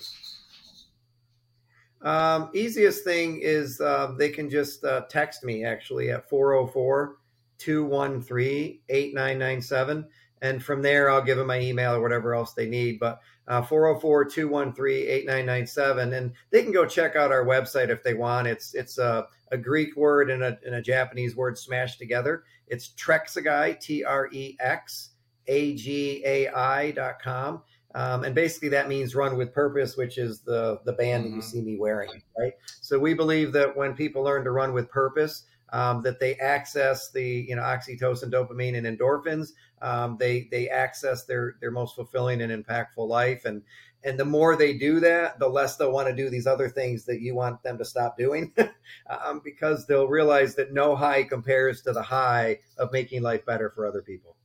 Um, 2.01 2.49
easiest 2.53 3.05
thing 3.05 3.39
is 3.41 3.79
uh, 3.79 4.15
they 4.17 4.29
can 4.29 4.49
just 4.49 4.83
uh, 4.83 5.03
text 5.09 5.45
me 5.45 5.63
actually 5.63 6.11
at 6.11 6.29
404 6.29 7.17
213 7.57 8.79
8997 8.89 10.07
and 10.41 10.63
from 10.63 10.81
there 10.81 11.09
I'll 11.09 11.23
give 11.23 11.37
them 11.37 11.47
my 11.47 11.59
email 11.59 11.95
or 11.95 12.01
whatever 12.01 12.35
else 12.35 12.53
they 12.53 12.67
need. 12.67 12.99
But 12.99 13.21
404-213-8997, 13.47 16.13
and 16.13 16.33
they 16.51 16.61
can 16.63 16.71
go 16.71 16.85
check 16.85 17.15
out 17.15 17.31
our 17.31 17.45
website 17.45 17.89
if 17.89 18.03
they 18.03 18.13
want. 18.13 18.47
It's 18.47 18.73
it's 18.73 18.97
a, 18.97 19.27
a 19.51 19.57
Greek 19.57 19.95
word 19.95 20.29
and 20.29 20.43
a, 20.43 20.57
and 20.65 20.75
a 20.75 20.81
Japanese 20.81 21.35
word 21.35 21.57
smashed 21.57 21.99
together. 21.99 22.43
It's 22.67 22.89
Trexagai, 22.89 23.79
T 23.79 24.03
R 24.03 24.27
E 24.31 24.57
X 24.59 25.11
A 25.47 25.75
G 25.75 26.21
A 26.25 26.49
I 26.49 26.91
dot 26.91 27.21
com. 27.21 27.61
Um, 27.95 28.25
and 28.25 28.35
basically 28.35 28.67
that 28.69 28.89
means 28.89 29.15
run 29.15 29.37
with 29.37 29.53
purpose, 29.53 29.95
which 29.95 30.17
is 30.17 30.41
the 30.41 30.81
the 30.85 30.93
band 30.93 31.23
mm-hmm. 31.23 31.23
that 31.23 31.29
you 31.37 31.41
mm-hmm. 31.41 31.49
see 31.49 31.61
me 31.61 31.77
wearing, 31.79 32.21
right? 32.37 32.53
So 32.81 32.99
we 32.99 33.13
believe 33.13 33.53
that 33.53 33.77
when 33.77 33.95
people 33.95 34.23
learn 34.23 34.43
to 34.43 34.51
run 34.51 34.73
with 34.73 34.89
purpose, 34.89 35.43
um, 35.73 36.01
that 36.03 36.19
they 36.19 36.35
access 36.35 37.11
the 37.11 37.45
you 37.47 37.55
know 37.55 37.61
oxytocin, 37.61 38.31
dopamine, 38.31 38.77
and 38.77 38.85
endorphins. 38.85 39.49
Um, 39.81 40.17
they 40.19 40.47
they 40.51 40.69
access 40.69 41.25
their 41.25 41.55
their 41.61 41.71
most 41.71 41.95
fulfilling 41.95 42.41
and 42.41 42.51
impactful 42.51 43.07
life, 43.07 43.45
and 43.45 43.61
and 44.03 44.19
the 44.19 44.25
more 44.25 44.55
they 44.55 44.73
do 44.73 44.99
that, 45.01 45.39
the 45.39 45.47
less 45.47 45.75
they'll 45.75 45.91
want 45.91 46.07
to 46.07 46.15
do 46.15 46.29
these 46.29 46.47
other 46.47 46.69
things 46.69 47.05
that 47.05 47.21
you 47.21 47.35
want 47.35 47.61
them 47.63 47.77
to 47.77 47.85
stop 47.85 48.17
doing, 48.17 48.53
um, 49.09 49.41
because 49.43 49.85
they'll 49.85 50.07
realize 50.07 50.55
that 50.55 50.73
no 50.73 50.95
high 50.95 51.23
compares 51.23 51.81
to 51.83 51.93
the 51.93 52.01
high 52.01 52.59
of 52.77 52.91
making 52.91 53.21
life 53.21 53.45
better 53.45 53.69
for 53.69 53.85
other 53.85 54.01
people. 54.01 54.35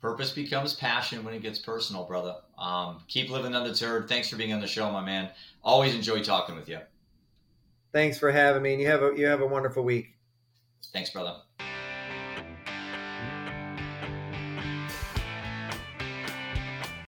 Purpose 0.00 0.32
becomes 0.32 0.74
passion 0.74 1.24
when 1.24 1.34
it 1.34 1.42
gets 1.42 1.58
personal, 1.58 2.04
brother. 2.04 2.36
Um, 2.58 3.02
keep 3.06 3.30
living 3.30 3.54
undeterred. 3.54 4.08
Thanks 4.08 4.30
for 4.30 4.36
being 4.36 4.52
on 4.52 4.60
the 4.60 4.66
show, 4.66 4.90
my 4.90 5.04
man. 5.04 5.28
Always 5.62 5.94
enjoy 5.94 6.22
talking 6.22 6.56
with 6.56 6.68
you. 6.68 6.78
Thanks 7.92 8.18
for 8.18 8.30
having 8.30 8.62
me, 8.62 8.72
and 8.72 8.80
you 8.80 8.88
have 8.88 9.02
a 9.02 9.12
you 9.16 9.26
have 9.26 9.42
a 9.42 9.46
wonderful 9.46 9.82
week. 9.82 10.14
Thanks, 10.92 11.10
brother. 11.10 11.36